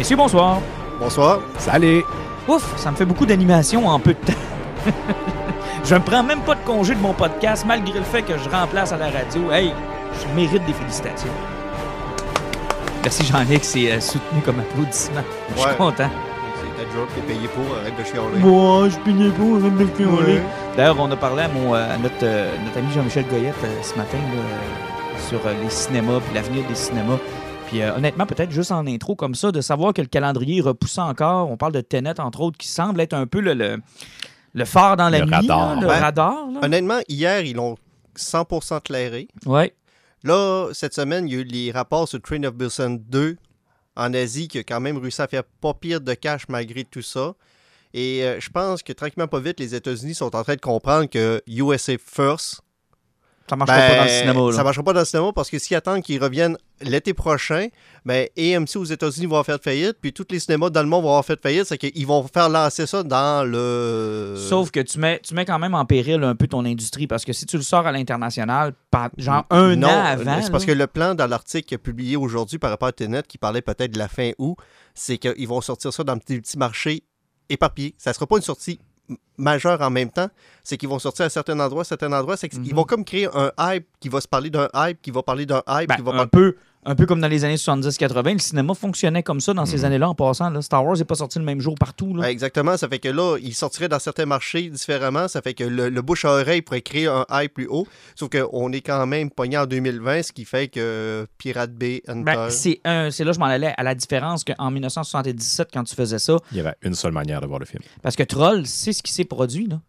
Messieurs, 0.00 0.16
bonsoir. 0.16 0.60
Bonsoir. 0.98 1.40
Salut! 1.58 2.02
Ouf, 2.48 2.74
ça 2.78 2.90
me 2.90 2.96
fait 2.96 3.04
beaucoup 3.04 3.26
d'animation 3.26 3.86
en 3.86 3.98
peu 3.98 4.14
de 4.14 4.32
temps. 4.32 4.32
je 5.84 5.94
ne 5.94 6.00
prends 6.00 6.22
même 6.22 6.40
pas 6.40 6.54
de 6.54 6.60
congé 6.64 6.94
de 6.94 7.00
mon 7.00 7.12
podcast 7.12 7.66
malgré 7.68 7.98
le 7.98 8.04
fait 8.06 8.22
que 8.22 8.32
je 8.38 8.48
remplace 8.48 8.92
à 8.92 8.96
la 8.96 9.10
radio. 9.10 9.50
Hey, 9.52 9.74
je 10.18 10.34
mérite 10.34 10.64
des 10.64 10.72
félicitations. 10.72 11.28
Merci 13.02 13.26
Jean-Luc, 13.26 13.62
c'est 13.62 13.92
euh, 13.92 14.00
soutenu 14.00 14.40
comme 14.42 14.60
applaudissement. 14.60 15.20
Je 15.54 15.60
suis 15.60 15.68
Ouais. 15.68 15.76
content. 15.76 16.08
C'est 16.08 16.82
ta 16.82 16.90
job, 16.96 17.06
t'es 17.14 17.20
payé 17.20 17.46
pour, 17.48 17.76
arrête 17.76 17.98
de 17.98 18.02
chialer. 18.04 18.38
Moi, 18.38 18.88
je 18.88 18.96
payais 19.00 19.28
pas, 19.28 19.66
arrête 19.66 19.76
de 19.76 19.96
chialer. 19.98 20.32
Ouais. 20.36 20.42
D'ailleurs, 20.78 20.96
on 20.98 21.10
a 21.10 21.16
parlé 21.16 21.42
à, 21.42 21.48
mon, 21.48 21.74
euh, 21.74 21.94
à 21.94 21.98
notre, 21.98 22.14
euh, 22.22 22.50
notre 22.64 22.78
ami 22.78 22.88
Jean-Michel 22.94 23.26
Goyette 23.28 23.54
euh, 23.64 23.82
ce 23.82 23.94
matin 23.98 24.16
là, 24.16 24.38
euh, 24.40 25.28
sur 25.28 25.40
euh, 25.46 25.52
les 25.62 25.68
cinémas 25.68 26.20
puis 26.20 26.34
l'avenir 26.34 26.64
des 26.66 26.74
cinémas. 26.74 27.18
Puis 27.70 27.82
euh, 27.82 27.94
honnêtement, 27.96 28.26
peut-être 28.26 28.50
juste 28.50 28.72
en 28.72 28.86
intro 28.86 29.14
comme 29.14 29.34
ça, 29.34 29.52
de 29.52 29.60
savoir 29.60 29.92
que 29.94 30.02
le 30.02 30.08
calendrier 30.08 30.58
est 30.58 30.62
repoussé 30.62 31.00
encore. 31.00 31.50
On 31.50 31.56
parle 31.56 31.72
de 31.72 31.80
Tenet, 31.80 32.18
entre 32.20 32.40
autres, 32.40 32.58
qui 32.58 32.66
semble 32.68 33.00
être 33.00 33.14
un 33.14 33.26
peu 33.26 33.40
le, 33.40 33.54
le, 33.54 33.78
le 34.54 34.64
phare 34.64 34.96
dans 34.96 35.08
la 35.08 35.20
Le 35.20 35.26
nuit. 35.26 35.34
radar. 35.34 35.76
là, 35.76 35.80
le 35.80 35.86
radar. 35.86 36.50
là. 36.50 36.60
Honnêtement, 36.62 36.98
hier, 37.08 37.40
ils 37.42 37.54
l'ont 37.54 37.76
100% 38.16 38.80
clairé. 38.82 39.28
Ouais. 39.46 39.72
Là, 40.24 40.68
cette 40.72 40.94
semaine, 40.94 41.28
il 41.28 41.34
y 41.34 41.36
a 41.36 41.40
eu 41.40 41.44
les 41.44 41.70
rapports 41.70 42.08
sur 42.08 42.20
Train 42.20 42.42
of 42.44 42.54
Busan 42.54 42.96
2 43.08 43.36
en 43.96 44.14
Asie 44.14 44.48
qui 44.48 44.58
a 44.58 44.62
quand 44.64 44.80
même 44.80 44.98
réussi 44.98 45.22
à 45.22 45.28
faire 45.28 45.44
pas 45.44 45.72
pire 45.74 46.00
de 46.00 46.14
cash 46.14 46.42
malgré 46.48 46.84
tout 46.84 47.02
ça. 47.02 47.34
Et 47.94 48.22
euh, 48.24 48.38
je 48.40 48.50
pense 48.50 48.82
que 48.82 48.92
tranquillement, 48.92 49.28
pas 49.28 49.40
vite, 49.40 49.58
les 49.60 49.74
États-Unis 49.74 50.14
sont 50.14 50.34
en 50.36 50.42
train 50.42 50.54
de 50.56 50.60
comprendre 50.60 51.06
que 51.06 51.40
USA 51.46 51.94
First, 52.04 52.60
Ça 53.50 53.56
marchera 53.56 53.78
ben, 53.78 53.88
pas 53.88 53.96
dans 53.96 54.04
le 54.04 54.08
cinéma. 54.08 54.40
là. 54.46 54.52
ça 54.52 54.62
marchera 54.62 54.84
pas 54.84 54.92
dans 54.92 55.00
le 55.00 55.04
cinéma 55.04 55.32
parce 55.34 55.50
que 55.50 55.58
s'ils 55.58 55.76
attendent 55.76 56.02
qu'ils 56.02 56.22
reviennent 56.22 56.56
l'été 56.82 57.14
prochain, 57.14 57.66
ben, 58.04 58.28
AMC 58.38 58.76
aux 58.76 58.84
États-Unis 58.84 59.26
vont 59.26 59.42
faire 59.42 59.58
faillite, 59.60 59.96
puis 60.00 60.12
tous 60.12 60.26
les 60.30 60.38
cinémas 60.38 60.70
dans 60.70 60.82
le 60.82 60.88
monde 60.88 61.02
vont 61.02 61.08
avoir 61.08 61.24
fait 61.24 61.40
faillite, 61.42 61.64
c'est 61.64 61.76
qu'ils 61.76 62.06
vont 62.06 62.24
faire 62.32 62.48
lancer 62.48 62.86
ça 62.86 63.02
dans 63.02 63.44
le... 63.44 64.36
Sauf 64.36 64.70
que 64.70 64.78
tu 64.78 65.00
mets, 65.00 65.18
tu 65.18 65.34
mets 65.34 65.44
quand 65.44 65.58
même 65.58 65.74
en 65.74 65.84
péril 65.84 66.22
un 66.22 66.36
peu 66.36 66.46
ton 66.46 66.64
industrie 66.64 67.08
parce 67.08 67.24
que 67.24 67.32
si 67.32 67.44
tu 67.44 67.56
le 67.56 67.64
sors 67.64 67.84
à 67.84 67.90
l'international, 67.90 68.72
genre 69.18 69.44
un 69.50 69.74
non, 69.74 69.88
an 69.88 70.04
avant. 70.04 70.42
C'est 70.42 70.52
parce 70.52 70.64
que 70.64 70.70
le 70.70 70.86
plan 70.86 71.16
dans 71.16 71.26
l'article 71.26 71.76
publié 71.78 72.16
aujourd'hui 72.16 72.58
par 72.58 72.70
rapport 72.70 72.88
à 72.88 72.92
Tenet, 72.92 73.24
qui 73.26 73.36
parlait 73.36 73.62
peut-être 73.62 73.90
de 73.90 73.98
la 73.98 74.08
fin 74.08 74.30
août, 74.38 74.56
c'est 74.94 75.18
qu'ils 75.18 75.48
vont 75.48 75.60
sortir 75.60 75.92
ça 75.92 76.04
dans 76.04 76.14
des 76.14 76.40
petits 76.40 76.56
marchés 76.56 77.02
éparpillés. 77.48 77.96
Ça 77.98 78.10
ne 78.10 78.14
sera 78.14 78.28
pas 78.28 78.36
une 78.36 78.42
sortie 78.42 78.78
m- 79.10 79.16
majeure 79.36 79.80
en 79.82 79.90
même 79.90 80.10
temps. 80.10 80.28
C'est 80.64 80.76
qu'ils 80.76 80.88
vont 80.88 80.98
sortir 80.98 81.26
à 81.26 81.28
certains 81.28 81.58
endroits, 81.60 81.84
certains 81.84 82.12
endroits. 82.12 82.36
C'est 82.36 82.48
qu'ils 82.48 82.60
Mhm. 82.62 82.74
vont 82.74 82.84
comme 82.84 83.04
créer 83.04 83.28
un 83.34 83.50
hype 83.58 83.86
qui 84.00 84.08
va 84.08 84.20
se 84.20 84.28
parler 84.28 84.50
d'un 84.50 84.68
hype, 84.74 85.02
qui 85.02 85.10
va 85.10 85.22
parler 85.22 85.44
d'un 85.46 85.62
hype, 85.68 85.88
Ben, 85.88 85.96
qui 85.96 86.02
va 86.02 86.10
un, 86.12 86.14
parler... 86.14 86.30
peu, 86.30 86.56
un 86.84 86.94
peu 86.94 87.04
comme 87.06 87.20
dans 87.20 87.28
les 87.28 87.44
années 87.44 87.56
70-80, 87.56 88.32
le 88.32 88.38
cinéma 88.38 88.74
fonctionnait 88.74 89.22
comme 89.22 89.40
ça 89.40 89.52
dans 89.52 89.66
ces 89.66 89.78
Mhm. 89.80 89.84
années-là 89.84 90.08
en 90.08 90.14
passant. 90.14 90.48
là. 90.50 90.62
Star 90.62 90.84
Wars 90.84 90.96
n'est 90.96 91.04
pas 91.04 91.14
sorti 91.14 91.38
le 91.38 91.44
même 91.44 91.60
jour 91.60 91.74
partout. 91.78 92.14
Là. 92.14 92.22
Ouais, 92.22 92.32
exactement. 92.32 92.76
Ça 92.76 92.88
fait 92.88 92.98
que 92.98 93.08
là, 93.08 93.36
ils 93.42 93.54
sortiraient 93.54 93.88
dans 93.88 93.98
certains 93.98 94.24
marchés 94.26 94.68
différemment. 94.70 95.28
Ça 95.28 95.42
fait 95.42 95.54
que 95.54 95.64
le, 95.64 95.88
le 95.90 96.02
bouche 96.02 96.24
à 96.24 96.30
oreille 96.30 96.62
pourrait 96.62 96.80
créer 96.82 97.06
un 97.06 97.26
hype 97.30 97.52
plus 97.54 97.66
haut. 97.68 97.86
Sauf 98.14 98.30
qu'on 98.30 98.72
est 98.72 98.80
quand 98.80 99.06
même 99.06 99.30
pogné 99.30 99.58
en 99.58 99.66
2020, 99.66 100.22
ce 100.22 100.32
qui 100.32 100.44
fait 100.44 100.68
que 100.68 101.26
Pirate 101.38 101.72
Bay, 101.74 102.02
Hunter... 102.08 102.22
Ben, 102.24 102.50
c'est 102.50 102.80
là 102.84 103.10
que 103.10 103.32
je 103.34 103.38
m'en 103.38 103.46
allais 103.46 103.74
à 103.76 103.82
la 103.82 103.94
différence 103.94 104.44
qu'en 104.44 104.70
1977, 104.70 105.68
quand 105.72 105.84
tu 105.84 105.94
faisais 105.94 106.18
ça, 106.18 106.36
Il 106.52 106.56
y 106.58 106.60
avait 106.60 106.74
une 106.82 106.94
seule 106.94 107.12
manière 107.12 107.40
de 107.40 107.46
voir 107.46 107.58
le 107.58 107.66
film. 107.66 107.82
parce 108.02 108.16
que 108.16 108.22
Troll, 108.22 108.66
c'est 108.66 108.92
ce 108.92 109.02
qui 109.02 109.12
s'est 109.12 109.24
produit. 109.24 109.66
Là. 109.66 109.80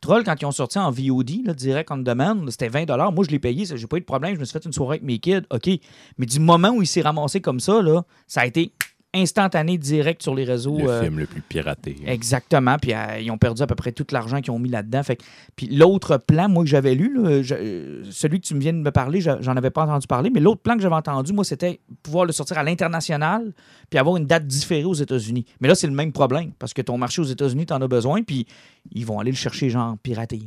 Troll, 0.00 0.24
quand 0.24 0.34
ils 0.40 0.46
ont 0.46 0.50
sorti 0.50 0.78
en 0.78 0.90
VOD, 0.90 1.54
direct 1.54 1.90
on 1.90 1.98
demand, 1.98 2.46
c'était 2.48 2.68
20 2.68 2.86
Moi, 3.12 3.24
je 3.24 3.30
l'ai 3.30 3.38
payé, 3.38 3.66
j'ai 3.66 3.86
pas 3.86 3.98
eu 3.98 4.00
de 4.00 4.06
problème. 4.06 4.34
Je 4.34 4.40
me 4.40 4.44
suis 4.44 4.52
fait 4.54 4.64
une 4.64 4.72
soirée 4.72 4.94
avec 4.94 5.02
mes 5.02 5.18
kids, 5.18 5.42
OK. 5.50 5.68
Mais 6.16 6.26
du 6.26 6.40
moment 6.40 6.70
où 6.70 6.80
il 6.80 6.86
s'est 6.86 7.02
ramassé 7.02 7.40
comme 7.40 7.60
ça, 7.60 7.82
là, 7.82 8.02
ça 8.26 8.40
a 8.40 8.46
été 8.46 8.72
instantané, 9.12 9.76
direct 9.76 10.22
sur 10.22 10.34
les 10.34 10.44
réseaux. 10.44 10.78
Le 10.78 10.88
euh, 10.88 11.02
film 11.02 11.18
le 11.18 11.26
plus 11.26 11.40
piraté. 11.40 11.96
Exactement. 12.06 12.76
Puis 12.78 12.94
euh, 12.94 13.18
ils 13.20 13.30
ont 13.30 13.38
perdu 13.38 13.60
à 13.62 13.66
peu 13.66 13.74
près 13.74 13.90
tout 13.92 14.06
l'argent 14.12 14.40
qu'ils 14.40 14.52
ont 14.52 14.58
mis 14.60 14.68
là-dedans. 14.68 15.02
Fait 15.02 15.16
que- 15.16 15.24
puis 15.56 15.66
l'autre 15.66 16.16
plan, 16.18 16.48
moi, 16.48 16.62
que 16.62 16.68
j'avais 16.70 16.94
lu, 16.94 17.20
là, 17.20 17.42
je- 17.42 17.54
euh, 17.58 18.02
celui 18.10 18.40
que 18.40 18.46
tu 18.46 18.54
me 18.54 18.60
viens 18.60 18.72
de 18.72 18.78
me 18.78 18.90
parler, 18.92 19.20
je- 19.20 19.30
j'en 19.40 19.56
avais 19.56 19.70
pas 19.70 19.82
entendu 19.84 20.06
parler, 20.06 20.30
mais 20.30 20.38
l'autre 20.40 20.60
plan 20.62 20.76
que 20.76 20.82
j'avais 20.82 20.94
entendu, 20.94 21.32
moi, 21.32 21.44
c'était 21.44 21.80
pouvoir 22.02 22.24
le 22.24 22.32
sortir 22.32 22.56
à 22.58 22.62
l'international 22.62 23.52
puis 23.90 23.98
avoir 23.98 24.16
une 24.16 24.26
date 24.26 24.46
différée 24.46 24.84
aux 24.84 24.94
États-Unis. 24.94 25.44
Mais 25.60 25.66
là, 25.66 25.74
c'est 25.74 25.88
le 25.88 25.92
même 25.94 26.12
problème 26.12 26.52
parce 26.58 26.72
que 26.72 26.82
ton 26.82 26.96
marché 26.96 27.20
aux 27.20 27.24
États-Unis, 27.24 27.66
tu 27.66 27.72
en 27.72 27.82
as 27.82 27.88
besoin, 27.88 28.22
puis 28.22 28.46
ils 28.92 29.04
vont 29.04 29.18
aller 29.18 29.32
le 29.32 29.36
chercher, 29.36 29.70
genre, 29.70 29.96
piraté. 29.98 30.40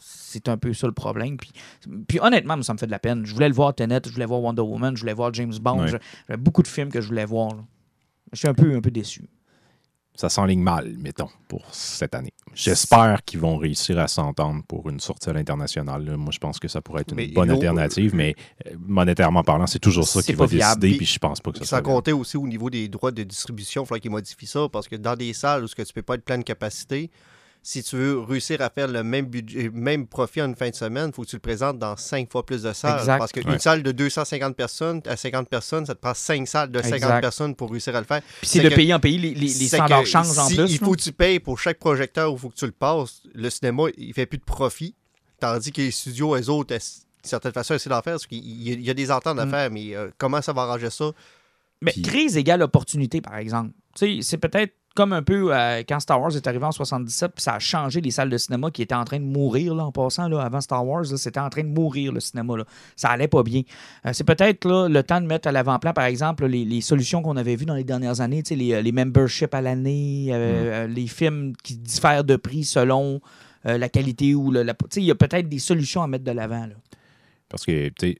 C'est 0.00 0.48
un 0.48 0.56
peu 0.56 0.72
ça 0.72 0.86
le 0.88 0.92
problème. 0.92 1.36
Puis, 1.36 1.50
puis 2.08 2.18
honnêtement, 2.20 2.56
moi, 2.56 2.64
ça 2.64 2.72
me 2.74 2.78
fait 2.78 2.86
de 2.86 2.90
la 2.90 2.98
peine. 2.98 3.24
Je 3.24 3.32
voulais 3.34 3.48
le 3.48 3.54
voir 3.54 3.72
Tenet, 3.74 4.00
je 4.06 4.10
voulais 4.12 4.26
voir 4.26 4.40
Wonder 4.42 4.62
Woman, 4.62 4.96
je 4.96 5.00
voulais 5.02 5.12
voir 5.14 5.32
James 5.32 5.52
Bond. 5.60 5.82
J'avais 6.28 6.42
beaucoup 6.42 6.62
de 6.62 6.68
films 6.68 6.88
que 6.90 7.00
je 7.00 7.06
voulais 7.06 7.24
voir. 7.24 7.50
là. 7.54 7.62
Je 8.34 8.40
suis 8.40 8.48
un 8.48 8.54
peu, 8.54 8.74
un 8.76 8.80
peu 8.80 8.90
déçu. 8.90 9.24
Ça 10.16 10.28
s'enligne 10.28 10.60
mal, 10.62 10.94
mettons, 10.98 11.28
pour 11.48 11.74
cette 11.74 12.14
année. 12.14 12.32
J'espère 12.54 13.24
qu'ils 13.24 13.40
vont 13.40 13.56
réussir 13.56 13.98
à 13.98 14.06
s'entendre 14.06 14.62
pour 14.68 14.88
une 14.88 15.00
sortie 15.00 15.28
à 15.28 15.32
l'international. 15.32 16.16
Moi, 16.16 16.30
je 16.30 16.38
pense 16.38 16.60
que 16.60 16.68
ça 16.68 16.80
pourrait 16.80 17.00
être 17.00 17.10
une 17.10 17.16
Mais 17.16 17.26
bonne 17.26 17.50
alternative, 17.50 18.14
mais 18.14 18.36
euh, 18.68 18.74
monétairement 18.78 19.42
parlant, 19.42 19.66
c'est 19.66 19.80
toujours 19.80 20.06
ça 20.06 20.22
qui 20.22 20.32
va 20.34 20.46
viable. 20.46 20.80
décider, 20.80 20.88
Puis- 20.98 21.06
puis 21.06 21.14
je 21.14 21.18
pense 21.18 21.40
pas 21.40 21.50
que 21.50 21.58
ça 21.58 21.64
Sans 21.64 21.82
compter 21.82 22.12
aussi 22.12 22.36
au 22.36 22.46
niveau 22.46 22.70
des 22.70 22.86
droits 22.88 23.10
de 23.10 23.24
distribution, 23.24 23.82
il 23.82 23.86
faudrait 23.86 24.00
qu'ils 24.00 24.12
modifient 24.12 24.46
ça 24.46 24.68
parce 24.72 24.86
que 24.86 24.94
dans 24.94 25.16
des 25.16 25.32
salles 25.32 25.64
où 25.64 25.66
ce 25.66 25.74
que 25.74 25.82
tu 25.82 25.92
peux 25.92 26.02
pas 26.02 26.14
être 26.14 26.24
pleine 26.24 26.44
capacité, 26.44 27.10
si 27.66 27.82
tu 27.82 27.96
veux 27.96 28.20
réussir 28.20 28.60
à 28.60 28.68
faire 28.68 28.88
le 28.88 29.02
même 29.02 29.24
budget, 29.24 29.70
même 29.72 30.06
profit 30.06 30.42
en 30.42 30.48
une 30.48 30.54
fin 30.54 30.68
de 30.68 30.74
semaine, 30.74 31.08
il 31.08 31.14
faut 31.14 31.22
que 31.22 31.28
tu 31.28 31.36
le 31.36 31.40
présentes 31.40 31.78
dans 31.78 31.96
cinq 31.96 32.30
fois 32.30 32.44
plus 32.44 32.62
de 32.62 32.72
salles. 32.74 32.98
Exact. 33.00 33.18
Parce 33.18 33.32
qu'une 33.32 33.48
Ouais. 33.48 33.58
salle 33.58 33.82
de 33.82 33.90
250 33.90 34.54
personnes 34.54 35.00
à 35.06 35.16
50 35.16 35.48
personnes, 35.48 35.86
ça 35.86 35.94
te 35.94 36.00
prend 36.00 36.12
cinq 36.12 36.46
salles 36.46 36.70
de 36.70 36.78
50 36.82 36.94
Exact. 36.96 37.20
personnes 37.22 37.54
pour 37.56 37.70
réussir 37.70 37.96
à 37.96 38.00
le 38.00 38.06
faire. 38.06 38.20
Puis 38.40 38.48
c'est 38.50 38.60
de 38.60 38.68
que- 38.68 38.74
pays 38.74 38.92
en 38.92 39.00
pays, 39.00 39.16
les, 39.16 39.32
les, 39.34 39.48
standards 39.48 40.04
changent 40.04 40.38
en 40.38 40.46
plus. 40.48 40.70
Il 40.72 40.78
faut 40.78 40.92
que 40.92 41.00
tu 41.00 41.12
payes 41.12 41.40
pour 41.40 41.58
chaque 41.58 41.78
projecteur 41.78 42.30
où 42.30 42.36
il 42.36 42.38
faut 42.38 42.50
que 42.50 42.56
tu 42.56 42.66
le 42.66 42.72
passes. 42.72 43.22
Le 43.34 43.48
cinéma, 43.48 43.84
il 43.96 44.12
fait 44.12 44.26
plus 44.26 44.38
de 44.38 44.44
profit. 44.44 44.94
Tandis 45.40 45.72
que 45.72 45.80
les 45.80 45.90
studios, 45.90 46.36
eux 46.36 46.50
autres, 46.50 46.68
d'une 46.74 46.80
certaine 47.22 47.52
façon, 47.52 47.72
essaient 47.74 47.88
d'en 47.88 48.02
faire. 48.02 48.12
Parce 48.12 48.26
qu'il 48.26 48.44
y, 48.44 48.70
a- 48.72 48.74
il 48.74 48.82
y 48.82 48.90
a 48.90 48.94
des 48.94 49.10
ententes 49.10 49.38
à 49.38 49.46
Mm. 49.46 49.50
faire, 49.50 49.70
mais 49.70 49.96
euh, 49.96 50.10
comment 50.18 50.42
ça 50.42 50.52
va 50.52 50.62
arranger 50.62 50.90
ça? 50.90 51.12
Mais 51.80 51.92
Puis- 51.92 52.02
crise 52.02 52.36
égale 52.36 52.60
opportunité, 52.62 53.22
par 53.22 53.36
exemple. 53.38 53.70
Tu 53.96 54.16
sais, 54.16 54.18
c'est 54.22 54.38
peut-être 54.38 54.74
comme 54.94 55.12
un 55.12 55.22
peu 55.22 55.54
euh, 55.54 55.82
quand 55.88 55.98
Star 55.98 56.20
Wars 56.20 56.34
est 56.36 56.46
arrivé 56.46 56.64
en 56.64 56.72
77, 56.72 57.32
puis 57.34 57.42
ça 57.42 57.54
a 57.54 57.58
changé 57.58 58.00
les 58.00 58.10
salles 58.10 58.30
de 58.30 58.38
cinéma 58.38 58.70
qui 58.70 58.82
étaient 58.82 58.94
en 58.94 59.04
train 59.04 59.18
de 59.18 59.24
mourir, 59.24 59.74
là, 59.74 59.84
en 59.84 59.92
passant, 59.92 60.28
là, 60.28 60.40
avant 60.40 60.60
Star 60.60 60.86
Wars, 60.86 61.04
c'était 61.06 61.40
en 61.40 61.50
train 61.50 61.62
de 61.62 61.68
mourir, 61.68 62.12
le 62.12 62.20
cinéma, 62.20 62.56
là. 62.56 62.64
Ça 62.94 63.08
allait 63.10 63.28
pas 63.28 63.42
bien. 63.42 63.62
Euh, 64.06 64.10
c'est 64.12 64.24
peut-être, 64.24 64.66
le 64.88 65.02
temps 65.02 65.20
de 65.20 65.26
mettre 65.26 65.48
à 65.48 65.52
l'avant-plan, 65.52 65.92
par 65.92 66.04
exemple, 66.04 66.46
les, 66.46 66.64
les 66.64 66.80
solutions 66.80 67.22
qu'on 67.22 67.36
avait 67.36 67.56
vues 67.56 67.66
dans 67.66 67.74
les 67.74 67.84
dernières 67.84 68.20
années, 68.20 68.42
tu 68.42 68.50
sais, 68.50 68.56
les, 68.56 68.72
euh, 68.72 68.82
les 68.82 68.92
memberships 68.92 69.54
à 69.54 69.60
l'année, 69.60 70.28
euh, 70.30 70.84
euh, 70.84 70.86
les 70.86 71.06
films 71.08 71.54
qui 71.62 71.76
diffèrent 71.76 72.24
de 72.24 72.36
prix 72.36 72.64
selon 72.64 73.20
la 73.64 73.88
qualité 73.88 74.34
ou 74.34 74.50
le... 74.50 74.62
la- 74.62 74.74
il 74.96 75.04
y 75.04 75.10
a 75.10 75.14
peut-être 75.14 75.48
des 75.48 75.58
solutions 75.58 76.02
à 76.02 76.06
mettre 76.06 76.24
de 76.24 76.32
l'avant. 76.32 76.68
Parce 77.48 77.64
que, 77.64 77.88
tu 77.88 78.08
sais, 78.08 78.18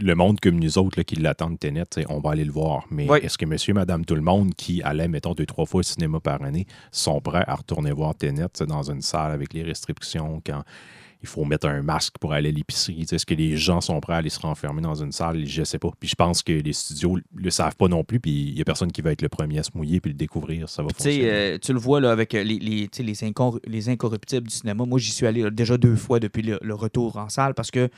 le 0.00 0.14
monde 0.14 0.40
comme 0.40 0.58
nous 0.58 0.78
autres 0.78 0.98
là, 0.98 1.04
qui 1.04 1.16
l'attendent 1.16 1.58
Tenet, 1.58 1.84
on 2.08 2.18
va 2.20 2.30
aller 2.30 2.44
le 2.44 2.52
voir. 2.52 2.84
Mais 2.90 3.08
Oui. 3.10 3.18
est-ce 3.22 3.36
que 3.36 3.44
monsieur, 3.46 3.74
madame, 3.74 4.04
tout 4.04 4.14
le 4.14 4.22
monde 4.22 4.54
qui 4.54 4.82
allait, 4.82 5.08
mettons, 5.08 5.34
deux, 5.34 5.46
trois 5.46 5.66
fois 5.66 5.80
au 5.80 5.82
cinéma 5.82 6.20
par 6.20 6.42
année, 6.42 6.66
sont 6.90 7.20
prêts 7.20 7.44
à 7.46 7.54
retourner 7.54 7.92
voir 7.92 8.14
Tenet 8.14 8.46
dans 8.66 8.90
une 8.90 9.02
salle 9.02 9.32
avec 9.32 9.52
les 9.52 9.62
restrictions, 9.62 10.40
quand 10.44 10.62
il 11.24 11.28
faut 11.28 11.44
mettre 11.44 11.68
un 11.68 11.82
masque 11.82 12.14
pour 12.18 12.32
aller 12.32 12.48
à 12.48 12.52
l'épicerie? 12.52 13.06
Est-ce 13.12 13.24
que 13.24 13.34
les 13.34 13.56
gens 13.56 13.80
sont 13.80 14.00
prêts 14.00 14.14
à 14.14 14.16
aller 14.16 14.28
se 14.28 14.40
renfermer 14.40 14.82
dans 14.82 14.96
une 14.96 15.12
salle? 15.12 15.46
Je 15.46 15.62
sais 15.62 15.78
pas. 15.78 15.90
Puis 16.00 16.08
je 16.08 16.16
pense 16.16 16.42
que 16.42 16.50
les 16.52 16.72
studios 16.72 17.18
le 17.34 17.50
savent 17.50 17.76
pas 17.76 17.86
non 17.86 18.02
plus, 18.02 18.18
puis 18.18 18.32
il 18.48 18.58
y 18.58 18.60
a 18.60 18.64
personne 18.64 18.90
qui 18.90 19.02
va 19.02 19.12
être 19.12 19.22
le 19.22 19.28
premier 19.28 19.60
à 19.60 19.62
se 19.62 19.70
mouiller 19.74 20.00
puis 20.00 20.10
le 20.10 20.16
découvrir. 20.16 20.68
Ça 20.68 20.82
va 20.82 20.88
fonctionner. 20.88 21.30
euh, 21.30 21.58
tu 21.62 21.72
le 21.72 21.78
vois 21.78 22.00
là, 22.00 22.10
avec 22.10 22.34
euh, 22.34 22.42
les, 22.42 22.58
les, 22.58 22.88
les, 22.98 23.14
incor- 23.14 23.60
les 23.64 23.88
incorruptibles 23.88 24.48
du 24.48 24.54
cinéma. 24.54 24.84
Moi, 24.84 24.98
j'y 24.98 25.12
suis 25.12 25.26
allé 25.26 25.42
là, 25.42 25.50
déjà 25.50 25.76
deux 25.76 25.94
fois 25.94 26.18
depuis 26.18 26.42
le, 26.42 26.58
le 26.60 26.74
retour 26.74 27.16
en 27.18 27.28
salle 27.28 27.54
parce 27.54 27.70
que 27.70 27.88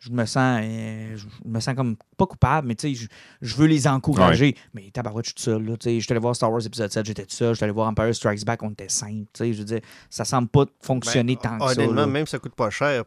je 0.00 0.10
me 0.10 0.24
sens 0.24 0.60
euh, 0.62 1.16
je 1.16 1.26
me 1.48 1.60
sens 1.60 1.74
comme 1.74 1.96
pas 2.16 2.26
coupable, 2.26 2.66
mais 2.66 2.74
tu 2.74 2.88
sais, 2.88 2.94
je, 2.94 3.08
je 3.42 3.54
veux 3.56 3.66
les 3.66 3.86
encourager. 3.86 4.56
Mais 4.74 4.90
tabarouette, 4.90 5.26
je 5.26 5.28
suis 5.30 5.34
tout 5.36 5.42
seul. 5.42 5.62
Là, 5.64 5.76
tu 5.76 5.84
sais, 5.84 6.00
je 6.00 6.04
suis 6.04 6.12
allé 6.12 6.20
voir 6.20 6.34
Star 6.34 6.50
Wars 6.50 6.64
épisode 6.64 6.90
7, 6.90 7.06
j'étais 7.06 7.24
tout 7.26 7.34
seul. 7.34 7.50
Je 7.50 7.56
suis 7.56 7.64
allé 7.64 7.72
voir 7.72 7.88
Empire 7.88 8.14
Strikes 8.14 8.44
Back, 8.44 8.62
on 8.62 8.70
était 8.70 8.88
cinq. 8.88 9.26
tu 9.32 9.44
sais, 9.44 9.52
Je 9.52 9.58
veux 9.58 9.64
dire, 9.64 9.80
ça 10.08 10.24
semble 10.24 10.48
pas 10.48 10.64
fonctionner 10.80 11.36
Ben, 11.36 11.58
tant 11.58 11.58
que 11.58 11.74
ça. 11.74 11.80
Honnêtement, 11.80 12.00
là. 12.00 12.06
même 12.06 12.26
ça 12.26 12.38
coûte 12.38 12.54
pas 12.54 12.70
cher. 12.70 13.04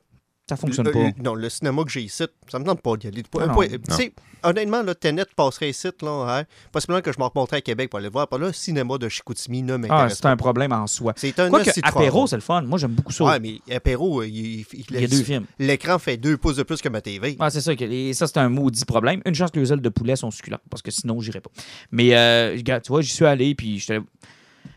Ça 0.50 0.58
fonctionne 0.58 0.86
Le- 0.88 0.92
pas. 0.92 1.00
le- 1.00 1.24
non, 1.24 1.36
le 1.36 1.50
cinéma 1.50 1.84
que 1.86 1.90
j'ai 1.90 2.02
ici, 2.02 2.26
ça 2.52 2.60
me 2.60 2.66
tente 2.66 2.82
pas 2.82 2.98
d'y 2.98 3.08
aller. 3.08 3.24
Non, 3.34 3.40
Un 3.44 3.48
non. 3.48 3.62
sais, 3.90 4.14
honnêtement, 4.44 4.84
là, 4.84 4.94
Tenet 4.94 5.24
passerait 5.38 5.70
ici, 5.70 5.88
là, 6.02 6.26
hein, 6.40 6.44
possiblement 6.70 7.00
que 7.00 7.14
je 7.14 7.18
me 7.18 7.24
remonterais 7.24 7.58
à 7.58 7.62
Québec 7.62 7.90
pour 7.90 8.00
aller 8.00 8.08
le 8.08 8.12
voir. 8.12 8.28
Pas 8.28 8.38
là, 8.38 8.48
le 8.48 8.54
cinéma 8.54 8.98
de 8.98 9.08
Chicoutimi 9.08 9.64
ne 9.64 9.76
Ah, 9.76 9.78
m'intéresse 9.78 10.16
c'est 10.16 10.24
pas. 10.24 10.32
un 10.32 10.36
problème 10.36 10.74
en 10.74 10.86
soi. 10.86 11.14
C'est 11.16 11.40
un 11.40 11.50
hostie 11.50 11.80
de 11.80 11.88
apéro, 11.88 12.28
c'est 12.28 12.36
le 12.36 12.42
fun. 12.42 12.62
Moi, 12.64 12.78
j'aime 12.78 12.92
beaucoup 12.92 13.14
ça. 13.14 13.24
Ouais, 13.24 13.40
mais 13.40 13.62
apéro, 13.74 14.20
euh, 14.22 14.28
il, 14.28 14.36
il- 14.36 14.66
il- 14.74 14.86
Il 14.90 15.00
y 15.02 15.06
a 15.06 15.08
deux 15.08 15.24
films. 15.24 15.46
l'écran 15.60 15.98
fait 15.98 16.18
deux 16.18 16.36
pouces 16.36 16.58
de 16.58 16.64
plus 16.64 16.82
que 16.82 16.90
ma 16.90 17.00
TV. 17.00 17.38
Ouais, 17.40 17.50
c'est 17.50 17.62
ça. 17.62 17.74
que- 17.74 17.86
Et 17.86 18.14
ça, 18.14 18.28
c'est 18.28 18.38
un 18.38 18.50
maudit 18.50 18.84
problème. 18.84 19.22
Une 19.26 19.34
chance 19.36 19.50
que 19.50 19.60
les 19.62 19.72
ailes 19.72 19.80
de 19.82 19.90
poulet 19.90 20.18
sont 20.18 20.30
succulentes, 20.30 20.62
parce 20.70 20.82
que 20.82 20.92
sinon, 20.92 21.22
j'irais 21.22 21.40
pas. 21.40 21.52
Mais, 21.92 22.14
euh, 22.18 22.58
tu 22.62 22.90
vois, 22.90 23.02
j'y 23.02 23.12
suis 23.14 23.26
allé, 23.26 23.56
puis 23.56 23.80
j'étais- 23.80 24.02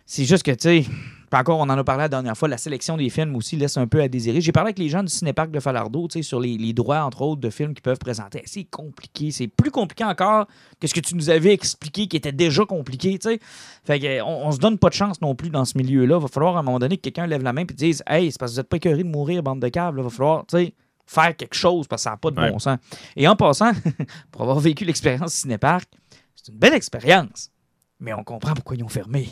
c'est 0.04 0.24
juste 0.26 0.44
que, 0.44 0.52
tu 0.52 0.84
sais, 0.84 0.86
puis 1.30 1.40
encore, 1.40 1.58
on 1.58 1.62
en 1.64 1.70
a 1.70 1.84
parlé 1.84 2.02
la 2.02 2.08
dernière 2.08 2.36
fois, 2.36 2.48
la 2.48 2.58
sélection 2.58 2.96
des 2.96 3.08
films 3.10 3.34
aussi 3.36 3.56
laisse 3.56 3.76
un 3.76 3.86
peu 3.86 4.00
à 4.00 4.08
désirer. 4.08 4.40
J'ai 4.40 4.52
parlé 4.52 4.68
avec 4.68 4.78
les 4.78 4.88
gens 4.88 5.02
du 5.02 5.08
Cinéparc 5.08 5.50
de 5.50 5.60
Falardeau, 5.60 6.08
tu 6.08 6.18
sais, 6.18 6.22
sur 6.22 6.40
les, 6.40 6.56
les 6.56 6.72
droits, 6.72 7.00
entre 7.02 7.22
autres, 7.22 7.40
de 7.40 7.50
films 7.50 7.74
qu'ils 7.74 7.82
peuvent 7.82 7.98
présenter. 7.98 8.42
C'est 8.46 8.64
compliqué. 8.64 9.30
C'est 9.30 9.48
plus 9.48 9.70
compliqué 9.70 10.04
encore 10.04 10.46
que 10.80 10.86
ce 10.86 10.94
que 10.94 11.00
tu 11.00 11.14
nous 11.16 11.30
avais 11.30 11.52
expliqué, 11.52 12.06
qui 12.06 12.16
était 12.16 12.32
déjà 12.32 12.64
compliqué, 12.64 13.18
tu 13.18 13.28
sais. 13.30 13.40
Fait 13.84 13.98
que, 14.00 14.22
on, 14.22 14.46
on 14.46 14.52
se 14.52 14.58
donne 14.58 14.78
pas 14.78 14.88
de 14.88 14.94
chance 14.94 15.20
non 15.20 15.34
plus 15.34 15.50
dans 15.50 15.64
ce 15.64 15.76
milieu-là. 15.78 16.18
Va 16.18 16.28
falloir, 16.28 16.56
à 16.56 16.60
un 16.60 16.62
moment 16.62 16.78
donné, 16.78 16.96
que 16.96 17.02
quelqu'un 17.02 17.26
lève 17.26 17.42
la 17.42 17.52
main 17.52 17.62
et 17.62 17.74
dise 17.74 18.02
Hey, 18.06 18.30
c'est 18.30 18.38
parce 18.38 18.52
que 18.52 18.54
vous 18.56 18.60
êtes 18.60 18.68
pas 18.68 18.76
écœurés 18.76 19.02
de 19.04 19.08
mourir, 19.08 19.42
bande 19.42 19.60
de 19.60 19.68
câbles. 19.68 20.00
Va 20.00 20.10
falloir, 20.10 20.46
tu 20.46 20.56
sais, 20.58 20.74
faire 21.06 21.36
quelque 21.36 21.54
chose 21.54 21.86
parce 21.86 22.02
que 22.02 22.04
ça 22.04 22.10
n'a 22.10 22.16
pas 22.16 22.30
de 22.30 22.40
Ouais. 22.40 22.50
bon 22.50 22.58
sens. 22.58 22.78
Et 23.16 23.26
en 23.28 23.36
passant, 23.36 23.72
pour 24.30 24.42
avoir 24.42 24.58
vécu 24.60 24.84
l'expérience 24.84 25.32
Cinéparc, 25.34 25.88
c'est 26.34 26.52
une 26.52 26.58
belle 26.58 26.74
expérience. 26.74 27.50
Mais 28.00 28.12
on 28.12 28.22
comprend 28.24 28.54
pourquoi 28.54 28.76
ils 28.76 28.84
ont 28.84 28.88
fermé. 28.88 29.28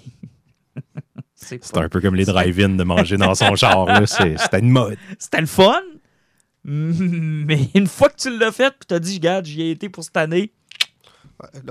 c'est 1.44 1.64
C'est 1.64 1.76
un 1.78 1.88
peu 1.88 2.00
comme 2.00 2.14
les 2.14 2.24
drive-in 2.24 2.70
de 2.70 2.84
manger 2.84 3.16
dans 3.16 3.34
son 3.34 3.54
char. 3.56 3.86
C'était 4.06 4.58
une 4.58 4.70
mode. 4.70 4.96
C'était 5.18 5.40
le 5.40 5.46
fun. 5.46 5.80
Mais 6.64 7.68
une 7.74 7.86
fois 7.86 8.08
que 8.08 8.16
tu 8.16 8.38
l'as 8.38 8.52
fait, 8.52 8.70
puis 8.70 8.86
t'as 8.88 8.98
dit, 8.98 9.16
regarde, 9.16 9.44
j'y 9.44 9.62
ai 9.62 9.70
été 9.70 9.88
pour 9.88 10.02
cette 10.02 10.16
année. 10.16 10.52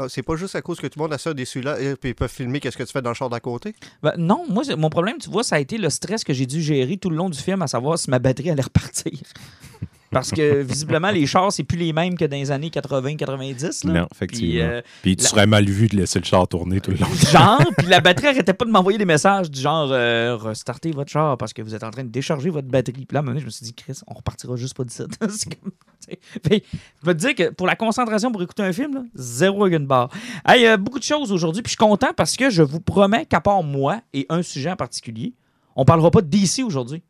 C'est 0.07 0.21
pas 0.23 0.35
juste 0.35 0.55
à 0.55 0.61
cause 0.61 0.79
que 0.79 0.87
tout 0.87 0.99
le 0.99 1.03
monde 1.03 1.13
a 1.13 1.17
ça 1.17 1.33
des 1.33 1.45
celui-là 1.45 1.79
et 1.79 1.95
puis 1.95 2.11
ils 2.11 2.15
peuvent 2.15 2.29
filmer 2.29 2.59
qu'est-ce 2.59 2.77
que 2.77 2.83
tu 2.83 2.91
fais 2.91 3.01
dans 3.01 3.09
le 3.09 3.15
char 3.15 3.29
d'à 3.29 3.39
côté? 3.39 3.73
Ben, 4.03 4.13
non, 4.17 4.45
moi, 4.47 4.63
mon 4.77 4.89
problème, 4.89 5.17
tu 5.17 5.29
vois, 5.29 5.43
ça 5.43 5.55
a 5.55 5.59
été 5.59 5.77
le 5.77 5.89
stress 5.89 6.23
que 6.23 6.33
j'ai 6.33 6.45
dû 6.45 6.61
gérer 6.61 6.97
tout 6.97 7.09
le 7.09 7.15
long 7.15 7.29
du 7.29 7.39
film, 7.39 7.61
à 7.61 7.67
savoir 7.67 7.97
si 7.97 8.09
ma 8.09 8.19
batterie 8.19 8.51
allait 8.51 8.61
repartir. 8.61 9.11
Parce 10.13 10.31
que 10.31 10.61
visiblement, 10.63 11.11
les 11.11 11.25
chars, 11.25 11.51
c'est 11.51 11.63
plus 11.63 11.77
les 11.77 11.91
mêmes 11.93 12.15
que 12.17 12.25
dans 12.25 12.37
les 12.37 12.51
années 12.51 12.69
80-90. 12.69 13.85
Non, 13.87 13.93
Puis, 13.93 14.07
effectivement. 14.15 14.63
euh, 14.63 14.81
Puis 15.01 15.15
tu 15.15 15.23
la- 15.23 15.29
serais 15.29 15.47
mal 15.47 15.65
vu 15.65 15.87
de 15.87 15.95
laisser 15.97 16.19
le 16.19 16.25
char 16.25 16.47
tourner 16.47 16.79
tout 16.79 16.91
le 16.91 16.97
long. 16.97 17.07
genre, 17.31 17.61
puis 17.77 17.87
la 17.87 17.99
batterie 18.01 18.27
arrêtait 18.27 18.53
pas 18.53 18.65
de 18.65 18.71
m'envoyer 18.71 18.97
des 18.97 19.05
messages 19.05 19.49
du 19.51 19.59
genre 19.59 19.89
euh, 19.91 20.35
restartez 20.37 20.91
votre 20.91 21.11
char 21.11 21.37
parce 21.37 21.53
que 21.53 21.61
vous 21.61 21.75
êtes 21.75 21.83
en 21.83 21.91
train 21.91 22.03
de 22.03 22.09
décharger 22.09 22.49
votre 22.49 22.67
batterie. 22.67 23.05
Puis 23.05 23.13
là, 23.13 23.19
à 23.19 23.21
un 23.21 23.21
moment 23.23 23.31
donné, 23.31 23.41
je 23.41 23.45
me 23.45 23.51
suis 23.51 23.65
dit, 23.65 23.73
Chris, 23.73 23.99
on 24.07 24.13
repartira 24.13 24.55
juste 24.55 24.75
pas 24.75 24.83
d'ici. 24.83 25.03
C'est 25.29 25.59
comme, 25.59 25.71
tu 25.71 26.11
sais. 26.11 26.19
Fait, 26.47 26.63
je 27.01 27.05
vais 27.05 27.13
te 27.13 27.19
dire 27.19 27.35
que 27.35 27.49
pour 27.51 27.67
la 27.67 27.75
concentration 27.75 28.31
pour 28.31 28.41
écouter 28.43 28.63
un 28.63 28.73
film, 28.73 28.93
là, 28.95 29.01
zéro 29.15 29.67
gun 29.69 29.81
bar. 29.81 30.09
Hey, 30.45 30.65
euh, 30.67 30.77
beaucoup 30.77 30.99
de 30.99 31.03
choses 31.03 31.31
aujourd'hui, 31.31 31.61
puis 31.61 31.69
je 31.71 31.77
suis 31.77 31.77
content 31.87 32.13
parce 32.15 32.35
que 32.35 32.49
je 32.49 32.61
vous 32.61 32.79
promets 32.79 33.25
qu'à 33.25 33.41
part 33.41 33.63
moi 33.63 34.01
et 34.13 34.25
un 34.29 34.41
sujet 34.41 34.71
en 34.71 34.75
particulier, 34.75 35.33
on 35.75 35.85
parlera 35.85 36.11
pas 36.11 36.21
de 36.21 36.27
DC 36.27 36.63
aujourd'hui. 36.63 37.01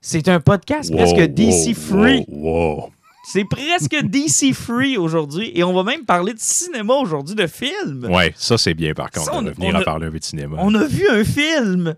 C'est 0.00 0.28
un 0.28 0.40
podcast 0.40 0.92
presque 0.94 1.16
DC 1.20 1.68
wow, 1.68 1.74
free. 1.74 2.24
wow, 2.28 2.76
wow. 2.76 2.90
C'est 3.30 3.44
presque 3.44 3.96
DC 4.04 4.54
free 4.54 4.96
aujourd'hui. 4.96 5.50
Et 5.54 5.62
on 5.64 5.72
va 5.74 5.82
même 5.82 6.04
parler 6.04 6.32
de 6.32 6.38
cinéma 6.40 6.94
aujourd'hui, 6.94 7.34
de 7.34 7.46
films. 7.46 8.06
Ouais, 8.10 8.32
ça 8.36 8.56
c'est 8.56 8.74
bien 8.74 8.94
par 8.94 9.10
contre, 9.10 9.26
Ça, 9.26 9.34
on- 9.36 9.42
de 9.42 9.50
venir 9.50 9.70
on 9.74 9.78
a- 9.78 9.80
à 9.80 9.84
parler 9.84 10.06
un 10.06 10.10
peu 10.10 10.18
de 10.18 10.24
cinéma. 10.24 10.56
On 10.60 10.74
a 10.74 10.84
vu 10.84 11.06
un 11.10 11.24
film. 11.24 11.94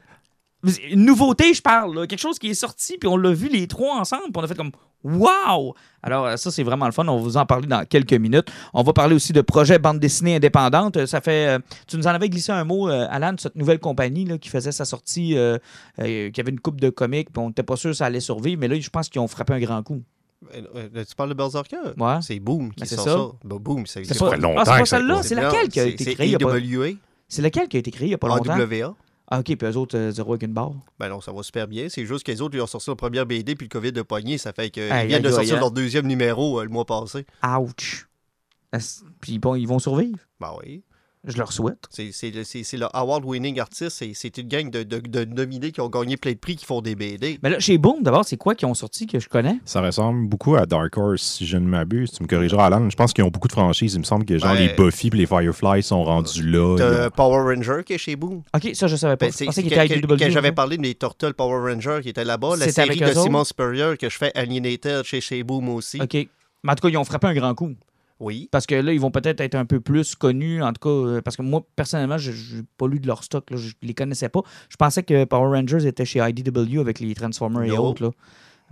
Une 0.91 1.07
nouveauté, 1.07 1.55
je 1.55 1.62
parle. 1.62 1.95
là. 1.95 2.07
Quelque 2.07 2.19
chose 2.21 2.39
qui 2.39 2.51
est 2.51 2.55
sorti, 2.55 2.99
puis 2.99 3.09
on 3.09 3.17
l'a 3.17 3.33
vu 3.33 3.49
les 3.49 3.67
trois 3.67 3.97
ensemble, 3.97 4.25
puis 4.25 4.33
on 4.37 4.43
a 4.43 4.47
fait 4.47 4.55
comme 4.57 4.73
Wow! 5.03 5.75
Alors, 6.03 6.27
euh, 6.27 6.37
ça, 6.37 6.51
c'est 6.51 6.62
vraiment 6.62 6.85
le 6.85 6.93
fun. 6.93 7.09
On 7.09 7.17
va 7.17 7.23
vous 7.23 7.37
en 7.39 7.47
parler 7.47 7.67
dans 7.67 7.87
quelques 7.87 8.12
minutes. 8.12 8.51
On 8.75 8.83
va 8.83 8.93
parler 8.93 9.15
aussi 9.15 9.33
de 9.33 9.41
projet 9.41 9.79
bande 9.79 9.99
dessinée 9.99 10.37
indépendante. 10.37 10.99
Euh, 10.99 11.07
Ça 11.07 11.23
fait. 11.23 11.49
euh, 11.49 11.59
tu 11.87 11.97
nous 11.97 12.07
en 12.07 12.11
avais 12.11 12.29
glissé 12.29 12.53
un 12.53 12.65
mot, 12.65 12.91
euh, 12.91 13.07
Alan, 13.11 13.33
de 13.33 13.41
cette 13.41 13.57
nouvelle 13.57 13.79
compagnie 13.79 14.27
là, 14.27 14.37
qui 14.37 14.51
faisait 14.51 14.73
sa 14.73 14.85
sortie, 14.85 15.39
euh, 15.39 15.57
euh, 16.01 16.31
qui 16.31 16.39
avait 16.41 16.51
une 16.51 16.61
coupe 16.61 16.81
de 16.83 16.91
comics, 16.91 17.33
puis 17.33 17.43
on 17.43 17.49
n'était 17.49 17.62
pas 17.62 17.77
sûr 17.77 17.91
que 17.93 17.97
ça 17.97 18.05
allait 18.07 18.21
survivre, 18.21 18.61
mais 18.61 18.69
là, 18.69 18.79
je 18.79 18.91
pense 18.91 19.09
qu'ils 19.09 19.23
ont 19.23 19.29
frappé 19.29 19.55
un 19.55 19.61
grand 19.61 19.83
coup. 19.83 20.03
Tu 20.53 21.15
parles 21.17 21.31
de 21.31 21.35
Berserker? 21.35 21.77
Ouais. 21.99 22.17
C'est 22.23 22.39
Boom 22.39 22.71
qui 22.73 22.81
Ben, 22.81 22.87
c'est 22.87 22.97
sort 22.97 23.05
ça. 23.05 23.11
ça. 23.12 23.19
Ben, 23.45 23.57
Boom, 23.57 23.87
ça 23.87 24.01
C'est 24.05 24.19
pas, 24.19 24.31
fait 24.31 24.37
longtemps 24.39 24.61
ah, 24.61 24.65
c'est 24.67 24.79
pas 24.81 24.85
celle-là, 24.87 25.23
c'est 25.23 25.35
laquelle 25.35 25.69
qui 25.69 25.81
a 25.81 25.85
été 25.85 26.05
c'est 26.05 26.15
créée 26.15 26.27
il 26.27 26.33
y 26.33 26.35
a 26.35 26.39
pas- 26.39 26.53
AWA, 26.55 26.89
C'est 27.29 27.43
laquelle 27.43 27.69
qui 27.69 27.77
a 27.77 27.81
été 27.81 27.91
créée 27.91 28.07
il 28.07 28.11
n'y 28.11 28.15
a 28.15 28.19
pas 28.19 28.29
longtemps? 28.29 28.53
AWA. 28.53 28.95
Ah, 29.32 29.38
ok, 29.38 29.56
puis 29.56 29.69
eux 29.69 29.77
autres, 29.77 29.97
euh, 29.97 30.11
zéro 30.11 30.32
avec 30.32 30.43
une 30.43 30.53
barre. 30.53 30.73
Ben 30.99 31.09
non, 31.09 31.21
ça 31.21 31.31
va 31.32 31.44
super 31.44 31.69
bien. 31.69 31.88
C'est 31.88 32.05
juste 32.05 32.27
que 32.27 32.32
les 32.32 32.41
autres, 32.41 32.56
ils 32.56 32.61
ont 32.61 32.67
sorti 32.67 32.91
leur 32.91 32.97
première 32.97 33.27
BD, 33.27 33.55
puis 33.55 33.67
le 33.67 33.71
COVID 33.71 33.93
de 33.93 34.03
poignet, 34.03 34.38
ça 34.38 34.53
fait 34.53 34.71
qu'ils 34.71 34.93
viennent 35.06 35.23
de 35.23 35.31
sortir 35.31 35.55
aïe. 35.55 35.61
leur 35.61 35.71
deuxième 35.71 36.06
numéro 36.09 36.59
euh, 36.61 36.65
le 36.65 36.69
mois 36.69 36.85
passé. 36.85 37.25
Ouch! 37.44 38.09
Puis 39.21 39.38
bon, 39.38 39.55
ils 39.55 39.67
vont 39.67 39.79
survivre? 39.79 40.19
Ben 40.41 40.53
oui. 40.61 40.82
Je 41.26 41.37
leur 41.37 41.52
souhaite. 41.52 41.84
C'est 41.90 42.32
le, 42.32 42.87
award-winning 42.96 43.61
artist. 43.61 43.90
C'est- 43.99 44.12
C'est 44.14 44.38
une 44.38 44.49
gang 44.49 44.70
de, 44.70 44.82
de, 44.82 45.00
de 45.00 45.25
nominés 45.26 45.70
qui 45.70 45.81
ont 45.82 45.88
gagné 45.90 46.17
plein 46.17 46.32
de 46.32 46.38
prix 46.38 46.56
qui 46.56 46.64
font 46.64 46.81
des 46.81 46.94
BD. 46.94 47.38
Mais 47.43 47.50
là, 47.50 47.58
chez 47.61 47.76
Boom, 47.76 48.02
d'abord, 48.02 48.25
c'est 48.25 48.37
quoi 48.38 48.55
qui 48.55 48.64
ont 48.64 48.72
sorti 48.75 49.06
que 49.06 49.19
je 49.20 49.28
connais? 49.28 49.58
Ça 49.67 49.82
ressemble 49.82 50.28
beaucoup 50.28 50.56
à 50.56 50.64
Dark 50.64 50.96
Horse, 50.96 51.20
si 51.22 51.46
je 51.46 51.56
ne 51.58 51.67
m'abuse. 51.67 52.11
Tu 52.12 52.22
me 52.22 52.28
corrigeras, 52.28 52.67
Alan. 52.67 52.88
Je 52.88 52.96
pense 52.96 53.12
qu'ils 53.12 53.22
ont 53.25 53.28
beaucoup 53.28 53.49
de 53.49 53.52
franchises. 53.52 53.94
Il 53.94 53.99
me 54.00 54.05
semble 54.05 54.25
que 54.25 54.38
genre 54.38 54.52
Ouais. 54.52 54.69
les 54.69 54.72
Buffy 54.75 55.08
et 55.08 55.17
les 55.17 55.26
Firefly 55.26 55.82
sont 55.82 56.05
rendus 56.05 56.43
là. 56.49 57.06
Ont- 57.06 57.11
Power 57.11 57.55
Ranger 57.55 57.82
qui 57.84 57.93
est 57.93 57.99
chez 57.99 58.16
Boom. 58.16 58.43
Ok, 58.55 58.70
ça, 58.75 58.87
je 58.87 58.96
savais 58.96 59.16
pas. 59.16 59.26
Ben, 59.26 59.32
je 59.38 59.44
pensais 59.44 59.62
qu'il 59.62 59.73
était 59.73 59.87
IDW, 59.99 60.16
que 60.16 60.31
j'avais 60.31 60.49
ça. 60.49 60.52
parlé 60.55 60.78
des 60.78 60.94
Turtles 60.94 61.34
Power 61.34 61.70
Rangers 61.73 62.00
qui 62.02 62.08
étaient 62.08 62.25
là-bas. 62.25 62.50
La 62.56 62.66
C'était 62.66 62.73
série 62.73 63.02
avec 63.02 63.14
de 63.16 63.20
Simon 63.20 63.44
Spurrier 63.44 63.96
que 63.99 64.08
je 64.08 64.16
fais 64.16 64.32
Alienated 64.34 65.05
chez 65.05 65.20
chez 65.20 65.43
Boom 65.43 65.69
aussi. 65.70 66.00
Ok. 66.00 66.14
Mais 66.62 66.73
en 66.73 66.75
tout 66.75 66.82
cas, 66.82 66.88
ils 66.88 66.96
ont 66.96 67.05
frappé 67.05 67.26
un 67.26 67.34
grand 67.34 67.55
coup. 67.55 67.73
Oui. 68.20 68.49
Parce 68.52 68.67
que 68.67 68.75
là, 68.75 68.93
ils 68.93 69.00
vont 69.00 69.11
peut-être 69.11 69.40
être 69.40 69.55
un 69.55 69.64
peu 69.64 69.81
plus 69.81 70.14
connus. 70.14 70.62
En 70.62 70.72
tout 70.72 70.81
cas, 70.82 70.90
euh, 70.90 71.20
parce 71.22 71.37
que 71.37 71.43
moi, 71.43 71.62
personnellement, 71.75 72.19
je 72.19 72.31
n'ai 72.31 72.62
pas 72.76 72.87
lu 72.87 73.00
de 73.00 73.06
leur 73.06 73.25
stock. 73.25 73.50
Là, 73.50 73.56
je 73.56 73.72
les 73.82 73.94
connaissais 73.94 74.28
pas. 74.28 74.43
Je 74.69 74.76
pensais 74.76 75.02
que 75.02 75.25
Power 75.25 75.56
Rangers 75.58 75.87
était 75.87 76.05
chez 76.05 76.20
IDW 76.20 76.78
avec 76.81 77.00
les 77.00 77.14
Transformers 77.14 77.62
et 77.64 77.70
autres. 77.78 78.02
Là. 78.05 78.11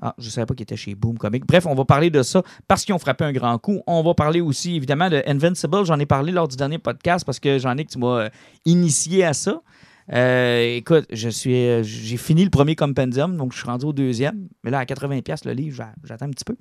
Ah, 0.01 0.15
je 0.19 0.29
savais 0.31 0.45
pas 0.47 0.55
qu'ils 0.55 0.63
étaient 0.63 0.77
chez 0.77 0.95
Boom 0.95 1.19
Comics. 1.19 1.45
Bref, 1.47 1.67
on 1.67 1.75
va 1.75 1.85
parler 1.85 2.11
de 2.11 2.23
ça 2.23 2.43
parce 2.69 2.85
qu'ils 2.85 2.95
ont 2.95 2.99
frappé 3.01 3.25
un 3.25 3.33
grand 3.33 3.59
coup. 3.59 3.81
On 3.87 4.03
va 4.05 4.15
parler 4.15 4.41
aussi, 4.41 4.77
évidemment, 4.77 5.11
de 5.11 5.23
Invincible. 5.27 5.85
J'en 5.85 5.99
ai 5.99 6.07
parlé 6.07 6.31
lors 6.31 6.47
du 6.47 6.57
dernier 6.57 6.79
podcast 6.79 7.25
parce 7.25 7.41
que 7.41 7.59
j'en 7.59 7.77
ai 7.77 7.85
que 7.85 7.91
tu 7.91 7.99
m'as 7.99 8.27
euh, 8.27 8.29
initié 8.65 9.25
à 9.25 9.33
ça. 9.33 9.61
Euh, 10.13 10.77
écoute, 10.77 11.05
je 11.11 11.29
suis, 11.29 11.83
j'ai 11.85 12.17
fini 12.17 12.45
le 12.45 12.51
premier 12.51 12.77
compendium, 12.77 13.37
donc 13.37 13.53
je 13.53 13.59
suis 13.59 13.67
rendu 13.67 13.87
au 13.87 13.93
deuxième. 13.93 14.49
Mais 14.63 14.71
là, 14.71 14.79
à 14.79 14.85
80$ 14.85 15.47
le 15.47 15.53
livre, 15.53 15.77
j'a- 15.77 15.95
j'attends 16.05 16.27
un 16.27 16.31
petit 16.31 16.45
peu. 16.45 16.57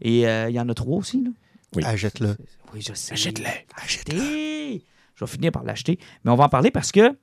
Et 0.00 0.26
euh, 0.26 0.48
il 0.48 0.54
y 0.54 0.60
en 0.60 0.68
a 0.68 0.74
trois 0.74 0.96
aussi. 0.96 1.22
Là. 1.22 1.30
Oui. 1.76 1.84
Achète-le. 1.84 2.36
Oui, 2.74 2.80
je 2.80 2.92
sais. 2.94 3.12
Achète-le. 3.12 3.46
Achetez. 3.76 4.84
Je 5.14 5.24
vais 5.24 5.30
finir 5.30 5.52
par 5.52 5.64
l'acheter. 5.64 5.98
Mais 6.24 6.30
on 6.30 6.36
va 6.36 6.44
en 6.44 6.48
parler 6.48 6.70
parce 6.70 6.92
que, 6.92 7.16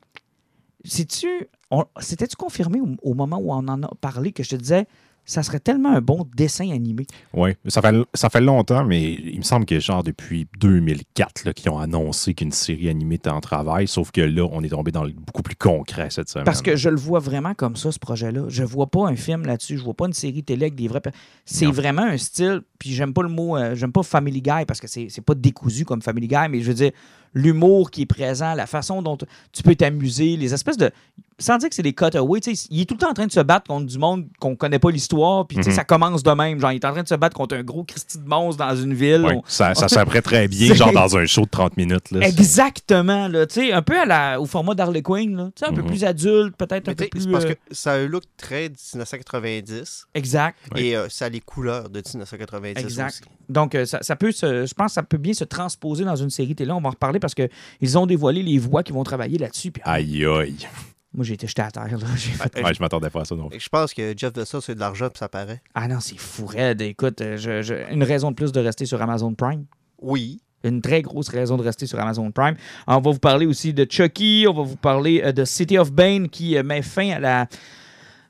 sais-tu, 0.83 1.27
on- 1.71 1.85
c'était-tu 1.99 2.35
confirmé 2.35 2.79
au, 2.81 2.89
au 3.01 3.13
moment 3.13 3.37
où 3.39 3.51
on 3.51 3.67
en 3.67 3.83
a 3.83 3.89
parlé 4.01 4.31
que 4.31 4.43
je 4.43 4.49
te 4.49 4.55
disais, 4.55 4.85
ça 5.25 5.43
serait 5.43 5.59
tellement 5.59 5.89
un 5.89 6.01
bon 6.01 6.27
dessin 6.35 6.69
animé. 6.71 7.07
Oui, 7.33 7.51
ça 7.67 7.81
fait, 7.81 7.95
ça 8.13 8.29
fait 8.29 8.41
longtemps, 8.41 8.85
mais 8.85 9.13
il 9.13 9.37
me 9.37 9.43
semble 9.43 9.65
que 9.65 9.79
genre 9.79 10.03
depuis 10.03 10.47
2004 10.59 11.45
là, 11.45 11.53
qu'ils 11.53 11.69
ont 11.71 11.79
annoncé 11.79 12.33
qu'une 12.33 12.51
série 12.51 12.89
animée 12.89 13.15
était 13.15 13.29
en 13.29 13.41
travail, 13.41 13.87
sauf 13.87 14.11
que 14.11 14.21
là, 14.21 14.47
on 14.51 14.63
est 14.63 14.69
tombé 14.69 14.91
dans 14.91 15.03
le 15.03 15.11
beaucoup 15.11 15.41
plus 15.41 15.55
concret 15.55 16.09
cette 16.09 16.29
semaine. 16.29 16.45
Parce 16.45 16.61
que 16.61 16.75
je 16.75 16.89
le 16.89 16.97
vois 16.97 17.19
vraiment 17.19 17.53
comme 17.53 17.75
ça, 17.75 17.91
ce 17.91 17.99
projet-là. 17.99 18.43
Je 18.47 18.63
vois 18.63 18.87
pas 18.87 19.07
un 19.07 19.15
film 19.15 19.45
là-dessus. 19.45 19.77
Je 19.77 19.83
vois 19.83 19.93
pas 19.93 20.05
une 20.05 20.13
série 20.13 20.43
télé 20.43 20.63
avec 20.63 20.75
des 20.75 20.87
vrais. 20.87 21.01
C'est 21.45 21.65
vraiment 21.65 22.03
un 22.03 22.17
style. 22.17 22.61
Puis 22.79 22.93
j'aime 22.93 23.13
pas 23.13 23.23
le 23.23 23.29
mot. 23.29 23.57
euh, 23.57 23.73
j'aime 23.75 23.91
pas 23.91 24.03
Family 24.03 24.41
Guy 24.41 24.65
parce 24.67 24.79
que 24.79 24.87
c'est 24.87 25.21
pas 25.25 25.33
décousu 25.33 25.85
comme 25.85 26.01
Family 26.01 26.27
Guy, 26.27 26.49
mais 26.49 26.61
je 26.61 26.67
veux 26.67 26.73
dire, 26.73 26.91
l'humour 27.33 27.91
qui 27.91 28.03
est 28.03 28.05
présent, 28.05 28.53
la 28.53 28.67
façon 28.67 29.01
dont 29.01 29.17
tu 29.51 29.63
peux 29.63 29.75
t'amuser, 29.75 30.37
les 30.37 30.53
espèces 30.53 30.77
de. 30.77 30.91
Sans 31.37 31.57
dire 31.57 31.67
que 31.67 31.75
c'est 31.75 31.83
des 31.83 31.93
cutaways, 31.93 32.39
tu 32.39 32.55
sais, 32.55 32.67
il 32.71 32.81
est 32.81 32.85
tout 32.85 32.93
le 32.93 32.99
temps 32.99 33.09
en 33.09 33.13
train 33.13 33.27
de 33.27 33.31
se 33.31 33.41
battre 33.41 33.67
contre 33.67 33.87
du 33.87 33.97
monde 33.97 34.25
qu'on 34.39 34.55
connaît 34.55 34.79
pas 34.79 34.89
l'histoire, 34.89 35.14
puis 35.47 35.57
tu 35.57 35.63
sais, 35.63 35.69
Mhm. 35.69 35.75
ça 35.75 35.83
commence 35.83 36.23
de 36.23 36.31
même. 36.31 36.59
Genre, 36.59 36.71
il 36.71 36.75
est 36.75 36.85
en 36.85 36.91
train 36.91 37.03
de 37.03 37.07
se 37.07 37.15
battre 37.15 37.35
contre 37.35 37.55
un 37.55 37.63
gros 37.63 37.83
Christy 37.83 38.17
de 38.19 38.27
monstre 38.27 38.65
dans 38.65 38.75
une 38.75 38.93
ville. 38.93 39.23
Ouais, 39.25 39.35
On- 39.35 39.43
ça, 39.47 39.73
ça 39.75 39.87
s'apprête 39.87 40.23
très 40.23 40.47
bien, 40.47 40.73
genre 40.73 40.91
dans 40.91 41.17
un 41.17 41.25
show 41.25 41.41
de 41.41 41.49
30 41.49 41.77
minutes. 41.77 42.11
Là, 42.11 42.27
Exactement, 42.27 43.27
là, 43.27 43.45
tu 43.47 43.55
sais, 43.55 43.71
un 43.73 43.81
peu 43.81 43.99
à 43.99 44.05
la, 44.05 44.39
au 44.41 44.45
format 44.45 44.75
d'Harley 44.75 45.01
Quinn, 45.01 45.35
là, 45.35 45.45
tu 45.55 45.63
sais, 45.63 45.71
un 45.71 45.73
peu 45.73 45.81
Mhm. 45.81 45.87
plus 45.87 46.03
adulte, 46.03 46.55
peut-être 46.57 46.89
un 46.89 46.93
peu 46.93 47.07
plus. 47.07 47.27
parce 47.27 47.45
euh, 47.45 47.53
que 47.53 47.55
ça 47.71 47.93
a 47.93 47.95
un 47.97 48.05
look 48.07 48.23
très 48.37 48.69
1990 48.69 50.05
Exact. 50.13 50.57
Oui. 50.75 50.87
et 50.87 50.97
euh, 50.97 51.07
ça 51.09 51.25
a 51.25 51.29
les 51.29 51.39
couleurs 51.41 51.89
de 51.89 51.99
1990 52.05 52.81
Exact. 52.81 53.07
aussi. 53.09 53.21
Donc, 53.49 53.75
euh, 53.75 53.85
ça, 53.85 53.99
ça 54.01 54.15
peut 54.15 54.31
se, 54.31 54.65
je 54.65 54.73
pense 54.73 54.87
que 54.87 54.93
ça 54.93 55.03
peut 55.03 55.17
bien 55.17 55.33
se 55.33 55.43
transposer 55.43 56.03
dans 56.03 56.15
une 56.15 56.29
série 56.29 56.55
télé. 56.55 56.71
On 56.71 56.81
va 56.81 56.87
en 56.87 56.91
reparler 56.91 57.19
parce 57.19 57.35
qu'ils 57.35 57.97
ont 57.97 58.05
dévoilé 58.07 58.41
les 58.43 58.57
voix 58.57 58.83
qui 58.83 58.91
vont 58.91 59.03
travailler 59.03 59.37
là-dessus. 59.37 59.71
Aïe, 59.83 60.25
aïe. 60.25 60.67
Moi, 61.15 61.23
j'ai 61.25 61.35
été 61.35 61.47
jeté 61.47 61.61
à 61.61 61.71
terre. 61.71 61.87
là. 61.97 62.05
J'ai 62.15 62.31
fait- 62.31 62.61
Ouais, 62.63 62.73
je 62.73 62.79
m'attendais 62.81 63.09
pas 63.09 63.21
à 63.21 63.25
ça 63.25 63.35
non. 63.35 63.49
Je 63.57 63.69
pense 63.69 63.93
que 63.93 64.13
Jeff 64.17 64.33
Bezos, 64.33 64.61
c'est 64.61 64.75
de 64.75 64.79
l'argent, 64.79 65.07
puis 65.09 65.19
ça 65.19 65.29
paraît. 65.29 65.61
Ah 65.73 65.87
non, 65.87 65.99
c'est 66.01 66.17
fou 66.19 66.45
raide. 66.45 66.81
Écoute, 66.81 67.21
euh, 67.21 67.37
je- 67.37 67.61
je- 67.61 67.93
une 67.93 68.03
raison 68.03 68.31
de 68.31 68.35
plus 68.35 68.51
de 68.51 68.59
rester 68.59 68.85
sur 68.85 69.01
Amazon 69.01 69.33
Prime. 69.33 69.65
Oui. 70.01 70.41
Une 70.63 70.81
très 70.81 71.01
grosse 71.03 71.29
raison 71.29 71.57
de 71.57 71.61
rester 71.63 71.85
sur 71.85 71.99
Amazon 71.99 72.31
Prime. 72.31 72.55
On 72.87 72.99
va 72.99 73.11
vous 73.11 73.19
parler 73.19 73.45
aussi 73.45 73.73
de 73.73 73.85
Chucky. 73.89 74.45
On 74.49 74.53
va 74.53 74.63
vous 74.63 74.75
parler 74.77 75.21
euh, 75.23 75.31
de 75.31 75.45
City 75.45 75.77
of 75.77 75.91
Bane 75.91 76.27
qui 76.27 76.57
euh, 76.57 76.63
met 76.63 76.81
fin 76.81 77.11
à 77.11 77.19
la, 77.19 77.47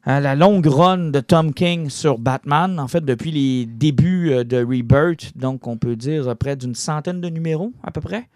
à 0.03 0.19
la 0.19 0.35
longue 0.35 0.67
run 0.67 1.09
de 1.11 1.19
Tom 1.21 1.53
King 1.53 1.89
sur 1.89 2.19
Batman. 2.19 2.77
En 2.79 2.87
fait, 2.89 3.03
depuis 3.03 3.31
les 3.31 3.65
débuts 3.65 4.31
euh, 4.31 4.43
de 4.43 4.57
Rebirth, 4.57 5.31
donc 5.37 5.65
on 5.65 5.77
peut 5.77 5.95
dire 5.95 6.27
euh, 6.27 6.35
près 6.35 6.55
d'une 6.57 6.75
centaine 6.75 7.21
de 7.21 7.29
numéros 7.29 7.71
à 7.83 7.91
peu 7.91 8.01
près. 8.01 8.27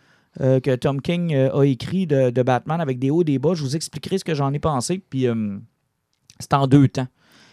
Euh, 0.42 0.60
que 0.60 0.76
Tom 0.76 1.02
King 1.02 1.34
euh, 1.34 1.60
a 1.60 1.66
écrit 1.66 2.08
de, 2.08 2.30
de 2.30 2.44
Batman 2.44 2.82
avec 2.82 3.00
des 3.00 3.10
hauts, 3.10 3.24
des 3.24 3.40
bas. 3.40 3.54
Je 3.54 3.64
vous 3.64 3.76
expliquerai 3.76 4.18
ce 4.18 4.24
que 4.24 4.36
j'en 4.36 4.54
ai 4.54 4.60
pensé. 4.60 5.02
Puis 5.10 5.28
euh, 5.28 5.58
c'est 6.40 6.54
en 6.54 6.68
deux 6.68 6.88
temps. 6.88 7.08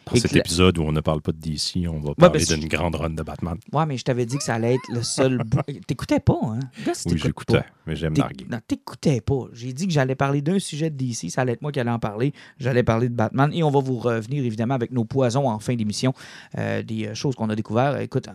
Dans 0.06 0.20
cet 0.20 0.36
épisode 0.36 0.78
où 0.78 0.82
on 0.82 0.92
ne 0.92 1.00
parle 1.00 1.20
pas 1.20 1.32
de 1.32 1.38
DC, 1.38 1.88
on 1.88 1.98
va 1.98 2.14
parler 2.14 2.44
ben, 2.48 2.60
d'une 2.60 2.68
grande 2.68 2.94
run 2.94 3.10
de 3.10 3.22
Batman. 3.24 3.58
Ouais, 3.72 3.86
mais 3.86 3.96
je 3.96 4.04
t'avais 4.04 4.24
dit 4.24 4.36
que 4.36 4.44
ça 4.44 4.54
allait 4.54 4.74
être 4.74 4.88
le 4.94 5.02
seul. 5.02 5.42
T'écoutais 5.88 6.20
pas, 6.20 6.38
hein? 6.44 6.60
Si 6.94 7.08
Oui, 7.08 7.18
j'écoutais, 7.18 7.64
mais 7.88 7.96
j'aime 7.96 8.16
narguer. 8.16 8.46
Non, 8.48 8.60
t'écoutais 8.64 9.20
pas. 9.20 9.48
J'ai 9.52 9.72
dit 9.72 9.88
que 9.88 9.92
j'allais 9.92 10.14
parler 10.14 10.42
d'un 10.42 10.60
sujet 10.60 10.90
de 10.90 10.96
DC. 10.96 11.28
Ça 11.28 11.40
allait 11.40 11.54
être 11.54 11.62
moi 11.62 11.72
qui 11.72 11.80
allais 11.80 11.90
en 11.90 11.98
parler. 11.98 12.32
J'allais 12.60 12.84
parler 12.84 13.08
de 13.08 13.14
Batman. 13.14 13.50
Et 13.52 13.64
on 13.64 13.70
va 13.70 13.80
vous 13.80 13.98
revenir 13.98 14.44
évidemment 14.44 14.74
avec 14.74 14.92
nos 14.92 15.04
poisons 15.04 15.48
en 15.48 15.58
fin 15.58 15.74
d'émission. 15.74 16.14
Euh, 16.56 16.84
des 16.84 17.12
choses 17.16 17.34
qu'on 17.34 17.50
a 17.50 17.56
découvertes. 17.56 18.00
Écoute, 18.00 18.28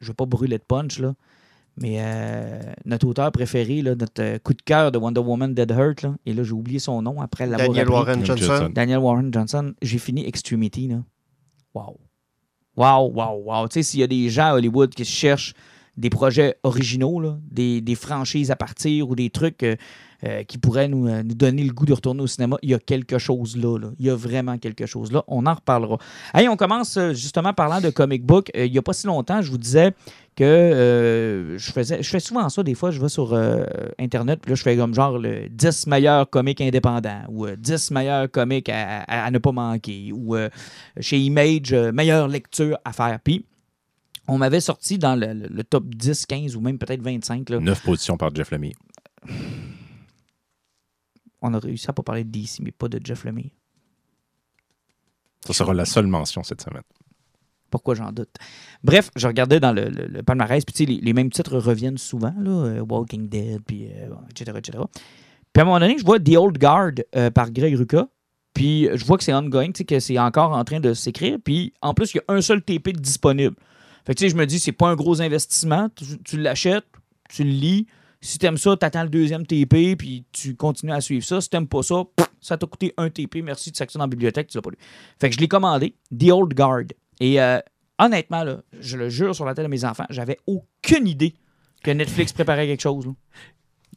je 0.00 0.06
vais 0.06 0.14
pas 0.14 0.24
brûler 0.24 0.56
de 0.56 0.64
punch, 0.64 0.98
là. 0.98 1.14
Mais 1.80 1.98
euh, 2.00 2.60
notre 2.84 3.06
auteur 3.06 3.30
préféré, 3.30 3.82
là, 3.82 3.94
notre 3.94 4.22
euh, 4.22 4.38
coup 4.38 4.52
de 4.52 4.62
cœur 4.62 4.90
de 4.90 4.98
Wonder 4.98 5.20
Woman 5.20 5.54
Dead 5.54 5.70
Hurt, 5.70 6.02
là, 6.02 6.14
et 6.26 6.32
là 6.32 6.42
j'ai 6.42 6.52
oublié 6.52 6.78
son 6.78 7.02
nom 7.02 7.20
après 7.20 7.46
l'avoir 7.46 7.68
Daniel 7.68 7.82
appris. 7.82 7.94
Warren 7.94 8.24
Johnson. 8.24 8.44
Johnson. 8.44 8.70
Daniel 8.74 8.98
Warren 8.98 9.32
Johnson, 9.32 9.74
j'ai 9.80 9.98
fini 9.98 10.26
Extremity. 10.26 10.88
Là. 10.88 11.02
Wow. 11.74 11.98
Wow, 12.76 13.12
wow, 13.12 13.42
wow. 13.44 13.68
Tu 13.68 13.74
sais, 13.74 13.82
s'il 13.82 14.00
y 14.00 14.02
a 14.02 14.06
des 14.06 14.28
gens 14.28 14.46
à 14.46 14.54
Hollywood 14.54 14.94
qui 14.94 15.04
cherchent 15.04 15.54
des 15.96 16.10
projets 16.10 16.56
originaux, 16.62 17.20
là, 17.20 17.38
des, 17.50 17.80
des 17.80 17.94
franchises 17.94 18.50
à 18.50 18.56
partir 18.56 19.08
ou 19.10 19.14
des 19.14 19.30
trucs 19.30 19.62
euh, 19.62 19.76
euh, 20.24 20.42
qui 20.42 20.58
pourraient 20.58 20.88
nous, 20.88 21.06
euh, 21.06 21.22
nous 21.22 21.36
donner 21.36 21.62
le 21.62 21.72
goût 21.72 21.86
de 21.86 21.92
retourner 21.92 22.22
au 22.22 22.26
cinéma, 22.26 22.56
il 22.62 22.70
y 22.70 22.74
a 22.74 22.80
quelque 22.80 23.18
chose 23.18 23.56
là. 23.56 23.78
Il 24.00 24.06
y 24.06 24.10
a 24.10 24.16
vraiment 24.16 24.58
quelque 24.58 24.84
chose 24.84 25.12
là. 25.12 25.22
On 25.28 25.46
en 25.46 25.54
reparlera. 25.54 25.98
Hey, 26.34 26.48
on 26.48 26.56
commence 26.56 26.96
euh, 26.96 27.12
justement 27.12 27.52
parlant 27.52 27.80
de 27.80 27.90
comic 27.90 28.26
book. 28.26 28.50
Il 28.52 28.72
n'y 28.72 28.78
a 28.78 28.82
pas 28.82 28.94
si 28.94 29.06
longtemps, 29.06 29.42
je 29.42 29.50
vous 29.52 29.58
disais 29.58 29.92
que 30.34 31.54
je 31.56 31.72
faisais 31.72 32.02
je 32.02 32.08
fais 32.08 32.20
souvent 32.20 32.48
ça 32.48 32.62
des 32.62 32.76
fois 32.76 32.92
je 32.92 33.00
vais 33.00 33.08
sur 33.08 33.36
internet 33.98 34.38
puis 34.40 34.50
là 34.50 34.54
je 34.54 34.62
fais 34.62 34.76
comme 34.76 34.94
genre 34.94 35.18
le 35.18 35.48
10 35.48 35.88
meilleurs 35.88 36.30
comics 36.30 36.60
indépendants 36.60 37.22
ou 37.28 37.44
euh, 37.44 37.56
10 37.56 37.90
meilleurs 37.90 38.30
comics 38.30 38.68
à, 38.68 39.28
ne 39.32 39.38
pas 39.38 39.50
manquer 39.50 40.12
ou 40.12 40.36
chez 41.00 41.18
Image 41.18 41.74
meilleure 41.92 42.28
lecture 42.28 42.78
à 42.84 42.92
faire 42.92 43.18
puis 43.18 43.46
on 44.28 44.38
m'avait 44.38 44.60
sorti 44.60 44.96
dans 44.96 45.16
le, 45.16 45.64
top 45.64 45.86
10 45.86 46.26
15 46.26 46.54
ou 46.54 46.60
même 46.60 46.78
peut-être 46.78 47.02
25 47.02 47.50
là. 47.50 47.58
Neuf 47.58 47.82
positions 47.82 48.16
par 48.16 48.32
Jeff 48.32 48.52
Lemire. 48.52 48.76
On 51.42 51.54
a 51.54 51.58
réussi 51.58 51.88
à 51.88 51.92
pas 51.92 52.02
parler 52.02 52.24
de 52.24 52.30
DC 52.30 52.60
mais 52.60 52.72
pas 52.72 52.88
de 52.88 53.00
Jeff 53.04 53.24
Lemire 53.24 53.50
Ça 55.46 55.52
sera 55.52 55.72
la 55.74 55.84
seule 55.84 56.06
mention 56.06 56.42
cette 56.42 56.60
semaine. 56.62 56.82
Pourquoi 57.70 57.94
j'en 57.94 58.12
doute? 58.12 58.30
Bref, 58.82 59.10
je 59.14 59.26
regardais 59.26 59.60
dans 59.60 59.72
le, 59.72 59.88
le- 59.90 60.06
le 60.06 60.22
palmarès, 60.22 60.64
puis 60.64 60.72
tu 60.72 60.84
sais, 60.84 60.90
les, 60.90 61.00
les 61.00 61.12
mêmes 61.12 61.30
titres 61.30 61.58
reviennent 61.58 61.98
souvent, 61.98 62.34
là, 62.38 62.50
euh, 62.50 62.80
Walking 62.80 63.28
Dead, 63.28 63.60
puis 63.62 63.88
euh, 63.92 64.08
bon, 64.08 64.20
etc., 64.30 64.56
etc. 64.56 64.78
Puis 65.52 65.60
à 65.60 65.62
un 65.62 65.64
moment 65.66 65.78
donné, 65.80 65.98
je 65.98 66.04
vois 66.04 66.18
The 66.18 66.36
Old 66.36 66.56
Guard 66.58 66.92
euh, 67.14 67.30
par 67.30 67.50
Greg 67.50 67.74
Rucka, 67.76 68.08
puis 68.54 68.88
je 68.94 69.04
vois 69.04 69.18
que 69.18 69.24
c'est 69.24 69.34
ongoing, 69.34 69.66
tu 69.72 69.78
sais, 69.78 69.84
que 69.84 70.00
c'est 70.00 70.18
encore 70.18 70.52
en 70.52 70.64
train 70.64 70.80
de 70.80 70.94
s'écrire, 70.94 71.36
puis 71.44 71.74
en 71.82 71.92
plus, 71.92 72.14
il 72.14 72.16
y 72.16 72.20
a 72.20 72.34
un 72.34 72.40
seul 72.40 72.62
TP 72.62 72.88
disponible. 72.92 73.54
Fait 74.06 74.14
que 74.14 74.18
tu 74.18 74.24
sais, 74.24 74.30
je 74.30 74.36
me 74.36 74.46
dis, 74.46 74.58
c'est 74.58 74.72
pas 74.72 74.88
un 74.88 74.96
gros 74.96 75.20
investissement, 75.20 75.90
tu, 75.94 76.06
tu 76.24 76.38
l'achètes, 76.40 76.86
tu 77.28 77.44
le 77.44 77.50
lis, 77.50 77.86
si 78.20 78.38
t'aimes 78.38 78.58
ça, 78.58 78.76
t'attends 78.76 79.04
le 79.04 79.08
deuxième 79.08 79.46
TP, 79.46 79.96
puis 79.96 80.24
tu 80.32 80.56
continues 80.56 80.92
à 80.92 81.00
suivre 81.00 81.24
ça. 81.24 81.40
Si 81.40 81.48
t'aimes 81.48 81.68
pas 81.68 81.82
ça, 81.82 82.04
ça 82.40 82.56
t'a 82.56 82.66
coûté 82.66 82.92
un 82.96 83.10
TP, 83.10 83.42
merci 83.42 83.70
de 83.70 83.76
ça 83.76 83.86
dans 83.94 84.00
la 84.00 84.06
bibliothèque, 84.06 84.48
tu 84.48 84.58
l'as 84.58 84.62
pas 84.62 84.70
lu. 84.70 84.78
Fait 85.20 85.28
que 85.28 85.36
je 85.36 85.40
l'ai 85.40 85.48
commandé, 85.48 85.94
The 86.16 86.30
Old 86.30 86.54
Guard. 86.54 86.86
Et 87.20 87.40
euh, 87.40 87.60
honnêtement, 87.98 88.44
là, 88.44 88.62
je 88.80 88.96
le 88.96 89.08
jure 89.08 89.34
sur 89.34 89.44
la 89.44 89.54
tête 89.54 89.64
de 89.64 89.70
mes 89.70 89.84
enfants, 89.84 90.06
j'avais 90.10 90.38
aucune 90.46 91.06
idée 91.06 91.34
que 91.82 91.90
Netflix 91.90 92.32
préparait 92.32 92.66
quelque 92.66 92.80
chose. 92.80 93.06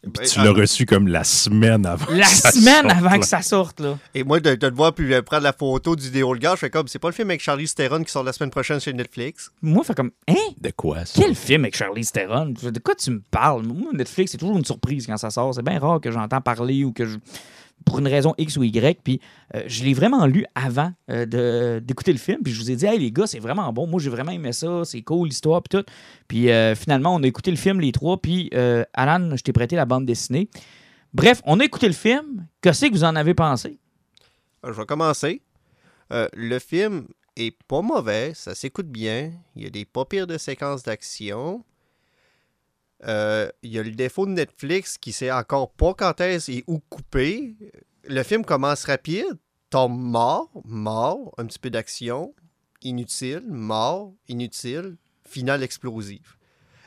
Puis 0.01 0.27
tu 0.27 0.39
ah. 0.39 0.45
l'as 0.45 0.51
reçu 0.51 0.87
comme 0.87 1.07
la 1.07 1.23
semaine 1.23 1.85
avant. 1.85 2.11
La 2.11 2.25
que 2.25 2.31
ça 2.31 2.51
semaine 2.51 2.83
sorte, 2.83 2.97
avant 2.97 3.09
là. 3.11 3.19
que 3.19 3.25
ça 3.25 3.41
sorte, 3.43 3.79
là. 3.79 3.99
Et 4.15 4.23
moi, 4.23 4.39
de, 4.39 4.55
de 4.55 4.69
te 4.69 4.73
voir 4.73 4.93
puis 4.93 5.21
prendre 5.21 5.43
la 5.43 5.53
photo 5.53 5.95
du 5.95 6.09
déo 6.09 6.33
le 6.33 6.39
gars, 6.39 6.53
je 6.55 6.61
fais 6.61 6.69
comme, 6.71 6.87
c'est 6.87 6.97
pas 6.97 7.09
le 7.09 7.13
film 7.13 7.29
avec 7.29 7.41
Charlie 7.41 7.67
Theron 7.67 8.03
qui 8.03 8.11
sort 8.11 8.23
la 8.23 8.33
semaine 8.33 8.49
prochaine 8.49 8.79
sur 8.79 8.93
Netflix. 8.93 9.51
Moi, 9.61 9.83
fait 9.83 9.93
comme, 9.93 10.11
hein? 10.27 10.33
De 10.59 10.71
quoi 10.71 11.05
ça? 11.05 11.21
Quel 11.21 11.35
film 11.35 11.65
avec 11.65 11.75
Charlize 11.75 12.11
Theron? 12.11 12.47
De 12.47 12.79
quoi 12.79 12.95
tu 12.95 13.11
me 13.11 13.21
parles? 13.29 13.63
Moi, 13.63 13.91
Netflix, 13.93 14.31
c'est 14.31 14.37
toujours 14.39 14.57
une 14.57 14.65
surprise 14.65 15.05
quand 15.05 15.17
ça 15.17 15.29
sort. 15.29 15.53
C'est 15.53 15.63
bien 15.63 15.77
rare 15.77 16.01
que 16.01 16.11
j'entends 16.11 16.41
parler 16.41 16.83
ou 16.83 16.91
que 16.91 17.05
je. 17.05 17.17
Pour 17.85 17.99
une 17.99 18.07
raison 18.07 18.33
X 18.37 18.57
ou 18.57 18.63
Y. 18.63 19.01
Puis 19.03 19.19
euh, 19.55 19.63
je 19.67 19.83
l'ai 19.83 19.93
vraiment 19.93 20.25
lu 20.25 20.45
avant 20.55 20.93
euh, 21.09 21.79
d'écouter 21.79 22.11
le 22.11 22.19
film. 22.19 22.41
Puis 22.43 22.53
je 22.53 22.59
vous 22.59 22.71
ai 22.71 22.75
dit, 22.75 22.85
hey 22.85 22.99
les 22.99 23.11
gars, 23.11 23.27
c'est 23.27 23.39
vraiment 23.39 23.71
bon. 23.73 23.87
Moi, 23.87 23.99
j'ai 23.99 24.09
vraiment 24.09 24.31
aimé 24.31 24.53
ça. 24.53 24.83
C'est 24.85 25.01
cool 25.01 25.27
l'histoire. 25.27 25.61
Puis 25.63 25.79
tout. 25.79 25.85
Puis 26.27 26.51
euh, 26.51 26.75
finalement, 26.75 27.15
on 27.15 27.23
a 27.23 27.27
écouté 27.27 27.51
le 27.51 27.57
film, 27.57 27.79
les 27.79 27.91
trois. 27.91 28.21
Puis 28.21 28.49
Alan, 28.93 29.35
je 29.35 29.41
t'ai 29.41 29.53
prêté 29.53 29.75
la 29.75 29.85
bande 29.85 30.05
dessinée. 30.05 30.49
Bref, 31.13 31.41
on 31.45 31.59
a 31.59 31.65
écouté 31.65 31.87
le 31.87 31.93
film. 31.93 32.47
Qu'est-ce 32.61 32.85
que 32.85 32.91
vous 32.91 33.03
en 33.03 33.15
avez 33.15 33.33
pensé? 33.33 33.77
Je 34.63 34.71
vais 34.71 34.85
commencer. 34.85 35.41
Le 36.11 36.59
film 36.59 37.07
est 37.35 37.55
pas 37.67 37.81
mauvais, 37.81 38.33
ça 38.35 38.55
s'écoute 38.55 38.87
bien. 38.87 39.31
Il 39.55 39.63
y 39.63 39.65
a 39.65 39.69
des 39.69 39.85
pas 39.85 40.05
pires 40.05 40.27
de 40.27 40.37
séquences 40.37 40.83
d'action. 40.83 41.63
Euh, 43.07 43.49
y 43.63 43.79
a 43.79 43.83
le 43.83 43.91
défaut 43.91 44.25
de 44.25 44.31
Netflix 44.31 44.97
qui 44.97 45.11
sait 45.11 45.31
encore 45.31 45.71
pas 45.71 45.93
quand 45.93 46.21
est-ce 46.21 46.51
et 46.51 46.63
où 46.67 46.79
couper. 46.89 47.55
Le 48.07 48.23
film 48.23 48.45
commence 48.45 48.83
rapide, 48.85 49.37
tombe 49.69 49.97
mort, 49.99 50.51
mort, 50.65 51.33
un 51.37 51.45
petit 51.45 51.59
peu 51.59 51.69
d'action, 51.69 52.33
inutile, 52.81 53.43
mort, 53.47 54.13
inutile, 54.27 54.97
finale 55.27 55.63
explosive. 55.63 56.35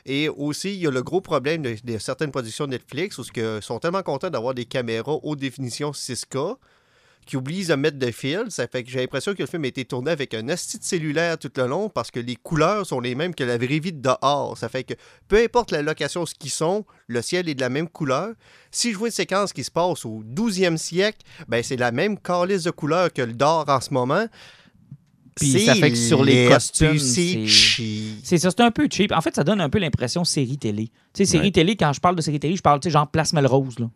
Et 0.05 0.29
aussi, 0.29 0.75
il 0.75 0.81
y 0.81 0.87
a 0.87 0.91
le 0.91 1.01
gros 1.01 1.21
problème 1.21 1.63
de, 1.63 1.75
de 1.83 1.97
certaines 1.97 2.31
productions 2.31 2.67
Netflix 2.67 3.17
où 3.17 3.23
ils 3.35 3.61
sont 3.61 3.79
tellement 3.79 4.03
contents 4.03 4.29
d'avoir 4.29 4.53
des 4.53 4.65
caméras 4.65 5.19
haute 5.23 5.39
définition 5.39 5.91
6K 5.91 6.57
qui 7.25 7.37
oublient 7.37 7.65
de 7.65 7.73
mettre 7.75 7.97
de 7.97 8.11
fil. 8.11 8.43
Ça 8.49 8.67
fait 8.67 8.83
que 8.83 8.89
j'ai 8.89 8.99
l'impression 8.99 9.33
que 9.33 9.41
le 9.41 9.47
film 9.47 9.63
a 9.63 9.67
été 9.67 9.83
tourné 9.85 10.11
avec 10.11 10.33
un 10.33 10.47
asti 10.49 10.77
de 10.77 10.83
cellulaire 10.83 11.37
tout 11.37 11.51
le 11.57 11.65
long 11.67 11.89
parce 11.89 12.11
que 12.11 12.19
les 12.19 12.35
couleurs 12.35 12.85
sont 12.85 12.99
les 12.99 13.15
mêmes 13.15 13.33
que 13.33 13.43
la 13.43 13.57
vraie 13.57 13.79
vie 13.79 13.93
de 13.93 14.01
dehors. 14.01 14.57
Ça 14.57 14.69
fait 14.69 14.83
que 14.83 14.93
peu 15.27 15.37
importe 15.43 15.71
la 15.71 15.81
location, 15.81 16.25
ce 16.25 16.35
qu'ils 16.35 16.51
sont, 16.51 16.85
le 17.07 17.21
ciel 17.21 17.49
est 17.49 17.55
de 17.55 17.61
la 17.61 17.69
même 17.69 17.89
couleur. 17.89 18.29
Si 18.71 18.91
je 18.91 18.97
vois 18.97 19.07
une 19.07 19.13
séquence 19.13 19.53
qui 19.53 19.63
se 19.63 19.71
passe 19.71 20.05
au 20.05 20.23
12e 20.25 20.77
siècle, 20.77 21.19
ben 21.47 21.63
c'est 21.63 21.77
la 21.77 21.91
même 21.91 22.17
calice 22.19 22.63
de 22.63 22.71
couleur 22.71 23.11
que 23.11 23.21
le 23.21 23.33
d'or 23.33 23.65
en 23.67 23.81
ce 23.81 23.93
moment. 23.93 24.27
Puis 25.35 25.65
ça 25.65 25.75
fait 25.75 25.91
que 25.91 25.97
sur 25.97 26.23
les 26.23 26.47
costumes, 26.47 26.97
c'est- 26.97 27.33
c'est 27.33 27.47
cheap. 27.47 28.19
C'est 28.23 28.37
ça, 28.37 28.51
c'est 28.51 28.61
un 28.61 28.71
peu 28.71 28.87
cheap. 28.89 29.11
En 29.11 29.19
fait, 29.19 29.35
ça 29.35 29.43
donne 29.43 29.59
un 29.59 29.69
peu 29.69 29.79
l'impression 29.79 30.23
série 30.23 30.57
télé. 30.57 30.85
Tu 31.13 31.25
sais, 31.25 31.25
série 31.25 31.47
Ouais. 31.47 31.51
télé, 31.51 31.75
quand 31.75 31.91
je 31.91 31.99
parle 31.99 32.15
de 32.15 32.21
série 32.21 32.39
télé, 32.39 32.55
je 32.55 32.61
parle, 32.61 32.79
tu 32.79 32.87
sais, 32.87 32.91
genre 32.93 33.09
Place 33.09 33.33
Melrose, 33.33 33.77
là. 33.79 33.89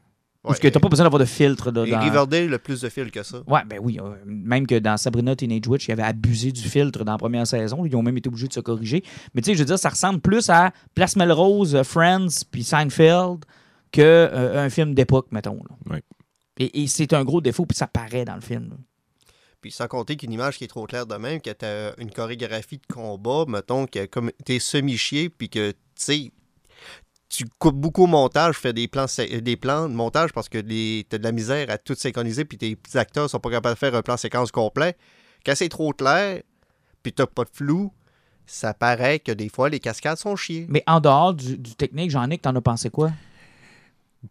Ouais, 0.44 0.52
Parce 0.52 0.60
que 0.60 0.70
t'as 0.70 0.80
pas 0.80 0.88
besoin 0.88 1.04
d'avoir 1.04 1.20
de 1.20 1.26
filtre. 1.26 1.70
là, 1.70 1.86
et 1.86 1.92
dans- 1.92 2.00
Riverdale 2.00 2.54
a 2.54 2.60
plus 2.60 2.80
de 2.80 2.88
fil 2.88 3.12
que 3.12 3.24
ça. 3.24 3.42
Ouais, 3.46 3.60
ben 3.66 3.78
oui. 3.82 4.00
euh, 4.02 4.16
même 4.26 4.66
que 4.68 4.80
dans 4.80 4.96
Sabrina 4.96 5.36
Teenage 5.36 5.68
Witch, 5.68 5.88
il 5.90 5.92
avait 5.92 6.04
abusé 6.04 6.54
du 6.54 6.62
filtre 6.62 7.04
dans 7.04 7.12
la 7.12 7.18
première 7.18 7.46
saison. 7.46 7.86
Ils 7.86 7.94
ont 7.96 8.02
même 8.02 8.18
été 8.18 8.30
obligés 8.30 8.48
de 8.48 8.54
se 8.54 8.62
corriger. 8.62 9.04
Mais 9.34 9.42
tu 9.42 9.48
sais, 9.48 9.54
je 9.56 9.60
veux 9.60 9.66
dire, 9.66 9.78
ça 9.78 9.90
ressemble 9.90 10.22
plus 10.22 10.50
à 10.50 10.72
Place 10.96 11.18
Melrose, 11.18 11.76
euh, 11.76 11.84
Friends, 11.84 12.46
puis 12.50 12.64
Seinfeld 12.64 13.44
que 13.92 14.02
euh, 14.02 14.64
un 14.66 14.70
film 14.70 14.94
d'époque, 14.94 15.28
mettons. 15.32 15.60
là. 15.70 15.94
Ouais. 15.96 16.04
Et, 16.58 16.84
et 16.84 16.88
c'est 16.88 17.12
un 17.14 17.26
gros 17.26 17.42
défaut, 17.42 17.66
puis 17.66 17.76
ça 17.76 17.88
paraît 17.88 18.24
dans 18.24 18.36
le 18.36 18.42
film. 18.42 18.70
là. 18.70 18.76
Puis 19.60 19.72
sans 19.72 19.90
compter 19.90 20.16
qu'une 20.16 20.32
image 20.32 20.58
qui 20.58 20.64
est 20.64 20.68
trop 20.68 20.86
claire 20.86 21.06
de 21.06 21.16
même, 21.16 21.42
que 21.42 21.50
t'as 21.50 21.92
une 21.98 22.12
chorégraphie 22.12 22.78
de 22.78 22.94
combat, 22.94 23.44
mettons, 23.46 23.88
que 23.88 24.06
comme 24.06 24.32
t'es 24.46 24.60
semi-chié, 24.60 25.30
puis 25.30 25.50
que, 25.50 25.72
tu 25.72 25.78
sais, 25.96 26.32
tu 27.30 27.46
coupes 27.60 27.76
beaucoup 27.76 28.04
au 28.04 28.08
montage, 28.08 28.56
fais 28.56 28.74
des 28.74 28.88
plans, 28.88 29.08
sé- 29.08 29.40
des 29.42 29.56
plans 29.56 29.88
de 29.88 29.94
montage 29.94 30.34
parce 30.34 30.50
que 30.50 30.58
les- 30.58 31.06
t'as 31.08 31.20
de 31.20 31.24
la 31.24 31.32
misère 31.32 31.70
à 31.70 31.78
tout 31.78 31.94
synchroniser, 31.96 32.44
puis 32.44 32.58
tes 32.58 32.76
petits 32.76 32.98
acteurs 32.98 33.30
sont 33.30 33.40
pas 33.40 33.52
capables 33.52 33.76
de 33.76 33.80
faire 33.80 33.96
un 33.96 34.02
plan 34.02 34.18
séquence 34.18 34.52
complet. 34.52 34.98
Quand 35.46 35.54
c'est 35.56 35.70
trop 35.70 35.94
clair, 35.94 36.42
puis 37.04 37.14
t'as 37.14 37.28
pas 37.28 37.44
de 37.44 37.50
flou, 37.54 37.94
ça 38.46 38.74
paraît 38.74 39.20
que 39.20 39.32
des 39.32 39.48
fois, 39.48 39.70
les 39.70 39.80
cascades 39.80 40.18
sont 40.18 40.36
chiées. 40.36 40.66
Mais 40.70 40.84
en 40.88 41.00
dehors 41.00 41.34
du, 41.36 41.56
du 41.58 41.76
technique, 41.76 42.10
Jean-Nic, 42.10 42.42
t'en 42.42 42.56
as 42.56 42.62
pensé 42.62 42.90
quoi? 42.90 43.12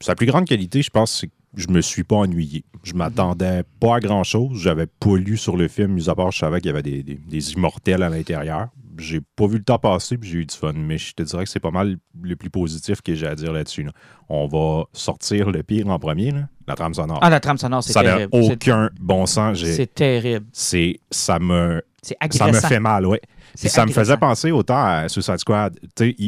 Sa 0.00 0.14
plus 0.14 0.26
grande 0.26 0.44
qualité, 0.46 0.82
je 0.82 0.90
pense, 0.90 1.20
c'est 1.20 1.28
que 1.28 1.32
je 1.54 1.68
me 1.68 1.80
suis 1.80 2.04
pas 2.04 2.16
ennuyé. 2.16 2.64
Je 2.82 2.94
m'attendais 2.94 3.62
pas 3.80 3.96
à 3.96 4.00
grand-chose. 4.00 4.58
J'avais 4.60 4.86
pas 4.86 5.16
lu 5.16 5.36
sur 5.36 5.56
le 5.56 5.68
film, 5.68 5.92
mis 5.92 6.08
à 6.08 6.14
part 6.14 6.30
je 6.30 6.38
savais 6.38 6.60
qu'il 6.60 6.68
y 6.68 6.70
avait 6.72 6.82
des, 6.82 7.02
des- 7.02 7.14
des 7.16 7.52
immortels 7.52 8.02
à 8.02 8.08
l'intérieur. 8.08 8.68
j'ai 8.98 9.20
pas 9.36 9.46
vu 9.46 9.58
le 9.58 9.62
temps 9.64 9.78
passer 9.78 10.18
puis 10.18 10.28
j'ai 10.28 10.38
eu 10.38 10.44
du 10.46 10.54
fun. 10.54 10.72
Mais 10.74 10.98
je 10.98 11.14
te 11.14 11.22
dirais 11.22 11.44
que 11.44 11.50
c'est 11.50 11.60
pas 11.60 11.70
mal 11.70 11.98
le 12.20 12.36
plus 12.36 12.50
positif 12.50 13.00
que 13.00 13.14
j'ai 13.14 13.26
à 13.26 13.34
dire 13.34 13.52
là-dessus. 13.52 13.84
là. 13.84 13.92
On 14.28 14.46
va 14.48 14.84
sortir 14.92 15.50
le 15.50 15.62
pire 15.62 15.88
en 15.88 15.98
premier, 15.98 16.32
là, 16.32 16.48
la 16.66 16.74
trame 16.74 16.94
sonore. 16.94 17.18
Ah, 17.22 17.30
la 17.30 17.40
trame 17.40 17.58
sonore, 17.58 17.82
c'est 17.82 17.92
ça 17.92 18.02
n'a 18.02 18.14
terrible. 18.16 18.30
Aucun 18.32 18.90
bon 19.00 19.24
sens. 19.26 19.58
C'est 19.64 19.94
terrible. 19.94 20.46
C'est, 20.52 21.00
ça 21.10 21.38
me, 21.38 21.80
C'est 22.02 22.16
ça 22.32 22.46
me 22.46 22.52
fait 22.52 22.80
mal. 22.80 23.06
C'est 23.54 23.60
Puis 23.62 23.68
ça 23.70 23.84
me 23.84 23.90
faisait 23.90 24.16
penser 24.16 24.50
autant 24.52 24.84
à 24.84 25.08
Suicide 25.08 25.38
Squad. 25.38 25.78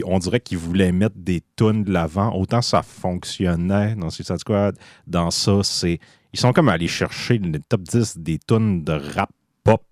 On 0.04 0.18
dirait 0.18 0.40
qu'ils 0.40 0.58
voulaient 0.58 0.92
mettre 0.92 1.16
des 1.16 1.42
tunes 1.56 1.84
de 1.84 1.92
l'avant. 1.92 2.34
Autant 2.34 2.60
ça 2.60 2.82
fonctionnait 2.82 3.94
dans 3.94 4.10
Suicide 4.10 4.38
Squad. 4.38 4.76
Dans 5.06 5.30
ça, 5.30 5.60
c'est. 5.62 5.98
Ils 6.32 6.40
sont 6.40 6.52
comme 6.52 6.68
allés 6.68 6.88
chercher 6.88 7.38
le 7.38 7.58
top 7.60 7.82
10 7.82 8.18
des 8.18 8.38
tunes 8.38 8.84
de 8.84 8.92
rap 8.92 9.30
pop 9.64 9.84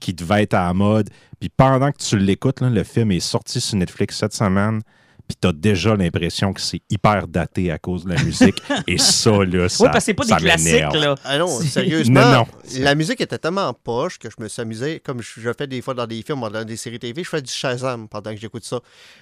qui 0.00 0.14
devaient 0.14 0.42
être 0.42 0.54
à 0.54 0.66
la 0.66 0.74
mode. 0.74 1.10
Puis 1.38 1.48
pendant 1.48 1.92
que 1.92 1.98
tu 1.98 2.18
l'écoutes, 2.18 2.60
le 2.60 2.84
film 2.84 3.12
est 3.12 3.20
sorti 3.20 3.60
sur 3.60 3.76
Netflix 3.76 4.18
cette 4.18 4.34
semaine. 4.34 4.82
Puis 5.30 5.36
t'as 5.40 5.52
déjà 5.52 5.94
l'impression 5.94 6.52
que 6.52 6.60
c'est 6.60 6.82
hyper 6.90 7.28
daté 7.28 7.70
à 7.70 7.78
cause 7.78 8.04
de 8.04 8.12
la 8.12 8.20
musique. 8.20 8.60
Et 8.88 8.98
ça, 8.98 9.30
là, 9.44 9.68
ça. 9.68 9.84
Oui, 9.84 9.90
parce 9.92 9.98
que 9.98 10.06
c'est 10.06 10.14
pas 10.14 10.24
des 10.24 10.34
classiques, 10.34 10.92
là. 10.92 11.14
Ah 11.24 11.38
non, 11.38 11.46
sérieusement, 11.60 12.20
Non, 12.20 12.32
non. 12.32 12.46
la 12.80 12.96
musique 12.96 13.20
était 13.20 13.38
tellement 13.38 13.72
poche 13.72 14.18
que 14.18 14.28
je 14.28 14.42
me 14.42 14.48
suis 14.48 14.60
amusé, 14.60 14.98
comme 14.98 15.22
je, 15.22 15.40
je 15.40 15.50
fais 15.56 15.68
des 15.68 15.82
fois 15.82 15.94
dans 15.94 16.08
des 16.08 16.20
films, 16.22 16.40
dans 16.52 16.64
des 16.64 16.76
séries 16.76 16.98
TV, 16.98 17.22
je 17.22 17.28
fais 17.28 17.40
du 17.40 17.52
Shazam 17.52 18.08
pendant 18.08 18.34
que 18.34 18.40
j'écoute 18.40 18.64
ça. 18.64 18.80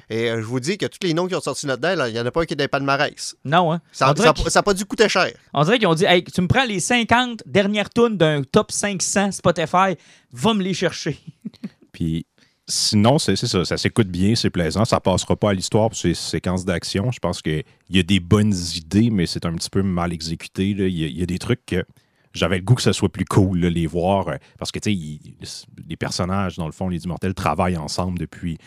Et 0.08 0.30
euh, 0.30 0.40
je 0.40 0.46
vous 0.46 0.60
dis 0.60 0.78
que 0.78 0.86
tous 0.86 1.06
les 1.06 1.12
noms 1.12 1.26
qui 1.26 1.34
ont 1.34 1.42
sorti 1.42 1.66
là-dedans, 1.66 1.94
là, 1.94 2.08
il 2.08 2.14
n'y 2.14 2.20
en 2.20 2.24
a 2.24 2.30
pas 2.30 2.40
un 2.40 2.44
qui 2.46 2.54
est 2.54 2.56
dans 2.56 2.64
les 2.64 2.68
palmarès. 2.68 3.36
Non, 3.44 3.70
hein. 3.70 3.82
Ça 3.92 4.14
n'a 4.14 4.62
pas 4.62 4.72
dû 4.72 4.86
coûter 4.86 5.10
cher. 5.10 5.30
on 5.52 5.62
dirait 5.62 5.78
qu'ils 5.78 5.88
ont 5.88 5.94
dit 5.94 6.06
hey, 6.06 6.24
tu 6.24 6.40
me 6.40 6.48
prends 6.48 6.64
les 6.64 6.80
50 6.80 7.42
dernières 7.44 7.90
tunes 7.90 8.16
d'un 8.16 8.42
top 8.44 8.72
500 8.72 9.32
Spotify, 9.32 9.94
va 10.32 10.54
me 10.54 10.62
les 10.62 10.72
chercher. 10.72 11.18
Puis 11.92 12.24
sinon, 12.68 13.18
c'est 13.18 13.36
ça. 13.36 13.64
Ça 13.64 13.76
s'écoute 13.76 14.08
bien, 14.08 14.34
c'est 14.34 14.50
plaisant. 14.50 14.84
Ça 14.84 15.00
passera 15.00 15.36
pas 15.36 15.50
à 15.50 15.54
l'histoire 15.54 15.88
pour 15.88 15.98
ces 15.98 16.14
séquences 16.14 16.64
d'action. 16.64 17.10
Je 17.10 17.18
pense 17.18 17.42
qu'il 17.42 17.64
y 17.90 17.98
a 17.98 18.02
des 18.02 18.20
bonnes 18.20 18.54
idées, 18.76 19.10
mais 19.10 19.26
c'est 19.26 19.46
un 19.46 19.54
petit 19.54 19.70
peu 19.70 19.82
mal 19.82 20.12
exécuté. 20.12 20.70
Il 20.70 20.90
y, 20.90 21.22
a- 21.22 21.26
des 21.26 21.38
trucs 21.38 21.64
que 21.66 21.84
j'avais 22.34 22.58
le 22.58 22.62
goût 22.64 22.74
que 22.74 22.82
ça 22.82 22.92
soit 22.92 23.08
plus 23.08 23.24
cool, 23.24 23.60
là, 23.60 23.70
les 23.70 23.86
voir. 23.86 24.28
euh, 24.28 24.36
Parce 24.58 24.70
que, 24.70 24.78
tu 24.78 24.94
sais, 24.94 25.66
les 25.88 25.96
personnages, 25.96 26.56
dans 26.56 26.66
le 26.66 26.72
fond, 26.72 26.88
les 26.88 27.02
immortels, 27.04 27.34
travaillent 27.34 27.76
ensemble 27.78 28.18
depuis, 28.18 28.58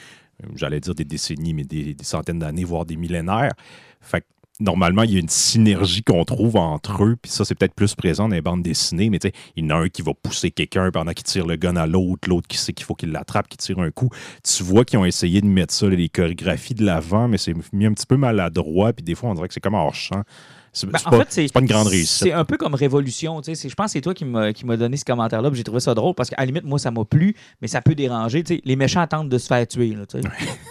euh, 0.44 0.48
j'allais 0.56 0.80
dire 0.80 0.96
des 0.96 1.06
décennies, 1.06 1.54
mais 1.54 1.64
des, 1.64 1.94
des 1.94 2.04
centaines 2.04 2.40
d'années, 2.40 2.64
voire 2.64 2.86
des 2.86 2.96
millénaires. 2.98 3.54
Fait 4.02 4.22
que 4.22 4.26
normalement, 4.62 5.04
il 5.04 5.12
y 5.12 5.16
a 5.18 5.20
une 5.20 5.28
synergie 5.30 6.04
qu'on 6.04 6.24
trouve 6.24 6.56
entre 6.56 7.04
eux, 7.04 7.18
puis 7.22 7.32
ça, 7.32 7.44
c'est 7.46 7.56
peut-être 7.56 7.74
plus 7.76 7.96
présent 7.96 8.30
dans 8.30 8.36
les 8.36 8.42
bandes 8.42 8.62
dessinées, 8.64 9.10
mais 9.10 9.20
tu 9.20 9.28
sais, 9.28 9.34
il 9.56 9.66
y 9.66 9.68
en 9.68 9.76
a 9.76 9.80
un 9.82 9.90
qui 9.90 10.02
va 10.02 10.14
pousser 10.14 10.52
quelqu'un 10.52 10.92
pendant 10.92 11.12
qu'il 11.14 11.24
tire 11.24 11.46
le 11.48 11.56
gun 11.56 11.76
à 11.76 11.88
l'autre, 11.88 12.30
l'autre 12.30 12.48
qui 12.48 12.58
sait 12.58 12.74
qu'il 12.74 12.86
faut 12.86 12.96
qu'il 12.96 13.12
l'attrape, 13.12 13.48
qui 13.48 13.58
tire 13.58 13.80
un 13.80 13.92
coup. 13.92 14.10
Tu 14.44 14.64
vois 14.64 14.86
qu'ils 14.86 15.00
ont 15.00 15.06
essayé 15.06 15.42
de 15.42 15.48
mettre 15.48 15.74
ça, 15.74 15.88
les 15.88 16.08
chorégraphies 16.10 16.76
de 16.76 16.86
l'avant, 16.86 17.28
mais 17.28 17.38
c'est 17.38 17.54
mis 17.74 17.86
un 17.86 17.94
petit 17.94 18.06
peu 18.06 18.18
maladroit, 18.18 18.94
puis 18.94 19.04
des 19.04 19.16
fois, 19.16 19.30
on 19.32 19.34
dirait 19.34 19.48
que 19.48 19.54
c'est 19.54 19.60
comme 19.60 19.74
hors 19.76 19.94
champ. 19.96 20.24
C'est 20.74 20.90
Ben, 20.90 20.98
c'est 21.00 21.08
en 21.08 21.10
pas, 21.12 21.26
fait, 21.26 21.52
pas 21.52 21.60
une 21.60 21.66
grande 21.66 21.88
réussite. 21.88 22.24
C'est 22.24 22.32
un 22.32 22.46
peu 22.46 22.56
comme 22.56 22.76
Révolution. 22.76 23.42
tu 23.42 23.48
sais. 23.48 23.56
C'est- 23.56 23.68
Je 23.68 23.76
pense 23.76 23.88
que 23.88 23.92
c'est 23.92 24.00
toi 24.00 24.14
qui 24.14 24.24
m'a 24.24 24.54
qui 24.54 24.66
m'a 24.66 24.78
donné 24.78 24.96
ce 24.96 25.04
commentaire-là. 25.04 25.50
J'ai 25.52 25.66
trouvé 25.66 25.82
ça 25.82 25.94
drôle 25.94 26.16
parce 26.16 26.30
qu'à 26.30 26.38
la 26.40 26.46
limite, 26.46 26.64
moi, 26.64 26.80
ça 26.80 26.92
m'a 26.92 27.04
plu, 27.04 27.36
mais 27.62 27.68
ça 27.68 27.82
peut 27.82 27.94
déranger. 27.94 28.42
Les 28.64 28.78
méchants 28.78 29.06
tentent 29.06 29.28
de 29.28 29.38
se 29.38 29.48
faire 29.48 29.68
tuer. 29.68 29.90
là. 29.94 30.04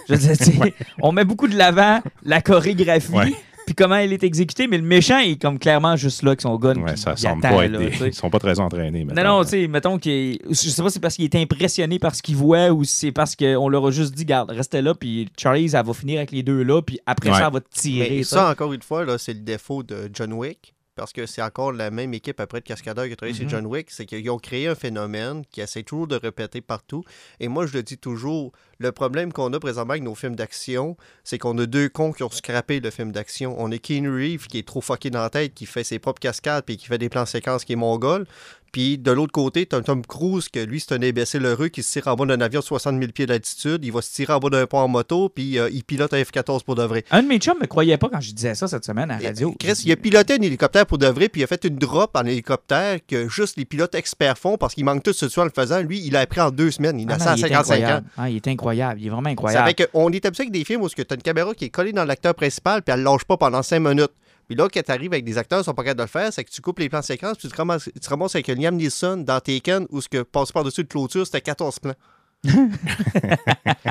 Je 0.09 0.15
veux 0.15 0.35
dire, 0.37 0.73
On 1.03 1.13
met 1.13 1.25
beaucoup 1.27 1.49
de 1.49 1.55
l'avant 1.55 2.01
la 2.25 2.41
chorégraphie. 2.41 3.13
Ouais. 3.13 3.35
Puis 3.71 3.77
comment 3.77 3.95
elle 3.95 4.13
est 4.13 4.25
exécutée, 4.25 4.67
mais 4.67 4.79
le 4.79 4.83
méchant 4.83 5.21
est 5.21 5.41
comme 5.41 5.57
clairement 5.57 5.95
juste 5.95 6.25
là 6.25 6.31
avec 6.31 6.41
son 6.41 6.57
gun. 6.57 6.75
Ouais, 6.83 6.97
ça 6.97 7.15
semble 7.15 7.47
attend, 7.47 7.57
pas 7.57 7.65
être 7.67 7.71
là, 7.71 7.79
des-. 7.79 7.93
Ils 8.09 8.13
sont 8.15 8.29
pas 8.29 8.41
très 8.41 8.59
entraînés. 8.59 9.05
Non, 9.05 9.23
non, 9.23 9.45
tu 9.45 9.51
sais, 9.51 9.69
mettons 9.69 9.97
qu'il 9.97 10.11
est- 10.11 10.39
Je 10.49 10.55
sais 10.55 10.83
pas 10.83 10.89
si 10.89 10.95
c'est 10.95 10.99
parce 11.01 11.15
qu'il 11.15 11.25
est 11.25 11.37
impressionné 11.37 12.01
par 12.01 12.17
ce 12.17 12.21
qu'il 12.21 12.35
voit 12.35 12.71
ou 12.71 12.83
si 12.83 12.97
c'est 12.97 13.13
parce 13.13 13.37
qu'on 13.37 13.69
leur 13.69 13.87
a 13.87 13.93
juste 13.93 14.13
dit, 14.13 14.25
garde, 14.25 14.51
restez 14.51 14.83
là, 14.83 14.93
puis 14.97 15.29
Charlie, 15.39 15.71
elle 15.73 15.87
va 15.87 15.93
finir 15.95 16.17
avec 16.19 16.33
les 16.33 16.43
deux 16.43 16.65
là, 16.65 16.83
puis 16.83 16.99
après 17.07 17.31
Ouais. 17.31 17.39
ça, 17.39 17.47
elle 17.47 17.53
va 17.53 17.61
te 17.61 17.73
tirer. 17.73 18.09
Mais 18.11 18.23
sais. 18.25 18.35
ça, 18.35 18.51
encore 18.51 18.73
une 18.73 18.83
fois, 18.83 19.05
là, 19.05 19.19
c'est 19.19 19.35
le 19.35 19.39
défaut 19.41 19.85
de 19.85 20.11
John 20.13 20.33
Wick. 20.33 20.75
Parce 21.01 21.15
que 21.15 21.25
c'est 21.25 21.41
encore 21.41 21.73
la 21.73 21.91
même 21.91 22.13
équipe 22.13 22.41
après 22.41 22.61
de 22.61 22.67
cascadeurs 22.67 23.07
qui 23.07 23.13
a 23.15 23.17
travaillé 23.17 23.33
Mhm. 23.43 23.49
sur 23.49 23.57
John 23.59 23.67
Wick. 23.67 23.91
C'est 23.91 24.05
qu'ils 24.05 24.29
ont 24.31 24.39
créé 24.39 24.69
un 24.69 24.75
phénomène 24.75 25.45
qui 25.51 25.63
essaie 25.63 25.83
toujours 25.83 26.07
de 26.07 26.17
répéter 26.17 26.61
partout. 26.61 27.05
Et 27.41 27.49
moi, 27.49 27.65
je 27.67 27.73
le 27.73 27.83
dis 27.83 27.97
toujours, 27.97 28.53
le 28.79 28.93
problème 28.93 29.33
qu'on 29.33 29.51
a 29.55 29.59
présentement 29.59 29.93
avec 29.93 30.03
nos 30.03 30.15
films 30.15 30.37
d'action, 30.37 30.97
c'est 31.25 31.39
qu'on 31.39 31.57
a 31.57 31.65
deux 31.65 31.89
cons 31.89 32.13
qui 32.13 32.23
ont 32.23 32.31
scrappé 32.31 32.81
le 32.81 32.91
film 32.91 33.13
d'action. 33.13 33.57
On 33.59 33.73
a 33.73 33.79
Keanu 33.79 34.11
Reeves 34.15 34.47
qui 34.47 34.59
est 34.59 34.67
trop 34.67 34.83
fucké 34.83 35.09
dans 35.09 35.23
la 35.23 35.31
tête, 35.31 35.55
qui 35.55 35.65
fait 35.65 35.85
ses 35.85 35.99
propres 35.99 36.21
cascades 36.21 36.65
puis 36.67 36.77
qui 36.77 36.87
fait 36.87 36.99
des 36.99 37.09
plans 37.09 37.25
séquences 37.27 37.65
qui 37.65 37.73
est 37.73 37.77
mongol. 37.77 38.27
Puis 38.73 38.99
de 38.99 39.11
l'autre 39.11 39.33
côté, 39.33 39.67
t'as 39.67 39.79
un 39.79 39.83
Tom 39.83 40.05
Cruise 40.07 40.49
que 40.49 40.61
lui, 40.61 40.81
c'est 40.81 40.95
un 40.95 41.03
imbécile 41.03 41.45
heureux 41.45 41.69
qui 41.69 41.83
se 41.83 41.93
tire 41.93 42.07
en 42.09 42.15
bas 42.15 42.27
d'un 42.27 42.41
avion 42.41 42.61
de 42.61 42.65
60 42.65 42.99
000 42.99 43.13
pieds 43.13 43.27
d'altitude. 43.27 43.85
Il 43.85 43.93
va 43.93 44.01
se 44.03 44.13
tirer 44.13 44.33
en 44.33 44.39
bas 44.39 44.51
d'un 44.51 44.67
pont 44.67 44.79
en 44.79 44.89
moto, 44.89 45.29
puis 45.29 45.59
euh, 45.59 45.69
il 45.73 45.83
pilote 45.85 46.13
un 46.15 46.23
F-14 46.23 46.65
pour 46.65 46.75
de 46.77 46.83
vrai. 46.85 47.05
Un 47.11 47.23
de 47.23 47.29
mes 47.29 47.39
chums 47.39 47.59
me 47.61 47.67
croyait 47.67 47.99
pas 47.99 48.09
quand 48.09 48.21
je 48.21 48.33
disais 48.33 48.55
ça 48.55 48.69
cette 48.69 48.85
semaine 48.85 49.11
à 49.11 49.19
la 49.19 49.29
radio. 49.29 49.55
Chris, 49.59 49.83
il 49.85 49.93
a 49.93 49.97
piloté 49.97 50.35
un 50.35 50.43
hélicoptère 50.43 50.87
pour 50.87 50.99
de 50.99 51.07
vrai, 51.07 51.29
puis 51.29 51.41
il 51.41 51.45
a 51.45 51.47
fait 51.47 51.65
une 51.65 51.77
drop 51.77 52.11
en 52.17 52.25
hélicoptère 52.25 52.99
que 53.07 53.29
juste 53.29 53.57
les 53.57 53.65
pilotes 53.65 53.95
experts 53.95 54.39
font 54.39 54.57
parce 54.57 54.75
qu'ils 54.75 54.85
manquent 54.85 55.03
tous 55.03 55.13
ce 55.13 55.27
tuer 55.27 55.41
en 55.41 55.45
le 55.45 55.51
faisant. 55.55 55.81
Lui, 55.81 56.01
il 56.01 56.13
l'a 56.13 56.21
appris 56.21 56.41
en 56.41 56.51
deux 56.51 56.71
semaines. 56.71 56.99
Il 57.01 57.07
Ah 57.11 57.15
a 57.15 57.19
non, 57.19 57.25
ça 57.25 57.31
à 57.33 57.37
il 57.37 57.45
est 57.45 57.49
55 57.49 57.85
ans. 57.85 58.01
Ah, 58.17 58.31
il 58.31 58.37
est 58.37 58.49
incroyable. 58.49 59.01
Il 59.01 59.07
est 59.07 59.11
vraiment 59.11 59.29
incroyable. 59.31 59.75
qu'on 59.93 60.11
est 60.13 60.25
habitué 60.25 60.43
avec 60.43 60.53
des 60.53 60.65
films 60.65 60.83
où 60.83 60.89
tu 60.89 61.01
as 61.01 61.15
une 61.15 61.23
caméra 61.23 61.55
qui 61.55 61.67
est 61.67 61.71
collée 61.71 61.93
dans 61.93 62.05
l'acteur 62.05 62.35
principal, 62.35 62.83
puis 62.83 62.93
elle 62.93 63.01
ne 63.01 63.05
lâche 63.05 63.25
pas 63.25 63.37
pendant 63.37 63.63
5 63.63 63.81
minutes. 63.81 64.13
Puis 64.51 64.57
là, 64.57 64.69
quand 64.69 64.83
tu 64.85 64.91
arrives 64.91 65.13
avec 65.13 65.25
des 65.25 65.39
acteurs 65.39 65.61
qui 65.61 65.67
sont 65.67 65.75
pas 65.75 65.85
capables 65.85 65.99
de 65.99 66.03
le 66.03 66.09
faire, 66.09 66.33
c'est 66.33 66.43
que 66.43 66.51
tu 66.51 66.61
coupes 66.61 66.81
les 66.81 66.89
plans 66.89 67.03
séquences, 67.03 67.39
puis 67.39 67.47
tu 67.47 67.53
te 67.53 67.57
ramasses, 67.57 67.85
tu 67.85 68.01
te 68.01 68.09
ramasses 68.11 68.35
avec 68.35 68.49
un 68.49 68.57
Liam 68.57 68.75
Neeson 68.75 69.19
dans 69.19 69.39
Taken, 69.39 69.87
où 69.91 70.01
ce 70.01 70.09
que 70.09 70.23
passer 70.23 70.53
par-dessus 70.53 70.83
de 70.83 70.89
clôture, 70.89 71.25
c'était 71.25 71.41
14 71.41 71.79
plans. 71.79 71.95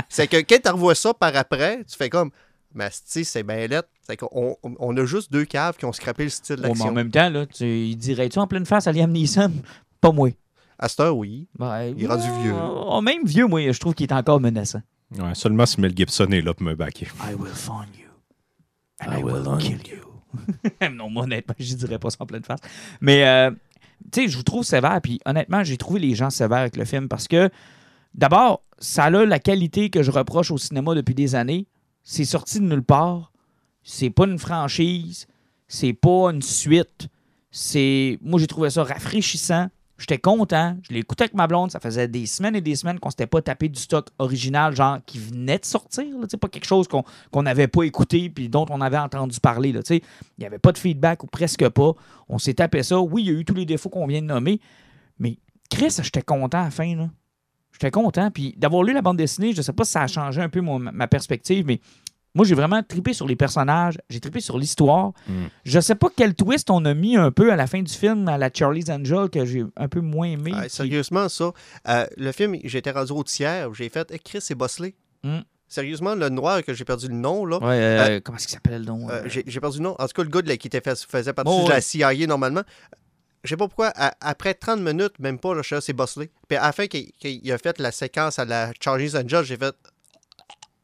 c'est 0.10 0.28
que 0.28 0.36
quand 0.36 0.58
tu 0.62 0.70
revois 0.70 0.96
ça 0.96 1.14
par 1.14 1.34
après, 1.38 1.86
tu 1.90 1.96
fais 1.96 2.10
comme, 2.10 2.32
mais 2.74 2.90
si, 2.92 3.24
c'est 3.24 3.44
bien 3.44 3.68
lettre. 3.68 3.88
C'est 4.02 4.18
qu'on 4.18 4.58
on, 4.62 4.98
a 4.98 5.06
juste 5.06 5.32
deux 5.32 5.46
caves 5.46 5.78
qui 5.78 5.86
ont 5.86 5.94
scrappé 5.94 6.26
le 6.26 6.30
style 6.30 6.58
Ouais, 6.58 6.64
mais 6.64 6.68
en 6.68 6.74
d'action. 6.74 6.92
même 6.92 7.10
temps, 7.10 7.30
là, 7.30 7.46
tu, 7.46 7.66
il 7.66 7.96
dirait-tu 7.96 8.38
en 8.38 8.46
pleine 8.46 8.66
face 8.66 8.86
à 8.86 8.92
Liam 8.92 9.14
Neeson? 9.14 9.54
Pas 10.02 10.12
moi. 10.12 10.32
À 10.78 10.90
cette 10.90 11.00
heure, 11.00 11.16
oui. 11.16 11.48
Ben, 11.58 11.94
Il 11.98 12.04
est 12.04 12.08
rendu 12.08 12.28
vieux. 12.42 12.54
oh, 12.54 13.00
même 13.00 13.24
vieux, 13.24 13.48
moi, 13.48 13.72
je 13.72 13.80
trouve 13.80 13.94
qu'il 13.94 14.08
est 14.08 14.14
encore 14.14 14.42
menaçant. 14.42 14.82
Ouais, 15.18 15.36
seulement 15.36 15.66
si 15.66 15.80
Mel 15.80 15.96
Gibson 15.96 16.28
est 16.32 16.42
là 16.42 16.54
pour 16.54 16.66
me 16.66 16.76
backer. 16.76 17.08
I 17.26 17.34
will 17.34 17.54
find 17.54 17.96
you. 17.98 18.10
And 19.00 19.14
I, 19.18 19.24
will 19.24 19.58
kill 19.58 19.80
you. 19.90 20.09
non, 20.92 21.10
moi, 21.10 21.24
honnêtement, 21.24 21.56
je 21.60 21.76
dirais 21.76 22.00
pas 22.00 22.10
ça 22.10 22.18
en 22.20 22.26
pleine 22.26 22.44
face. 22.44 22.60
Mais, 23.02 23.28
euh, 23.28 23.52
tu 24.12 24.22
sais, 24.22 24.28
je 24.28 24.38
vous 24.38 24.44
trouve 24.44 24.64
sévère. 24.64 25.00
Puis, 25.02 25.20
honnêtement, 25.26 25.64
j'ai 25.64 25.78
trouvé 25.78 26.00
les 26.00 26.16
gens 26.16 26.30
sévères 26.30 26.60
avec 26.60 26.78
le 26.78 26.86
film 26.86 27.08
parce 27.08 27.28
que, 27.28 27.50
d'abord, 28.14 28.64
ça 28.78 29.06
a 29.06 29.10
la 29.10 29.40
qualité 29.40 29.90
que 29.90 30.04
je 30.04 30.12
reproche 30.12 30.52
au 30.52 30.58
cinéma 30.58 30.96
depuis 30.96 31.16
des 31.16 31.36
années. 31.36 31.68
C'est 32.04 32.26
sorti 32.26 32.60
de 32.60 32.66
nulle 32.66 32.84
part. 32.84 33.32
C'est 33.84 34.10
pas 34.10 34.26
une 34.26 34.40
franchise. 34.40 35.28
C'est 35.68 35.94
pas 35.94 36.32
une 36.32 36.42
suite. 36.42 37.08
C'est. 37.52 38.18
Moi, 38.22 38.40
j'ai 38.40 38.48
trouvé 38.48 38.70
ça 38.70 38.84
rafraîchissant. 38.84 39.70
J'étais 40.00 40.18
content. 40.18 40.78
Je 40.88 40.94
l'ai 40.94 41.02
écouté 41.02 41.26
avec 41.26 41.34
ma 41.34 41.46
blonde. 41.46 41.72
Ça 41.72 41.80
faisait 41.80 42.08
des 42.08 42.26
semaines 42.26 42.56
et 42.56 42.62
des 42.62 42.76
semaines 42.76 43.00
qu'on 43.00 43.10
s'était 43.10 43.28
pas 43.28 43.42
tapé 43.42 43.68
du 43.70 43.80
stock 43.80 44.08
original, 44.18 44.76
genre 44.76 44.98
qui 45.06 45.20
venait 45.20 45.60
de 45.60 45.66
sortir. 45.66 46.06
là. 46.18 46.26
Pas 46.40 46.48
quelque 46.48 46.66
chose 46.66 46.88
qu'on 46.88 47.44
n'avait 47.44 47.68
pas 47.68 47.84
écouté 47.84 48.30
puis 48.30 48.48
dont 48.50 48.66
on 48.70 48.80
avait 48.82 48.98
entendu 48.98 49.40
parler. 49.40 49.72
Là, 49.74 49.82
il 49.90 50.02
n'y 50.40 50.46
avait 50.46 50.58
pas 50.58 50.72
de 50.72 50.78
feedback 50.78 51.24
ou 51.24 51.28
presque 51.28 51.68
pas. 51.70 51.92
On 52.30 52.38
s'est 52.40 52.54
tapé 52.54 52.82
ça. 52.82 53.00
Oui, 53.02 53.24
il 53.24 53.28
y 53.28 53.36
a 53.36 53.40
eu 53.40 53.44
tous 53.46 53.54
les 53.54 53.66
défauts 53.66 53.90
qu'on 53.90 54.08
vient 54.08 54.22
de 54.22 54.28
nommer. 54.28 54.62
Mais 55.20 55.38
Chris, 55.70 55.96
j'étais 56.02 56.22
content 56.22 56.60
à 56.62 56.64
la 56.66 56.72
fin. 56.72 57.10
J'étais 57.74 57.92
content. 57.92 58.32
Puis 58.32 58.56
d'avoir 58.58 58.84
lu 58.84 58.94
la 58.94 59.02
bande 59.02 59.18
dessinée, 59.18 59.54
je 59.54 59.62
sais 59.62 59.74
pas 59.74 59.84
si 59.84 59.92
ça 59.92 60.04
a 60.04 60.08
changé 60.08 60.42
un 60.42 60.50
peu 60.50 60.62
mon- 60.62 60.80
ma 60.80 61.08
perspective, 61.08 61.66
mais 61.66 61.80
moi, 62.40 62.46
j'ai 62.48 62.56
vraiment 62.56 62.82
trippé 62.82 63.12
sur 63.12 63.28
les 63.28 63.36
personnages. 63.36 63.98
J'ai 64.10 64.22
trippé 64.22 64.40
sur 64.40 64.58
l'histoire. 64.58 65.12
Mm. 65.28 65.48
Je 65.66 65.80
sais 65.82 65.96
pas 65.96 66.08
quel 66.16 66.36
twist 66.36 66.70
on 66.72 66.86
a 66.86 66.94
mis 66.94 67.18
un 67.18 67.32
peu 67.32 67.52
à 67.52 67.58
la 67.58 67.68
fin 67.68 67.82
du 67.82 67.92
film 67.94 68.30
à 68.30 68.38
la 68.38 68.50
Charlie's 68.54 68.90
Angel 68.90 69.30
que 69.30 69.44
j'ai 69.46 69.66
un 69.76 69.88
peu 69.90 70.00
moins 70.00 70.28
aimé. 70.28 70.52
Ah, 70.56 70.70
sérieusement, 70.70 71.28
ça. 71.28 71.52
euh, 71.90 72.06
le 72.16 72.32
film, 72.32 72.56
j'étais 72.64 72.92
rendu 72.92 73.12
au 73.12 73.24
tiers. 73.26 73.74
J'ai 73.74 73.90
fait, 73.90 74.10
Eh, 74.14 74.20
Chris, 74.20 74.40
c'est 74.42 74.56
Bosley. 74.56 74.96
Mm. 75.24 75.40
Sérieusement, 75.68 76.16
le 76.16 76.30
noir 76.30 76.64
que 76.64 76.74
j'ai 76.74 76.86
perdu 76.86 77.10
le 77.10 77.14
nom, 77.16 77.46
là. 77.46 77.58
Ouais, 77.58 77.68
euh, 77.76 78.20
comment 78.24 78.38
est-ce 78.38 78.48
qu'il 78.48 78.56
s'appelle 78.56 78.86
donc? 78.86 79.12
euh, 79.12 79.24
j'ai 79.28 79.44
j'ai 79.46 79.60
perdu 79.60 79.78
le 79.80 79.84
nom. 79.84 79.96
En 80.00 80.08
tout 80.08 80.14
cas, 80.16 80.24
le 80.24 80.30
gars 80.30 80.42
de 80.42 80.48
la- 80.48 80.58
qui 80.58 80.68
était 80.68 80.82
fait- 80.82 81.06
faisait 81.06 81.34
partie 81.34 81.52
Oh, 81.54 81.66
de 81.66 81.70
la. 81.70 81.82
CIA 81.82 82.26
normalement. 82.26 82.62
Je 83.44 83.50
sais 83.50 83.56
pas 83.58 83.68
pourquoi, 83.68 83.92
à- 83.96 84.14
après 84.22 84.54
30 84.54 84.82
minutes, 84.82 85.14
même 85.20 85.40
pas, 85.40 85.54
là, 85.54 85.62
je 85.62 85.68
suis 85.68 85.76
là, 85.76 85.82
c'est 85.82 85.94
Bosley. 85.94 86.30
Puis 86.48 86.58
à 86.58 86.64
la 86.64 86.72
fin, 86.72 86.88
qu'il 86.88 87.12
qu'il 87.14 87.52
a 87.52 87.58
fait 87.58 87.80
la 87.80 87.92
séquence 87.92 88.38
à 88.40 88.46
la 88.46 88.72
Charlie's 88.84 89.16
Angel, 89.16 89.44
j'ai 89.46 89.56
fait, 89.58 89.74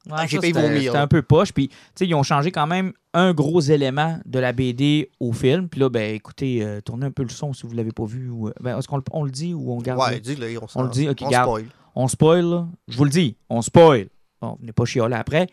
Ouais, 0.09 0.27
j'ai 0.27 0.37
c'était- 0.47 0.97
un 0.97 1.07
peu 1.07 1.21
poche. 1.21 1.51
Puis, 1.53 1.69
tu 1.69 1.75
sais, 1.95 2.07
ils 2.07 2.13
ont 2.15 2.23
changé 2.23 2.51
quand 2.51 2.67
même 2.67 2.93
un 3.13 3.33
gros 3.33 3.61
élément 3.61 4.19
de 4.25 4.39
la 4.39 4.51
BD 4.53 5.09
au 5.19 5.31
film. 5.33 5.67
Puis 5.69 5.79
là, 5.79 5.89
ben, 5.89 6.13
écoutez, 6.15 6.63
euh, 6.63 6.81
tournez 6.81 7.05
un 7.07 7.11
peu 7.11 7.23
le 7.23 7.29
son 7.29 7.53
si 7.53 7.65
vous 7.65 7.73
l'avez 7.73 7.91
pas 7.91 8.05
vu. 8.05 8.29
Ou, 8.29 8.49
euh, 8.49 8.53
ben, 8.61 8.77
est-ce 8.77 8.87
qu'on 8.87 8.97
le, 8.97 9.03
on 9.11 9.23
le 9.23 9.31
dit 9.31 9.53
ou 9.53 9.71
on 9.71 9.77
garde? 9.79 9.99
ouais, 10.01 10.19
dis-le, 10.19 10.59
on, 10.59 10.67
On 10.75 10.83
le 10.83 10.89
dit, 10.89 11.09
ok, 11.09 11.17
on 11.21 11.29
garde. 11.29 11.47
spoil. 11.47 11.65
On 11.95 12.07
spoil, 12.07 12.45
là. 12.45 12.67
Je 12.87 12.97
vous 12.97 13.05
le 13.05 13.09
dis, 13.09 13.35
on 13.49 13.61
spoil. 13.61 14.07
Bon, 14.41 14.57
venez 14.59 14.73
pas 14.73 14.85
chialer 14.85 15.15
après. 15.15 15.47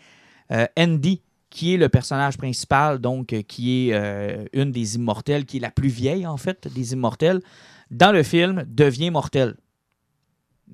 Euh, 0.51 0.67
Andy, 0.79 1.23
qui 1.51 1.75
est 1.75 1.77
le 1.77 1.89
personnage 1.89 2.37
principal, 2.37 2.99
donc, 2.99 3.35
qui 3.47 3.89
est 3.89 3.95
euh, 3.95 4.45
une 4.53 4.73
des 4.73 4.97
immortelles, 4.97 5.45
qui 5.45 5.59
est 5.59 5.61
la 5.61 5.71
plus 5.71 5.89
vieille, 5.89 6.27
en 6.27 6.37
fait, 6.37 6.67
des 6.75 6.95
immortelles, 6.95 7.41
dans 7.91 8.11
le 8.11 8.23
film, 8.23 8.65
devient 8.67 9.11
mortelle. 9.11 9.55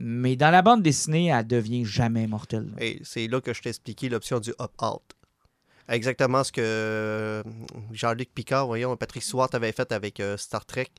Mais 0.01 0.37
dans 0.37 0.51
la 0.53 0.63
bande 0.63 0.83
dessinée, 0.83 1.27
elle 1.27 1.47
devient 1.47 1.85
jamais 1.85 2.29
mortelle. 2.29 2.73
Et 2.81 3.01
c'est 3.03 3.27
là 3.27 3.41
que 3.41 3.53
je 3.53 3.61
t'ai 3.61 3.71
expliqué 3.71 4.09
l'option 4.09 4.39
du 4.39 4.51
up-out. 4.61 5.03
Exactement 5.89 6.45
ce 6.45 6.53
que 6.53 6.61
euh, 6.63 7.43
Jean-Luc 7.93 8.33
Picard, 8.33 8.67
voyons, 8.67 8.97
Patrick 8.97 9.25
Swart 9.25 9.49
avait 9.55 9.73
fait 9.73 9.91
avec 9.91 10.21
euh, 10.21 10.37
Star 10.37 10.65
Trek. 10.67 10.91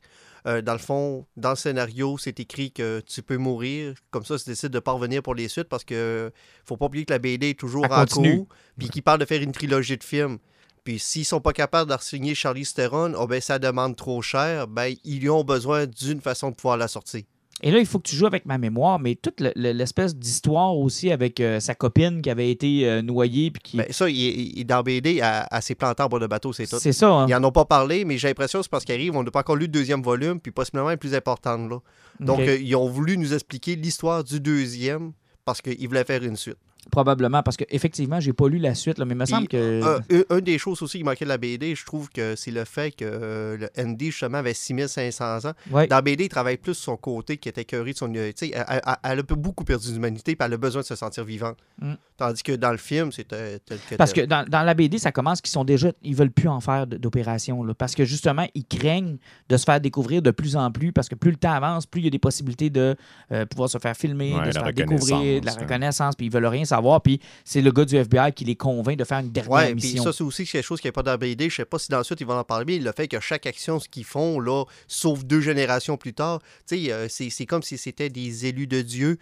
Euh, 0.48 0.62
dans 0.62 0.74
le 0.74 0.80
fond, 0.80 1.26
dans 1.38 1.52
le 1.52 1.56
scénario, 1.56 2.18
c'est 2.18 2.40
écrit 2.42 2.72
que 2.74 3.02
tu 3.06 3.22
peux 3.22 3.38
mourir. 3.38 3.94
Comme 4.12 4.26
ça, 4.26 4.38
tu 4.38 4.50
décides 4.50 4.72
de 4.72 4.78
ne 4.78 4.82
pas 4.82 4.92
revenir 4.92 5.22
pour 5.22 5.36
les 5.36 5.48
suites 5.48 5.70
parce 5.70 5.86
que 5.86 6.32
faut 6.66 6.76
pas 6.76 6.88
oublier 6.88 7.06
que 7.06 7.14
la 7.14 7.20
BD 7.20 7.52
est 7.52 7.60
toujours 7.60 7.86
Elle 7.86 7.94
en 7.94 8.00
continue. 8.00 8.38
cours. 8.40 8.48
Puis 8.78 8.90
qu'ils 8.90 9.04
parlent 9.04 9.20
de 9.20 9.26
faire 9.26 9.42
une 9.42 9.52
trilogie 9.54 9.98
de 9.98 10.04
films. 10.04 10.40
Puis 10.84 11.00
s'ils 11.00 11.26
sont 11.26 11.42
pas 11.42 11.54
capables 11.54 11.90
de 11.90 11.98
signer 12.02 12.36
Charlie 12.36 12.66
Theron, 12.66 13.14
oh 13.16 13.28
ben 13.28 13.40
ça 13.40 13.60
demande 13.60 13.96
trop 13.96 14.22
cher, 14.22 14.68
ben 14.68 14.94
ils 15.04 15.30
ont 15.30 15.44
besoin 15.44 15.86
d'une 15.86 16.20
façon 16.20 16.50
de 16.50 16.56
pouvoir 16.56 16.78
la 16.78 16.88
sortir. 16.88 17.24
Et 17.62 17.72
là, 17.72 17.80
il 17.80 17.86
faut 17.86 18.00
que 18.00 18.08
tu 18.08 18.16
joues 18.16 18.26
avec 18.26 18.46
ma 18.46 18.58
mémoire, 18.58 19.00
mais 19.00 19.16
toute 19.16 19.42
le- 19.42 19.52
le- 19.56 19.72
l'espèce 19.74 20.16
d'histoire 20.16 20.78
aussi 20.78 21.12
avec 21.12 21.40
euh, 21.40 21.60
sa 21.60 21.76
copine 21.76 22.22
qui 22.22 22.30
avait 22.30 22.50
été 22.52 22.88
euh, 22.90 23.02
noyée. 23.02 23.52
Puis 23.52 23.62
qui... 23.64 23.78
Ben, 23.78 23.86
ça, 23.92 24.10
il, 24.10 24.16
il- 24.60 24.66
dans 24.66 24.82
BD, 24.82 25.20
à, 25.22 25.46
à 25.52 25.60
ses 25.62 25.76
plantes 25.76 26.00
en 26.00 26.08
bord 26.08 26.20
de 26.20 26.28
bateau, 26.28 26.54
c'est 26.54 26.68
tout. 26.68 26.80
c'est 26.80 26.94
ça. 26.94 27.10
hein. 27.12 27.26
Ils 27.28 27.32
n'en 27.36 27.44
ont 27.46 27.52
pas 27.52 27.66
parlé, 27.66 28.06
mais 28.06 28.18
j'ai 28.18 28.30
l'impression 28.30 28.60
que 28.60 28.64
c'est 28.64 28.72
parce 28.72 28.86
qu'ils 28.86 28.96
arrivent, 28.96 29.16
on 29.16 29.24
n'a 29.24 29.32
pas 29.32 29.40
encore 29.42 29.56
lu 29.58 29.64
le 29.66 29.68
deuxième 29.72 30.02
volume, 30.02 30.40
puis 30.40 30.52
possiblement 30.52 30.88
la 30.90 30.98
plus 30.98 31.14
importante 31.14 31.70
là. 31.70 31.80
Donc, 32.20 32.40
euh, 32.50 32.58
ils 32.62 32.76
ont 32.76 32.88
voulu 32.90 33.18
nous 33.18 33.34
expliquer 33.34 33.76
l'histoire 33.76 34.24
du 34.24 34.40
deuxième 34.40 35.12
parce 35.46 35.62
qu'ils 35.62 35.88
voulaient 35.88 36.04
faire 36.06 36.24
une 36.24 36.36
suite. 36.36 36.58
Probablement, 36.92 37.44
parce 37.44 37.58
qu'effectivement, 37.58 38.20
j'ai 38.20 38.34
pas 38.34 38.48
lu 38.48 38.58
la 38.58 38.74
suite, 38.74 38.98
là, 38.98 39.06
mais 39.06 39.14
il 39.14 39.18
me 39.18 39.26
semble 39.26 39.48
que. 39.48 39.58
Euh, 39.58 40.00
une- 40.10 40.26
une 40.32 40.40
des 40.40 40.58
choses 40.58 40.82
aussi 40.82 40.98
qui 40.98 41.04
manquait 41.04 41.26
de 41.26 41.30
la 41.30 41.38
BD, 41.38 41.76
je 41.76 41.86
trouve 41.86 42.10
que 42.10 42.36
c'est 42.36 42.52
le 42.52 42.64
fait 42.66 42.92
que 42.92 43.06
euh, 43.06 43.58
le 43.58 43.70
ND, 43.84 44.06
justement, 44.06 44.40
avait 44.40 44.54
6500 44.56 45.46
ans. 45.50 45.54
ouais. 45.72 45.88
Dans 45.88 46.02
BD, 46.02 46.26
il 46.26 46.30
travaille 46.30 46.58
plus 46.58 46.74
son 46.74 46.98
côté 46.98 47.38
qui 47.38 47.50
était 47.50 47.62
écœuré 47.62 47.92
de 47.94 47.98
son. 47.98 48.12
euh, 48.16 48.30
tu 48.36 48.48
sais, 48.48 48.52
Elle, 48.56 48.64
elle- 48.86 48.96
elle 49.04 49.20
a 49.20 49.24
beaucoup 49.24 49.64
perdu 49.66 49.92
d'humanité, 49.92 50.36
puis 50.36 50.46
elle 50.46 50.54
a 50.54 50.58
besoin 50.58 50.82
de 50.82 50.88
se 50.88 50.96
sentir 50.96 51.24
vivante. 51.26 51.58
Mm. 51.82 51.94
Tandis 52.18 52.44
que 52.44 52.54
dans 52.54 52.72
le 52.72 52.78
film, 52.78 53.12
c'était 53.12 53.60
tel 53.60 53.78
que 53.90 53.96
Parce 53.96 54.12
que 54.14 54.22
dans, 54.22 54.46
dans 54.48 54.64
la 54.64 54.74
BD, 54.74 54.98
ça 54.98 55.12
commence 55.12 55.42
qu'ils 55.42 55.52
sont 55.52 55.64
déjà. 55.66 55.92
Ils 56.02 56.16
veulent 56.16 56.32
plus 56.32 56.48
en 56.50 56.60
faire 56.60 56.88
d'opérations. 56.88 57.64
Parce 57.78 57.94
que 57.96 58.04
justement, 58.06 58.48
ils 58.56 58.66
craignent 58.66 59.18
de 59.50 59.58
se 59.58 59.64
faire 59.64 59.80
découvrir 59.80 60.22
de 60.22 60.32
plus 60.32 60.56
en 60.56 60.72
plus. 60.72 60.92
Parce 60.92 61.08
que 61.10 61.16
plus 61.16 61.32
le 61.32 61.38
temps 61.38 61.52
avance, 61.54 61.86
plus 61.86 62.02
il 62.02 62.06
y 62.06 62.08
a 62.08 62.12
des 62.12 62.20
possibilités 62.20 62.70
de 62.70 62.96
euh, 63.32 63.46
pouvoir 63.46 63.70
se 63.70 63.78
faire 63.78 63.96
filmer, 63.96 64.34
Ouais, 64.34 64.48
de 64.48 64.52
se 64.52 64.56
la 64.58 64.64
faire 64.66 64.74
découvrir, 64.74 65.42
de 65.42 65.46
la 65.46 65.52
reconnaissance, 65.54 65.58
hein. 65.58 65.62
reconnaissance. 65.62 66.16
Puis 66.16 66.26
ils 66.26 66.32
veulent 66.32 66.46
rien 66.46 66.66
savoir. 66.70 67.02
Puis 67.02 67.20
c'est 67.44 67.62
le 67.62 67.72
gars 67.72 67.86
du 67.86 67.96
FBI 67.98 68.32
qui 68.34 68.46
les 68.46 68.56
convainc 68.56 68.98
de 68.98 69.04
faire 69.04 69.20
une 69.20 69.32
dernière 69.32 69.52
Ouais, 69.52 69.66
puis 69.76 69.76
mission. 69.76 70.04
ça, 70.04 70.14
c'est 70.14 70.24
aussi 70.24 70.46
quelque 70.46 70.64
chose 70.66 70.80
qui 70.82 70.88
n'est 70.88 70.92
pas 70.92 71.04
dans 71.04 71.12
la 71.12 71.18
BD. 71.18 71.50
Je 71.50 71.56
sais 71.58 71.66
pas 71.66 71.78
si 71.80 71.90
dans 71.90 71.98
la 71.98 72.04
suite, 72.04 72.22
ils 72.22 72.28
vont 72.28 72.38
en 72.38 72.44
parler, 72.44 72.66
mais 72.66 72.80
le 72.80 72.92
fait 72.96 73.08
que 73.08 73.20
chaque 73.20 73.46
action, 73.46 73.80
ce 73.80 73.88
qu'ils 73.90 74.04
font, 74.06 74.40
là, 74.40 74.64
sauf 74.88 75.24
deux 75.26 75.42
générations 75.42 75.98
plus 75.98 76.14
tard, 76.14 76.40
tu 76.68 76.86
sais, 76.86 76.92
euh, 76.92 77.08
c'est 77.10 77.30
c'est 77.30 77.46
comme 77.46 77.64
si 77.64 77.78
c'était 77.78 78.10
des 78.10 78.46
élus 78.46 78.68
de 78.68 78.82
Dieu. 78.82 79.18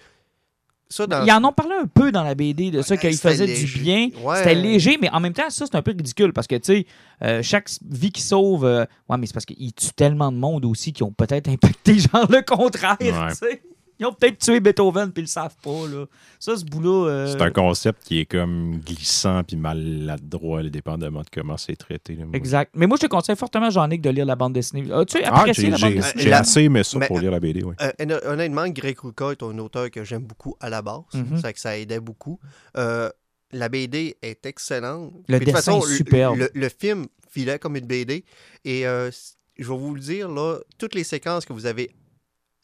Ça, 0.90 1.06
dans... 1.06 1.26
Ils 1.26 1.32
en 1.34 1.44
ont 1.44 1.52
parlé 1.52 1.74
un 1.82 1.86
peu 1.86 2.14
dans 2.14 2.24
la 2.24 2.34
BD 2.34 2.72
de 2.72 2.82
ça, 2.82 2.94
Ouais, 2.96 3.00
qu'ils 3.02 3.16
c'était 3.18 3.30
faisaient 3.30 3.46
léger. 3.46 3.66
du 3.66 3.80
bien. 3.80 4.10
Ouais. 4.24 4.38
C'était 4.38 4.56
léger, 4.56 4.98
mais 5.02 5.10
en 5.10 5.20
même 5.20 5.34
temps, 5.34 5.50
ça, 5.50 5.66
c'est 5.66 5.76
un 5.76 5.82
peu 5.82 5.92
ridicule 5.92 6.32
parce 6.32 6.48
que, 6.48 6.56
tu 6.56 6.62
sais, 6.64 6.86
euh, 7.24 7.42
chaque 7.44 7.70
vie 7.90 8.10
qui 8.10 8.22
sauve. 8.22 8.64
euh, 8.64 8.86
ouais, 9.10 9.18
mais 9.18 9.28
c'est 9.28 9.34
parce 9.34 9.46
qu'ils 9.46 9.74
tuent 9.74 9.92
tellement 9.98 10.32
de 10.32 10.38
monde 10.38 10.64
aussi 10.64 10.94
qui 10.94 11.04
ont 11.04 11.12
peut-être 11.12 11.50
impacté, 11.50 12.00
genre, 12.14 12.26
le 12.32 12.42
contraire, 12.42 12.96
Ouais. 13.02 13.30
tu 13.32 13.36
sais. 13.36 13.62
Ils 14.00 14.06
ont 14.06 14.14
peut-être 14.14 14.38
tué 14.40 14.60
Beethoven 14.60 15.12
puis 15.12 15.22
ils 15.22 15.26
le 15.26 15.30
savent 15.30 15.56
pas, 15.64 15.88
là. 15.88 16.06
Ça, 16.40 16.56
ce 16.56 16.64
bout-là. 16.66 17.10
euh, 17.10 17.28
C'est 17.32 17.42
un 17.42 17.52
concept 17.52 18.04
qui 18.04 18.20
est 18.20 18.26
comme 18.26 18.78
glissant 18.86 19.44
puis 19.44 19.56
maladroit, 19.58 20.64
dépendamment 20.64 21.22
de 21.22 21.30
comment 21.34 21.58
c'est 21.58 21.76
traité. 21.76 22.16
là. 22.16 22.26
Exact. 22.34 22.72
Mais 22.76 22.86
moi, 22.88 22.98
je 23.02 23.08
te 23.08 23.12
conseille 23.12 23.36
fortement, 23.36 23.70
Jean-Nic, 23.70 24.02
de 24.02 24.10
lire 24.10 24.26
la 24.26 24.36
bande 24.36 24.54
dessinée. 24.54 24.92
As-tu 24.92 25.18
Ah, 25.24 25.40
apprécié 25.40 25.66
j'ai 25.66 25.70
la 25.72 25.78
bande 25.78 25.90
j'ai- 25.90 25.96
dessinée? 25.98 26.24
j'ai 26.24 26.30
La- 26.30 26.40
assez 26.40 26.62
aimé 26.64 26.84
ça 26.84 27.00
Mais- 27.00 27.08
pour 27.08 27.20
lire 27.20 27.32
la 27.32 27.40
BD, 27.40 27.64
oui. 27.64 27.74
Euh, 27.82 27.92
honn- 28.00 28.20
honnêtement, 28.26 28.68
Greg 28.70 29.00
Rucka 29.00 29.32
est 29.32 29.44
un 29.44 29.58
auteur 29.58 29.90
que 29.90 30.04
j'aime 30.04 30.24
beaucoup 30.24 30.56
à 30.60 30.70
la 30.70 30.82
base. 30.82 31.02
Ça 31.12 31.42
fait 31.42 31.54
que 31.54 31.60
ça 31.60 31.78
aidait 31.78 32.00
beaucoup. 32.00 32.40
Euh, 32.78 33.10
la 33.52 33.70
BD 33.70 34.16
est 34.22 34.46
excellente. 34.46 35.12
Le 35.28 35.38
Puis 35.38 35.46
de 35.48 35.52
toute 35.52 35.56
dessin 35.56 35.78
est 35.80 35.90
le- 35.90 35.96
superbe. 35.96 36.38
Le, 36.38 36.50
le 36.54 36.70
film 36.70 37.06
filait 37.30 37.58
comme 37.60 37.76
une 37.78 37.86
BD. 37.88 38.24
Et 38.66 38.86
euh, 38.88 39.10
je 39.58 39.68
vais 39.72 39.78
vous 39.78 39.96
le 39.96 40.02
dire, 40.02 40.30
là, 40.30 40.58
toutes 40.78 40.94
les 40.96 41.04
séquences 41.04 41.46
que 41.46 41.54
vous 41.54 41.66
avez 41.66 41.90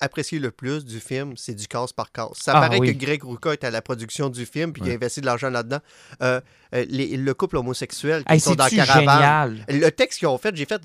appréciées 0.03 0.39
le 0.39 0.51
plus 0.51 0.85
du 0.85 0.99
film, 0.99 1.33
c'est 1.37 1.53
du 1.55 1.67
case 1.67 1.93
par 1.93 2.11
case. 2.11 2.29
Ça 2.35 2.53
Ah, 2.55 2.61
paraît 2.61 2.79
oui. 2.79 2.95
que 2.97 3.05
Greg 3.05 3.23
Rucka 3.23 3.53
est 3.53 3.63
à 3.63 3.71
la 3.71 3.81
production 3.81 4.29
du 4.29 4.45
film 4.45 4.73
puis 4.73 4.81
qu'il 4.81 4.89
a 4.89 4.93
Ouais. 4.93 4.97
investi 4.97 5.21
de 5.21 5.25
l'argent 5.25 5.49
là-dedans. 5.49 5.79
Euh, 6.21 6.39
euh, 6.75 6.85
les- 6.89 7.17
le 7.17 7.33
couple 7.33 7.57
homosexuel 7.57 8.23
qui 8.25 8.33
Hey, 8.33 8.39
sont 8.39 8.55
dans 8.55 8.67
Caravane. 8.67 8.99
génial? 8.99 9.65
Le 9.69 9.89
texte 9.91 10.19
qu'ils 10.19 10.27
ont 10.27 10.37
fait, 10.37 10.55
j'ai 10.55 10.65
fait. 10.65 10.81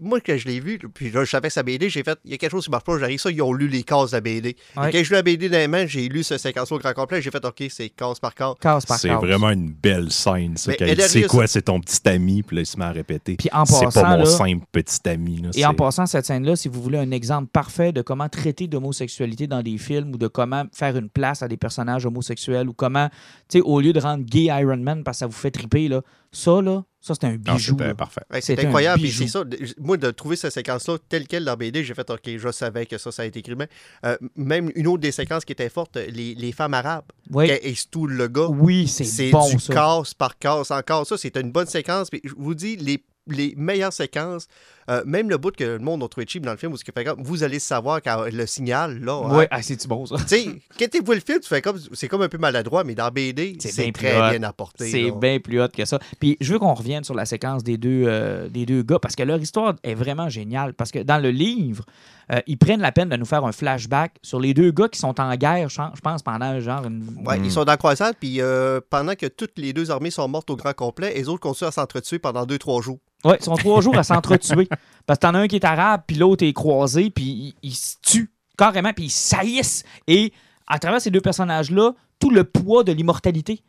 moi, 0.00 0.20
quand 0.24 0.36
je 0.36 0.46
l'ai 0.46 0.60
vu, 0.60 0.78
puis 0.92 1.10
là, 1.10 1.24
je 1.24 1.30
savais 1.30 1.48
que 1.48 1.54
sa 1.54 1.62
BD, 1.62 1.88
j'ai 1.88 2.02
fait. 2.02 2.18
Il 2.24 2.30
y 2.30 2.34
a 2.34 2.36
quelque 2.38 2.50
chose 2.50 2.64
qui 2.64 2.70
marche 2.70 2.84
pas, 2.84 2.98
j'arrive 2.98 3.18
ça, 3.20 3.30
ils 3.30 3.42
ont 3.42 3.52
lu 3.52 3.68
les 3.68 3.82
cases 3.82 4.10
de 4.10 4.16
la 4.16 4.20
BD. 4.20 4.56
Ouais. 4.76 4.88
Et 4.88 4.92
quand 4.92 5.04
je 5.04 5.08
lu 5.10 5.14
la 5.16 5.22
BD 5.22 5.48
dans 5.48 5.58
les 5.58 5.68
mains, 5.68 5.86
j'ai 5.86 6.08
lu 6.08 6.22
ce 6.22 6.38
séquence 6.38 6.70
au 6.72 6.78
grand 6.78 6.92
complet, 6.92 7.20
j'ai 7.22 7.30
fait 7.30 7.44
OK, 7.44 7.64
c'est 7.70 7.88
case 7.90 8.18
par 8.20 8.34
case. 8.34 8.54
Case 8.60 8.86
par 8.86 8.98
C'est 8.98 9.08
vraiment 9.08 9.50
une 9.50 9.70
belle 9.72 10.10
scène, 10.12 10.56
ça. 10.56 10.72
Il 10.78 11.00
c'est 11.02 11.22
quoi, 11.22 11.46
c'est 11.46 11.62
ton 11.62 11.80
petit 11.80 12.06
ami, 12.08 12.42
puis 12.42 12.56
là, 12.56 12.62
il 12.62 12.66
se 12.66 12.76
met 12.78 12.84
à 12.84 12.90
répéter. 12.92 13.36
Puis 13.36 13.48
en 13.52 13.64
C'est 13.64 13.84
passant, 13.84 14.02
pas 14.02 14.10
mon 14.16 14.24
là, 14.24 14.26
simple 14.26 14.64
petit 14.72 15.08
ami. 15.08 15.40
là, 15.42 15.50
Et 15.54 15.64
en 15.64 15.74
passant, 15.74 16.06
cette 16.06 16.26
scène-là, 16.26 16.56
si 16.56 16.68
vous 16.68 16.82
voulez 16.82 16.98
un 16.98 17.10
exemple 17.10 17.48
parfait 17.52 17.92
de 17.92 18.02
comment 18.02 18.27
traiter 18.28 18.66
d'homosexualité 18.68 19.46
dans 19.46 19.62
des 19.62 19.78
films 19.78 20.12
ou 20.14 20.18
de 20.18 20.26
comment 20.28 20.64
faire 20.72 20.96
une 20.96 21.08
place 21.10 21.42
à 21.42 21.48
des 21.48 21.56
personnages 21.56 22.06
homosexuels 22.06 22.68
ou 22.68 22.72
comment, 22.72 23.08
tu 23.48 23.58
sais, 23.58 23.60
au 23.60 23.80
lieu 23.80 23.92
de 23.92 24.00
rendre 24.00 24.24
gay 24.24 24.44
Iron 24.44 24.76
Man 24.78 25.04
parce 25.04 25.16
que 25.16 25.20
ça 25.20 25.26
vous 25.26 25.32
fait 25.32 25.50
triper, 25.50 25.88
là, 25.88 26.02
ça, 26.32 26.60
là, 26.60 26.84
ça, 27.00 27.14
c'est 27.14 27.26
un 27.26 27.36
bijou. 27.36 27.72
c'était 27.72 27.86
là. 27.88 27.94
parfait. 27.94 28.20
Ouais, 28.30 28.40
C'est 28.40 28.56
c'est 28.56 28.64
un 28.64 28.68
incroyable. 28.68 29.06
C'est 29.08 29.28
ça. 29.28 29.44
Moi, 29.78 29.96
de 29.96 30.10
trouver 30.10 30.36
cette 30.36 30.52
séquence-là 30.52 30.98
telle 31.08 31.26
qu'elle 31.26 31.44
dans 31.44 31.56
BD, 31.56 31.84
j'ai 31.84 31.94
fait 31.94 32.10
OK, 32.10 32.20
je 32.36 32.52
savais 32.52 32.86
que 32.86 32.98
ça, 32.98 33.10
ça 33.12 33.22
a 33.22 33.24
été 33.24 33.38
écrit. 33.38 33.54
Mais, 33.56 33.68
euh, 34.04 34.16
même 34.36 34.70
une 34.74 34.88
autre 34.88 35.00
des 35.00 35.12
séquences 35.12 35.44
qui 35.44 35.52
était 35.52 35.68
forte, 35.70 35.96
les, 35.96 36.34
les 36.34 36.52
femmes 36.52 36.74
arabes, 36.74 37.04
Oui, 37.30 37.46
qui 37.46 37.52
estoulent 37.68 38.12
le 38.14 38.28
gars. 38.28 38.48
oui 38.48 38.88
c'est 38.88 39.04
C'est 39.04 39.30
bon, 39.30 39.48
du 39.48 39.58
ça. 39.58 39.72
casse 39.72 40.12
par 40.14 40.38
casse 40.38 40.70
encore. 40.70 41.06
Ça, 41.06 41.16
c'est 41.16 41.36
une 41.38 41.52
bonne 41.52 41.66
séquence. 41.66 42.10
Puis 42.10 42.20
je 42.24 42.34
vous 42.36 42.54
dis, 42.54 42.76
les, 42.76 43.02
les 43.28 43.54
meilleures 43.56 43.92
séquences, 43.92 44.46
euh, 44.88 45.02
même 45.06 45.28
le 45.28 45.36
bout 45.38 45.54
que 45.54 45.64
le 45.64 45.78
monde 45.78 46.02
a 46.02 46.08
trouvé 46.08 46.26
cheap 46.28 46.44
dans 46.44 46.52
le 46.52 46.56
film, 46.56 46.72
où 46.72 46.76
fait 46.76 47.04
comme, 47.04 47.22
vous 47.22 47.42
allez 47.42 47.58
savoir 47.58 48.00
quand 48.02 48.24
le 48.32 48.46
signal, 48.46 48.98
là. 49.00 49.20
hein. 49.24 49.38
Oui, 49.38 49.44
ah, 49.50 49.62
c'est-tu 49.62 49.86
bon, 49.88 50.06
ça? 50.06 50.16
Tu 50.18 50.24
sais, 50.28 50.44
quand 50.78 50.86
tu 50.90 51.02
vois 51.02 51.14
le 51.14 51.20
film, 51.20 51.40
tu 51.40 51.48
fais 51.48 51.60
comme, 51.62 51.78
c'est 51.92 52.08
comme 52.08 52.22
un 52.22 52.28
peu 52.28 52.38
maladroit, 52.38 52.84
mais 52.84 52.94
dans 52.94 53.10
BD, 53.10 53.56
C'est 53.60 53.70
c'est 53.70 53.92
très 53.92 54.16
hot. 54.16 54.30
bien 54.30 54.42
apporté. 54.42 54.88
C'est 54.90 55.10
bien 55.10 55.38
plus 55.40 55.60
hot 55.60 55.68
que 55.68 55.84
ça. 55.84 55.98
Puis 56.20 56.36
je 56.40 56.52
veux 56.52 56.58
qu'on 56.58 56.74
revienne 56.74 57.04
sur 57.04 57.14
la 57.14 57.24
séquence 57.26 57.62
des 57.64 57.76
deux, 57.76 58.04
euh, 58.06 58.48
des 58.48 58.66
deux 58.66 58.82
gars 58.82 58.98
parce 58.98 59.14
que 59.16 59.22
leur 59.22 59.38
histoire 59.40 59.74
est 59.82 59.94
vraiment 59.94 60.28
géniale. 60.28 60.74
Parce 60.74 60.90
que 60.90 61.00
dans 61.00 61.18
le 61.22 61.30
livre, 61.30 61.84
euh, 62.32 62.40
ils 62.46 62.58
prennent 62.58 62.80
la 62.80 62.92
peine 62.92 63.08
de 63.08 63.16
nous 63.16 63.24
faire 63.24 63.44
un 63.44 63.52
flashback 63.52 64.12
sur 64.22 64.38
les 64.40 64.52
deux 64.54 64.70
gars 64.70 64.88
qui 64.88 64.98
sont 64.98 65.18
en 65.20 65.34
guerre, 65.36 65.68
je 65.68 66.00
pense, 66.02 66.22
pendant 66.22 66.58
genre 66.60 66.84
une. 66.86 67.04
Ouais, 67.26 67.38
Mm. 67.38 67.44
ils 67.44 67.50
sont 67.52 67.64
dans 67.64 67.72
la 67.72 67.76
croisade, 67.76 68.14
puis 68.20 68.40
euh, 68.40 68.80
pendant 68.90 69.14
que 69.14 69.26
toutes 69.26 69.58
les 69.58 69.72
deux 69.72 69.90
armées 69.90 70.10
sont 70.10 70.28
mortes 70.28 70.50
au 70.50 70.56
grand 70.56 70.74
complet, 70.74 71.12
les 71.14 71.28
autres 71.28 71.40
continuent 71.40 71.68
à 71.68 71.72
s'entretuer 71.72 72.18
pendant 72.18 72.44
2-3 72.44 72.82
jours. 72.82 72.98
Ouais, 73.24 73.36
ils 73.40 73.44
sont 73.44 73.56
trois 73.56 73.80
jours 73.80 73.96
à 73.98 74.04
s'entretuer. 74.04 74.68
Parce 75.06 75.18
que 75.18 75.22
t'en 75.26 75.34
as 75.34 75.38
un 75.40 75.48
qui 75.48 75.56
est 75.56 75.64
arabe, 75.64 76.02
puis 76.06 76.16
l'autre 76.16 76.44
est 76.44 76.52
croisé, 76.52 77.10
puis 77.10 77.24
ils, 77.24 77.54
ils 77.62 77.74
se 77.74 77.96
tuent 78.02 78.30
carrément, 78.56 78.92
puis 78.92 79.06
ils 79.06 79.10
saillissent. 79.10 79.84
Et 80.06 80.32
à 80.66 80.78
travers 80.78 81.00
ces 81.00 81.10
deux 81.10 81.20
personnages-là, 81.20 81.92
tout 82.18 82.30
le 82.30 82.44
poids 82.44 82.84
de 82.84 82.92
l'immortalité. 82.92 83.62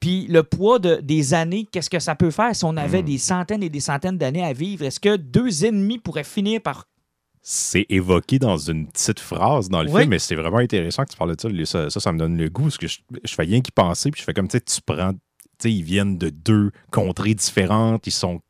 Puis 0.00 0.26
le 0.26 0.42
poids 0.42 0.80
de, 0.80 0.96
des 0.96 1.34
années, 1.34 1.68
qu'est-ce 1.70 1.88
que 1.90 2.00
ça 2.00 2.16
peut 2.16 2.32
faire 2.32 2.56
si 2.56 2.64
on 2.64 2.76
avait 2.76 3.02
Mm. 3.02 3.06
des 3.06 3.18
centaines 3.18 3.62
et 3.62 3.68
des 3.68 3.78
centaines 3.80 4.18
d'années 4.18 4.42
à 4.44 4.52
vivre? 4.52 4.84
Est-ce 4.84 4.98
que 4.98 5.16
deux 5.16 5.64
ennemis 5.64 5.98
pourraient 5.98 6.24
finir 6.24 6.60
par. 6.60 6.86
C'est 7.44 7.86
évoqué 7.88 8.38
dans 8.38 8.56
une 8.56 8.88
petite 8.88 9.20
phrase 9.20 9.68
dans 9.68 9.82
le 9.82 9.90
Oui. 9.90 10.00
film, 10.00 10.10
mais 10.10 10.18
c'est 10.18 10.34
vraiment 10.36 10.58
intéressant 10.58 11.04
que 11.04 11.10
tu 11.10 11.16
parles 11.16 11.34
de 11.36 11.64
Ça, 11.64 11.90
ça, 11.90 12.00
ça 12.00 12.12
me 12.12 12.18
donne 12.18 12.36
le 12.36 12.48
goût, 12.48 12.64
parce 12.64 12.78
que 12.78 12.86
je, 12.88 12.98
je 13.24 13.34
fais 13.34 13.42
rien 13.42 13.60
qu'y 13.60 13.70
penser, 13.72 14.10
puis 14.10 14.20
je 14.20 14.24
fais 14.24 14.32
comme, 14.34 14.46
tu 14.48 14.58
sais, 14.58 14.60
tu 14.60 14.80
prends, 14.84 15.12
tu 15.12 15.18
sais, 15.60 15.72
ils 15.72 15.82
viennent 15.82 16.18
de 16.18 16.30
deux 16.30 16.70
contrées 16.92 17.34
différentes, 17.34 18.06
ils 18.06 18.12
sont 18.12 18.40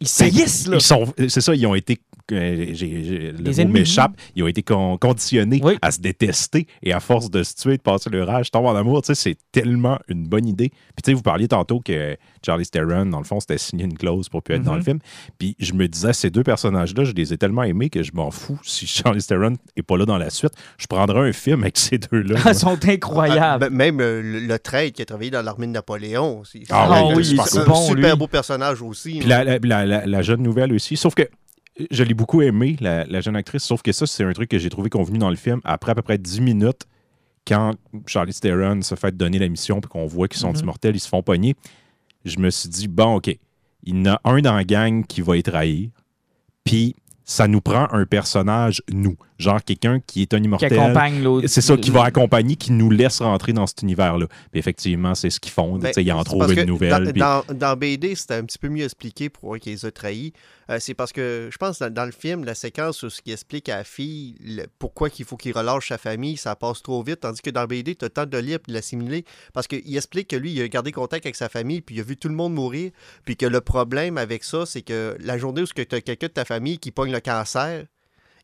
Ils 0.00 0.08
saillissent, 0.08 0.66
là! 0.66 0.76
Ils 0.78 0.80
sont, 0.80 1.12
c'est 1.28 1.40
ça, 1.40 1.54
ils 1.54 1.66
ont 1.66 1.74
été, 1.74 2.00
j'ai- 2.30 3.32
le 3.32 3.42
mot 3.42 3.50
ennemis. 3.52 3.72
m'échappe, 3.80 4.12
ils 4.36 4.42
ont 4.42 4.46
été 4.46 4.62
con- 4.62 4.96
conditionnés 4.98 5.60
Oui. 5.62 5.76
à 5.82 5.90
se 5.90 6.00
détester 6.00 6.66
et 6.82 6.92
à 6.92 7.00
force 7.00 7.30
de 7.30 7.42
se 7.42 7.54
tuer, 7.54 7.76
de 7.76 7.82
passer 7.82 8.10
le 8.10 8.22
rage, 8.22 8.50
tomber 8.50 8.68
en 8.68 8.76
amour, 8.76 9.02
tu 9.02 9.08
sais, 9.08 9.14
c'est 9.14 9.36
tellement 9.52 9.98
une 10.08 10.26
bonne 10.26 10.46
idée. 10.46 10.68
Puis 10.68 11.02
tu 11.04 11.10
sais, 11.10 11.14
vous 11.14 11.22
parliez 11.22 11.48
tantôt 11.48 11.80
que 11.80 12.16
Charlie 12.44 12.66
Theron, 12.66 13.06
dans 13.06 13.18
le 13.18 13.24
fond, 13.24 13.40
c'était 13.40 13.58
signé 13.58 13.84
une 13.84 13.96
clause 13.96 14.28
pour 14.28 14.42
plus 14.42 14.54
être 14.56 14.62
dans 14.62 14.74
le 14.76 14.82
film. 14.82 14.98
Puis 15.38 15.56
je 15.58 15.72
me 15.74 15.86
disais, 15.88 16.12
ces 16.12 16.30
deux 16.30 16.42
personnages-là, 16.42 17.04
je 17.04 17.12
les 17.12 17.32
ai 17.32 17.38
tellement 17.38 17.62
aimés 17.64 17.90
que 17.90 18.02
je 18.02 18.12
m'en 18.14 18.30
fous 18.30 18.58
si 18.62 18.86
Charlie 18.86 19.22
Theron 19.22 19.54
est 19.76 19.82
pas 19.82 19.96
là 19.96 20.04
dans 20.06 20.18
la 20.18 20.30
suite. 20.30 20.52
Je 20.78 20.86
prendrai 20.86 21.28
un 21.28 21.32
film 21.32 21.62
avec 21.62 21.78
ces 21.78 21.98
deux-là. 21.98 22.38
Ils 22.46 22.54
sont 22.54 22.78
incroyables. 22.88 23.64
Ah, 23.64 23.70
même 23.70 24.00
euh, 24.00 24.22
le, 24.22 24.40
le 24.40 24.58
trade 24.58 24.92
qui 24.92 25.02
a 25.02 25.04
travaillé 25.04 25.30
dans 25.30 25.42
l'armée 25.42 25.66
de 25.66 25.72
Napoléon. 25.72 26.42
C'est 26.44 26.62
Ah 26.70 26.88
c'est 26.88 27.04
oui, 27.06 27.12
un 27.12 27.16
oui, 27.16 27.24
super- 27.24 27.46
c'est 27.48 27.58
un 27.60 27.64
bon, 27.64 27.86
super 27.88 28.12
lui. 28.14 28.18
beau 28.18 28.26
personnage 28.26 28.82
aussi. 28.82 29.18
Puis 29.20 29.28
la, 29.28 29.44
la- 29.44 29.58
la- 29.62 29.86
la- 29.86 30.06
la 30.06 30.22
jeune 30.22 30.42
nouvelle 30.42 30.72
aussi. 30.72 30.96
Sauf 30.96 31.14
que 31.14 31.22
je 31.90 32.02
l'ai 32.04 32.14
beaucoup 32.14 32.42
aimé, 32.42 32.76
la, 32.80 33.04
la 33.04 33.20
jeune 33.20 33.36
actrice. 33.36 33.62
Sauf 33.64 33.82
que 33.82 33.92
ça, 33.92 34.06
c'est 34.06 34.24
un 34.24 34.32
truc 34.32 34.48
que 34.50 34.58
j'ai 34.58 34.70
trouvé 34.70 34.90
convenu 34.90 35.18
dans 35.18 35.30
le 35.30 35.36
film. 35.36 35.60
Après 35.64 35.92
à 35.92 35.94
peu 35.94 36.02
près 36.02 36.18
10 36.18 36.40
minutes, 36.40 36.86
quand 37.46 37.74
Charlie 38.06 38.34
Theron 38.34 38.82
se 38.82 38.94
fait 38.94 39.16
donner 39.16 39.38
la 39.38 39.48
mission 39.48 39.80
puis 39.80 39.88
qu'on 39.88 40.06
voit 40.06 40.28
qu'ils 40.28 40.40
sont 40.40 40.52
Mhm. 40.52 40.60
immortels, 40.60 40.96
ils 40.96 41.00
se 41.00 41.08
font 41.08 41.22
pogner, 41.22 41.54
je 42.24 42.38
me 42.38 42.50
suis 42.50 42.68
dit, 42.68 42.86
bon, 42.88 43.16
OK, 43.16 43.28
il 43.84 43.96
y 43.96 44.00
en 44.08 44.12
a 44.14 44.20
un 44.24 44.40
dans 44.40 44.54
la 44.54 44.64
gang 44.64 45.04
qui 45.06 45.22
va 45.22 45.38
être 45.38 45.50
trahir. 45.50 45.88
Puis 46.64 46.94
ça 47.24 47.48
nous 47.48 47.60
prend 47.60 47.88
un 47.92 48.04
personnage, 48.04 48.82
nous. 48.92 49.16
Genre 49.40 49.62
quelqu'un 49.64 50.00
qui 50.06 50.22
est 50.22 50.34
un 50.34 50.38
Qui 50.38 50.44
immortel. 50.44 50.72
accompagne 50.78 51.22
l'autre. 51.22 51.46
C'est 51.48 51.60
ça 51.60 51.76
qui 51.76 51.90
va 51.90 52.04
accompagner, 52.04 52.56
qui 52.56 52.72
nous 52.72 52.90
laisse 52.90 53.20
rentrer 53.20 53.52
dans 53.52 53.66
cet 53.66 53.82
univers-là. 53.82 54.26
Puis 54.50 54.58
effectivement, 54.60 55.14
c'est 55.14 55.30
ce 55.30 55.40
qu'ils 55.40 55.52
font. 55.52 55.78
Ben, 55.78 55.92
ils 55.96 56.12
en 56.12 56.22
trouvent 56.24 56.52
une 56.52 56.64
nouvelle. 56.64 57.04
Dans, 57.04 57.10
puis- 57.12 57.20
dans, 57.20 57.42
dans 57.54 57.76
BD, 57.76 58.14
c'était 58.14 58.34
un 58.34 58.44
petit 58.44 58.58
peu 58.58 58.68
mieux 58.68 58.84
expliqué 58.84 59.28
pour 59.30 59.58
qu'ils 59.58 59.72
les 59.72 59.84
a 59.86 59.90
trahis. 59.90 60.32
Euh, 60.70 60.76
c'est 60.78 60.94
parce 60.94 61.12
que 61.12 61.48
je 61.50 61.56
pense 61.58 61.78
dans, 61.80 61.92
dans 61.92 62.04
le 62.04 62.12
film, 62.12 62.44
la 62.44 62.54
séquence 62.54 63.02
où 63.02 63.10
ce 63.10 63.20
qui 63.22 63.32
explique 63.32 63.68
à 63.68 63.78
la 63.78 63.84
fille 63.84 64.36
le- 64.44 64.66
pourquoi 64.78 65.10
qu'il 65.10 65.24
faut 65.24 65.36
qu'il 65.36 65.52
relâche 65.56 65.88
sa 65.88 65.98
famille, 65.98 66.36
ça 66.36 66.54
passe 66.54 66.82
trop 66.82 67.02
vite. 67.02 67.20
Tandis 67.20 67.40
que 67.40 67.50
dans 67.50 67.64
BD, 67.66 67.96
tu 67.96 68.04
as 68.04 68.08
le 68.08 68.12
temps 68.12 68.26
de 68.26 68.38
lire 68.38 68.58
et 68.66 68.70
de 68.70 68.74
l'assimiler. 68.74 69.24
Parce 69.52 69.66
qu'il 69.66 69.96
explique 69.96 70.28
que 70.28 70.36
lui, 70.36 70.52
il 70.52 70.62
a 70.62 70.68
gardé 70.68 70.92
contact 70.92 71.26
avec 71.26 71.34
sa 71.36 71.48
famille, 71.48 71.80
puis 71.80 71.96
il 71.96 72.00
a 72.00 72.04
vu 72.04 72.16
tout 72.16 72.28
le 72.28 72.34
monde 72.34 72.54
mourir. 72.54 72.90
Puis 73.24 73.36
que 73.36 73.46
le 73.46 73.60
problème 73.60 74.18
avec 74.18 74.44
ça, 74.44 74.66
c'est 74.66 74.82
que 74.82 75.16
la 75.20 75.38
journée 75.38 75.62
où 75.62 75.66
tu 75.66 75.80
as 75.80 75.84
quelqu'un 76.00 76.26
de 76.26 76.32
ta 76.32 76.44
famille 76.44 76.78
qui 76.78 76.90
pogne 76.90 77.10
le 77.10 77.20
cancer, 77.20 77.84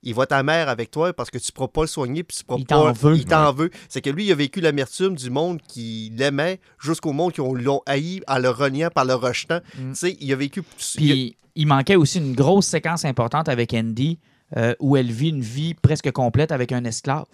il 0.02 0.14
voit 0.14 0.26
ta 0.26 0.42
mère 0.42 0.68
avec 0.68 0.90
toi 0.90 1.12
parce 1.12 1.30
que 1.30 1.38
tu 1.38 1.50
ne 1.50 1.54
pourras 1.54 1.68
pas 1.68 1.80
le 1.82 1.86
soigner, 1.86 2.22
puis 2.22 2.36
tu 2.36 2.44
pourras 2.44 2.58
Il 2.60 2.66
pas- 2.66 2.74
t'en 2.76 2.92
veut. 2.92 3.16
Il 3.16 3.24
t'en 3.24 3.52
veut. 3.52 3.70
C'est 3.88 4.00
que 4.00 4.10
lui, 4.10 4.26
il 4.26 4.32
a 4.32 4.34
vécu 4.34 4.60
l'amertume 4.60 5.14
du 5.14 5.30
monde 5.30 5.60
qui 5.66 6.12
l'aimait 6.16 6.60
jusqu'au 6.80 7.12
monde 7.12 7.32
qui 7.32 7.40
ont- 7.40 7.54
l'ont 7.54 7.80
haï 7.86 8.20
en 8.28 8.38
le 8.38 8.50
reniant, 8.50 8.88
par 8.94 9.04
le 9.04 9.14
rejetant. 9.14 9.60
Mm. 9.78 9.90
Tu 9.92 9.94
sais, 9.98 10.16
il 10.20 10.32
a 10.32 10.36
vécu. 10.36 10.62
il- 10.96 10.96
Puis 10.96 11.36
il 11.54 11.66
manquait 11.66 11.96
aussi 11.96 12.18
une 12.18 12.34
grosse 12.34 12.66
séquence 12.66 13.04
importante 13.04 13.48
avec 13.48 13.72
Andy 13.74 14.18
euh, 14.56 14.74
où 14.78 14.96
elle 14.96 15.10
vit 15.10 15.30
une 15.30 15.40
vie 15.42 15.74
presque 15.74 16.10
complète 16.12 16.52
avec 16.52 16.70
un 16.72 16.84
esclave 16.84 17.24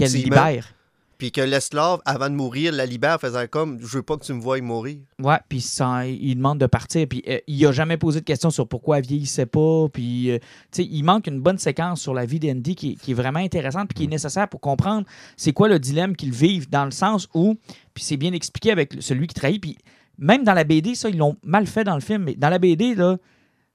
qu'elle 0.00 0.10
libère. 0.24 0.72
Puis 1.18 1.32
que 1.32 1.40
l'esclave, 1.40 2.00
avant 2.04 2.30
de 2.30 2.36
mourir, 2.36 2.72
la 2.72 2.86
libère, 2.86 3.20
faisant 3.20 3.44
comme 3.50 3.80
Je 3.80 3.96
veux 3.96 4.02
pas 4.04 4.16
que 4.16 4.24
tu 4.24 4.32
me 4.32 4.40
voies 4.40 4.60
mourir. 4.60 4.98
Ouais, 5.20 5.38
puis 5.48 5.60
ça, 5.60 6.06
il 6.06 6.36
demande 6.36 6.58
de 6.58 6.66
partir. 6.66 7.08
Puis 7.08 7.24
euh, 7.28 7.38
il 7.48 7.66
a 7.66 7.72
jamais 7.72 7.96
posé 7.96 8.20
de 8.20 8.24
question 8.24 8.50
sur 8.50 8.68
pourquoi 8.68 8.98
elle 8.98 9.06
vieillissait 9.06 9.46
pas. 9.46 9.88
Puis, 9.92 10.30
euh, 10.30 10.38
tu 10.70 10.82
sais, 10.82 10.84
il 10.84 11.02
manque 11.02 11.26
une 11.26 11.40
bonne 11.40 11.58
séquence 11.58 12.00
sur 12.00 12.14
la 12.14 12.24
vie 12.24 12.38
d'Andy 12.38 12.76
qui, 12.76 12.98
est 13.08 13.14
vraiment 13.14 13.40
intéressante 13.40 13.88
puis 13.88 13.96
qui 13.96 14.04
est 14.04 14.10
nécessaire 14.10 14.48
pour 14.48 14.60
comprendre 14.60 15.06
c'est 15.36 15.52
quoi 15.52 15.68
le 15.68 15.80
dilemme 15.80 16.14
qu'ils 16.14 16.32
vivent 16.32 16.70
dans 16.70 16.84
le 16.84 16.92
sens 16.92 17.28
où, 17.34 17.56
puis 17.94 18.04
c'est 18.04 18.16
bien 18.16 18.32
expliqué 18.32 18.70
avec 18.70 18.94
celui 19.00 19.26
qui 19.26 19.34
trahit. 19.34 19.60
Puis 19.60 19.76
même 20.18 20.44
dans 20.44 20.54
la 20.54 20.62
BD, 20.62 20.94
ça, 20.94 21.08
ils 21.08 21.18
l'ont 21.18 21.36
mal 21.42 21.66
fait 21.66 21.82
dans 21.82 21.96
le 21.96 22.00
film. 22.00 22.22
Mais 22.24 22.36
dans 22.36 22.48
la 22.48 22.60
BD, 22.60 22.94
là, 22.94 23.16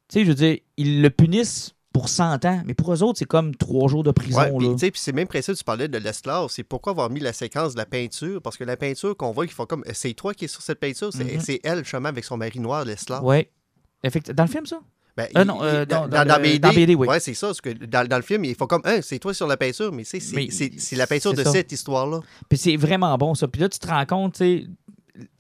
tu 0.07 0.19
sais, 0.19 0.23
je 0.23 0.29
veux 0.29 0.35
dire, 0.35 0.57
ils 0.77 1.01
le 1.01 1.09
punissent 1.09 1.75
pour 1.93 2.09
100 2.09 2.43
ans. 2.45 2.61
Mais 2.65 2.73
pour 2.73 2.91
eux 2.93 3.03
autres, 3.03 3.19
c'est 3.19 3.25
comme 3.25 3.55
trois 3.55 3.87
jours 3.87 4.03
de 4.03 4.11
prison. 4.11 4.39
Ouais, 4.39 4.51
puis 4.57 4.67
là. 4.67 4.73
tu 4.73 4.79
sais, 4.79 4.91
puis 4.91 4.99
c'est 4.99 5.13
même 5.13 5.27
principe, 5.27 5.55
tu 5.55 5.63
parlais 5.63 5.87
de 5.87 5.97
l'esclave, 5.99 6.47
c'est 6.49 6.63
pourquoi 6.63 6.91
avoir 6.91 7.09
mis 7.09 7.19
la 7.21 7.31
séquence 7.31 7.73
de 7.73 7.77
la 7.77 7.85
peinture, 7.85 8.41
parce 8.41 8.57
que 8.57 8.63
la 8.65 8.75
peinture 8.75 9.15
qu'on 9.15 9.31
voit, 9.31 9.45
qu'ils 9.45 9.53
font 9.55 9.65
comme 9.67 9.83
c'est 9.93 10.13
toi 10.13 10.33
qui 10.33 10.45
es 10.45 10.47
sur 10.49 10.61
cette 10.61 10.79
peinture, 10.79 11.11
c'est 11.13 11.23
Mhm. 11.23 11.39
c'est 11.39 11.61
elle, 11.63 11.79
justement, 11.79 12.09
avec 12.09 12.25
son 12.25 12.35
mari 12.35 12.59
noir, 12.59 12.83
l'esclave. 12.83 13.23
Effectivement. 14.03 14.35
Dans 14.35 14.43
le 14.43 14.49
film, 14.49 14.65
ça? 14.65 14.79
Ben, 15.15 15.27
Euh, 15.37 15.41
il- 15.41 15.47
non, 15.47 15.61
euh, 15.63 15.83
il- 15.83 15.85
dans- 15.85 16.07
dans, 16.07 16.17
dans 16.17 16.25
dans 16.25 16.37
le- 16.37 16.41
BD, 16.43 16.59
dans 16.59 16.73
BD, 16.73 16.95
oui. 16.95 17.07
Ouais, 17.07 17.19
c'est 17.19 17.35
ça. 17.35 17.47
Parce 17.47 17.61
que 17.61 17.69
dans, 17.69 18.07
dans 18.07 18.15
le 18.15 18.23
film, 18.23 18.43
ils 18.45 18.55
font 18.55 18.65
comme, 18.65 18.81
Hein, 18.83 18.99
c'est 19.03 19.19
toi 19.19 19.31
sur 19.33 19.45
la 19.45 19.57
peinture, 19.57 19.91
mais 19.93 20.03
c'est 20.03 20.95
la 20.95 21.05
peinture 21.07 21.33
de 21.33 21.43
ça. 21.43 21.51
cette 21.51 21.71
histoire-là. 21.71 22.19
Puis 22.49 22.57
c'est 22.57 22.75
vraiment 22.75 23.15
bon, 23.19 23.35
ça. 23.35 23.47
Puis 23.47 23.61
là, 23.61 23.69
tu 23.69 23.77
te 23.77 23.87
rends 23.87 24.05
compte, 24.07 24.33
tu 24.33 24.39
sais, 24.39 24.67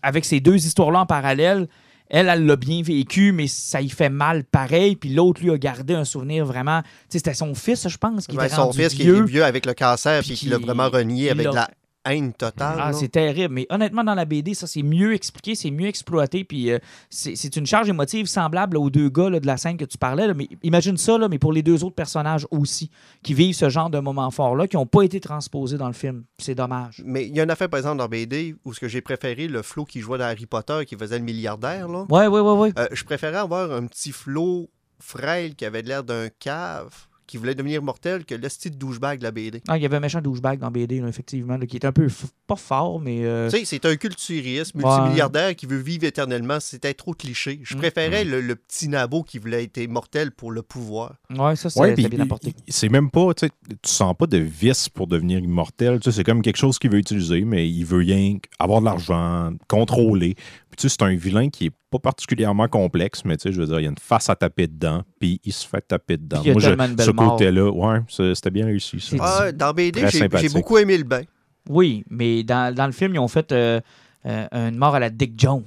avec 0.03 0.25
ces 0.25 0.39
deux 0.39 0.63
histoires-là 0.63 0.99
en 0.99 1.05
parallèle, 1.07 1.67
elle, 2.13 2.29
elle 2.29 2.45
l'a 2.45 2.55
bien 2.55 2.81
vécu, 2.83 3.31
mais 3.31 3.47
ça 3.47 3.81
y 3.81 3.89
fait 3.89 4.09
mal 4.09 4.43
pareil. 4.43 4.95
Puis 4.95 5.09
l'autre, 5.13 5.41
lui, 5.41 5.49
a 5.51 5.57
gardé 5.57 5.95
un 5.95 6.05
souvenir 6.05 6.45
vraiment. 6.45 6.81
Tu 6.83 6.87
sais, 7.09 7.17
c'était 7.17 7.33
son 7.33 7.55
fils, 7.55 7.87
je 7.89 7.97
pense, 7.97 8.27
qui 8.27 8.37
Ouais, 8.37 8.45
était 8.45 8.55
son 8.55 8.65
rendu 8.65 8.77
fils 8.81 8.93
qui 8.93 9.01
vieux. 9.03 9.17
est 9.17 9.25
vieux 9.25 9.43
avec 9.43 9.65
le 9.65 9.73
cancer, 9.73 10.21
puis 10.21 10.35
qui 10.35 10.45
l'a 10.47 10.57
qui- 10.57 10.63
vraiment 10.63 10.89
renié 10.89 11.31
avec 11.31 11.45
la 11.51 11.67
haine 12.05 12.33
totale. 12.33 12.77
Ah, 12.79 12.93
c'est 12.93 13.09
terrible. 13.09 13.53
Mais 13.53 13.67
honnêtement, 13.69 14.03
dans 14.03 14.15
la 14.15 14.25
BD, 14.25 14.53
ça, 14.53 14.67
c'est 14.67 14.83
mieux 14.83 15.13
expliqué, 15.13 15.55
c'est 15.55 15.71
mieux 15.71 15.87
exploité. 15.87 16.43
Puis 16.43 16.71
euh, 16.71 16.79
c'est 17.09 17.55
une 17.55 17.65
charge 17.65 17.89
émotive 17.89 18.25
semblable 18.25 18.77
aux 18.77 18.89
deux 18.89 19.09
gars 19.09 19.29
là, 19.29 19.39
de 19.39 19.47
la 19.47 19.57
scène 19.57 19.77
que 19.77 19.85
tu 19.85 19.97
parlais. 19.97 20.27
là. 20.27 20.33
Mais 20.33 20.47
imagine 20.63 20.97
ça, 20.97 21.17
là, 21.17 21.27
mais 21.29 21.39
pour 21.39 21.53
les 21.53 21.63
deux 21.63 21.83
autres 21.83 21.95
personnages 21.95 22.47
aussi, 22.51 22.89
qui 23.23 23.33
vivent 23.33 23.55
ce 23.55 23.69
genre 23.69 23.89
de 23.89 23.99
moment 23.99 24.29
fort-là, 24.31 24.67
qui 24.67 24.75
n'ont 24.75 24.85
pas 24.85 25.03
été 25.03 25.19
transposés 25.19 25.77
dans 25.77 25.87
le 25.87 25.93
film. 25.93 26.23
C'est 26.37 26.55
dommage. 26.55 27.01
Mais 27.05 27.27
il 27.27 27.35
y 27.35 27.39
a 27.39 27.43
une 27.43 27.51
affaire, 27.51 27.69
par 27.69 27.79
exemple, 27.79 27.97
dans 27.97 28.07
BD, 28.07 28.55
où 28.65 28.73
ce 28.73 28.79
que 28.79 28.87
j'ai 28.87 29.01
préféré, 29.01 29.47
le 29.47 29.61
Flo 29.61 29.85
qui 29.85 29.99
jouait 29.99 30.17
dans 30.17 30.25
Harry 30.25 30.45
Potter, 30.45 30.85
qui 30.85 30.95
faisait 30.95 31.19
le 31.19 31.25
milliardaire, 31.25 31.87
là. 31.87 32.05
Ouais, 32.09 32.27
ouais, 32.27 32.39
ouais, 32.39 32.57
ouais. 32.57 32.73
Euh, 32.77 32.87
je 32.91 33.03
préférais 33.03 33.37
avoir 33.37 33.71
un 33.71 33.85
petit 33.87 34.11
Flo 34.11 34.69
frêle 34.99 35.55
qui 35.55 35.65
avait 35.65 35.81
l'air 35.81 36.03
d'un 36.03 36.29
cave, 36.39 37.07
qui 37.27 37.37
voulait 37.37 37.55
devenir 37.55 37.81
mortel, 37.81 38.25
que 38.25 38.35
le 38.35 38.49
style 38.49 38.77
douchebag 38.77 39.19
de 39.19 39.23
la 39.23 39.31
BD. 39.31 39.61
Ah, 39.67 39.77
il 39.77 39.83
y 39.83 39.85
avait 39.85 39.97
un 39.97 39.99
méchant 40.01 40.21
douchebag 40.21 40.59
dans 40.59 40.71
BD, 40.71 40.99
là, 41.01 41.07
effectivement, 41.07 41.57
là, 41.57 41.65
qui 41.65 41.77
est 41.77 41.85
un 41.85 41.91
peu 41.91 42.07
pas 42.47 42.55
fort, 42.55 42.99
mais. 42.99 43.23
euh, 43.23 43.49
Tu 43.49 43.59
sais, 43.59 43.65
c'est 43.65 43.85
un 43.85 43.95
culturiste, 43.95 44.75
Ouais. 44.75 44.83
multimilliardaire 44.83 45.55
qui 45.55 45.65
veut 45.65 45.77
vivre 45.77 46.03
éternellement. 46.05 46.59
C'était 46.59 46.93
trop 46.93 47.13
cliché. 47.13 47.59
Je 47.63 47.75
Mm. 47.75 47.77
préférais 47.79 48.23
le, 48.25 48.41
le 48.41 48.55
petit 48.55 48.87
nabo 48.87 49.23
qui 49.23 49.37
voulait 49.39 49.63
être 49.63 49.87
mortel 49.87 50.31
pour 50.31 50.51
le 50.51 50.61
pouvoir. 50.61 51.15
Ouais, 51.29 51.55
ça, 51.55 51.69
c'est 51.69 51.79
Ouais, 51.79 51.93
bien 51.95 52.19
apporté. 52.19 52.53
C'est 52.67 52.89
même 52.89 53.09
pas, 53.09 53.33
tu 53.33 53.47
sais, 53.47 53.51
tu 53.69 53.89
sens 53.89 54.13
pas 54.17 54.27
de 54.27 54.37
vice 54.37 54.89
pour 54.89 55.07
devenir 55.07 55.39
immortel. 55.39 55.99
Tu 55.99 56.05
sais, 56.11 56.17
c'est 56.17 56.23
comme 56.23 56.41
quelque 56.41 56.57
chose 56.57 56.77
qu'il 56.79 56.91
veut 56.91 56.97
utiliser, 56.99 57.41
mais 57.45 57.69
il 57.69 57.83
veut 57.85 57.99
rien 57.99 58.37
avoir 58.59 58.79
de 58.81 58.85
l'argent, 58.85 59.51
contrôler. 59.67 60.35
Puis 60.73 60.77
tu 60.77 60.89
sais, 60.89 60.95
c'est 60.99 61.05
un 61.05 61.13
vilain 61.15 61.49
qui 61.51 61.67
est 61.67 61.71
pas 61.91 61.99
particulièrement 61.99 62.67
complexe, 62.67 63.23
mais 63.25 63.37
tu 63.37 63.43
sais, 63.43 63.51
je 63.53 63.61
veux 63.61 63.67
dire, 63.67 63.79
il 63.79 63.83
y 63.83 63.85
a 63.85 63.89
une 63.91 63.97
face 63.99 64.27
à 64.27 64.35
taper 64.35 64.65
dedans, 64.65 65.03
puis 65.19 65.39
il 65.43 65.53
se 65.53 65.67
fait 65.67 65.81
taper 65.87 66.17
dedans. 66.17 66.41
Puis 66.41 66.45
il 66.45 66.61
y 66.63 66.65
a 66.65 66.75
Moi, 66.75 66.87
je- 66.97 67.03
ce 67.03 67.11
côté-là, 67.11 67.69
ouais, 67.69 67.99
c'était 68.33 68.49
bien 68.49 68.65
réussi. 68.65 68.99
Ça. 68.99 69.15
Ah, 69.21 69.51
dans 69.51 69.71
BD, 69.71 70.03
j'ai 70.09 70.49
beaucoup 70.49 70.79
aimé 70.79 70.97
le 70.97 71.03
bain. 71.03 71.21
Oui, 71.69 72.03
mais 72.09 72.41
dans, 72.43 72.73
dans 72.73 72.87
le 72.87 72.91
film, 72.91 73.13
ils 73.13 73.19
ont 73.19 73.27
fait 73.27 73.51
euh, 73.51 73.79
euh, 74.25 74.47
une 74.51 74.77
mort 74.77 74.95
à 74.95 74.99
la 74.99 75.11
Dick 75.11 75.33
Jones. 75.39 75.61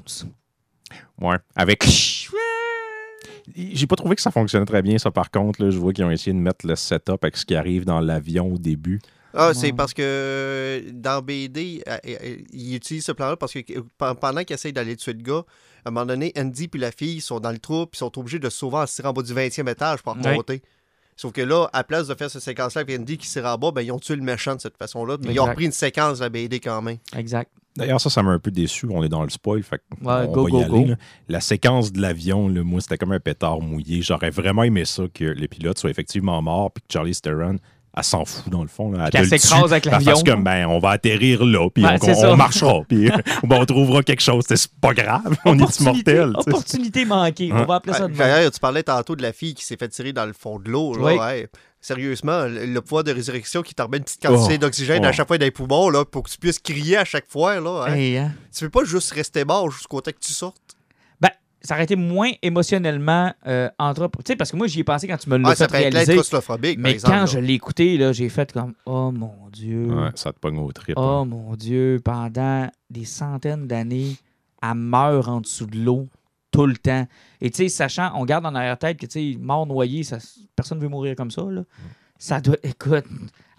Ouais, 1.21 1.37
avec. 1.55 1.87
J'ai 3.55 3.87
pas 3.87 3.95
trouvé 3.97 4.16
que 4.16 4.23
ça 4.23 4.33
fonctionnait 4.33 4.66
très 4.66 4.83
bien, 4.83 4.99
ça, 4.99 5.12
par 5.12 5.31
contre. 5.31 5.62
Là, 5.62 5.71
je 5.71 5.79
vois 5.79 5.92
qu'ils 5.92 6.05
ont 6.05 6.11
essayé 6.11 6.33
de 6.35 6.38
mettre 6.40 6.66
le 6.66 6.75
setup 6.75 7.23
avec 7.23 7.37
ce 7.37 7.47
qui 7.47 7.55
arrive 7.55 7.85
dans 7.85 8.01
l'avion 8.01 8.53
au 8.53 8.59
début. 8.59 9.01
Ah, 9.37 9.55
c'est 9.55 9.72
parce 9.72 9.92
que 9.94 10.03
euh, 10.03 10.81
dans 10.92 11.22
BD, 11.22 11.83
euh, 11.88 11.96
euh, 12.07 12.37
il 12.53 12.75
utilise 12.75 13.05
ce 13.05 13.12
plan-là 13.12 13.37
parce 13.37 13.53
que 13.53 13.61
pe- 13.61 14.14
pendant 14.20 14.44
qu'il 14.44 14.55
essaye 14.55 14.72
d'aller 14.72 14.96
tuer 14.96 15.12
le 15.12 15.22
gars, 15.22 15.44
à 15.85 15.88
un 15.88 15.90
moment 15.92 16.07
donné, 16.07 16.33
Andy 16.38 16.68
puis 16.68 16.81
la 16.81 16.90
fille 16.92 17.20
sont 17.20 17.40
dans 17.40 17.53
le 17.53 17.59
trou 17.59 17.87
puis 17.87 17.99
sont 17.99 18.18
obligés 18.18 18.38
de 18.38 18.49
se 18.49 18.59
sauver 18.59 18.79
en 18.79 18.87
se 18.87 18.96
tirant 18.96 19.11
en 19.11 19.12
bas 19.12 19.22
du 19.22 19.33
20e 19.35 19.70
étage 19.70 20.03
pour 20.03 20.14
remonter. 20.14 20.62
Sauf 21.18 21.33
que 21.33 21.40
là, 21.40 21.68
à 21.72 21.83
place 21.83 22.09
de 22.09 22.14
faire 22.14 22.31
cette 22.31 22.42
séquence-là 22.42 22.83
avec 22.83 23.01
Andy 23.01 23.16
qui 23.16 23.27
se 23.27 23.40
en 23.40 23.57
bas, 23.57 23.70
ben, 23.70 23.81
ils 23.81 23.90
ont 23.90 23.99
tué 23.99 24.16
le 24.16 24.22
méchant 24.22 24.55
de 24.55 24.61
cette 24.61 24.77
façon-là. 24.77 25.16
Mais 25.25 25.33
ils 25.33 25.40
ont 25.40 25.46
repris 25.46 25.64
une 25.64 25.72
séquence 25.72 26.18
de 26.18 26.25
la 26.25 26.29
BD 26.29 26.61
quand 26.61 26.83
même. 26.83 26.99
Exact. 27.16 27.51
D'ailleurs, 27.75 28.01
ça, 28.01 28.09
ça 28.11 28.22
m'a 28.22 28.31
un 28.33 28.38
peu 28.38 28.51
déçu. 28.51 28.87
On 28.90 29.03
est 29.03 29.09
dans 29.09 29.22
le 29.22 29.29
spoil. 29.31 29.62
Fait 29.62 29.79
qu'on 30.01 30.07
Ouais, 30.11 30.27
go, 30.29 30.42
va 30.44 30.49
y 30.49 30.53
go, 30.53 30.59
aller, 30.61 30.85
go. 30.88 30.94
La 31.29 31.40
séquence 31.40 31.92
de 31.92 32.01
l'avion, 32.03 32.49
moi, 32.64 32.81
c'était 32.81 32.96
comme 32.99 33.12
un 33.12 33.20
pétard 33.20 33.61
mouillé. 33.61 34.01
J'aurais 34.03 34.31
vraiment 34.31 34.62
aimé 34.62 34.85
ça 34.87 35.05
que 35.12 35.25
les 35.25 35.49
pilotes 35.49 35.79
soient 35.79 35.90
effectivement 35.90 36.40
morts 36.42 36.70
puis 36.72 36.83
que 36.87 36.92
Charlie 36.92 37.14
Theron, 37.14 37.57
elle 37.97 38.05
s'en 38.05 38.25
fout 38.25 38.49
dans 38.51 38.63
le 38.63 38.69
fond. 38.69 38.93
Là. 38.93 39.05
Elle 39.07 39.11
Qu'elle 39.11 39.29
te 39.29 39.35
le 39.35 39.39
s'écrase 39.39 39.73
avec 39.73 39.87
elle 39.87 39.93
l'avion. 39.93 40.13
Parce 40.13 40.23
que, 40.23 40.33
ben, 40.33 40.67
on 40.67 40.79
va 40.79 40.91
atterrir 40.91 41.45
là, 41.45 41.69
puis 41.71 41.85
Ouais, 41.85 41.97
on, 42.25 42.37
marchera, 42.37 42.83
puis 42.89 43.11
ben, 43.43 43.57
on 43.59 43.65
trouvera 43.65 44.03
quelque 44.03 44.23
chose. 44.23 44.45
C'est 44.47 44.71
pas 44.81 44.93
grave, 44.93 45.37
on 45.45 45.59
est 45.59 45.81
immortel. 45.81 46.33
Opportunité 46.37 47.05
manquée. 47.05 47.51
On 47.53 47.65
va 47.65 47.77
appeler 47.77 47.95
ça 47.95 48.09
de. 48.09 48.15
D'ailleurs, 48.15 48.51
tu 48.51 48.61
parlais 48.61 48.83
tantôt 48.83 49.17
de 49.17 49.23
la 49.23 49.33
fille 49.33 49.55
qui 49.55 49.65
s'est 49.65 49.77
fait 49.77 49.89
tirer 49.89 50.13
dans 50.13 50.27
le 50.27 50.33
fond 50.35 50.59
de 50.59 50.71
l'eau. 50.71 50.95
Oui. 50.99 51.15
ouais. 51.15 51.49
Sérieusement, 51.81 52.47
le, 52.49 52.81
pouvoir 52.81 53.05
de 53.05 53.13
résurrection 53.13 53.63
qui 53.63 53.73
te 53.73 53.81
remet 53.81 53.99
une 53.99 54.03
petite 54.05 54.21
quantité 54.21 54.55
Oh. 54.55 54.59
d'oxygène 54.59 55.03
Oh. 55.05 55.09
à 55.09 55.13
chaque 55.13 55.29
fois 55.29 55.39
dans 55.39 55.45
les 55.45 55.53
poumons 55.53 55.89
là, 55.89 56.05
pour 56.05 56.25
que 56.25 56.31
tu 56.31 56.39
puisses 56.39 56.59
crier 56.59 56.97
à 56.97 57.05
chaque 57.05 57.29
fois. 57.29 57.61
Là, 57.61 57.85
hein. 57.87 57.95
Hey, 57.95 58.17
hein. 58.17 58.33
Tu 58.53 58.65
peux 58.65 58.71
pas 58.81 58.85
juste 58.85 59.13
rester 59.13 59.45
mort 59.45 59.71
jusqu'au 59.71 60.01
temps 60.01 60.11
que 60.11 60.19
tu 60.19 60.33
sortes? 60.33 60.65
Ça 61.66 61.74
aurait 61.74 61.85
été 61.85 61.96
moins 61.96 62.31
émotionnellement 62.42 63.33
euh, 63.46 63.68
entre. 63.79 64.09
Tu 64.09 64.22
sais, 64.26 64.37
parce 64.37 64.50
que 64.52 64.57
moi, 64.57 64.66
j'y 64.66 64.81
ai 64.81 64.85
pensé 64.85 65.07
quand 65.09 65.16
tu 65.16 65.29
me 65.29 65.37
l'as 65.37 65.50
Ah, 65.50 65.55
ça 65.57 65.68
fait 65.68 65.79
réaliser. 65.88 66.14
claustrophobique, 66.14 66.76
par 66.76 66.83
Mais 66.85 66.92
exemple. 66.92 67.12
quand 67.14 67.20
là. 67.20 67.26
je 67.26 67.38
l'ai 67.38 67.55
écouté, 67.55 67.98
là, 67.98 68.12
j'ai 68.12 68.29
fait 68.29 68.52
comme 68.52 68.74
Oh 68.87 69.11
mon 69.11 69.35
Dieu. 69.52 69.87
Ouais, 69.87 70.11
ça 70.14 70.33
te 70.33 70.38
pogne 70.38 70.59
au 70.59 70.70
trip. 70.72 70.94
Oh 70.96 71.00
hein. 71.02 71.24
mon 71.24 71.55
Dieu, 71.57 72.00
pendant 72.05 72.70
des 72.90 73.05
centaines 73.05 73.66
d'années, 73.66 74.16
elle 74.62 74.74
meurt 74.74 75.29
en 75.29 75.40
dessous 75.40 75.66
de 75.66 75.76
l'eau 75.79 76.09
tout 76.52 76.66
le 76.66 76.76
temps. 76.76 77.07
Et 77.40 77.50
tu 77.50 77.57
sais, 77.64 77.68
sachant, 77.68 78.12
on 78.14 78.24
garde 78.24 78.46
en 78.46 78.55
arrière-tête 78.55 78.96
que, 78.98 79.07
tu 79.07 79.33
sais, 79.35 79.38
mort 79.38 79.66
noyé, 79.66 80.05
ça, 80.05 80.18
personne 80.55 80.79
ne 80.79 80.83
veut 80.85 80.88
mourir 80.88 81.16
comme 81.16 81.31
ça, 81.31 81.42
là. 81.50 81.62
Ça 82.18 82.40
doit, 82.40 82.57
écoute, 82.62 83.05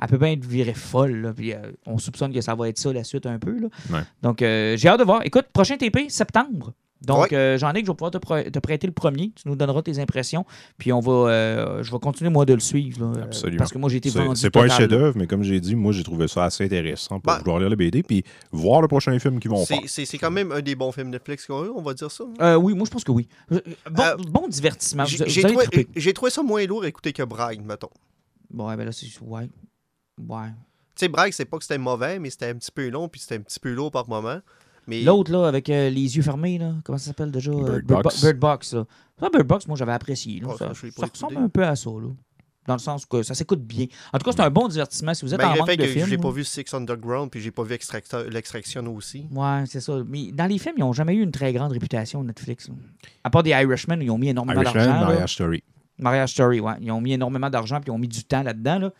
elle 0.02 0.08
peut 0.08 0.18
bien 0.18 0.32
être 0.32 0.44
virée 0.46 0.74
folle, 0.74 1.18
là. 1.22 1.34
Puis 1.34 1.54
euh, 1.54 1.58
on 1.86 2.00
soupçonne 2.00 2.34
que 2.34 2.42
ça 2.42 2.56
va 2.56 2.70
être 2.70 2.80
ça 2.80 2.92
la 2.92 3.04
suite 3.04 3.28
un 3.28 3.38
peu, 3.38 3.60
là. 3.60 3.68
Ouais. 3.92 4.00
Donc, 4.24 4.42
euh, 4.42 4.76
j'ai 4.78 4.88
hâte 4.88 5.00
de 5.00 5.04
voir. 5.06 5.22
Écoute, 5.26 5.46
prochain 5.54 5.78
TP, 5.78 6.10
septembre. 6.10 6.74
Donc, 7.02 7.30
Ouais. 7.32 7.36
euh, 7.38 7.58
j'en 7.60 7.72
ai 7.74 7.82
que 7.82 7.86
je 7.86 7.92
vais 7.92 7.96
pouvoir 7.96 8.10
te, 8.12 8.18
pr- 8.18 8.50
te 8.50 8.58
prêter 8.60 8.88
le 8.88 8.94
premier. 8.94 9.32
Tu 9.36 9.48
nous 9.48 9.56
donneras 9.56 9.84
tes 9.84 10.00
impressions. 10.00 10.46
Puis, 10.80 10.92
on 10.92 11.00
va, 11.00 11.12
euh, 11.30 11.84
je 11.84 11.92
vais 11.92 12.00
continuer, 12.00 12.30
moi, 12.32 12.46
de 12.46 12.54
le 12.54 12.60
suivre. 12.60 13.00
là, 13.14 13.20
euh, 13.20 13.24
Absolument. 13.24 13.60
Parce 13.60 13.72
que 13.72 13.78
moi, 13.78 13.90
j'ai 13.90 13.98
été 13.98 14.10
vendu. 14.10 14.36
c'est 14.40 14.50
pas 14.50 14.64
un 14.64 14.68
chef-d'œuvre, 14.70 15.16
mais 15.18 15.28
comme 15.28 15.44
j'ai 15.44 15.60
dit, 15.60 15.76
moi, 15.76 15.92
j'ai 15.92 16.04
trouvé 16.04 16.28
ça 16.28 16.46
assez 16.46 16.66
intéressant 16.66 17.20
pour 17.20 17.34
Ben- 17.34 17.40
vouloir 17.40 17.60
lire 17.60 17.70
le 17.70 17.76
BD 17.76 18.02
puis 18.02 18.24
voir 18.52 18.82
le 18.82 18.88
prochain 18.88 19.18
film 19.20 19.40
qu'ils 19.40 19.52
vont 19.52 19.64
faire. 19.66 19.78
C'est- 19.82 19.88
C'est 19.88 20.06
c'est 20.06 20.18
quand 20.18 20.32
même 20.32 20.52
un 20.52 20.62
des 20.62 20.74
bons 20.76 20.92
films 20.92 21.10
Netflix 21.10 21.46
qu'on 21.46 21.62
a 21.62 21.66
eu, 21.66 21.70
on 21.76 21.82
va 21.84 21.94
dire 21.94 22.10
ça. 22.12 22.24
Euh, 22.42 22.56
oui, 22.56 22.74
moi, 22.74 22.86
je 22.86 22.92
pense 22.92 23.04
que 23.04 23.12
oui. 23.12 23.28
Bon, 23.52 23.60
Euh, 24.04 24.16
bon 24.30 24.48
divertissement. 24.48 25.06
J'ai 25.06 26.14
trouvé, 26.14 26.32
ça 26.32 26.42
moins 26.42 26.66
lourd 26.66 26.84
à 26.84 26.88
écouter 26.88 27.14
que 27.14 27.24
Bragg, 27.24 27.62
mettons. 27.64 27.90
Bon, 28.50 28.68
ouais, 28.70 28.76
ben 28.78 28.86
là, 28.86 28.92
c'est. 28.92 29.08
Ouais. 29.22 29.50
Ouais. 30.20 30.48
Tu 30.96 31.06
sais, 31.06 31.08
Bragg, 31.10 31.32
c'est 31.32 31.46
pas 31.46 31.58
que 31.58 31.64
c'était 31.64 31.78
mauvais, 31.78 32.18
mais 32.18 32.30
c'était 32.32 32.48
un 32.48 32.56
petit 32.56 32.72
peu 32.72 32.90
long, 32.90 33.08
puis 33.08 33.22
c'était 33.22 33.36
un 33.36 33.42
petit 33.42 33.60
peu 33.60 33.72
lourd 33.74 33.92
par 33.92 34.10
moment. 34.10 34.40
Mais 34.88 35.02
L'autre, 35.02 35.32
là, 35.32 35.48
avec 35.48 35.70
euh, 35.70 35.90
les 35.90 36.16
yeux 36.16 36.22
fermés, 36.22 36.58
là, 36.58 36.74
comment 36.84 36.98
ça 36.98 37.06
s'appelle 37.08 37.32
déjà 37.32 37.52
Bird 37.52 37.84
Bo- 37.86 38.02
Box. 38.02 38.22
Bird 38.22 38.38
Box, 38.40 38.74
là. 38.74 38.86
Ça, 39.20 39.30
Bird 39.30 39.46
Box, 39.48 39.68
moi, 39.68 39.76
j'avais 39.78 39.92
apprécié. 39.94 40.40
là. 40.40 40.48
Oh, 40.52 40.58
ça 40.58 40.70
ressemble 40.70 41.38
un 41.38 41.50
peu 41.50 41.64
à 41.66 41.76
ça, 41.76 41.90
là. 41.90 42.08
dans 42.68 42.74
le 42.74 42.80
sens 42.80 43.06
que 43.06 43.24
ça 43.24 43.34
s'écoute 43.34 43.62
bien. 43.62 43.88
En 44.14 44.18
tout 44.18 44.26
cas, 44.26 44.32
c'est 44.36 44.42
un 44.42 44.50
bon 44.50 44.68
divertissement. 44.68 45.14
Si 45.14 45.26
vous 45.26 45.34
êtes 45.34 45.40
en 45.42 45.44
Malgré 45.44 45.56
le 45.56 45.60
manque 45.62 45.70
fait 45.70 45.78
de 45.78 45.82
que 45.84 45.88
je 45.88 45.94
films. 45.94 46.10
l'ai 46.10 46.18
pas 46.18 46.32
vu 46.32 46.44
Six 46.44 46.66
Underground, 46.74 47.30
puis 47.32 47.42
j'ai 47.42 47.52
pas 47.52 47.64
vu 47.64 47.78
l'Extraction 48.30 48.88
aussi. 48.96 49.26
Ouais, 49.32 49.64
c'est 49.66 49.80
ça. 49.82 50.02
Mais 50.08 50.32
dans 50.32 50.46
les 50.46 50.58
films, 50.58 50.76
ils 50.78 50.82
n'ont 50.82 50.94
jamais 50.94 51.16
eu 51.16 51.22
une 51.22 51.32
très 51.32 51.52
grande 51.54 51.72
réputation, 51.72 52.24
Netflix. 52.24 52.68
là. 52.70 52.76
À 53.24 53.30
part 53.30 53.44
des 53.44 53.52
Irishmen, 53.52 54.02
ils 54.02 54.10
ont 54.12 54.18
mis 54.18 54.30
énormément 54.30 54.62
Irishman, 54.62 54.86
d'argent. 54.86 55.00
là. 55.02 55.08
Mariage 55.08 55.34
Story. 55.34 55.64
Mariage 56.00 56.32
Story, 56.32 56.60
ouais. 56.60 56.74
Ils 56.82 56.92
ont 56.92 57.02
mis 57.02 57.14
énormément 57.14 57.50
d'argent 57.50 57.78
puis 57.82 57.88
ils 57.88 57.92
ont 57.92 57.98
mis 57.98 58.08
du 58.08 58.24
temps 58.24 58.44
là-dedans. 58.44 58.80
Là. 58.80 58.92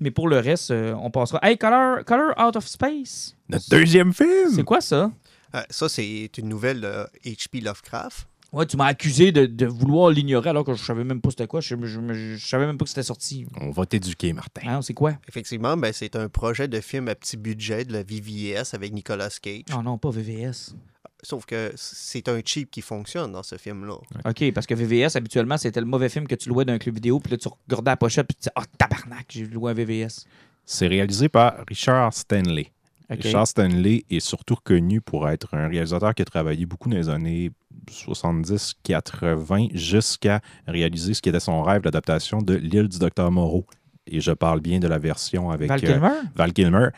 Mais 0.00 0.10
pour 0.10 0.28
le 0.28 0.38
reste, 0.38 0.70
euh, 0.70 0.94
on 1.00 1.10
passera. 1.10 1.38
Hey, 1.42 1.56
Color, 1.56 2.04
Color 2.04 2.34
Out 2.38 2.56
of 2.56 2.66
Space. 2.66 3.34
Notre 3.48 3.68
deuxième 3.70 4.12
film! 4.12 4.50
C'est 4.54 4.64
quoi 4.64 4.80
ça? 4.80 5.10
Euh, 5.54 5.62
ça, 5.70 5.88
c'est 5.88 6.30
une 6.38 6.48
nouvelle 6.48 6.80
de 6.80 7.06
H.P. 7.24 7.60
Lovecraft. 7.60 8.28
Ouais, 8.52 8.64
tu 8.66 8.76
m'as 8.76 8.86
accusé 8.86 9.32
de, 9.32 9.44
de 9.46 9.66
vouloir 9.66 10.10
l'ignorer 10.10 10.50
alors 10.50 10.64
que 10.64 10.72
je 10.74 10.82
savais 10.82 11.02
même 11.04 11.20
pas 11.20 11.30
c'était 11.30 11.46
quoi. 11.46 11.60
Je, 11.60 11.74
je, 11.82 12.36
je 12.36 12.46
savais 12.46 12.66
même 12.66 12.78
pas 12.78 12.84
que 12.84 12.88
c'était 12.88 13.02
sorti. 13.02 13.46
On 13.60 13.70
va 13.70 13.86
t'éduquer, 13.86 14.32
Martin. 14.32 14.62
Hein, 14.66 14.82
c'est 14.82 14.94
quoi? 14.94 15.14
Effectivement, 15.28 15.76
ben, 15.76 15.92
c'est 15.92 16.14
un 16.14 16.28
projet 16.28 16.68
de 16.68 16.80
film 16.80 17.08
à 17.08 17.14
petit 17.14 17.36
budget 17.36 17.84
de 17.84 17.92
la 17.92 18.02
VVS 18.02 18.72
avec 18.74 18.92
Nicolas 18.92 19.30
Cage. 19.42 19.64
Oh 19.76 19.82
non, 19.82 19.98
pas 19.98 20.10
VVS. 20.10 20.74
Sauf 21.26 21.44
que 21.44 21.72
c'est 21.74 22.28
un 22.28 22.40
cheap 22.44 22.70
qui 22.70 22.80
fonctionne 22.80 23.32
dans 23.32 23.42
ce 23.42 23.56
film-là. 23.56 23.96
OK, 24.24 24.52
parce 24.52 24.64
que 24.64 24.74
VVS, 24.74 25.16
habituellement, 25.16 25.56
c'était 25.56 25.80
le 25.80 25.86
mauvais 25.86 26.08
film 26.08 26.28
que 26.28 26.36
tu 26.36 26.48
louais 26.48 26.64
d'un 26.64 26.78
club 26.78 26.94
vidéo, 26.94 27.18
puis 27.18 27.32
là, 27.32 27.36
tu 27.36 27.48
regardais 27.68 27.90
la 27.90 27.96
pochette, 27.96 28.28
puis 28.28 28.36
tu 28.36 28.42
disais, 28.42 28.52
ah, 28.54 28.62
tabarnak, 28.78 29.26
j'ai 29.28 29.44
loué 29.44 29.72
un 29.72 29.74
VVS. 29.74 30.24
C'est 30.64 30.86
réalisé 30.86 31.28
par 31.28 31.56
Richard 31.66 32.14
Stanley. 32.14 32.70
Richard 33.10 33.48
Stanley 33.48 34.04
est 34.08 34.20
surtout 34.20 34.54
connu 34.54 35.00
pour 35.00 35.28
être 35.28 35.52
un 35.54 35.66
réalisateur 35.66 36.14
qui 36.14 36.22
a 36.22 36.24
travaillé 36.24 36.64
beaucoup 36.64 36.88
dans 36.88 36.96
les 36.96 37.08
années 37.08 37.50
70-80 37.90 39.76
jusqu'à 39.76 40.40
réaliser 40.68 41.12
ce 41.12 41.22
qui 41.22 41.28
était 41.28 41.40
son 41.40 41.60
rêve, 41.62 41.82
l'adaptation 41.84 42.40
de 42.40 42.54
L'île 42.54 42.86
du 42.86 43.00
docteur 43.00 43.32
Moreau. 43.32 43.66
Et 44.06 44.20
je 44.20 44.30
parle 44.30 44.60
bien 44.60 44.78
de 44.78 44.86
la 44.86 44.98
version 44.98 45.50
avec 45.50 45.68
Val 45.68 45.80
euh, 45.82 45.88
Kilmer? 45.88 46.20
Val 46.36 46.52
Kilmer. 46.52 46.88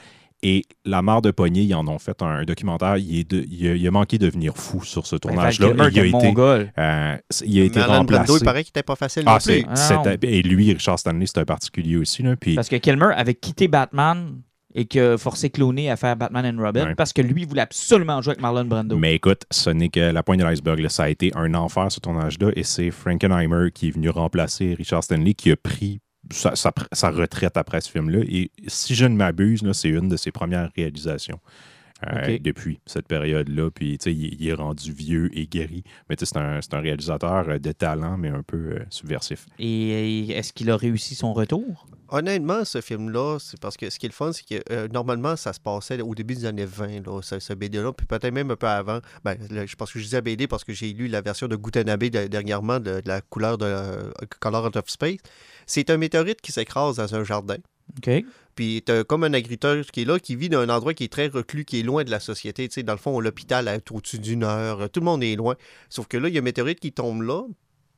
Et 0.43 0.65
La 0.85 1.03
mare 1.03 1.21
de 1.23 1.31
poignée, 1.33 1.63
ils 1.63 1.75
en 1.75 1.87
ont 1.89 1.99
fait 1.99 2.23
un, 2.23 2.45
documentaire. 2.45 2.97
Il, 2.97 3.19
est 3.19 3.29
de- 3.31 3.45
il 3.51 3.67
a, 3.69 3.75
il 3.75 3.87
a 3.87 3.91
manqué 3.91 4.19
de 4.19 4.27
devenir 4.27 4.57
fou 4.57 4.85
sur 4.85 5.07
ce 5.07 5.17
Ben, 5.17 5.21
tournage-là. 5.21 5.69
Et 5.69 5.71
il 5.71 5.99
a 6.01 6.05
été, 6.05 6.35
euh, 6.79 7.17
il 7.45 7.61
a 7.61 7.65
été 7.65 7.79
Marlon 7.81 8.05
Brando, 8.05 8.17
remplacé. 8.19 8.39
il 8.41 8.45
paraît 8.45 8.63
qu'il 8.63 8.71
était 8.71 8.83
pas 8.85 8.95
facile 8.97 9.25
Ah, 9.27 9.39
non. 9.45 9.55
Ah 9.69 10.03
non. 10.07 10.17
et 10.23 10.43
lui, 10.43 10.73
Richard 10.73 10.99
Stanley, 10.99 11.27
c'est 11.27 11.39
un 11.39 11.45
particulier 11.45 11.97
aussi. 11.97 12.23
Là, 12.23 12.37
puis, 12.37 12.55
Parce 12.55 12.69
que 12.69 12.77
Kilmer 12.77 13.11
avait 13.17 13.35
quitté 13.35 13.67
Batman 13.69 14.41
et 14.75 14.85
qui 14.85 15.01
a 15.01 15.17
forcé 15.19 15.51
Clooney 15.51 15.91
à 15.91 15.97
faire 15.97 16.15
Batman 16.15 16.45
and 16.55 16.63
Robin 16.63 16.85
Ouais. 16.89 16.95
parce 16.95 17.13
que 17.13 17.23
lui 17.23 17.45
voulait 17.45 17.63
absolument 17.63 18.21
jouer 18.23 18.33
avec 18.33 18.43
Marlon 18.43 18.65
Brando. 18.67 18.97
Mais 18.97 19.15
écoute, 19.15 19.43
ce 19.51 19.71
n'est 19.71 19.89
que 19.89 19.99
la 20.13 20.23
pointe 20.23 20.39
de 20.39 20.45
l'iceberg. 20.45 20.79
là. 20.79 20.89
Ça 20.89 21.05
a 21.05 21.09
été 21.09 21.33
un 21.35 21.55
enfer 21.55 21.91
ce 21.91 21.99
tournage-là 22.01 22.51
et 22.55 22.63
c'est 22.63 22.91
Frankenheimer 22.91 23.71
qui 23.75 23.89
est 23.89 23.91
venu 23.91 24.11
remplacer 24.11 24.75
Richard 24.75 25.03
Stanley 25.03 25.35
qui 25.35 25.51
a 25.51 25.57
pris 25.57 26.01
sa, 26.31 26.55
sa- 26.57 26.73
sa 26.93 27.11
retraite 27.11 27.57
après 27.57 27.81
ce 27.81 27.91
film-là. 27.91 28.21
Et 28.29 28.51
si 28.67 28.95
je 28.95 29.07
ne 29.07 29.17
m'abuse, 29.17 29.63
c'est 29.73 29.89
une 29.89 30.09
de 30.09 30.17
ses 30.17 30.31
premières 30.33 30.71
réalisations. 30.77 31.41
euh, 32.07 32.39
depuis 32.41 32.79
cette 32.87 33.09
période-là. 33.09 33.71
Puis, 33.73 33.99
tu 33.99 34.05
sais, 34.05 34.15
il, 34.15 34.41
il 34.41 34.49
est 34.49 34.53
rendu 34.55 34.93
vieux 34.93 35.37
et 35.37 35.49
guéri. 35.49 35.83
Mais 36.09 36.15
tu 36.15 36.25
sais, 36.27 36.33
c'est 36.63 36.75
un, 36.75 36.81
réalisateur 36.81 37.49
euh, 37.49 37.59
de 37.59 37.73
talent, 37.73 38.17
mais 38.17 38.29
un 38.29 38.45
peu 38.45 38.57
euh, 38.57 38.85
subversif. 38.89 39.47
Et 39.59 40.31
est-ce 40.31 40.53
qu'il 40.53 40.71
a 40.71 40.77
réussi 40.77 41.17
son 41.17 41.33
retour? 41.33 41.89
Honnêtement, 42.11 42.65
ce 42.65 42.81
film-là, 42.81 43.39
c'est 43.39 43.61
parce 43.61 43.77
que 43.77 43.91
ce 43.91 43.99
qui 43.99 44.07
est 44.07 44.09
le 44.09 44.15
fun, 44.15 44.33
c'est 44.33 44.47
que 44.47 44.63
euh, 44.73 44.89
normalement, 44.89 45.37
ça 45.37 45.53
se 45.53 45.61
passait 45.61 46.01
au 46.01 46.15
début 46.15 46.35
des 46.35 46.47
années 46.47 46.65
20, 46.65 47.07
là, 47.07 47.21
ce, 47.23 47.39
ce 47.39 47.53
BD-là, 47.53 47.93
puis 47.93 48.07
peut-être 48.07 48.33
même 48.33 48.51
un 48.51 48.57
peu 48.57 48.67
avant. 48.67 49.01
Ben, 49.25 49.37
là, 49.51 49.67
je 49.67 49.77
pense 49.77 49.93
que 49.93 49.99
je 49.99 50.05
disais 50.05 50.23
BD 50.23 50.47
parce 50.47 50.65
que 50.65 50.73
j'ai 50.73 50.93
lu 50.93 51.07
la 51.09 51.21
version 51.21 51.49
de 51.49 51.57
Gutanabe 51.57 52.05
de- 52.05 52.27
dernièrement 52.27 52.81
de, 52.81 53.01
de 53.01 53.09
la 53.09 53.21
couleur 53.21 53.59
de 53.59 53.67
euh, 53.67 54.11
Color 54.41 54.67
Out 54.67 54.77
of 54.77 54.89
Space. 54.89 55.19
C'est 55.67 55.91
un 55.91 55.99
météorite 55.99 56.41
qui 56.41 56.51
s'écrase 56.53 56.97
dans 56.97 57.15
un 57.15 57.25
jardin. 57.25 57.57
OK. 57.99 58.25
Puis 58.55 58.83
t'as 58.85 59.05
comme 59.05 59.23
un 59.25 59.33
agriculteur 59.35 59.85
qui 59.87 60.03
est 60.03 60.05
là, 60.05 60.19
qui 60.19 60.35
vit 60.35 60.49
dans 60.49 60.61
un 60.61 60.69
endroit 60.69 60.93
qui 60.95 61.05
est 61.05 61.13
très 61.13 61.29
reclus, 61.29 61.65
qui 61.65 61.81
est 61.81 61.83
loin 61.83 62.05
de 62.05 62.11
la 62.11 62.21
société. 62.21 62.69
Sais, 62.71 62.83
dans 62.83 62.93
le 62.95 62.99
fond, 62.99 63.21
l'hôpital 63.21 63.69
est 63.69 63.91
au-dessus 63.93 64.19
d'une 64.19 64.45
heure. 64.45 64.91
Tout 64.91 65.01
le 65.01 65.05
monde 65.05 65.23
est 65.23 65.37
loin. 65.37 65.55
Sauf 65.89 66.07
que 66.09 66.17
là, 66.17 66.29
il 66.29 66.35
y 66.35 66.39
a 66.39 66.41
un 66.41 66.45
météorite 66.45 66.81
qui 66.81 66.91
tombe 66.93 67.23
là, 67.23 67.43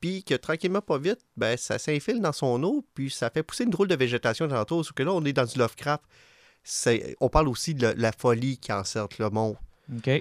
puis 0.00 0.24
que 0.24 0.34
tranquillement, 0.34 0.80
pas 0.80 0.98
vite, 0.98 1.20
ben, 1.36 1.56
ça 1.56 1.78
s'infile 1.78 2.20
dans 2.20 2.32
son 2.32 2.62
eau, 2.62 2.84
puis 2.94 3.10
ça 3.10 3.30
fait 3.30 3.42
pousser 3.42 3.64
une 3.64 3.70
drôle 3.70 3.88
de 3.88 3.96
végétation 3.96 4.46
alentour. 4.46 4.84
Sauf 4.84 4.92
que 4.94 5.02
là, 5.02 5.12
on 5.12 5.24
est 5.24 5.32
dans 5.32 5.44
du 5.44 5.58
Lovecraft. 5.58 6.02
C'est- 6.62 7.16
On 7.20 7.28
parle 7.28 7.48
aussi 7.48 7.74
de 7.74 7.94
la, 7.96 8.12
folie 8.12 8.58
qui 8.58 8.72
encercle 8.72 9.22
le 9.22 9.30
monde. 9.30 9.56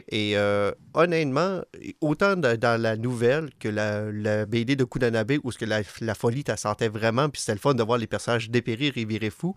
Et 0.10 0.36
euh, 0.36 0.72
honnêtement, 0.96 1.62
autant 2.02 2.36
de- 2.36 2.56
dans 2.56 2.82
la 2.82 2.96
nouvelle 2.98 3.50
que 3.60 3.68
la, 3.70 4.12
la 4.12 4.46
BD 4.46 4.76
de 4.76 4.84
Kudanabe, 4.84 5.34
où 5.44 5.52
ce 5.52 5.58
que 5.60 5.65
la, 5.65 5.82
la 6.02 6.15
folie, 6.15 6.44
tu 6.44 6.52
sentais 6.58 6.88
vraiment, 6.88 7.30
puis 7.30 7.39
c'était 7.39 7.54
le 7.54 7.60
fun 7.60 7.76
de 7.76 7.84
voir 7.84 7.98
les 8.00 8.08
personnages 8.08 8.50
dépérir 8.50 8.94
et 8.98 9.06
virer 9.06 9.30
fou. 9.30 9.56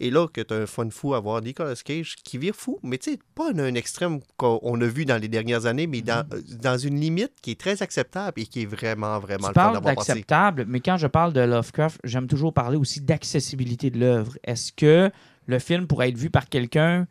Et 0.00 0.10
là, 0.10 0.26
que 0.28 0.40
tu 0.40 0.52
as 0.54 0.58
un 0.58 0.66
fun 0.66 0.90
fou 0.90 1.14
à 1.14 1.20
voir 1.20 1.40
Nicolas 1.42 1.74
Cage 1.84 2.16
qui 2.24 2.38
vire 2.38 2.54
fou, 2.54 2.78
mais 2.82 2.98
tu 2.98 3.12
sais, 3.12 3.18
pas 3.34 3.50
à 3.50 3.62
un 3.62 3.74
extrême 3.74 4.20
qu'on 4.36 4.80
a 4.80 4.86
vu 4.86 5.04
dans 5.04 5.20
les 5.20 5.28
dernières 5.28 5.66
années, 5.66 5.86
mais 5.86 6.02
dans, 6.02 6.26
dans 6.60 6.78
une 6.78 6.98
limite 7.00 7.32
qui 7.42 7.52
est 7.52 7.60
très 7.60 7.82
acceptable 7.82 8.40
et 8.40 8.46
qui 8.46 8.62
est 8.62 8.66
vraiment, 8.66 9.18
vraiment 9.18 9.48
Tu 9.48 9.48
le 9.48 9.54
fun 9.54 9.72
parles 9.72 9.80
d'acceptable, 9.80 10.64
mais 10.68 10.80
quand 10.80 10.96
je 10.96 11.06
parle 11.06 11.32
de 11.32 11.40
Lovecraft, 11.40 12.00
j'aime 12.04 12.26
toujours 12.26 12.52
parler 12.52 12.76
aussi 12.76 13.00
d'accessibilité 13.00 13.90
de 13.90 13.98
l'œuvre. 14.00 14.36
Est-ce 14.44 14.72
que 14.72 15.10
le 15.46 15.58
film 15.58 15.86
pourrait 15.86 16.08
être 16.08 16.18
vu 16.18 16.30
par 16.30 16.48
quelqu'un 16.48 17.06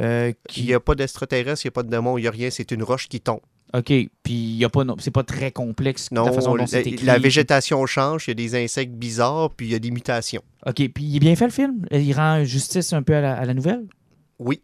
euh, 0.00 0.32
Il 0.32 0.52
qui. 0.52 0.64
n'y 0.64 0.74
a 0.74 0.80
pas 0.80 0.94
d'extraterrestre, 0.94 1.64
il 1.64 1.68
n'y 1.68 1.72
a 1.72 1.72
pas 1.72 1.82
de 1.82 1.90
démon, 1.90 2.18
il 2.18 2.22
n'y 2.22 2.28
a 2.28 2.30
rien, 2.30 2.50
c'est 2.50 2.70
une 2.70 2.82
roche 2.82 3.08
qui 3.08 3.20
tombe. 3.20 3.40
OK, 3.74 3.86
puis 3.86 4.10
il 4.32 4.56
y 4.56 4.64
a 4.64 4.68
pas, 4.70 4.84
non- 4.84 4.96
c'est 4.98 5.10
pas 5.10 5.24
très 5.24 5.50
complexe 5.52 6.10
Non, 6.10 6.24
la 6.24 6.32
façon 6.32 6.56
dont 6.56 6.66
c'est 6.66 6.86
écrit. 6.86 7.04
la 7.04 7.18
végétation 7.18 7.84
change, 7.86 8.24
il 8.26 8.30
y 8.30 8.32
a 8.32 8.34
des 8.34 8.64
insectes 8.64 8.94
bizarres, 8.94 9.50
puis 9.50 9.66
il 9.66 9.72
y 9.72 9.74
a 9.74 9.78
des 9.78 9.90
mutations. 9.90 10.42
OK, 10.66 10.76
puis 10.88 11.04
il 11.04 11.16
est 11.16 11.20
bien 11.20 11.36
fait 11.36 11.44
le 11.44 11.50
film? 11.50 11.84
Il 11.90 12.12
rend 12.14 12.44
justice 12.44 12.92
un 12.94 13.02
peu 13.02 13.14
à 13.14 13.20
la, 13.20 13.34
à 13.36 13.44
la 13.44 13.52
nouvelle? 13.54 13.84
Oui, 14.38 14.62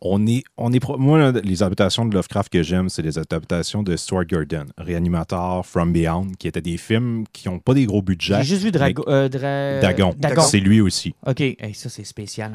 On 0.00 0.26
est, 0.26 0.44
on 0.56 0.72
est 0.72 0.80
Moi, 0.98 1.32
les 1.42 1.62
adaptations 1.62 2.04
de 2.06 2.14
Lovecraft 2.14 2.52
que 2.52 2.62
j'aime, 2.62 2.88
c'est 2.88 3.02
les 3.02 3.18
adaptations 3.18 3.82
de 3.82 3.96
Stuart 3.96 4.26
Gordon, 4.26 4.66
Réanimator, 4.76 5.66
From 5.66 5.92
Beyond, 5.92 6.28
qui 6.38 6.46
étaient 6.48 6.60
des 6.60 6.76
films 6.76 7.24
qui 7.32 7.48
n'ont 7.48 7.58
pas 7.58 7.74
des 7.74 7.84
gros 7.86 8.00
budgets. 8.02 8.36
J'ai 8.38 8.44
juste 8.44 8.62
vu 8.62 8.70
Drago, 8.70 9.04
euh, 9.08 9.28
Dra- 9.28 9.80
Dagon. 9.80 10.14
Dagon. 10.16 10.42
C'est 10.42 10.60
lui 10.60 10.80
aussi. 10.80 11.14
OK, 11.26 11.40
Hey, 11.40 11.74
ça 11.74 11.88
c'est 11.88 12.04
spécial. 12.04 12.52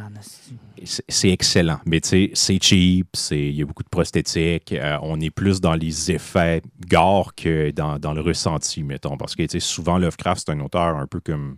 C'est 0.85 1.29
excellent. 1.29 1.79
Mais 1.85 2.01
tu 2.01 2.09
sais, 2.09 2.31
c'est 2.33 2.61
cheap, 2.61 3.07
c'est- 3.13 3.39
il 3.49 3.55
y 3.55 3.61
a 3.61 3.65
beaucoup 3.65 3.83
de 3.83 3.89
prosthétiques. 3.89 4.71
euh, 4.73 4.97
on 5.01 5.19
est 5.19 5.29
plus 5.29 5.61
dans 5.61 5.73
les 5.75 6.11
effets 6.11 6.61
gore 6.89 7.33
que 7.35 7.71
dans, 7.71 7.99
dans 7.99 8.13
le 8.13 8.21
ressenti, 8.21 8.83
mettons. 8.83 9.17
Parce 9.17 9.35
que 9.35 9.43
souvent, 9.59 9.97
Lovecraft, 9.97 10.43
c'est 10.45 10.51
un 10.53 10.59
auteur 10.61 10.97
un 10.97 11.07
peu 11.07 11.19
comme, 11.19 11.57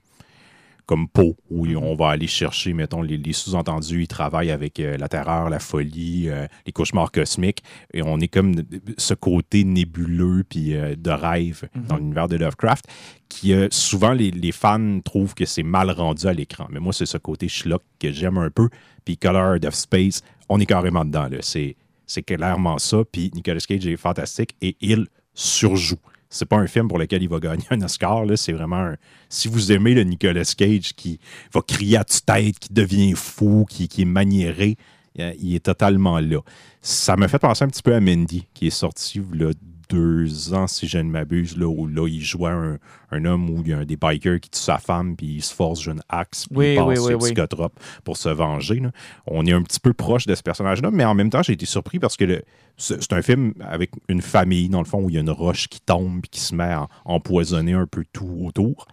comme 0.86 1.08
Poe, 1.08 1.36
où 1.50 1.68
on 1.68 1.96
va 1.96 2.10
aller 2.10 2.28
chercher, 2.28 2.74
mettons, 2.74 3.02
les, 3.02 3.18
les 3.18 3.34
sous-entendus. 3.34 4.04
Il 4.04 4.08
travaille 4.08 4.52
avec 4.52 4.80
euh, 4.80 4.98
la 4.98 5.08
terreur, 5.08 5.50
la 5.50 5.60
folie, 5.60 6.30
euh, 6.30 6.48
les 6.66 6.72
cauchemars 6.72 7.12
cosmiques. 7.12 7.64
Et 7.94 8.02
on 8.04 8.20
est 8.20 8.28
comme 8.28 8.56
ce 8.98 9.14
côté 9.14 9.64
nébuleux 9.64 10.44
puis 10.48 10.76
euh, 10.76 10.96
de 10.96 11.12
rêve 11.12 11.68
dans 11.76 11.98
l'univers 11.98 12.28
de 12.28 12.38
Lovecraft 12.38 12.86
qui 13.28 13.54
souvent 13.70 14.14
les, 14.14 14.32
les 14.32 14.52
fans 14.52 15.00
trouvent 15.04 15.34
que 15.34 15.46
c'est 15.46 15.64
mal 15.64 15.90
rendu 15.90 16.28
à 16.28 16.34
l'écran. 16.34 16.68
Mais 16.70 16.80
moi, 16.80 16.94
c'est 16.94 17.08
ce 17.08 17.18
côté 17.18 17.50
schlock 17.50 17.82
que 18.00 18.12
j'aime 18.12 18.38
un 18.38 18.50
peu. 18.50 18.70
Puis 19.04 19.18
Color 19.18 19.58
of 19.66 19.74
Space, 19.74 20.22
on 20.48 20.60
est 20.60 20.66
carrément 20.66 21.04
dedans. 21.04 21.28
c'est 21.42 22.24
clairement 22.24 22.78
ça. 22.78 23.00
Puis 23.12 23.32
Nicolas 23.34 23.60
Cage 23.60 23.88
est 23.88 23.98
fantastique 23.98 24.56
et 24.62 24.78
il 24.80 25.08
surjoue. 25.34 26.00
C'est 26.36 26.46
pas 26.46 26.58
un 26.58 26.68
film 26.68 26.90
pour 26.90 26.98
lequel 27.00 27.24
il 27.24 27.30
va 27.30 27.40
gagner 27.40 27.64
un 27.70 27.82
Oscar. 27.82 28.26
C'est 28.36 28.52
vraiment 28.52 28.76
un- 28.76 28.98
Si 29.30 29.48
vous 29.48 29.72
aimez 29.72 29.94
le 29.94 30.04
Nicolas 30.04 30.44
Cage 30.58 30.94
qui 30.94 31.18
va 31.54 31.62
crier 31.62 31.96
à 31.98 32.04
tue-tête, 32.04 32.60
qui 32.60 32.74
devient 32.74 33.14
fou, 33.16 33.66
qui, 33.70 33.88
est 33.98 34.06
maniéré, 34.06 34.76
il 35.18 35.56
est 35.56 35.64
totalement 35.64 36.20
là. 36.20 36.40
Ça 36.82 37.16
me 37.16 37.28
fait 37.30 37.40
penser 37.40 37.64
un 37.64 37.70
petit 37.70 37.82
peu 37.82 37.96
à 37.96 38.02
Mandy, 38.02 38.48
qui 38.54 38.68
est 38.68 38.70
sorti 38.70 39.22
là, 39.34 39.52
deux 39.90 40.54
ans, 40.54 40.68
si 40.68 40.88
je 40.88 40.98
ne 40.98 41.10
m'abuse, 41.10 41.58
là, 41.58 41.68
où 41.68 41.88
là, 41.88 42.08
il 42.08 42.22
jouait 42.22 42.52
un, 42.52 42.78
un 43.12 43.26
homme 43.26 43.50
où 43.50 43.62
il 43.62 43.70
y 43.70 43.74
a 43.74 43.78
un 43.78 43.86
des 43.86 43.98
bikers 43.98 44.40
qui 44.40 44.50
tue 44.50 44.60
sa 44.60 44.78
femme, 44.78 45.16
puis 45.16 45.36
il 45.36 45.42
se 45.42 45.54
force 45.54 45.82
d'une 45.82 46.02
axe, 46.10 46.48
puis 46.48 46.58
Oui, 46.58 46.74
il 46.74 46.76
passe 46.76 47.00
oui, 47.00 47.14
oui, 47.14 47.20
psychotrope 47.20 47.80
pour 48.04 48.18
se 48.18 48.30
venger. 48.30 48.80
là. 48.80 48.92
On 49.28 49.46
est 49.46 49.54
un 49.54 49.62
petit 49.62 49.80
peu 49.80 49.94
proche 49.94 50.26
de 50.26 50.36
ce 50.36 50.44
personnage-là, 50.44 50.92
mais 50.92 51.06
en 51.06 51.16
même 51.16 51.30
temps, 51.30 51.44
j'ai 51.44 51.54
été 51.54 51.66
surpris 51.66 52.00
parce 52.00 52.18
que 52.18 52.44
c'est 52.78 53.14
un 53.14 53.22
film 53.22 53.54
avec 53.62 53.92
une 54.10 54.22
famille, 54.22 54.70
dans 54.70 54.80
le 54.80 54.86
fond, 54.86 55.02
où 55.02 55.10
il 55.10 55.16
y 55.16 55.18
a 55.18 55.22
une 55.22 55.30
roche 55.30 55.68
qui 55.68 55.80
tombe, 55.82 56.22
puis 56.22 56.30
qui 56.30 56.40
se 56.42 56.54
met 56.56 56.64
à 56.64 56.88
empoisonner 57.06 57.74
un 57.74 57.88
peu 57.88 58.04
tout 58.12 58.44
autour. 58.46 58.88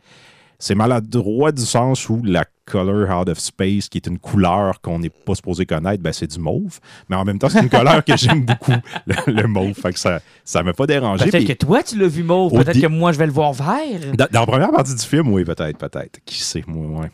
C'est 0.63 0.77
maladroit 0.77 1.51
du 1.51 1.63
sens 1.63 2.09
où 2.09 2.23
la 2.23 2.45
color 2.67 3.11
out 3.11 3.29
of 3.29 3.41
space, 3.41 3.89
qui 3.89 3.99
est 3.99 4.07
une 4.07 4.21
couleur 4.21 4.81
qu'on 4.81 5.01
n'est 5.01 5.11
pas 5.11 5.35
supposé 5.35 5.67
connaître, 5.67 6.01
ben 6.01 6.13
c'est 6.13 6.29
du 6.29 6.39
mauve. 6.39 6.79
Mais 7.09 7.17
en 7.17 7.25
même 7.25 7.41
temps, 7.41 7.49
c'est 7.49 7.63
une 7.63 7.69
couleur 7.79 8.05
que 8.05 8.17
j'aime 8.17 8.45
beaucoup, 8.45 8.71
le, 9.07 9.33
le 9.33 9.49
mauve. 9.49 9.75
Fait 9.75 9.93
que 9.93 9.99
ça 9.99 10.21
ne 10.55 10.63
m'a 10.63 10.73
pas 10.73 10.87
dérangé. 10.87 11.25
Peut-être 11.29 11.49
que 11.49 11.53
toi 11.55 11.83
tu 11.83 11.99
l'as 11.99 12.07
vu 12.07 12.23
mauve, 12.23 12.53
Au 12.53 12.59
peut-être 12.59 12.81
que 12.81 12.87
moi 12.87 13.11
je 13.11 13.19
vais 13.19 13.27
le 13.27 13.33
voir 13.33 13.53
vert. 13.53 14.15
dans, 14.17 14.29
dans 14.31 14.41
la 14.41 14.47
première 14.47 14.71
partie 14.71 14.95
du 14.95 15.03
film, 15.03 15.33
oui, 15.33 15.45
peut-être, 15.45 15.79
peut-être. 15.79 16.21
Qui 16.25 16.39
sait, 16.39 16.63
moi, 16.69 17.01
ouais. 17.01 17.11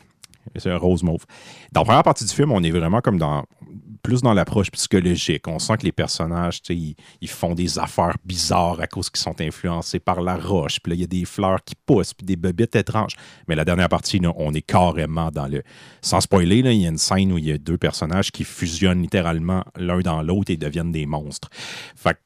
c'est 0.57 0.69
un 0.69 0.77
rose 0.77 1.01
mauve. 1.01 1.25
Dans 1.71 1.81
la 1.81 1.85
première 1.85 2.03
partie 2.03 2.25
du 2.25 2.31
film, 2.31 2.51
on 2.51 2.61
est 2.61 2.69
vraiment 2.69 3.01
comme 3.01 3.17
dans 3.17 3.45
plus 4.09 4.23
dans 4.23 4.33
l'approche 4.33 4.71
psychologique. 4.71 5.47
On 5.47 5.59
sent 5.59 5.77
que 5.77 5.83
les 5.83 5.91
personnages, 5.91 6.61
ils, 6.69 6.95
ils 7.21 7.29
font 7.29 7.53
des 7.53 7.77
affaires 7.77 8.15
bizarres 8.25 8.79
à 8.79 8.87
cause 8.87 9.11
qu'ils 9.11 9.21
sont 9.21 9.39
influencés 9.39 9.99
par 9.99 10.21
la 10.21 10.35
roche. 10.35 10.79
Puis 10.79 10.89
là, 10.89 10.95
il 10.95 11.01
y 11.01 11.03
a 11.03 11.07
des 11.07 11.25
fleurs 11.25 11.63
qui 11.63 11.75
poussent, 11.75 12.15
puis 12.15 12.25
des 12.25 12.35
bebites 12.35 12.75
étranges. 12.75 13.15
Mais 13.47 13.53
la 13.53 13.65
dernière 13.65 13.87
partie, 13.87 14.17
là, 14.17 14.33
on 14.35 14.51
est 14.55 14.63
carrément 14.63 15.29
dans 15.29 15.45
le... 15.45 15.61
Sans 16.01 16.21
spoiler, 16.21 16.63
là, 16.63 16.71
il 16.71 16.81
y 16.81 16.87
a 16.87 16.89
une 16.89 16.97
scène 16.97 17.31
où 17.31 17.37
il 17.37 17.45
y 17.45 17.51
a 17.51 17.59
deux 17.59 17.77
personnages 17.77 18.31
qui 18.31 18.45
fusionnent 18.45 19.03
littéralement 19.03 19.63
l'un 19.75 19.99
dans 19.99 20.23
l'autre 20.23 20.51
et 20.51 20.57
deviennent 20.57 20.91
des 20.91 21.05
monstres. 21.05 21.49
Fait 21.95 22.17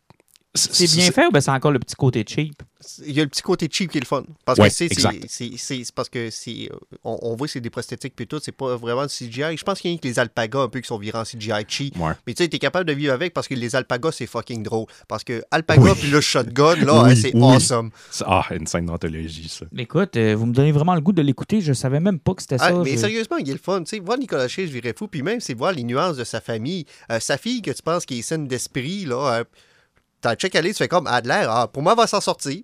C'est 0.55 0.85
bien 0.95 1.11
fait 1.11 1.25
ou 1.25 1.31
ben 1.31 1.41
c'est 1.41 1.49
encore 1.49 1.71
le 1.71 1.79
petit 1.79 1.95
côté 1.95 2.23
cheap? 2.27 2.61
Il 3.05 3.13
y 3.13 3.21
a 3.21 3.23
le 3.23 3.29
petit 3.29 3.41
côté 3.41 3.67
cheap 3.71 3.89
qui 3.89 3.97
est 3.97 4.01
le 4.01 4.05
fun. 4.05 4.23
Parce 4.45 4.59
Ouais, 4.59 4.67
que 4.69 4.73
c'est, 4.75 4.87
parce 5.95 6.09
que 6.09 6.29
c'est, 6.29 6.69
euh, 6.71 6.75
on, 7.03 7.17
on 7.23 7.35
voit 7.35 7.47
que 7.47 7.53
c'est 7.53 7.61
des 7.61 7.69
prosthétiques 7.69 8.13
puis 8.15 8.27
tout, 8.27 8.39
c'est 8.43 8.51
pas 8.51 8.75
vraiment 8.75 9.03
du 9.05 9.09
CGI. 9.11 9.57
Je 9.57 9.63
pense 9.63 9.79
qu'il 9.79 9.91
y 9.91 9.95
a 9.95 9.97
que 9.97 10.05
les 10.07 10.19
alpagas 10.19 10.59
un 10.59 10.67
peu 10.67 10.79
qui 10.81 10.87
sont 10.87 10.97
virés 10.99 11.17
en 11.17 11.23
CGI 11.23 11.51
cheap. 11.67 11.97
Ouais. 11.97 12.11
Mais 12.27 12.33
tu 12.35 12.43
sais, 12.43 12.49
t'es 12.49 12.59
capable 12.59 12.85
de 12.85 12.93
vivre 12.93 13.13
avec 13.13 13.33
parce 13.33 13.47
que 13.47 13.55
les 13.55 13.75
alpagas, 13.75 14.11
c'est 14.11 14.27
fucking 14.27 14.61
drôle. 14.63 14.85
Parce 15.07 15.23
que 15.23 15.43
alpaga 15.49 15.81
Oui. 15.81 15.91
puis 15.99 16.09
le 16.09 16.21
shotgun, 16.21 16.75
là, 16.75 17.03
Oui, 17.03 17.11
hein, 17.11 17.15
c'est 17.15 17.33
oui. 17.33 17.41
awesome. 17.55 17.89
C'est- 18.11 18.25
Ah, 18.27 18.45
une 18.51 18.67
scène 18.67 18.85
d'anthologie, 18.85 19.49
ça. 19.49 19.65
Écoute, 19.75 20.15
euh, 20.17 20.35
vous 20.35 20.45
me 20.45 20.53
donnez 20.53 20.71
vraiment 20.71 20.93
le 20.93 21.01
goût 21.01 21.13
de 21.13 21.21
l'écouter. 21.23 21.61
Je 21.61 21.73
savais 21.73 21.99
même 21.99 22.19
pas 22.19 22.33
que 22.35 22.41
c'était 22.43 22.57
Ah, 22.59 22.69
ça. 22.69 22.73
mais 22.83 22.91
Je- 22.91 22.97
sérieusement, 22.97 23.37
il 23.37 23.49
est 23.49 23.53
le 23.53 23.59
fun. 23.59 23.79
Tu 23.83 23.91
sais, 23.95 23.99
voir 23.99 24.17
Nicolas 24.19 24.47
Cage, 24.47 24.67
je 24.67 24.71
virais 24.73 24.93
fou. 24.95 25.07
Puis 25.07 25.23
même, 25.23 25.39
c'est 25.39 25.53
voir 25.55 25.71
les 25.71 25.83
nuances 25.83 26.17
de 26.17 26.23
sa 26.23 26.41
famille. 26.41 26.85
Euh, 27.11 27.19
sa 27.19 27.37
fille, 27.37 27.61
que 27.63 27.71
tu 27.71 27.81
penses 27.81 28.05
qui 28.05 28.19
est 28.19 28.21
saine 28.21 28.45
d'esprit, 28.47 29.05
là, 29.05 29.39
euh, 29.39 29.43
t'as 30.23 30.35
check 30.35 30.55
aller, 30.55 30.71
tu 30.71 30.77
fais 30.77 30.87
comme 30.87 31.05
Adler. 31.05 31.45
Ah, 31.47 31.67
pour 31.71 31.83
moi, 31.83 31.91
elle 31.93 31.97
va 31.97 32.07
s'en 32.07 32.21
sortir. 32.21 32.61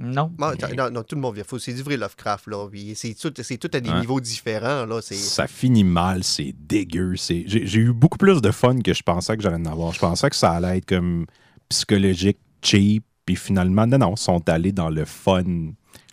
Non. 0.00 0.30
Non, 0.38 0.52
Mais- 0.60 0.76
non, 0.76 0.90
non, 0.90 1.02
tout 1.02 1.16
le 1.16 1.20
monde 1.20 1.34
vient 1.34 1.42
fou. 1.42 1.58
C'est 1.58 1.72
du 1.72 1.82
vrai 1.82 1.96
Lovecraft, 1.96 2.46
là. 2.46 2.68
C'est 2.94 3.14
tout, 3.14 3.32
c'est 3.42 3.56
tout 3.58 3.70
à 3.72 3.80
des 3.80 3.90
niveaux 4.00 4.20
différents, 4.20 4.86
là. 4.86 5.00
Ça 5.02 5.48
finit 5.48 5.82
mal, 5.82 6.22
c'est 6.22 6.54
dégueu. 6.56 7.16
c'est- 7.16 7.42
J'ai 7.48 7.80
eu 7.80 7.92
beaucoup 7.92 8.18
plus 8.18 8.40
de 8.40 8.52
fun 8.52 8.78
que 8.78 8.94
je 8.94 9.02
pensais 9.02 9.36
que 9.36 9.42
j'allais 9.42 9.56
en 9.56 9.64
avoir. 9.66 9.92
Je 9.92 9.98
pensais 9.98 10.30
que 10.30 10.36
ça 10.36 10.52
allait 10.52 10.78
être 10.78 10.86
comme 10.86 11.26
psychologique, 11.68 12.38
cheap, 12.62 13.04
puis 13.26 13.34
finalement, 13.36 13.86
non, 13.88 13.98
non, 13.98 14.14
ils 14.14 14.20
sont 14.20 14.48
allés 14.48 14.72
dans 14.72 14.88
le 14.90 15.04
fun. 15.04 15.42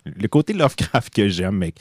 Le 0.04 0.28
côté 0.28 0.52
Lovecraft 0.52 1.14
que 1.14 1.28
j'aime, 1.28 1.56
mais 1.58 1.72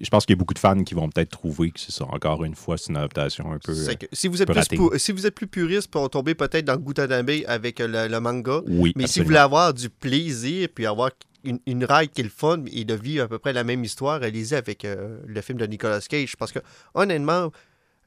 je 0.00 0.08
pense 0.10 0.24
qu'il 0.26 0.34
y 0.34 0.36
a 0.36 0.40
beaucoup 0.40 0.54
de 0.54 0.58
fans 0.58 0.82
qui 0.84 0.94
vont 0.94 1.08
peut-être 1.10 1.30
trouver 1.30 1.70
que 1.70 1.80
c'est 1.80 1.92
ça. 1.92 2.04
Encore 2.06 2.44
une 2.44 2.54
fois, 2.54 2.78
c'est 2.78 2.90
une 2.90 2.96
adaptation 2.96 3.52
un 3.52 3.58
peu. 3.58 3.72
Euh, 3.72 3.94
que 3.94 4.06
si, 4.12 4.28
vous 4.28 4.40
êtes 4.42 4.46
peu 4.48 4.54
plus 4.54 4.60
raté. 4.60 4.76
pou- 4.76 4.96
si 4.98 5.12
vous 5.12 5.26
êtes 5.26 5.34
plus 5.34 5.46
puriste, 5.46 5.88
pour 5.90 6.08
tomber 6.10 6.34
peut-être 6.34 6.64
dans 6.64 6.76
Gutanabe 6.76 7.30
avec 7.46 7.80
euh, 7.80 7.86
le, 7.88 8.08
le 8.12 8.20
manga. 8.20 8.60
oui, 8.66 8.92
Mais 8.96 9.06
si 9.06 9.20
vous 9.20 9.26
voulez 9.26 9.36
avoir 9.38 9.74
du 9.74 9.90
plaisir, 9.90 10.68
puis 10.74 10.86
avoir 10.86 11.10
une, 11.44 11.58
une 11.66 11.84
ride 11.84 12.10
qui 12.12 12.20
est 12.20 12.24
le 12.24 12.30
fun 12.30 12.62
et 12.72 12.84
de 12.84 12.94
vivre 12.94 13.24
à 13.24 13.28
peu 13.28 13.38
près 13.38 13.52
la 13.52 13.64
même 13.64 13.82
histoire, 13.84 14.22
allez-y 14.22 14.54
avec 14.54 14.84
euh, 14.84 15.18
le 15.26 15.40
film 15.40 15.58
de 15.58 15.66
Nicolas 15.66 16.00
Cage. 16.00 16.36
Parce 16.36 16.52
que, 16.52 16.60
honnêtement, 16.94 17.50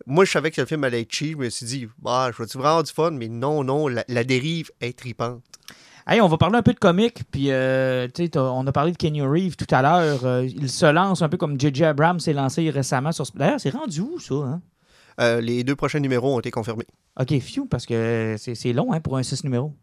moi, 0.06 0.26
je 0.26 0.32
savais 0.32 0.52
que 0.52 0.62
le 0.62 0.68
film 0.68 0.84
allait 0.84 1.02
être 1.02 1.12
cheap. 1.12 1.34
Je 1.40 1.46
me 1.46 1.50
suis 1.50 1.66
dit, 1.66 1.88
bah, 2.00 2.32
je 2.32 2.42
vais 2.44 2.48
vraiment 2.54 2.66
avoir 2.70 2.84
du 2.84 2.92
fun, 2.92 3.12
mais 3.12 3.28
non, 3.28 3.64
non, 3.64 3.88
la, 3.88 4.04
la 4.08 4.24
dérive 4.24 4.72
est 4.82 4.98
tripante. 4.98 5.42
Hey, 6.08 6.22
on 6.22 6.28
va 6.28 6.38
parler 6.38 6.58
un 6.58 6.62
peu 6.62 6.74
de 6.74 6.80
comics, 6.80 7.24
puis 7.32 7.52
euh, 7.52 8.08
tu 8.14 8.24
sais, 8.24 8.30
t'as- 8.30 8.44
on 8.52 8.66
a 8.68 8.72
parlé 8.72 8.92
de 8.92 8.98
Kenny 8.98 9.22
Reeves 9.24 9.56
tout 9.56 9.66
à 9.74 9.82
l'heure. 9.82 10.24
euh, 10.26 10.46
il 10.46 10.70
se 10.70 10.86
lance 10.86 11.24
un 11.24 11.30
peu 11.30 11.38
comme 11.38 11.60
J.J. 11.60 11.84
Abrams 11.86 12.20
s'est 12.20 12.34
lancé 12.34 12.70
récemment 12.70 13.12
sur. 13.12 13.26
D'ailleurs, 13.34 13.60
c'est 13.60 13.72
rendu 13.72 14.02
où 14.02 14.20
ça 14.20 14.36
hein? 14.36 14.62
Euh, 15.20 15.42
les 15.42 15.64
deux 15.64 15.76
prochains 15.76 16.00
numéros 16.00 16.36
ont 16.36 16.40
été 16.40 16.52
confirmés. 16.52 16.86
Ok, 17.20 17.40
few, 17.40 17.66
parce 17.66 17.86
que 17.88 18.36
c'est 18.38 18.54
c'est 18.54 18.74
long 18.74 18.92
hein, 18.94 19.00
pour 19.00 19.18
un 19.18 19.24
6 19.24 19.44
numéros. 19.46 19.74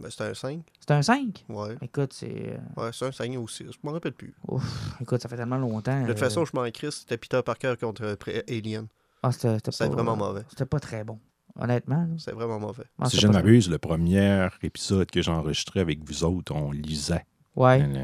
Ben, 0.00 0.08
c'est 0.10 0.22
un 0.22 0.34
5. 0.34 0.60
C'est 0.78 0.90
un 0.92 1.02
5 1.02 1.44
Ouais. 1.48 1.76
Écoute, 1.82 2.12
c'est. 2.12 2.56
euh, 2.78 2.82
Ouais, 2.82 2.90
c'est 2.92 3.06
un 3.06 3.12
5 3.12 3.36
ou 3.38 3.48
6. 3.48 3.64
Je 3.72 3.78
m'en 3.82 3.92
rappelle 3.92 4.12
plus. 4.12 4.34
ouf, 4.48 4.62
écoute, 5.00 5.20
ça 5.20 5.28
fait 5.28 5.36
tellement 5.36 5.56
longtemps. 5.58 6.02
De 6.02 6.06
toute 6.08 6.18
façon, 6.18 6.44
je 6.44 6.52
m'en 6.54 6.70
crisse. 6.70 7.00
C'était 7.00 7.16
Peter 7.16 7.40
Parker 7.44 7.74
contre 7.80 8.16
Alien. 8.48 8.86
ah, 9.22 9.32
c'était 9.32 9.56
c'était 9.70 9.88
vraiment 9.88 10.14
mauvais. 10.16 10.42
C'était 10.50 10.66
pas 10.66 10.78
très 10.80 11.02
bon, 11.04 11.18
honnêtement. 11.60 12.06
C'est 12.18 12.32
vraiment 12.32 12.58
mauvais. 12.60 12.84
Si 13.06 13.18
je 13.18 13.26
ne 13.26 13.32
m'abuse, 13.32 13.68
le 13.70 13.78
premier 13.78 14.46
épisode 14.62 15.10
que 15.10 15.20
j'ai 15.22 15.30
enregistré 15.30 15.80
avec 15.80 15.98
vous 16.04 16.24
autres, 16.24 16.54
on 16.54 16.70
lisait 16.72 17.24
Ouais. 17.54 17.80
le, 17.80 17.84
le 17.88 17.98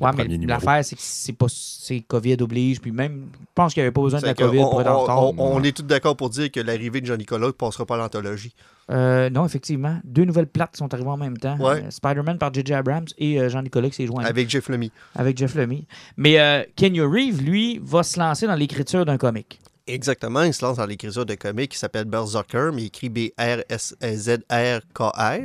Ouais, 0.00 0.10
mais 0.16 0.26
l'affaire, 0.46 0.82
c'est 0.82 0.96
que 0.96 1.02
c'est 1.02 1.34
pas 1.34 1.44
c'est 1.50 2.00
COVID 2.00 2.38
oblige, 2.40 2.80
puis 2.80 2.90
même, 2.90 3.26
je 3.34 3.38
pense 3.54 3.74
qu'il 3.74 3.82
n'y 3.82 3.86
avait 3.88 3.92
pas 3.92 4.00
besoin 4.00 4.18
de 4.18 4.24
la 4.24 4.32
COVID 4.32 4.60
on, 4.60 4.70
pour 4.70 4.80
être 4.80 4.90
en 4.90 4.94
on- 4.96 5.02
retard. 5.02 5.22
on- 5.22 5.56
on 5.56 5.62
est 5.62 5.76
tous 5.76 5.82
d'accord 5.82 6.16
pour 6.16 6.30
dire 6.30 6.50
que 6.50 6.58
l'arrivée 6.60 7.02
de 7.02 7.06
Jean-Nicolas 7.06 7.48
ne 7.48 7.52
passera 7.52 7.84
pas 7.84 7.96
à 7.96 7.98
l'anthologie. 7.98 8.54
Euh, 8.90 9.28
non, 9.28 9.44
effectivement. 9.44 9.98
Deux 10.04 10.24
nouvelles 10.24 10.46
plates 10.46 10.78
sont 10.78 10.92
arrivées 10.94 11.10
en 11.10 11.18
même 11.18 11.36
temps. 11.36 11.58
Ouais. 11.58 11.84
Euh, 11.84 11.90
Spider-Man 11.90 12.38
par 12.38 12.52
J.J. 12.54 12.72
Abrams 12.72 13.04
et 13.18 13.38
euh, 13.38 13.50
Jean-Nicolas 13.50 13.90
qui 13.90 13.96
s'est 13.96 14.06
joint 14.06 14.24
Avec 14.24 14.48
Jeff 14.48 14.70
Lemmy. 14.70 14.90
avec 15.14 15.36
Jeff 15.36 15.54
Lemmy. 15.54 15.86
Mais 16.16 16.38
euh, 16.40 16.62
Kenny 16.74 17.02
Reeves, 17.02 17.42
lui, 17.42 17.78
va 17.82 18.02
se 18.04 18.18
lancer 18.18 18.46
dans 18.46 18.54
l'écriture 18.54 19.04
d'un 19.04 19.18
comic. 19.18 19.60
Exactement, 19.86 20.42
il 20.44 20.54
se 20.54 20.64
lance 20.64 20.78
dans 20.78 20.86
l'écriture 20.86 21.26
de 21.26 21.34
comics 21.34 21.70
qui 21.70 21.76
s'appelle 21.76 22.06
Berserker, 22.06 22.70
mais 22.72 22.82
il 22.82 22.86
écrit 22.86 23.10
B-R-S-Z-R-K-R. 23.10 23.52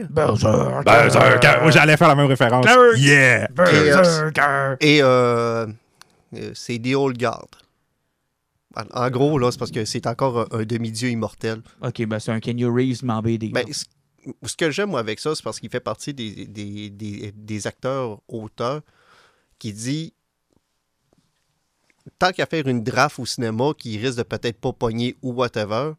Berserker. 0.10 0.84
Berserker! 0.86 1.60
Oui, 1.66 1.72
J'allais 1.74 1.98
faire 1.98 2.08
la 2.08 2.16
même 2.16 2.28
référence. 2.28 2.66
Berserker. 2.66 3.00
Yeah! 3.02 3.48
Berserker. 3.50 4.78
Et 4.80 5.04
euh, 5.04 5.68
euh, 6.36 6.52
c'est 6.54 6.80
The 6.80 6.96
Old 6.96 7.18
Guard. 7.18 7.50
En, 8.94 9.10
gros, 9.10 9.38
là, 9.40 9.52
c'est 9.52 9.60
parce 9.60 9.72
que 9.72 9.84
c'est 9.84 10.08
encore 10.08 10.40
un, 10.40 10.60
un 10.60 10.64
demi-dieu 10.64 11.10
immortel. 11.10 11.62
Ok, 11.82 12.06
ben 12.06 12.20
c'est 12.20 12.32
un 12.32 12.40
Kenny 12.40 12.64
Reeves, 12.64 13.04
mais 13.04 13.12
en 13.14 13.22
BD. 13.22 13.50
Ben, 13.50 13.66
ce, 13.70 14.56
que 14.56 14.72
j'aime, 14.72 14.96
avec 14.96 15.20
ça, 15.20 15.36
c'est 15.36 15.44
parce 15.44 15.60
qu'il 15.60 15.70
fait 15.70 15.82
partie 15.82 16.14
des, 16.14 16.46
des, 16.46 16.90
des, 16.90 17.34
des 17.36 17.68
acteurs-auteurs 17.68 18.82
qui 19.58 19.74
dit 19.74 20.14
tant 22.18 22.32
qu'à 22.32 22.46
faire 22.46 22.68
une 22.68 22.84
draft 22.84 23.20
au 23.20 23.26
cinéma 23.26 23.72
qui 23.78 23.98
risque 23.98 24.18
de 24.18 24.24
peut-être 24.24 24.60
pas 24.60 24.74
pogner 24.74 25.16
ou 25.22 25.34
whatever, 25.34 25.92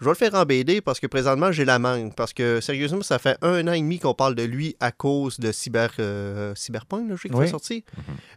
je 0.00 0.04
vais 0.06 0.10
le 0.10 0.16
faire 0.16 0.34
en 0.34 0.44
BD 0.44 0.80
parce 0.80 1.00
que 1.00 1.06
présentement, 1.06 1.52
j'ai 1.52 1.64
la 1.64 1.78
manque. 1.78 2.14
Parce 2.14 2.32
que 2.32 2.60
sérieusement, 2.60 3.02
ça 3.02 3.18
fait 3.18 3.36
un 3.42 3.66
an 3.68 3.72
et 3.72 3.80
demi 3.80 3.98
qu'on 3.98 4.12
parle 4.14 4.34
de 4.34 4.42
lui 4.42 4.76
à 4.80 4.90
cause 4.92 5.38
de 5.40 5.52
Cyber, 5.52 5.90
euh, 5.98 6.54
Cyberpunk, 6.54 7.08
le 7.08 7.16
jeu 7.16 7.28
qui 7.28 7.34
Oui. 7.34 7.46
est 7.46 7.50
sorti. 7.50 7.84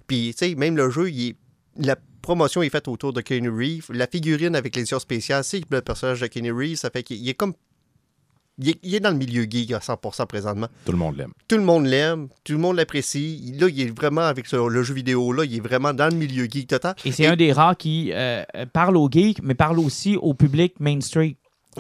Puis, 0.06 0.34
tu 0.38 0.48
sais, 0.50 0.56
même 0.56 0.78
le 0.78 0.90
jeu, 0.90 1.10
il 1.10 1.30
est- 1.30 1.36
la 1.80 1.96
promotion 2.22 2.62
est 2.62 2.70
faite 2.70 2.88
autour 2.88 3.12
de 3.14 3.22
Kenny 3.22 3.48
Reeves. 3.50 3.88
La 3.92 4.08
figurine 4.08 4.56
avec 4.56 4.76
l'édition 4.76 5.00
spéciale, 5.00 5.44
c'est 5.44 5.62
le 5.70 5.82
personnage 5.82 6.22
de 6.22 6.28
Kenny 6.28 6.52
Reeves. 6.52 6.78
Ça 6.78 6.90
fait 6.90 7.04
qu'il 7.04 7.18
il 7.18 7.28
est 7.30 7.34
comme. 7.34 7.54
Il 8.60 8.70
est, 8.70 8.80
il 8.82 8.96
est 8.96 9.00
dans 9.00 9.12
le 9.12 9.18
milieu 9.18 9.44
geek 9.48 9.72
à 9.74 9.80
100% 9.80 10.26
présentement. 10.26 10.68
Tout 10.86 10.92
le 10.92 10.98
monde 10.98 11.16
l'aime. 11.18 11.32
Tout 11.48 11.58
le 11.58 11.64
monde 11.64 11.86
l'aime, 11.86 12.28
tout 12.44 12.54
le 12.54 12.58
monde 12.60 12.76
l'apprécie. 12.78 13.40
Il- 13.46 13.60
Là, 13.60 13.68
il 13.70 13.80
est 13.82 13.96
vraiment, 13.96 14.22
avec 14.22 14.48
ce- 14.48 14.68
le 14.68 14.82
jeu 14.84 14.94
vidéo, 14.96 15.32
là, 15.32 15.46
il 15.46 15.56
est 15.56 15.60
vraiment 15.60 15.94
dans 15.94 16.08
le 16.12 16.16
milieu 16.18 16.46
geek 16.50 16.68
total. 16.68 16.96
Et 17.06 17.12
c'est 17.12 17.28
un 17.28 17.36
des 17.36 17.52
rares 17.52 17.78
qui 17.78 18.12
euh, 18.14 18.44
euh, 18.56 18.66
parle 18.66 18.98
aux 18.98 19.10
geeks, 19.12 19.44
mais 19.44 19.54
parle 19.54 19.78
aussi 19.80 20.16
au 20.18 20.34
public 20.34 20.74
mainstream. 20.80 21.34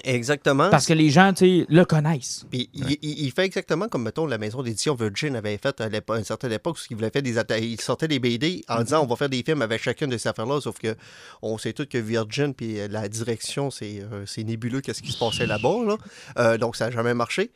Exactement. 0.03 0.69
Parce 0.69 0.85
que 0.85 0.93
les 0.93 1.09
gens, 1.09 1.33
tu 1.33 1.45
sais, 1.61 1.65
le 1.69 1.85
connaissent. 1.85 2.45
Puis 2.49 2.69
il, 2.73 2.97
il- 3.01 3.25
il 3.25 3.31
fait 3.31 3.45
exactement 3.45 3.87
comme, 3.87 4.03
mettons, 4.03 4.25
la 4.25 4.37
maison 4.37 4.61
d'édition 4.63 4.95
Virgin 4.95 5.35
avait 5.35 5.57
fait 5.57 5.79
à, 5.81 5.89
une 6.17 6.23
certaine 6.23 6.51
époque, 6.51 6.77
où 6.77 6.81
il 6.91 6.95
voulait 6.95 7.09
faire 7.09 7.21
des 7.21 7.37
atta- 7.37 7.61
il 7.61 7.79
sortait 7.81 8.07
des 8.07 8.19
BD 8.19 8.63
en 8.67 8.83
disant 8.83 9.03
on 9.03 9.07
va 9.07 9.15
faire 9.15 9.29
des 9.29 9.43
films 9.43 9.61
avec 9.61 9.81
chacune 9.81 10.09
de 10.09 10.17
ces 10.17 10.27
affaires-là, 10.29 10.61
sauf 10.61 10.77
que 10.79 10.95
on 11.41 11.57
sait 11.57 11.73
tous 11.73 11.85
que 11.87 11.97
Virgin 11.97 12.53
puis 12.53 12.79
euh, 12.79 12.87
la 12.89 13.07
direction, 13.09 13.71
c'est 13.71 14.01
euh, 14.01 14.25
c'est 14.25 14.43
nébuleux 14.43 14.81
qu'est-ce 14.81 15.01
qui 15.01 15.11
se 15.11 15.19
passait 15.19 15.45
là-bas, 15.45 15.83
là. 15.85 15.97
Euh, 16.39 16.57
donc 16.57 16.75
ça 16.75 16.85
n'a 16.85 16.91
jamais 16.91 17.13
marché. 17.13 17.51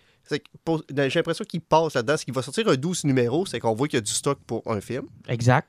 Pour- 0.64 0.84
J'ai 0.96 1.10
l'impression 1.10 1.44
qu'il 1.46 1.62
passe 1.62 1.96
là-dedans. 1.96 2.16
Ce 2.16 2.24
qui 2.26 2.32
va 2.32 2.42
sortir 2.42 2.68
un 2.70 2.76
12 2.76 3.04
numéros, 3.04 3.46
c'est 3.46 3.60
qu'on 3.60 3.74
voit 3.74 3.88
qu'il 3.88 3.98
y 3.98 4.02
a 4.02 4.02
du 4.02 4.12
stock 4.14 4.40
pour 4.48 4.62
un 4.66 4.80
film. 4.80 5.06
Exact. 5.28 5.68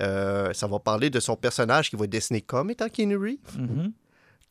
Euh, 0.00 0.52
ça 0.54 0.66
va 0.66 0.78
parler 0.78 1.10
de 1.10 1.20
son 1.20 1.36
personnage 1.36 1.90
qui 1.90 1.96
va 1.96 2.04
être 2.04 2.10
dessiné 2.10 2.40
comme 2.40 2.70
étant 2.70 2.88
Keanu 2.88 3.16
Reeves, 3.16 3.38
Mhm. 3.58 3.92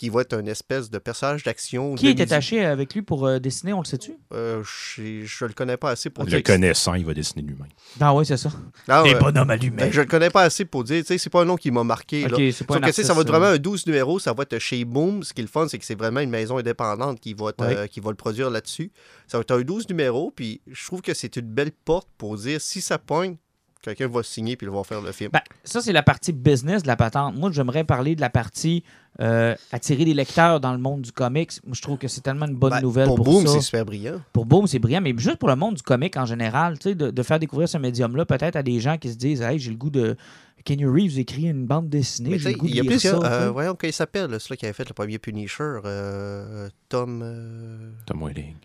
Qui 0.01 0.09
va 0.09 0.21
être 0.21 0.33
une 0.39 0.47
espèce 0.47 0.89
de 0.89 0.97
personnage 0.97 1.43
d'action. 1.43 1.93
Qui 1.93 2.07
est 2.07 2.19
attaché 2.19 2.65
avec 2.65 2.95
lui 2.95 3.03
pour 3.03 3.27
euh, 3.27 3.37
dessiner, 3.37 3.71
on 3.71 3.81
le 3.81 3.85
sait-tu? 3.85 4.13
Euh, 4.33 4.63
je, 4.63 5.23
je 5.25 5.45
le 5.45 5.53
connais 5.53 5.77
pas 5.77 5.91
assez 5.91 6.09
pour 6.09 6.23
Le 6.23 6.29
dire. 6.31 6.41
connaissant, 6.41 6.95
il 6.95 7.05
va 7.05 7.13
dessiner 7.13 7.43
lui-même. 7.43 7.67
Ah 7.99 8.11
oui, 8.15 8.25
c'est 8.25 8.35
ça. 8.35 8.49
Ah, 8.87 9.03
ouais. 9.03 9.13
bonhommes 9.13 9.47
Ben, 9.47 9.51
allumés. 9.51 9.91
je 9.91 10.01
le 10.01 10.07
connais 10.07 10.31
pas 10.31 10.41
assez 10.41 10.65
pour 10.65 10.83
dire, 10.83 11.01
tu 11.01 11.05
sais, 11.09 11.19
c'est 11.19 11.29
pas 11.29 11.43
un 11.43 11.45
nom 11.45 11.55
qui 11.55 11.69
m'a 11.69 11.83
marqué. 11.83 12.25
Ok, 12.25 12.31
là. 12.31 12.51
c'est 12.51 12.65
pas 12.65 12.73
Sauf 12.73 12.83
un 12.83 12.87
que, 12.87 12.91
tu 12.91 12.93
sais, 12.95 13.03
ça 13.03 13.13
va 13.13 13.21
être 13.21 13.27
vraiment 13.27 13.45
euh, 13.45 13.55
un 13.57 13.59
12 13.59 13.85
numéros, 13.85 14.17
ça 14.17 14.33
va 14.33 14.41
être 14.41 14.57
chez 14.57 14.83
Boom. 14.85 15.21
Ce 15.21 15.35
qui 15.35 15.41
est 15.41 15.43
le 15.43 15.47
fun, 15.49 15.67
c'est 15.67 15.77
que 15.77 15.85
c'est 15.85 15.93
vraiment 15.93 16.21
une 16.21 16.31
maison 16.31 16.57
indépendante 16.57 17.19
qui 17.19 17.35
va, 17.35 17.49
être, 17.49 17.63
Ouais. 17.63 17.77
euh, 17.77 17.85
qui 17.85 17.99
va 17.99 18.09
le 18.09 18.15
produire 18.15 18.49
là-dessus. 18.49 18.91
Ça 19.27 19.37
va 19.37 19.43
être 19.43 19.51
un 19.51 19.61
12 19.61 19.87
numéros, 19.87 20.31
puis 20.35 20.61
je 20.65 20.83
trouve 20.87 21.03
que 21.03 21.13
c'est 21.13 21.35
une 21.35 21.45
belle 21.45 21.71
porte 21.85 22.07
pour 22.17 22.37
dire 22.37 22.59
si 22.59 22.81
ça 22.81 22.97
pogne, 22.97 23.37
quelqu'un 23.81 24.07
va 24.07 24.23
signer 24.23 24.55
puis 24.55 24.67
il 24.67 24.73
va 24.73 24.83
faire 24.83 25.01
le 25.01 25.11
film. 25.11 25.29
Ben, 25.33 25.41
ça, 25.63 25.81
c'est 25.81 25.91
la 25.93 26.03
partie 26.03 26.31
business 26.33 26.83
de 26.83 26.87
la 26.87 26.95
patente. 26.95 27.35
Moi, 27.35 27.51
j'aimerais 27.51 27.83
parler 27.83 28.15
de 28.15 28.21
la 28.21 28.29
partie 28.29 28.83
euh, 29.19 29.55
attirer 29.71 30.05
des 30.05 30.13
lecteurs 30.13 30.59
dans 30.59 30.71
le 30.71 30.77
monde 30.79 31.01
du 31.01 31.11
comics. 31.11 31.51
Moi, 31.65 31.73
je 31.75 31.81
trouve 31.81 31.97
que 31.97 32.07
c'est 32.07 32.21
tellement 32.21 32.45
une 32.47 32.55
bonne 32.55 32.71
Ben, 32.71 32.81
nouvelle 32.81 33.07
pour, 33.07 33.15
pour, 33.17 33.25
Boom, 33.25 33.47
c'est 33.47 33.61
super 33.61 33.85
brillant. 33.85 34.21
Pour 34.33 34.45
Boom, 34.45 34.67
c'est 34.67 34.79
brillant, 34.79 35.01
mais 35.01 35.13
juste 35.17 35.37
pour 35.37 35.49
le 35.49 35.55
monde 35.55 35.75
du 35.75 35.81
comic 35.81 36.15
en 36.17 36.25
général, 36.25 36.79
tu 36.79 36.89
sais, 36.89 36.95
de, 36.95 37.11
de 37.11 37.23
faire 37.23 37.39
découvrir 37.39 37.67
ce 37.67 37.77
médium-là, 37.77 38.25
peut-être 38.25 38.55
à 38.55 38.63
des 38.63 38.79
gens 38.79 38.97
qui 38.97 39.09
se 39.11 39.17
disent 39.17 39.41
Hey, 39.41 39.59
j'ai 39.59 39.71
le 39.71 39.77
goût 39.77 39.89
de. 39.89 40.15
Kenny 40.63 40.85
Reeves 40.85 41.17
écrit 41.17 41.47
une 41.47 41.65
bande 41.65 41.89
dessinée, 41.89 42.37
il 42.63 42.75
y 42.75 42.79
a 42.79 42.83
plusieurs. 42.83 43.23
euh, 43.25 43.49
voyons, 43.49 43.73
comment 43.75 43.89
il 43.89 43.93
s'appelle, 43.93 44.39
celui 44.39 44.57
qui 44.57 44.65
avait 44.65 44.73
fait 44.73 44.87
le 44.87 44.93
premier 44.93 45.17
Punisher 45.17 45.79
euh, 45.85 46.69
Tom. 46.87 47.21
euh, 47.23 47.89
Tom 48.05 48.23
Welling. 48.23 48.57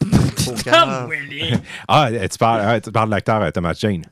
Tom 0.00 1.08
Welling. 1.10 1.58
Ah, 1.88 2.08
tu 2.30 2.38
parles, 2.38 2.60
ah, 2.64 2.80
tu 2.80 2.92
parles 2.92 3.08
de 3.08 3.14
l'acteur 3.14 3.42
euh, 3.42 3.50
Thomas 3.50 3.74
Jane. 3.74 4.04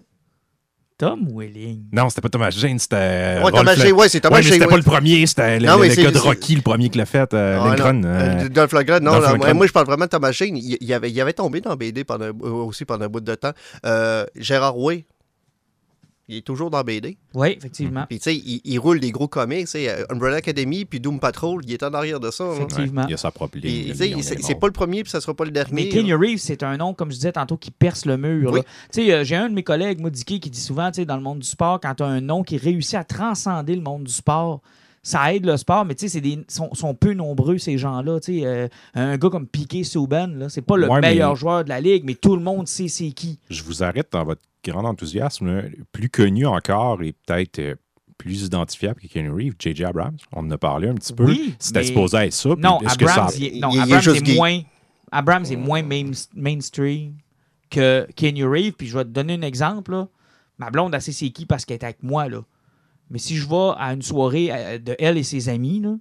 Tom 0.99 1.29
Welling. 1.33 1.85
Non, 1.93 2.09
c'était 2.11 2.21
pas 2.23 2.29
Thomas 2.29 2.51
Jane, 2.51 2.79
c'était. 2.79 2.97
euh, 2.99 3.43
Ouais, 3.45 3.53
Thomas 3.53 3.77
Jane, 3.77 3.93
ouais, 3.93 4.09
c'est 4.09 4.19
Thomas 4.21 4.35
Ouais, 4.37 4.43
mais 4.43 4.49
Jane, 4.49 4.53
c'était 4.55 4.65
ouais. 4.65 4.71
pas 4.71 4.77
le 4.77 4.83
premier, 4.83 5.27
c'était 5.29 5.61
le, 5.61 5.67
Non, 5.67 5.75
le- 5.77 5.83
mais 5.83 5.89
le 5.91 5.95
c'est- 5.95 6.03
gars 6.03 6.11
de 6.11 6.19
Rocky, 6.19 6.57
le 6.57 6.63
premier 6.63 6.89
qui 6.91 6.99
l'a 6.99 7.07
fait, 7.07 7.33
euh, 7.35 7.59
Ah, 7.63 7.69
Lindgren, 7.69 8.05
euh, 8.05 8.49
Dolph 8.49 8.73
Lundgren, 8.73 9.03
non, 9.05 9.13
moi 9.55 9.67
je 9.69 9.73
parle 9.73 9.87
vraiment 9.87 10.07
de 10.07 10.11
Thomas 10.11 10.33
Jane. 10.33 10.57
Il, 10.57 10.77
il 10.81 10.93
avait, 10.93 11.11
il 11.11 11.21
avait 11.21 11.33
tombé 11.33 11.61
dans 11.61 11.77
BD 11.77 12.03
pendant, 12.03 12.31
aussi 12.41 12.85
pendant 12.85 13.05
un 13.05 13.09
bout 13.09 13.21
de 13.21 13.35
temps. 13.37 13.53
Euh, 13.87 14.27
Gérard 14.35 14.77
Way, 14.77 15.05
il 16.29 16.37
est 16.37 16.43
toujours 16.43 16.69
dans 16.71 16.83
BD. 16.83 17.17
Oui, 17.35 17.55
effectivement. 17.57 18.05
Puis 18.07 18.19
tu 18.19 18.25
sais, 18.25 18.37
il, 18.37 18.61
il 18.65 18.79
roule 18.79 19.01
des 19.01 19.11
gros 19.11 19.29
comics. 19.29 19.65
tu 19.65 19.73
sais, 19.73 19.89
euh, 19.89 20.05
Umbrella 20.11 20.37
Academy 20.37 20.85
puis 20.85 21.01
Doom 21.01 21.21
Patrol, 21.21 21.63
il 21.65 21.73
est 21.73 21.83
en 21.83 21.95
arrière 21.95 22.21
de 22.21 22.31
ça. 22.31 22.45
là. 22.45 22.53
Effectivement. 22.55 23.07
Il 23.09 23.15
a 23.15 23.17
sa 23.17 23.31
propre 23.31 23.59
ligne. 23.59 23.95
c'est 24.23 24.55
pas 24.55 24.67
le 24.67 24.73
premier 24.73 25.03
puis 25.03 25.11
ça 25.11 25.21
sera 25.21 25.35
pas 25.35 25.45
le 25.45 25.51
dernier. 25.51 25.85
Mais. 25.85 25.89
Kenny 25.89 26.13
Reeves, 26.13 26.39
c'est 26.39 26.63
un 26.63 26.77
nom, 26.77 26.93
comme 26.93 27.11
je 27.11 27.17
disais 27.17 27.33
tantôt, 27.33 27.57
qui 27.57 27.71
perce 27.71 28.05
le 28.05 28.19
mur. 28.19 28.53
Oui. 28.53 28.61
Tu 28.93 29.07
sais, 29.07 29.13
euh, 29.13 29.25
j'ai 29.25 29.37
un 29.37 29.49
de 29.49 29.55
mes 29.55 29.63
collègues, 29.63 30.01
moi, 30.01 30.11
Dicky, 30.11 30.39
qui 30.39 30.51
dit 30.51 30.61
souvent, 30.61 30.91
tu 30.91 30.97
sais, 30.97 31.05
dans 31.07 31.17
le 31.17 31.23
monde 31.23 31.39
du 31.39 31.49
sport, 31.49 31.81
quand 31.81 31.95
tu 31.95 32.03
as 32.03 32.07
un 32.07 32.21
nom 32.21 32.43
qui 32.43 32.59
réussit 32.59 32.95
à 32.97 33.05
transcender 33.05 33.75
le 33.75 33.83
monde 33.83 34.05
du 34.05 34.13
sport, 34.13 34.61
ça 35.09 35.33
aide 35.35 35.47
le 35.47 35.57
sport, 35.57 35.85
mais 35.85 35.95
tu 35.95 36.03
sais, 36.03 36.09
c'est 36.09 36.21
des 36.21 36.39
sont, 36.49 36.75
sont 36.75 36.95
peu 36.95 37.15
nombreux, 37.15 37.59
ces 37.59 37.79
gens-là. 37.79 38.21
Tu 38.21 38.41
sais, 38.41 38.47
euh, 38.47 38.69
un 38.95 39.17
gars 39.17 39.31
comme 39.31 39.47
Piqué 39.47 39.85
Souban, 39.85 40.27
là, 40.29 40.49
c'est 40.49 40.63
pas 40.63 40.77
le 40.77 40.89
Ouais, 40.89 41.01
mais- 41.01 41.11
meilleur 41.11 41.35
joueur 41.37 41.65
de 41.65 41.69
la 41.69 41.81
ligue, 41.81 42.05
mais 42.05 42.15
tout 42.15 42.37
le 42.37 42.43
monde 42.43 42.69
sait 42.69 42.89
c'est 42.89 43.11
qui. 43.13 43.39
Je 43.49 43.63
vous 43.63 43.83
arrête 43.83 44.09
dans 44.13 44.25
votre 44.25 44.43
grand 44.65 44.85
enthousiasme. 44.85 45.63
Plus 45.93 46.11
connu 46.11 46.45
encore 46.47 47.03
et 47.03 47.13
peut-être 47.27 47.59
euh, 47.61 47.75
plus 48.19 48.43
identifiable 48.43 49.01
que 49.01 49.07
Kenny 49.07 49.29
Reeves, 49.29 49.55
J.J. 49.59 49.85
Abrams. 49.85 50.17
On 50.33 50.41
en 50.41 50.51
a 50.51 50.59
parlé 50.59 50.89
un 50.89 50.95
petit 50.95 51.13
peu. 51.13 51.25
Oui, 51.25 51.55
C'était 51.59 51.81
mais- 51.81 51.87
supposé 51.87 52.17
être 52.19 52.33
ça. 52.33 52.51
Non, 52.59 52.81
ça 52.85 52.93
Abrams, 52.93 53.31
est, 53.41 53.61
non, 53.61 53.69
il- 53.71 53.75
il 53.75 53.79
est 53.79 53.83
Abrams 53.83 54.01
juste 54.03 54.17
est 54.17 54.23
gay. 54.23 54.35
moins, 54.35 54.61
Abrams 55.13 55.45
est 55.51 55.57
moins 55.57 55.83
main- 55.83 56.11
mainstream 56.35 57.15
que 57.71 58.07
Kenny 58.17 58.43
Reeves. 58.45 58.73
Puis 58.73 58.89
je 58.89 58.99
vais 58.99 59.05
te 59.05 59.11
donner 59.11 59.35
un 59.35 59.43
exemple. 59.43 59.93
là. 59.93 60.09
Ma 60.59 60.71
blonde, 60.71 60.93
elle 60.95 61.01
sait 61.01 61.13
c'est 61.13 61.31
qui 61.31 61.47
parce 61.47 61.65
qu'elle 61.65 61.77
est 61.79 61.85
avec 61.85 62.03
moi. 62.03 62.29
Là. 62.29 62.41
Mais 63.11 63.19
si 63.19 63.37
je 63.37 63.49
vais 63.49 63.73
à 63.79 63.93
une 63.93 64.03
soirée 64.03 64.49
euh, 64.53 64.79
de 64.79 64.95
elle 64.99 65.17
et 65.19 65.23
ses 65.23 65.49
amis, 65.49 65.81
là, 65.81 65.97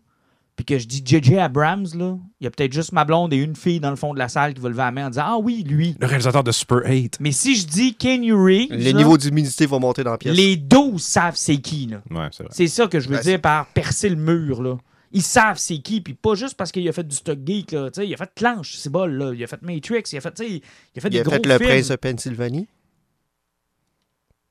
puis 0.55 0.66
que 0.66 0.80
je 0.80 0.88
dis 0.88 1.03
JJ 1.05 1.34
Abrams, 1.34 1.86
là, 1.93 2.18
il 2.41 2.43
y 2.45 2.47
a 2.47 2.49
peut-être 2.49 2.74
juste 2.74 2.91
ma 2.91 3.05
blonde 3.05 3.32
et 3.32 3.38
une 3.38 3.55
fille 3.55 3.80
dans 3.80 3.91
le 3.91 3.95
fond 3.95 4.14
de 4.16 4.20
la 4.20 4.28
salle 4.28 4.55
qui 4.55 4.60
va 4.62 4.70
lever 4.70 4.80
la 4.80 4.91
main 4.91 5.05
en 5.05 5.10
disant 5.12 5.24
Ah 5.26 5.38
oui, 5.38 5.64
lui. 5.64 5.95
Le 5.99 6.08
réalisateur 6.08 6.43
de 6.43 6.51
Super 6.51 6.80
8. 6.84 7.18
Mais 7.20 7.32
si 7.32 7.55
je 7.55 7.68
dis 7.68 7.93
Kenny 7.95 8.32
Reeves, 8.32 8.72
Les 8.72 8.91
là, 8.91 8.97
niveaux 8.97 9.18
d'humidité 9.20 9.68
vont 9.68 9.80
monter 9.80 10.03
dans 10.03 10.12
la 10.12 10.18
pièce. 10.18 10.36
les 10.36 10.58
12 10.58 10.99
savent 11.01 11.36
c'est 11.36 11.58
qui. 11.58 11.86
Là. 11.86 12.01
Ouais, 12.10 12.28
c'est 12.32 12.41
vrai. 12.43 12.51
C'est 12.55 12.68
ça 12.68 12.88
que 12.88 12.99
je 12.99 13.08
veux 13.08 13.18
Ouais, 13.18 13.22
dire 13.22 13.39
par 13.39 13.68
percer 13.68 14.10
le 14.10 14.16
mur, 14.16 14.64
là. 14.64 14.78
Ils 15.14 15.22
savent 15.22 15.58
c'est 15.60 15.78
qui, 15.78 16.01
puis 16.01 16.16
pas 16.16 16.34
juste 16.36 16.55
parce 16.55 16.72
qu'il 16.72 16.88
a 16.89 16.91
fait 16.91 17.08
du 17.08 17.16
stock 17.16 17.38
geek, 17.45 17.72
là. 17.72 17.89
Tu 17.91 18.01
sais, 18.01 18.08
il 18.08 18.14
a 18.14 18.18
fait 18.18 18.30
Clanche, 18.36 18.76
c'est 18.78 18.89
bol, 18.89 19.12
là. 19.14 19.34
Il 19.36 19.43
a 19.43 19.47
fait 19.47 19.62
Matrix, 19.62 20.03
il 20.12 20.18
a 20.18 20.22
fait, 20.22 20.34
tu 20.34 20.43
sais, 20.43 20.49
il 20.49 20.97
a 20.97 21.01
fait 21.01 21.08
Il 21.08 21.12
des 21.12 21.20
a 21.20 21.24
gros 21.24 21.32
fait 21.36 21.45
le 21.45 21.60
prince 21.60 21.88
de 21.89 21.95
Pennsylvanie. 21.95 22.68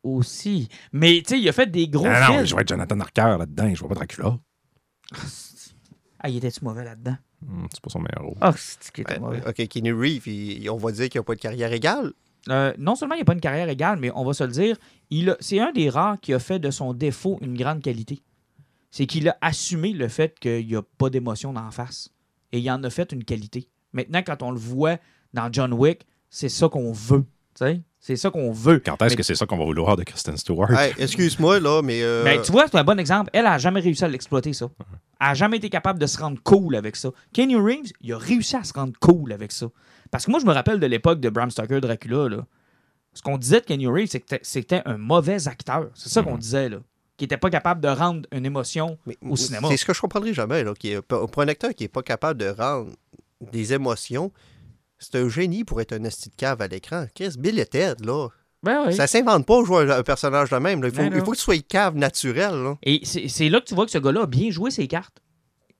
Aussi. 0.07 0.69
Mais, 0.93 1.23
tu 1.27 1.35
sais, 1.35 1.41
il 1.41 1.49
a 1.49 1.53
fait 1.53 1.71
des 1.71 1.89
gros 1.89 2.07
Ah 2.07 2.21
non, 2.29 2.35
films. 2.35 2.47
je 2.47 2.55
vois 2.55 2.65
Jonathan 2.67 3.01
Harker 3.01 3.37
là-dedans, 3.39 3.75
je 3.75 3.81
vois 3.81 3.89
pas 3.91 3.95
Dracula. 3.97 4.39
Ah, 6.19 6.29
il 6.29 6.37
était-tu 6.37 6.65
mauvais 6.65 6.85
là-dedans? 6.85 7.17
Hmm, 7.43 7.67
c'est 7.71 7.81
pas 7.81 7.91
son 7.91 8.01
meilleur 8.01 8.25
rôle. 8.25 8.37
Ah, 8.41 8.55
c'est 8.57 8.91
qu'il 8.93 9.03
était 9.03 9.15
Ouais, 9.15 9.19
mauvais. 9.21 9.43
ok, 9.47 9.69
Kenny 9.69 9.93
Reeves, 9.93 10.27
il- 10.27 10.69
on 10.71 10.77
va 10.77 10.91
dire 10.93 11.09
qu'il 11.09 11.19
n'a 11.21 11.25
pas 11.25 11.35
de 11.35 11.41
carrière 11.41 11.73
égale. 11.73 12.13
Euh, 12.49 12.73
non 12.79 12.95
seulement 12.95 13.15
il 13.17 13.19
n'a 13.19 13.25
pas 13.25 13.33
une 13.35 13.41
carrière 13.41 13.69
égale, 13.69 13.99
mais 13.99 14.11
on 14.15 14.25
va 14.25 14.33
se 14.33 14.45
le 14.45 14.51
dire, 14.53 14.77
il 15.11 15.31
a- 15.31 15.37
c'est 15.41 15.59
un 15.61 15.73
des 15.73 15.91
rares 15.91 16.19
qui 16.21 16.33
a 16.33 16.39
fait 16.39 16.59
de 16.59 16.71
son 16.71 16.95
défaut 16.95 17.39
une 17.43 17.57
grande 17.57 17.83
qualité. 17.83 18.23
C'est 18.91 19.07
qu'il 19.07 19.29
a 19.29 19.37
assumé 19.41 19.93
le 19.93 20.09
fait 20.09 20.39
qu'il 20.39 20.67
n'y 20.67 20.77
a 20.77 20.83
pas 20.83 21.11
d'émotion 21.11 21.53
d'en 21.53 21.71
face. 21.71 22.11
Et 22.53 22.61
il 22.61 22.71
en 22.71 22.83
a 22.85 22.89
fait 22.91 23.13
une 23.13 23.25
qualité. 23.25 23.69
Maintenant, 23.93 24.23
quand 24.25 24.43
on 24.43 24.51
le 24.53 24.59
voit 24.59 24.97
dans 25.35 25.53
John 25.53 25.73
Wick, 25.75 26.07
c'est 26.31 26.49
ça 26.49 26.69
qu'on 26.69 26.93
veut. 26.93 27.25
tu 27.55 27.65
sais. 27.65 27.81
C'est 28.07 28.15
ça 28.15 28.31
qu'on 28.31 28.53
veut. 28.53 28.79
Quand 28.79 28.95
est-ce 29.03 29.15
Mais- 29.15 29.17
que 29.17 29.23
c'est 29.25 29.35
ça 29.35 29.47
qu'on 29.47 29.57
va 29.59 29.65
vouloir 29.65 29.97
de 29.97 30.05
Kristen 30.05 30.37
Stewart? 30.37 30.71
Hey, 30.71 30.95
Excuse-moi, 30.97 31.59
là, 31.59 31.83
mais. 31.83 32.05
euh, 32.05 32.23
Ben, 32.23 32.41
tu 32.41 32.53
vois, 32.53 32.67
c'est 32.71 32.77
un 32.79 32.85
bon 32.85 33.01
exemple. 33.01 33.31
Elle 33.33 33.47
a 33.47 33.59
jamais 33.59 33.81
réussi 33.81 34.05
à 34.05 34.09
l'exploiter, 34.09 34.53
ça. 34.53 34.69
Elle 35.21 35.27
a 35.27 35.35
jamais 35.35 35.57
été 35.57 35.69
capable 35.71 35.99
de 35.99 36.07
se 36.07 36.17
rendre 36.17 36.39
cool 36.45 36.77
avec 36.77 36.95
ça. 36.95 37.09
Kenny 37.33 37.57
Reeves, 37.57 37.91
il 38.01 38.13
a 38.13 38.19
réussi 38.19 38.55
à 38.55 38.63
se 38.63 38.73
rendre 38.73 38.93
cool 39.01 39.33
avec 39.33 39.51
ça. 39.51 39.67
Parce 40.13 40.25
que 40.25 40.31
moi, 40.31 40.39
je 40.39 40.47
me 40.47 40.53
rappelle 40.53 40.79
de 40.79 40.87
l'époque 40.87 41.19
de 41.19 41.29
Bram 41.31 41.51
Stoker 41.51 41.81
Dracula. 41.81 42.29
Là. 42.29 42.47
Ce 43.13 43.23
qu'on 43.23 43.39
disait 43.39 43.61
de 43.61 43.65
Kenny 43.67 43.89
Reeves, 43.89 44.07
c'est 44.07 44.21
que 44.21 44.27
c'était- 44.29 44.45
c'était 44.45 44.83
un 44.85 44.99
mauvais 44.99 45.49
acteur. 45.49 45.89
C'est 45.95 46.09
ça 46.09 46.23
qu'on 46.23 46.35
Mhm. 46.35 46.39
disait, 46.39 46.69
là. 46.69 46.77
Qui 47.17 47.25
n'était 47.25 47.39
pas 47.39 47.51
capable 47.51 47.81
de 47.81 47.89
rendre 47.89 48.29
une 48.31 48.47
émotion 48.47 48.99
mais- 49.05 49.17
au 49.29 49.35
cinéma. 49.35 49.67
C'est 49.69 49.79
ce 49.79 49.85
que 49.85 49.95
je 49.95 50.01
comprendrai 50.01 50.33
jamais, 50.33 50.63
là. 50.63 50.75
Qui 50.79 50.93
est, 50.93 51.03
pour 51.03 51.43
un 51.43 51.49
acteur 51.49 51.71
qui 51.75 51.83
n'est 51.83 51.89
pas 51.89 52.03
capable 52.03 52.39
de 52.39 52.51
rendre 52.51 52.93
des 53.51 53.73
émotions, 53.73 54.31
c'est 54.99 55.17
un 55.17 55.29
génie 55.29 55.65
pour 55.65 55.81
être 55.81 55.93
un 55.93 56.05
esti 56.05 56.31
de 56.31 56.37
cave 56.37 56.61
à 56.63 56.69
l'écran. 56.69 57.07
Chris, 57.15 57.35
Bill 57.39 57.59
et 57.59 57.67
Ted, 57.67 58.05
là. 58.05 58.29
Ben 58.63 58.87
oui. 58.87 58.95
Ça 58.95 59.07
s'invente 59.07 59.47
pas 59.47 59.63
jouer 59.65 59.91
un, 59.91 60.03
personnage 60.03 60.51
de 60.51 60.57
même. 60.57 60.83
là. 60.83 60.89
Il 60.89 60.95
faut, 60.95 61.03
Ben 61.03 61.13
il 61.15 61.21
faut 61.25 61.33
que 61.33 61.37
tu 61.37 61.43
sois 61.43 61.59
cave 61.59 61.97
naturel, 61.97 62.55
là. 62.55 62.79
Et 62.83 63.03
c'est 63.05 63.49
là 63.49 63.61
que 63.61 63.67
tu 63.67 63.75
vois 63.75 63.85
que 63.85 63.93
ce 63.93 63.99
gars-là 63.99 64.23
a 64.23 64.27
bien 64.27 64.51
joué 64.51 64.71
ses 64.71 64.89
cartes. 64.89 65.23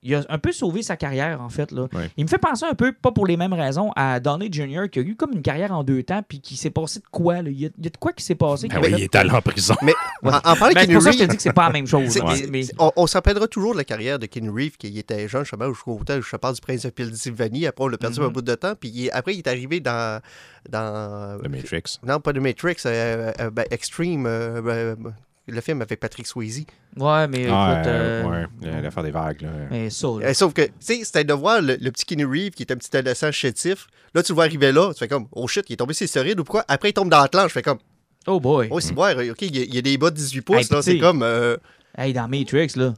Il 0.03 0.13
a 0.13 0.23
un 0.29 0.37
peu 0.37 0.51
sauvé 0.51 0.83
sa 0.83 0.95
carrière, 0.95 1.41
en 1.41 1.49
fait. 1.49 1.71
Là. 1.71 1.87
Ouais. 1.91 2.11
Il 2.17 2.23
me 2.23 2.29
fait 2.29 2.37
penser 2.37 2.65
un 2.69 2.75
peu, 2.75 2.91
pas 2.93 3.11
pour 3.11 3.25
les 3.25 3.35
mêmes 3.35 3.53
raisons, 3.53 3.91
à 3.95 4.19
Donny 4.19 4.47
Jr., 4.51 4.89
qui 4.91 4.99
a 4.99 5.01
eu 5.01 5.15
comme 5.15 5.31
une 5.33 5.41
carrière 5.41 5.71
en 5.71 5.83
deux 5.83 6.03
temps, 6.03 6.21
puis 6.27 6.39
qui 6.39 6.55
s'est 6.55 6.69
passé 6.69 6.99
de 6.99 7.05
quoi? 7.11 7.41
là? 7.41 7.49
Il, 7.49 7.59
y 7.59 7.65
a, 7.65 7.69
il 7.77 7.83
y 7.83 7.87
a 7.87 7.89
de 7.89 7.97
quoi 7.97 8.13
qui 8.13 8.23
s'est 8.23 8.35
passé? 8.35 8.67
Ben 8.67 8.79
qui 8.79 8.87
oui, 8.87 8.93
il 8.99 9.03
est 9.03 9.15
allé 9.15 9.31
en 9.31 9.41
prison. 9.41 9.75
Mais 9.81 9.93
Ouais. 10.21 10.31
en, 10.33 10.37
en 10.37 10.41
parlant 10.41 10.69
de 10.69 10.73
Ben, 10.75 10.81
c'est 10.81 10.85
Kenny 10.87 10.93
pour 10.93 11.01
ça 11.03 11.09
que 11.11 11.17
je 11.17 11.17
te 11.17 11.23
Reeves, 11.23 11.29
dis 11.31 11.35
que 11.37 11.41
c'est 11.43 11.53
pas 11.53 11.65
la 11.67 11.73
même 11.73 11.87
chose. 11.87 12.19
Mais- 12.51 12.61
on, 12.77 12.91
on 12.95 13.07
se 13.07 13.13
rappellera 13.17 13.47
toujours 13.47 13.73
de 13.73 13.77
la 13.79 13.83
carrière 13.83 14.19
de 14.19 14.27
Kenny 14.27 14.49
Reeves, 14.49 14.77
qui 14.77 14.97
était 14.99 15.27
jeune, 15.27 15.43
justement, 15.43 15.67
jusqu'au 15.73 15.99
temps 16.05 16.17
où 16.17 16.21
je 16.21 16.35
parle 16.35 16.53
du 16.53 16.61
prince 16.61 16.83
de 16.83 16.89
Pennsylvanie. 16.91 17.65
Après, 17.65 17.83
on 17.83 17.87
l'a 17.87 17.97
perdu 17.97 18.19
Mhm. 18.19 18.25
un 18.27 18.29
bout 18.29 18.41
de 18.43 18.53
temps. 18.55 18.73
Puis 18.79 18.89
il 18.89 19.09
après, 19.11 19.33
il 19.33 19.39
est 19.39 19.47
arrivé 19.47 19.79
dans. 19.79 20.21
dans 20.69 21.39
The 21.43 21.47
Matrix. 21.49 21.99
non, 22.03 22.19
pas 22.19 22.33
de 22.33 22.39
Matrix, 22.39 22.75
euh, 22.85 23.31
euh, 23.39 23.49
ben, 23.49 23.65
Extreme, 23.71 24.25
euh, 24.27 24.61
ben, 24.61 25.13
le 25.47 25.61
film 25.61 25.81
avec 25.81 25.99
Patrick 25.99 26.27
Swayze. 26.27 26.65
Ouais, 26.97 27.27
mais 27.27 27.47
Ah, 27.49 27.73
écoute. 27.79 27.87
euh, 27.87 28.23
euh, 28.23 28.45
ouais, 28.75 28.81
l'affaire 28.81 29.03
des 29.03 29.11
vagues. 29.11 29.41
Là. 29.41 29.49
Mais 29.71 29.89
ça, 29.89 30.07
là. 30.19 30.33
Sauf 30.33 30.53
que, 30.53 30.63
tu 30.63 30.71
sais, 30.79 31.01
c'était 31.03 31.23
de 31.23 31.33
voir 31.33 31.61
le, 31.61 31.77
le 31.79 31.91
petit 31.91 32.05
Kenny 32.05 32.23
Reeves 32.25 32.51
qui 32.51 32.63
est 32.63 32.71
un 32.71 32.75
petit 32.75 32.95
adolescent 32.95 33.31
chétif. 33.31 33.87
Là, 34.13 34.23
tu 34.23 34.31
le 34.31 34.35
vois 34.35 34.45
arriver 34.45 34.71
là, 34.71 34.91
tu 34.93 34.99
fais 34.99 35.07
comme, 35.07 35.27
oh 35.31 35.47
shit, 35.47 35.65
il 35.69 35.73
est 35.73 35.77
tombé 35.77 35.93
sur 35.93 36.07
stéroïdes 36.07 36.39
ou 36.39 36.43
pourquoi? 36.43 36.65
Après, 36.67 36.89
il 36.89 36.93
tombe 36.93 37.09
dans 37.09 37.21
la 37.21 37.27
planche, 37.29 37.49
je 37.49 37.53
fais 37.53 37.61
comme, 37.61 37.79
Oh 38.25 38.39
boy. 38.39 38.67
oh, 38.71 38.79
c'est 38.79 38.93
boire, 38.93 39.15
ok, 39.17 39.41
il 39.41 39.55
y, 39.55 39.59
a- 39.61 39.63
il 39.63 39.75
y 39.75 39.77
a 39.77 39.81
des 39.81 39.97
bas 39.97 40.09
de 40.09 40.15
18 40.15 40.41
pouces, 40.41 40.57
Hey, 40.57 40.67
là, 40.69 40.81
c'est 40.81 40.97
comme. 40.97 41.23
euh, 41.23 41.55
Hey, 41.97 42.13
dans 42.13 42.27
Matrix, 42.27 42.71
là. 42.75 42.93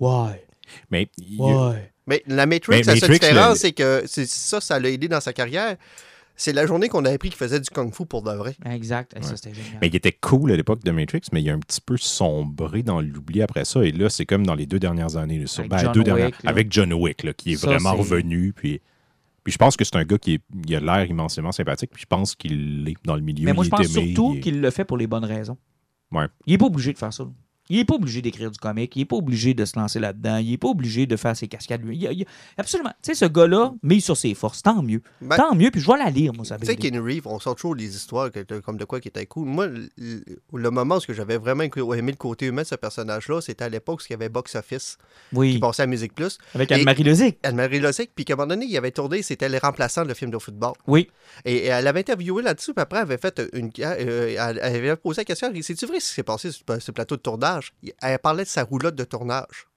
Ouais. 0.00 0.44
Mais. 0.90 1.08
Mais 2.06 2.22
la 2.26 2.44
Matrix, 2.46 2.82
la 2.82 2.96
seule 2.96 3.10
différence, 3.10 3.48
le- 3.50 3.54
c'est 3.56 3.72
que 3.72 4.02
c'est 4.06 4.26
ça, 4.28 4.60
ça 4.60 4.78
l'a 4.78 4.90
aidé 4.90 5.08
dans 5.08 5.20
sa 5.20 5.32
carrière. 5.32 5.76
C'est 6.36 6.52
la 6.52 6.66
journée 6.66 6.88
qu'on 6.88 7.04
a 7.04 7.10
appris 7.10 7.28
qu'il 7.28 7.38
faisait 7.38 7.60
du 7.60 7.70
kung-fu 7.70 8.06
pour 8.06 8.22
de 8.22 8.32
vrai. 8.32 8.56
Exact. 8.66 9.14
Hey, 9.16 9.22
Ça, 9.22 9.30
Ouais. 9.30 9.36
c'était 9.36 9.54
génial. 9.54 9.78
Mais 9.80 9.86
il 9.88 9.94
était 9.96 10.12
cool 10.12 10.50
à 10.50 10.56
l'époque 10.56 10.82
de 10.82 10.90
Matrix, 10.90 11.20
mais 11.32 11.40
il 11.42 11.48
a 11.48 11.52
un 11.54 11.60
petit 11.60 11.80
peu 11.80 11.96
sombré 11.96 12.82
dans 12.82 13.00
l'oubli 13.00 13.40
après 13.40 13.64
ça. 13.64 13.84
Et 13.84 13.92
là, 13.92 14.08
c'est 14.10 14.26
comme 14.26 14.44
dans 14.44 14.54
les 14.56 14.66
deux 14.66 14.78
dernières 14.80 15.16
années. 15.16 15.38
là, 15.38 15.46
sur- 15.46 15.60
Avec 15.60 15.70
ben, 15.70 15.78
John 15.78 15.92
deux 15.92 16.00
Wick, 16.00 16.06
dernières- 16.06 16.30
là. 16.42 16.50
avec 16.50 16.72
John 16.72 16.92
Wick, 16.92 17.22
là, 17.22 17.32
qui 17.34 17.52
est 17.52 17.56
Ça, 17.56 17.66
vraiment 17.68 17.94
revenu. 17.94 18.52
Puis, 18.52 18.80
puis 19.44 19.52
je 19.52 19.58
pense 19.58 19.76
que 19.76 19.84
c'est 19.84 19.96
un 19.96 20.04
gars 20.04 20.18
qui 20.18 20.34
est- 20.34 20.42
il 20.66 20.74
a 20.74 20.80
l'air 20.80 21.06
immensément 21.08 21.52
sympathique. 21.52 21.90
Puis 21.92 22.02
je 22.02 22.06
pense 22.06 22.34
qu'il 22.34 22.82
l'est 22.84 22.96
dans 23.04 23.14
le 23.16 23.22
milieu. 23.22 23.44
Mais 23.44 23.52
moi, 23.52 23.64
il 23.64 23.68
je 23.70 23.74
est 23.74 23.76
pense 23.76 23.96
aimé, 23.96 24.06
surtout 24.14 24.32
il 24.34 24.38
est- 24.38 24.40
qu'il 24.40 24.60
le 24.60 24.70
fait 24.70 24.84
pour 24.84 24.96
les 24.96 25.06
bonnes 25.06 25.24
raisons. 25.24 25.56
Ouais. 26.10 26.26
Il 26.46 26.52
n'est 26.52 26.58
pas 26.58 26.66
obligé 26.66 26.92
de 26.92 26.98
faire 26.98 27.12
ça. 27.12 27.24
Il 27.70 27.76
n'est 27.78 27.84
pas 27.84 27.94
obligé 27.94 28.20
d'écrire 28.22 28.50
du 28.50 28.58
comique. 28.58 28.94
Il 28.96 29.00
n'est 29.00 29.04
pas 29.06 29.16
obligé 29.16 29.54
de 29.54 29.64
se 29.64 29.78
lancer 29.78 29.98
là-dedans. 29.98 30.36
Il 30.36 30.50
n'est 30.50 30.58
pas 30.58 30.68
obligé 30.68 31.06
de 31.06 31.16
faire 31.16 31.36
ses 31.36 31.48
cascades. 31.48 31.82
Il 31.86 32.02
il 32.02 32.26
absolument. 32.58 32.90
Tu 33.02 33.12
sais, 33.12 33.14
ce 33.14 33.24
gars-là 33.24 33.72
mise 33.82 34.04
sur 34.04 34.16
ses 34.16 34.34
forces. 34.34 34.62
Tant 34.62 34.82
mieux. 34.82 35.00
Ben, 35.20 35.36
Tant 35.36 35.54
mieux. 35.54 35.70
Puis 35.70 35.80
je 35.80 35.90
vais 35.90 35.98
la 35.98 36.10
lire, 36.10 36.32
moi, 36.34 36.44
ça 36.44 36.58
Tu 36.58 36.66
sais, 36.66 36.76
Kenny 36.76 36.98
Reeves, 36.98 37.26
on 37.26 37.38
sort 37.40 37.54
toujours 37.54 37.76
des 37.76 37.94
histoires 37.96 38.28
comme 38.64 38.76
de 38.76 38.84
quoi 38.84 39.00
qui 39.00 39.08
était 39.08 39.26
cool. 39.26 39.46
Moi, 39.48 39.66
le, 39.66 39.88
le 40.52 40.70
moment 40.70 40.96
où 40.96 41.12
j'avais 41.12 41.38
vraiment 41.38 41.62
aimé 41.64 42.12
le 42.12 42.16
côté 42.16 42.46
humain 42.46 42.62
de 42.62 42.66
ce 42.66 42.74
personnage-là, 42.74 43.40
c'était 43.40 43.64
à 43.64 43.68
l'époque 43.68 44.00
où 44.00 44.04
il 44.08 44.12
y 44.12 44.14
avait 44.14 44.28
Box 44.28 44.54
Office 44.54 44.98
qui 45.30 45.36
Oui. 45.36 45.58
passait 45.58 45.82
à 45.82 45.86
Musique 45.86 46.14
Plus. 46.14 46.38
Avec 46.54 46.70
Anne-Marie 46.72 47.04
Lozic. 47.04 47.38
Anne-Marie 47.42 47.80
Lozic, 47.80 48.10
puis 48.14 48.24
qu'à 48.24 48.34
un 48.34 48.36
moment 48.36 48.48
donné, 48.48 48.66
il 48.66 48.76
avait 48.76 48.90
tourné, 48.90 49.22
c'était 49.22 49.48
les 49.48 49.58
remplaçants 49.58 50.04
de 50.04 50.12
film 50.14 50.30
de 50.30 50.38
football. 50.38 50.72
Oui. 50.86 51.08
Et, 51.44 51.56
et 51.56 51.66
elle 51.66 51.86
avait 51.86 52.00
interviewé 52.00 52.42
là-dessus, 52.42 52.74
puis 52.74 52.82
après, 52.82 52.98
elle 52.98 53.04
avait 53.04 53.18
fait 53.18 53.40
une. 53.54 53.70
euh, 53.80 54.34
elle 54.38 54.58
avait 54.60 54.96
posé 54.96 55.20
la 55.20 55.24
question 55.24 55.50
c'est-tu 55.62 55.86
vrai 55.86 56.00
ce 56.00 56.08
qui 56.08 56.14
s'est 56.14 56.22
passé 56.22 56.50
sur 56.52 56.62
ce 56.78 56.90
plateau 56.92 57.16
de 57.16 57.20
tournage 57.22 57.53
Elle 58.00 58.18
parlait 58.18 58.44
de 58.44 58.48
sa 58.48 58.62
roulotte 58.62 58.94
de 58.94 59.04
tournage. 59.04 59.68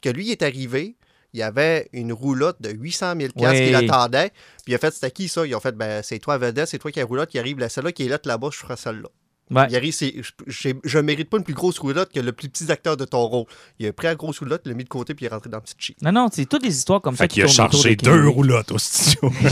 Que 0.00 0.08
lui, 0.08 0.26
il 0.26 0.30
est 0.32 0.42
arrivé, 0.42 0.96
il 1.32 1.40
y 1.40 1.42
avait 1.42 1.88
une 1.92 2.12
roulotte 2.12 2.60
de 2.60 2.70
800 2.70 3.14
000 3.18 3.32
piastres 3.32 3.58
Oui. 3.60 3.66
qui 3.66 3.72
l'attendait, 3.72 4.30
puis 4.64 4.72
il 4.72 4.74
a 4.74 4.78
fait 4.78 4.90
c'était 4.92 5.10
qui 5.10 5.28
ça 5.28 5.46
Ils 5.46 5.54
ont 5.54 5.60
fait 5.60 5.76
ben, 5.76 6.02
c'est 6.02 6.18
toi, 6.18 6.38
vedette, 6.38 6.68
c'est 6.68 6.78
toi 6.78 6.90
qui 6.90 7.00
as 7.00 7.02
la 7.02 7.08
roulotte 7.08 7.30
qui 7.30 7.38
arrive, 7.38 7.58
là, 7.58 7.68
celle-là 7.68 7.92
qui 7.92 8.04
est 8.04 8.08
là, 8.08 8.18
là-bas, 8.24 8.48
je 8.52 8.58
ferai 8.58 8.76
celle-là. 8.76 9.08
Ouais. 9.52 9.66
Il 9.70 9.92
c'est, 9.92 10.14
je, 10.22 10.30
j'ai- 10.46 10.74
je 10.84 10.98
mérite 10.98 11.28
pas 11.28 11.36
une 11.38 11.44
plus 11.44 11.54
grosse 11.54 11.78
roulotte 11.78 12.10
que 12.12 12.20
le 12.20 12.32
plus 12.32 12.48
petit 12.48 12.70
acteur 12.72 12.96
de 12.96 13.04
ton 13.04 13.24
rôle. 13.26 13.44
Il 13.78 13.86
a 13.86 13.92
pris 13.92 14.06
la 14.06 14.14
grosse 14.14 14.38
roulotte, 14.38 14.62
l'a 14.66 14.74
mis 14.74 14.84
de 14.84 14.88
côté, 14.88 15.14
puis 15.14 15.24
il 15.24 15.28
est 15.28 15.32
rentré 15.32 15.50
dans 15.50 15.58
le 15.58 15.62
petit 15.62 15.74
cheat. 15.78 16.02
Non, 16.02 16.12
non, 16.12 16.28
c'est 16.32 16.46
toutes 16.46 16.62
des 16.62 16.76
histoires 16.76 17.00
comme 17.00 17.16
ça. 17.16 17.24
Fait 17.24 17.28
qui 17.28 17.34
qu'il 17.34 17.44
a 17.44 17.46
tournent 17.46 17.66
autour 17.66 17.82
chargé 17.82 17.96
deux 17.96 18.28
roulottes 18.28 18.72
au 18.72 18.78
studio. 18.78 19.32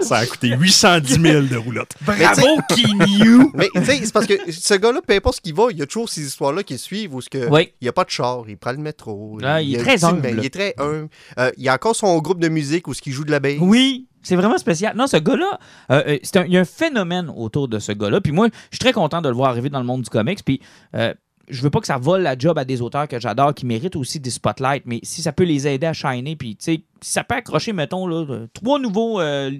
ça 0.00 0.16
a 0.18 0.26
coûté 0.26 0.48
810 0.48 1.20
000 1.20 1.42
de 1.42 1.56
roulottes. 1.56 1.92
Bravo, 2.02 2.46
Kenny 2.68 3.22
Mais 3.54 3.68
tu 3.74 3.84
sais, 3.84 4.00
c'est 4.04 4.12
parce 4.12 4.26
que 4.26 4.34
ce 4.50 4.74
gars-là, 4.74 5.00
peu 5.06 5.14
importe 5.14 5.36
ce 5.36 5.40
qu'il 5.40 5.54
va, 5.54 5.64
il 5.70 5.78
y 5.78 5.82
a 5.82 5.86
toujours 5.86 6.08
ces 6.08 6.24
histoires-là 6.26 6.62
qui 6.62 6.78
suivent 6.78 7.14
où 7.14 7.20
ce 7.20 7.28
que 7.30 7.48
Oui. 7.48 7.72
il 7.80 7.84
n'y 7.84 7.88
a 7.88 7.92
pas 7.92 8.04
de 8.04 8.10
char, 8.10 8.44
il 8.48 8.56
prend 8.56 8.72
le 8.72 8.78
métro. 8.78 9.38
Ah, 9.42 9.62
il 9.62 9.74
est 9.74 9.78
très 9.78 10.04
humble. 10.04 10.34
Il 10.38 10.44
est 10.44 10.50
très 10.50 10.74
humble. 10.78 11.08
Euh, 11.38 11.50
il 11.56 11.64
y 11.64 11.68
a 11.68 11.74
encore 11.74 11.96
son 11.96 12.16
groupe 12.18 12.40
de 12.40 12.48
musique 12.48 12.88
où 12.88 12.94
ce 12.94 13.02
qu'il 13.02 13.12
joue 13.12 13.24
de 13.24 13.30
la 13.30 13.40
bass. 13.40 13.56
Oui. 13.60 14.06
C'est 14.22 14.36
vraiment 14.36 14.58
spécial. 14.58 14.96
Non, 14.96 15.06
ce 15.06 15.16
gars-là, 15.16 15.58
euh, 15.90 16.02
euh, 16.06 16.44
il 16.46 16.52
y 16.52 16.56
a 16.56 16.60
un 16.60 16.64
phénomène 16.64 17.30
autour 17.34 17.68
de 17.68 17.78
ce 17.78 17.92
gars-là. 17.92 18.20
Puis 18.20 18.32
moi, 18.32 18.48
je 18.70 18.76
suis 18.76 18.78
très 18.78 18.92
content 18.92 19.20
de 19.20 19.28
le 19.28 19.34
voir 19.34 19.50
arriver 19.50 19.68
dans 19.68 19.80
le 19.80 19.86
monde 19.86 20.02
du 20.02 20.10
comics. 20.10 20.44
Puis 20.44 20.60
euh, 20.94 21.12
je 21.48 21.62
veux 21.62 21.70
pas 21.70 21.80
que 21.80 21.86
ça 21.86 21.98
vole 21.98 22.22
la 22.22 22.36
job 22.36 22.58
à 22.58 22.64
des 22.64 22.80
auteurs 22.82 23.08
que 23.08 23.20
j'adore, 23.20 23.54
qui 23.54 23.66
méritent 23.66 23.96
aussi 23.96 24.20
des 24.20 24.30
spotlights. 24.30 24.84
Mais 24.86 25.00
si 25.02 25.22
ça 25.22 25.32
peut 25.32 25.44
les 25.44 25.66
aider 25.66 25.86
à 25.86 25.92
shiner, 25.92 26.36
puis 26.36 26.56
tu 26.56 26.64
sais, 26.64 26.82
si 27.00 27.12
ça 27.12 27.24
peut 27.24 27.34
accrocher, 27.34 27.72
mettons, 27.72 28.06
là, 28.06 28.24
euh, 28.28 28.46
trois 28.52 28.78
nouveaux, 28.78 29.20
euh, 29.20 29.50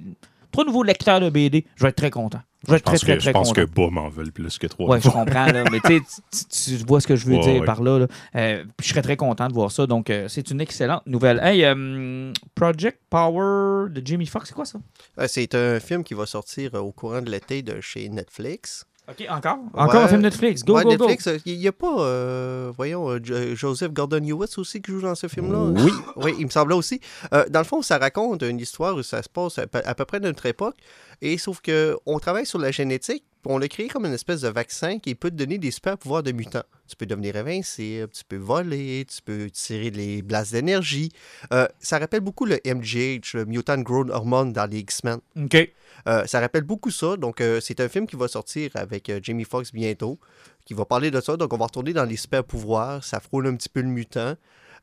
trois 0.53 0.65
nouveaux 0.65 0.83
lecteurs 0.85 1.21
de 1.21 1.29
BD, 1.31 1.65
je 1.75 1.83
vais 1.83 1.89
être 1.89 1.97
très 1.97 2.11
content. 2.11 2.41
Je 2.65 2.71
vais 2.71 2.77
être 2.77 2.87
Je 2.87 2.91
pense, 2.93 3.01
très, 3.01 3.07
très, 3.07 3.17
que, 3.17 3.21
très 3.23 3.31
je 3.31 3.33
pense 3.33 3.49
content. 3.49 3.61
que 3.63 3.67
Boom 3.67 3.99
en 3.99 4.09
veulent 4.09 4.31
plus 4.31 4.57
que 4.57 4.69
trois. 4.69 4.89
Ouais, 4.89 5.01
je 5.01 5.09
comprends, 5.09 5.47
là, 5.47 5.65
mais 5.73 5.81
tu, 5.81 6.01
sais, 6.31 6.77
tu- 6.79 6.85
vois 6.87 7.01
ce 7.01 7.09
que 7.09 7.17
je 7.17 7.27
veux 7.27 7.35
Ouais, 7.35 7.41
dire 7.41 7.61
ouais. 7.61 7.67
par 7.67 7.83
là. 7.83 7.99
là. 7.99 8.07
Euh, 8.37 8.65
je 8.81 8.87
serais 8.89 9.03
très 9.03 9.17
content 9.17 9.49
de 9.49 9.53
voir 9.53 9.73
ça. 9.73 9.89
Donc, 9.89 10.11
euh, 10.11 10.29
c'est 10.29 10.49
une 10.53 10.61
excellente 10.61 11.05
nouvelle. 11.07 11.41
Hey, 11.43 11.65
euh, 11.65 12.33
Project 12.55 13.01
Power 13.11 13.89
de 13.91 14.01
Jimmy 14.05 14.27
Fox, 14.27 14.49
c'est 14.51 14.55
quoi 14.55 14.65
ça? 14.65 14.79
Euh, 15.19 15.27
C'est 15.29 15.57
un 15.57 15.81
film 15.81 16.05
qui 16.05 16.15
va 16.15 16.25
sortir 16.25 16.75
au 16.75 16.93
courant 16.93 17.21
de 17.21 17.31
l'été 17.33 17.63
de 17.63 17.81
chez 17.81 18.09
Netflix. 18.09 18.85
OK, 19.09 19.27
encore? 19.29 19.59
Encore 19.75 20.03
un 20.03 20.09
film 20.09 20.21
Netflix. 20.21 20.65
Go, 20.65 20.77
Ouais, 20.77 20.85
go, 20.85 20.91
Netflix, 20.91 21.29
il 21.45 21.59
n'y 21.59 21.67
a 21.67 21.73
pas, 21.73 22.01
euh, 22.03 22.71
voyons, 22.77 23.11
euh, 23.11 23.19
Jo- 23.23 23.55
Joseph 23.57 23.93
Gordon-Levitt 23.93 24.57
aussi 24.59 24.81
qui 24.81 24.93
joue 24.93 25.01
dans 25.01 25.17
ce 25.17 25.27
film-là? 25.27 25.59
Oui. 25.83 25.93
Oui, 26.17 26.35
il 26.39 26.47
me 26.47 26.51
semblait 26.51 26.77
aussi. 26.77 27.01
Euh, 27.35 27.45
dans 27.51 27.59
le 27.59 27.65
fond, 27.65 27.83
ça 27.83 27.99
raconte 27.99 28.43
une 28.43 28.61
histoire 28.61 28.95
où 28.95 29.03
ça 29.03 29.21
se 29.23 29.29
passe 29.29 29.59
à 29.59 29.67
peu, 29.67 29.81
à 29.85 29.95
peu 29.97 30.05
près 30.05 30.21
de 30.21 30.27
notre 30.27 30.47
époque. 30.47 30.77
Et 31.21 31.37
sauf 31.37 31.61
que 31.61 31.97
on 32.07 32.21
travaille 32.21 32.47
sur 32.47 32.59
la 32.61 32.71
génétique, 32.71 33.25
on 33.47 33.59
l'a 33.59 33.69
créé 33.69 33.89
comme 33.89 34.07
une 34.07 34.13
espèce 34.13 34.43
de 34.43 34.49
vaccin 34.49 34.99
qui 34.99 35.15
peut 35.15 35.31
te 35.31 35.37
donner 35.37 35.59
des 35.59 35.71
super 35.71 35.99
pouvoirs 35.99 36.23
de 36.23 36.33
mutant. 36.33 36.63
Tu 36.89 36.97
peux 36.97 37.07
devenir 37.07 37.37
invincible, 37.37 38.09
tu 38.13 38.23
peux 38.25 38.37
voler, 38.37 39.05
tu 39.09 39.23
peux 39.23 39.51
tirer 39.51 39.91
des 39.91 40.23
blasts 40.23 40.53
d'énergie. 40.53 41.11
Euh, 41.53 41.67
ça 41.81 41.99
rappelle 41.99 42.21
beaucoup 42.21 42.45
le 42.45 42.61
MGH, 42.65 43.35
le 43.35 43.45
Mutant 43.47 43.79
Growth 43.79 44.11
Hormone 44.11 44.53
dans 44.53 44.67
les 44.67 44.79
X-Men. 44.81 45.21
OK. 45.37 45.73
Euh, 46.09 46.27
ça 46.27 46.41
rappelle 46.41 46.65
beaucoup 46.65 46.91
ça. 46.91 47.17
Donc, 47.17 47.41
euh, 47.41 47.61
c'est 47.61 47.81
un 47.81 47.89
film 47.89 48.07
qui 48.07 48.17
va 48.17 48.29
sortir 48.29 48.71
avec 48.75 49.11
Jamie 49.23 49.45
Foxx 49.45 49.73
bientôt, 49.73 50.19
qui 50.65 50.75
va 50.75 50.85
parler 50.85 51.11
de 51.11 51.21
ça. 51.21 51.37
Donc, 51.37 51.53
on 51.53 51.57
va 51.57 51.67
retourner 51.67 51.93
dans 51.93 52.05
les 52.05 52.17
super 52.17 52.45
pouvoirs. 52.45 53.03
Ça 53.03 53.21
frôle 53.21 53.47
un 53.47 53.57
petit 53.57 53.69
peu 53.69 53.81
le 53.81 53.89
mutant. 53.89 54.37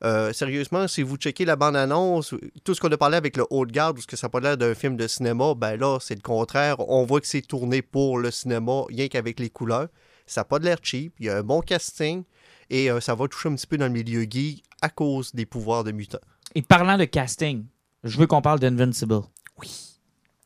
Euh, 0.03 0.31
sérieusement, 0.31 0.87
si 0.87 1.01
vous 1.03 1.17
checkez 1.17 1.43
la 1.45 1.55
bande-annonce, 1.57 2.33
tout 2.63 2.73
ce 2.73 2.79
qu'on 2.79 2.91
a 2.91 2.97
parlé 2.97 3.17
avec 3.17 3.35
le 3.35 3.45
haut 3.49 3.65
de 3.65 3.71
garde, 3.71 3.97
ou 3.97 4.01
ce 4.01 4.07
que 4.07 4.15
ça 4.15 4.27
n'a 4.27 4.31
pas 4.31 4.39
l'air 4.39 4.57
d'un 4.57 4.73
film 4.73 4.95
de 4.95 5.07
cinéma, 5.07 5.53
ben 5.55 5.77
là, 5.77 5.97
c'est 5.99 6.15
le 6.15 6.21
contraire. 6.21 6.77
On 6.89 7.05
voit 7.05 7.19
que 7.19 7.27
c'est 7.27 7.41
tourné 7.41 7.81
pour 7.81 8.17
le 8.17 8.31
cinéma, 8.31 8.83
rien 8.87 9.07
qu'avec 9.09 9.39
les 9.39 9.49
couleurs. 9.49 9.87
Ça 10.25 10.41
n'a 10.41 10.45
pas 10.45 10.59
de 10.59 10.65
l'air 10.65 10.77
cheap. 10.81 11.13
Il 11.19 11.25
y 11.25 11.29
a 11.29 11.37
un 11.37 11.43
bon 11.43 11.61
casting. 11.61 12.23
Et 12.69 12.89
euh, 12.91 12.99
ça 13.01 13.15
va 13.15 13.27
toucher 13.27 13.49
un 13.49 13.55
petit 13.55 13.67
peu 13.67 13.77
dans 13.77 13.87
le 13.87 13.91
milieu 13.91 14.21
geek 14.29 14.63
à 14.81 14.89
cause 14.89 15.33
des 15.33 15.45
pouvoirs 15.45 15.83
de 15.83 15.91
mutants. 15.91 16.19
Et 16.55 16.61
parlant 16.61 16.97
de 16.97 17.05
casting, 17.05 17.65
je 18.03 18.17
veux 18.17 18.27
qu'on 18.27 18.41
parle 18.41 18.59
d'Invincible. 18.59 19.21
Oui. 19.59 19.99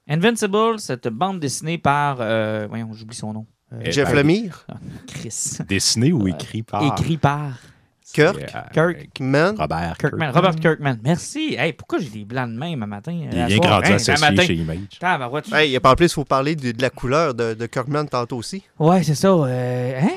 Invincible, 0.08 0.80
cette 0.80 1.08
bande 1.10 1.40
dessinée 1.40 1.78
par. 1.78 2.18
euh, 2.22 2.66
voyons, 2.68 2.92
j'oublie 2.94 3.16
son 3.16 3.34
nom. 3.34 3.46
Jeff 3.82 4.14
Lemire, 4.14 4.66
Chris. 5.08 5.58
Dessiné 5.68 6.12
ou 6.14 6.28
écrit 6.28 6.64
par? 6.64 6.84
Écrit 6.84 7.18
par 7.18 7.58
Kirk, 8.14 8.36
C'est, 8.40 8.56
euh, 8.56 8.62
Kirk. 8.94 9.20
Man, 9.20 9.56
Robert 9.58 9.98
Kirkman. 9.98 9.98
Kirkman. 9.98 10.32
Robert 10.32 10.56
Kirkman. 10.56 11.00
Merci. 11.04 11.56
Hey, 11.58 11.74
pourquoi 11.74 12.00
j'ai 12.00 12.10
des 12.10 12.26
blancs 12.26 12.50
de 12.50 12.58
même 12.58 12.82
un 12.84 12.86
matin? 12.88 13.12
Il 13.12 13.38
à 13.40 13.48
vient 13.48 13.58
grandi 13.58 13.88
Hey, 13.90 13.94
associé 13.96 14.30
matin. 14.30 14.44
chez 14.44 14.54
Image. 14.56 14.78
Tabarouette. 15.00 15.52
Hey, 15.54 15.76
et 15.76 15.80
en 15.84 15.96
plus, 15.96 16.06
il 16.06 16.14
faut 16.14 16.24
parler 16.26 16.56
de, 16.56 16.72
de 16.72 16.82
la 16.82 16.90
couleur 16.90 17.34
de, 17.34 17.54
de 17.54 17.66
Kirkman 17.66 18.06
tantôt 18.06 18.38
aussi. 18.38 18.64
Ouais, 18.80 19.04
c'est 19.04 19.16
ça. 19.16 19.30
euh, 19.30 20.00
hein? 20.02 20.10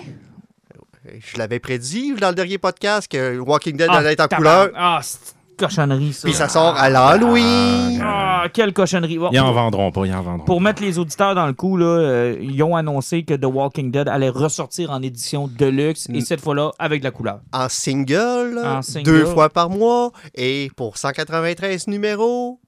Je 1.20 1.38
l'avais 1.38 1.60
prédit 1.60 2.14
dans 2.14 2.30
le 2.30 2.34
dernier 2.34 2.58
podcast 2.58 3.10
que 3.10 3.38
Walking 3.38 3.76
Dead 3.76 3.88
Ah, 3.90 3.98
allait 3.98 4.12
être 4.14 4.24
en 4.24 4.28
couleur. 4.36 4.70
Ah, 4.74 4.98
c'est 5.02 5.35
cochonnerie, 5.56 6.12
ça. 6.12 6.28
Puis 6.28 6.34
ça 6.36 6.48
sort 6.48 6.76
à 6.76 6.88
l'Halloween. 6.88 8.00
Ah, 8.04 8.44
quelle 8.52 8.72
cochonnerie. 8.72 9.18
Bon, 9.18 9.30
Ils 9.32 9.40
en 9.40 9.52
vendront 9.52 9.90
pas, 9.90 10.06
ils 10.06 10.14
en 10.14 10.22
vendront 10.22 10.44
Pour 10.44 10.58
pas. 10.58 10.62
mettre 10.64 10.82
les 10.82 10.98
auditeurs 10.98 11.34
dans 11.34 11.46
le 11.46 11.52
coup, 11.52 11.76
là, 11.76 11.86
euh, 11.86 12.36
ils 12.40 12.62
ont 12.62 12.76
annoncé 12.76 13.24
que 13.24 13.34
The 13.34 13.44
Walking 13.46 13.90
Dead 13.90 14.08
allait 14.08 14.28
ressortir 14.28 14.90
en 14.90 15.02
édition 15.02 15.48
deluxe 15.48 16.08
et 16.12 16.20
cette 16.20 16.40
fois-là 16.40 16.70
avec 16.78 17.00
de 17.00 17.04
la 17.04 17.10
couleur. 17.10 17.40
En 17.52 17.68
single, 17.68 18.60
En 18.64 18.82
single. 18.82 19.04
deux 19.04 19.24
fois 19.26 19.48
par 19.48 19.70
mois. 19.70 20.12
Et 20.34 20.70
pour 20.76 20.96
193 20.98 21.88
numéros, 21.88 22.60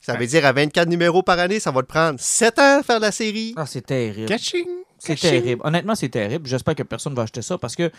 ça 0.00 0.14
veut 0.16 0.26
dire 0.26 0.44
à 0.44 0.52
24 0.52 0.88
numéros 0.88 1.22
par 1.22 1.38
année, 1.38 1.60
ça 1.60 1.70
va 1.70 1.82
te 1.82 1.86
prendre 1.86 2.18
7 2.18 2.58
ans 2.58 2.78
à 2.80 2.82
faire 2.82 2.98
la 3.00 3.12
série. 3.12 3.54
Ah, 3.56 3.66
c'est 3.66 3.86
terrible. 3.86 4.26
Catching! 4.28 4.66
C'est 4.98 5.16
terrible. 5.18 5.60
Honnêtement, 5.64 5.96
c'est 5.96 6.08
terrible. 6.10 6.46
J'espère 6.46 6.76
que 6.76 6.84
personne 6.84 7.12
va 7.14 7.22
acheter 7.22 7.42
ça 7.42 7.58
parce 7.58 7.74
que 7.74 7.90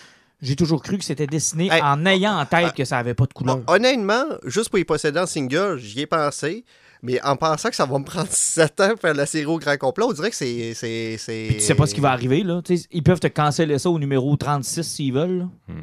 j'ai 0.43 0.55
toujours 0.55 0.81
cru 0.83 0.97
que 0.97 1.03
c'était 1.05 1.25
dessiné 1.27 1.69
Hey. 1.71 1.81
en 1.81 2.05
ayant 2.05 2.37
en 2.37 2.45
tête 2.45 2.73
que 2.73 2.85
ça 2.85 2.97
avait 2.99 3.13
pas 3.15 3.25
de 3.25 3.33
couleur. 3.33 3.57
Hon- 3.67 3.73
Honnêtement, 3.73 4.25
juste 4.45 4.69
pour 4.69 4.77
y 4.79 4.83
posséder 4.85 5.19
en 5.19 5.25
single, 5.25 5.77
j'y 5.79 6.01
ai 6.01 6.05
pensé. 6.05 6.63
Mais 7.05 7.21
en 7.23 7.35
pensant 7.35 7.67
que 7.69 7.75
ça 7.75 7.85
va 7.85 7.99
me 7.99 8.05
prendre 8.05 8.27
7 8.31 8.79
ans 8.79 8.91
à 8.93 8.95
faire 8.95 9.13
la 9.13 9.25
série 9.25 9.45
au 9.45 9.57
grand 9.59 9.75
complet, 9.77 10.05
on 10.07 10.13
dirait 10.13 10.29
que 10.29 10.35
c'est. 10.37 10.73
c'est- 10.73 11.17
c'est- 11.17 11.45
Puis 11.47 11.55
tu 11.57 11.61
sais 11.61 11.75
pas 11.75 11.85
ce 11.85 11.93
qui 11.93 11.99
va 12.01 12.11
arriver. 12.11 12.43
Là. 12.43 12.61
Tu 12.63 12.77
sais, 12.77 12.87
ils 12.91 13.03
peuvent 13.03 13.19
te 13.19 13.27
canceller 13.27 13.77
ça 13.77 13.89
au 13.89 13.99
numéro 13.99 14.35
36 14.37 14.83
s'ils 14.83 15.11
veulent. 15.13 15.39
là. 15.39 15.45
Hmm. 15.67 15.81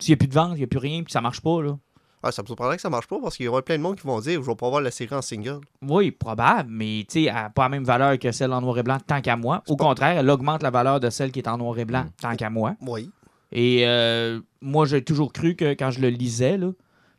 S'il 0.00 0.12
n'y 0.12 0.14
a 0.14 0.16
plus 0.16 0.28
de 0.28 0.34
vente, 0.34 0.52
il 0.54 0.58
n'y 0.58 0.64
a 0.64 0.66
plus 0.66 0.78
rien, 0.78 1.02
puis 1.04 1.12
ça 1.12 1.20
marche 1.20 1.40
pas. 1.40 1.62
Là. 1.62 1.76
Ah, 2.24 2.32
ça 2.32 2.42
me 2.42 2.46
surprendrait 2.48 2.74
que 2.74 2.82
ça 2.82 2.90
marche 2.90 3.06
pas 3.06 3.18
parce 3.22 3.36
qu'il 3.36 3.46
y 3.46 3.48
aura 3.48 3.62
plein 3.62 3.76
de 3.78 3.82
monde 3.82 3.94
qui 4.00 4.04
vont 4.04 4.18
dire 4.18 4.42
je 4.42 4.46
vais 4.50 4.56
pas 4.56 4.68
voir 4.68 4.80
la 4.80 4.90
série 4.90 5.14
en 5.14 5.22
single. 5.22 5.60
Oui, 5.82 6.10
probable, 6.10 6.68
mais 6.72 7.04
tu 7.08 7.20
sais, 7.20 7.22
elle 7.28 7.34
n'a 7.34 7.50
pas 7.50 7.62
la 7.62 7.68
même 7.68 7.84
valeur 7.84 8.18
que 8.18 8.32
celle 8.32 8.52
en 8.52 8.60
noir 8.60 8.76
et 8.78 8.82
blanc 8.82 8.98
tant 9.06 9.20
qu'à 9.20 9.36
moi. 9.36 9.62
Au 9.68 9.76
contraire, 9.76 10.18
elle 10.18 10.28
augmente 10.28 10.64
la 10.64 10.70
valeur 10.70 10.98
de 10.98 11.08
celle 11.10 11.30
qui 11.30 11.38
est 11.38 11.46
en 11.48 11.58
noir 11.58 11.78
et 11.78 11.84
blanc 11.84 12.02
Hmm. 12.02 12.10
tant 12.20 12.34
qu'à 12.34 12.50
moi. 12.50 12.74
Oui. 12.80 13.08
Et 13.52 13.86
euh, 13.86 14.40
moi, 14.60 14.86
j'ai 14.86 15.02
toujours 15.02 15.32
cru 15.32 15.54
que 15.56 15.72
quand 15.74 15.90
je 15.90 16.00
le 16.00 16.08
lisais, 16.08 16.58
là, 16.58 16.70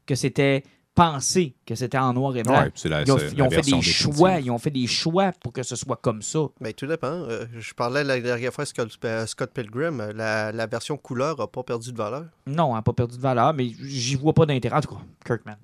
que 0.05 0.15
c'était 0.15 0.63
pensé 0.95 1.55
que 1.65 1.75
c'était 1.75 1.97
en 1.97 2.11
noir 2.13 2.36
et 2.36 2.43
blanc. 2.43 2.59
Ouais, 2.63 2.71
c'est 2.75 2.89
la- 2.89 3.03
ils 3.03 3.11
ont, 3.11 3.17
ils 3.17 3.38
fait 3.38 3.38
des 3.38 3.49
définitive. 3.61 4.13
choix, 4.17 4.39
ils 4.39 4.51
ont 4.51 4.57
fait 4.57 4.69
des 4.71 4.86
choix 4.88 5.32
pour 5.32 5.53
que 5.53 5.63
ce 5.63 5.75
soit 5.77 5.95
comme 5.95 6.21
ça. 6.21 6.39
Mais 6.59 6.73
tout 6.73 6.88
dépend. 6.88 7.07
Euh, 7.07 7.45
je 7.57 7.73
parlais 7.73 8.03
la 8.03 8.19
dernière 8.19 8.51
fois 8.53 8.63
à 8.63 8.65
Scott, 8.65 8.89
Scott 9.27 9.51
Pilgrim, 9.53 10.11
la, 10.13 10.51
la 10.51 10.67
version 10.67 10.97
couleur 10.97 11.39
n'a 11.39 11.47
pas 11.47 11.63
perdu 11.63 11.93
de 11.93 11.97
valeur. 11.97 12.25
Non, 12.47 12.69
elle 12.69 12.73
n'a 12.75 12.82
pas 12.82 12.91
perdu 12.93 13.15
de 13.15 13.21
valeur, 13.21 13.53
mais 13.53 13.69
j'y 13.82 14.15
vois 14.15 14.34
pas 14.34 14.45
d'intérêt. 14.45 14.75
En 14.77 14.82
tout 14.82 14.89
cas, 14.95 15.01
Kirkman. 15.25 15.55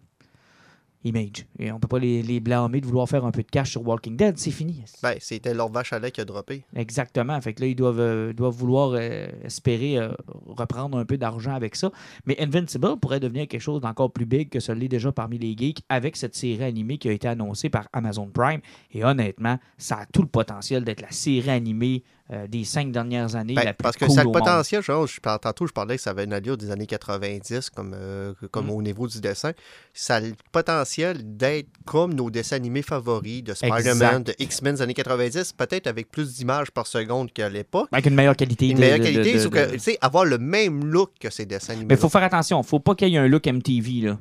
Image. 1.06 1.46
Et 1.60 1.72
on 1.72 1.80
peut 1.80 1.88
pas 1.88 2.00
les, 2.00 2.22
les 2.22 2.40
blâmer 2.40 2.82
de 2.82 2.86
vouloir 2.86 3.08
faire 3.08 3.26
un 3.26 3.32
peu 3.32 3.44
de 3.44 3.50
cash 3.50 3.72
sur 3.72 3.88
Walking 3.88 4.18
Dead, 4.18 4.38
c'est 4.38 4.52
fini. 4.52 4.84
Ben, 5.04 5.16
c'était 5.20 5.54
leur 5.54 5.70
vache 5.70 5.94
à 5.94 6.00
lait 6.00 6.12
qui 6.12 6.20
a 6.20 6.26
droppé. 6.26 6.66
Exactement. 6.76 7.40
Fait 7.42 7.54
que 7.54 7.62
là, 7.62 7.68
ils 7.68 7.76
doivent, 7.76 8.00
euh, 8.00 8.34
doivent 8.34 8.56
vouloir 8.56 8.94
euh, 8.96 9.28
espérer 9.44 9.98
euh, 9.98 10.10
reprendre 10.48 10.98
un 10.98 11.06
peu 11.06 11.18
d'argent 11.18 11.54
avec 11.54 11.76
ça. 11.76 11.92
Mais 12.26 12.36
Invincible 12.42 12.98
pourrait 13.00 13.20
devenir 13.20 13.48
quelque 13.48 13.62
chose 13.62 13.82
d'encore 13.82 14.12
plus 14.12 14.26
big 14.26 14.50
que 14.50 14.60
ce 14.60 14.72
l'est 14.72 14.88
déjà 14.88 15.12
parmi 15.12 15.38
les 15.38 15.56
geeks 15.56 15.84
avec 15.90 16.18
cette 16.18 16.36
série 16.36 16.64
animée 16.64 16.98
qui 16.98 17.08
a 17.08 17.12
été 17.12 17.28
annoncée 17.28 17.70
par 17.70 17.88
Amazon 17.94 18.28
Prime. 18.28 18.62
Et 18.92 19.06
honnêtement, 19.06 19.60
ça 19.78 20.00
a 20.00 20.06
tout 20.08 20.24
le 20.24 20.28
potentiel 20.28 20.84
d'être 20.84 21.02
la 21.02 21.12
série 21.12 21.52
animée 21.52 22.04
euh, 22.32 22.48
des 22.48 22.64
cinq 22.64 22.92
dernières 22.92 23.36
années. 23.36 23.54
Ben, 23.54 23.66
la 23.66 23.74
plus 23.74 23.84
parce 23.84 23.96
que 23.98 24.06
cool 24.06 24.16
ça 24.16 24.22
a 24.22 24.24
le 24.24 24.32
potentiel, 24.32 24.82
genre, 24.82 25.06
je, 25.06 25.20
tantôt 25.20 25.68
je 25.68 25.72
parlais 25.74 25.96
que 25.98 26.02
ça 26.02 26.10
avait 26.10 26.24
une 26.24 26.34
allure 26.34 26.58
des 26.58 26.72
années 26.72 26.88
90, 26.88 27.70
comme, 27.70 27.94
euh, 27.96 28.34
comme 28.52 28.66
Mm. 28.66 28.72
au 28.72 28.82
niveau 28.82 29.08
du 29.08 29.22
dessin. 29.22 29.52
Ça 29.94 30.16
a 30.16 30.20
le 30.22 30.34
potentiel 30.52 31.18
d'être 31.38 31.68
comme 31.86 32.14
nos 32.16 32.32
dessins 32.32 32.56
animés 32.56 32.82
favoris 32.82 33.44
de 33.44 33.54
Spider-Man, 33.54 34.24
de 34.24 34.34
X-Men 34.40 34.76
des 34.76 34.82
années 34.82 34.94
90, 34.96 35.54
peut-être 35.54 35.86
avec 35.88 36.10
plus 36.10 36.34
d'images 36.36 36.72
par 36.72 36.88
seconde 36.88 37.32
qu'à 37.32 37.48
l'époque. 37.50 37.90
Avec 37.92 38.08
une 38.08 38.16
meilleure 38.16 38.36
qualité. 38.36 38.70
Une 38.70 38.80
meilleure 38.80 38.98
de- 39.00 39.04
qualité, 39.04 39.34
de- 39.34 39.40
sauf 39.40 39.52
de- 39.52 39.66
que, 39.66 39.72
tu 39.74 39.80
sais, 39.80 39.98
avoir 40.02 40.26
le 40.26 40.40
même 40.40 40.84
look 40.86 41.12
que 41.20 41.30
ces 41.30 41.46
dessins 41.46 41.74
animés. 41.74 41.88
Mais 41.90 41.96
il 41.96 42.02
faut 42.02 42.10
faire 42.10 42.24
attention. 42.24 42.62
faut 42.64 42.80
pas 42.80 42.96
qu'il 42.96 43.10
y 43.10 43.16
ait 43.16 43.20
un 43.20 43.28
look 43.28 43.46
MTV. 43.46 44.02
Là. 44.02 44.18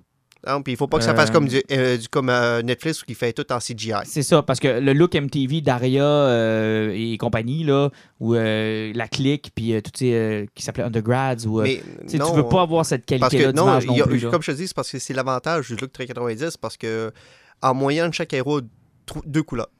Puis 0.64 0.72
il 0.74 0.76
faut 0.76 0.86
pas 0.86 0.98
que 0.98 1.04
ça 1.04 1.12
Euh, 1.12 1.14
fasse 1.16 1.30
comme, 1.30 1.48
du, 1.48 1.62
euh, 1.72 1.96
du- 1.96 2.08
comme 2.08 2.28
euh, 2.28 2.62
Netflix 2.62 3.02
qui 3.02 3.14
fait 3.14 3.32
tout 3.32 3.50
en 3.52 3.58
CGI. 3.58 3.92
C'est 4.04 4.22
ça, 4.22 4.42
parce 4.42 4.60
que 4.60 4.68
le 4.80 4.92
look 4.92 5.14
MTV 5.14 5.60
d'Aria 5.60 6.04
euh, 6.04 6.92
et 6.94 7.16
compagnie, 7.18 7.64
là, 7.64 7.90
ou 8.20 8.34
euh, 8.34 8.92
la 8.94 9.08
clique, 9.08 9.50
puis 9.54 9.74
euh, 9.74 9.80
tout 9.80 9.90
ces, 9.94 10.12
euh, 10.14 10.46
qui 10.54 10.62
s'appelait 10.62 10.84
Undergrads, 10.84 11.46
ou, 11.46 11.60
euh, 11.60 11.64
Mais 11.64 11.82
non, 12.18 12.30
tu 12.30 12.36
veux 12.36 12.48
pas 12.48 12.62
avoir 12.62 12.84
cette 12.86 13.06
qualité-là 13.06 13.52
non, 13.52 13.62
d'image 13.64 13.86
non, 13.86 14.00
a- 14.00 14.06
plus. 14.06 14.18
là. 14.24 14.30
comme 14.30 14.42
je 14.42 14.52
te 14.52 14.56
dis, 14.56 14.66
c'est 14.68 14.76
parce 14.76 14.90
que 14.90 14.98
c'est 14.98 15.14
l'avantage 15.14 15.68
du 15.68 15.76
look 15.76 15.92
très 15.92 16.06
90 16.06 16.56
parce 16.58 16.76
que 16.76 17.12
en 17.62 17.74
moyenne, 17.74 18.12
chaque 18.12 18.32
héros 18.34 18.58
a 18.58 18.62
deux 19.26 19.42
couleurs. 19.42 19.70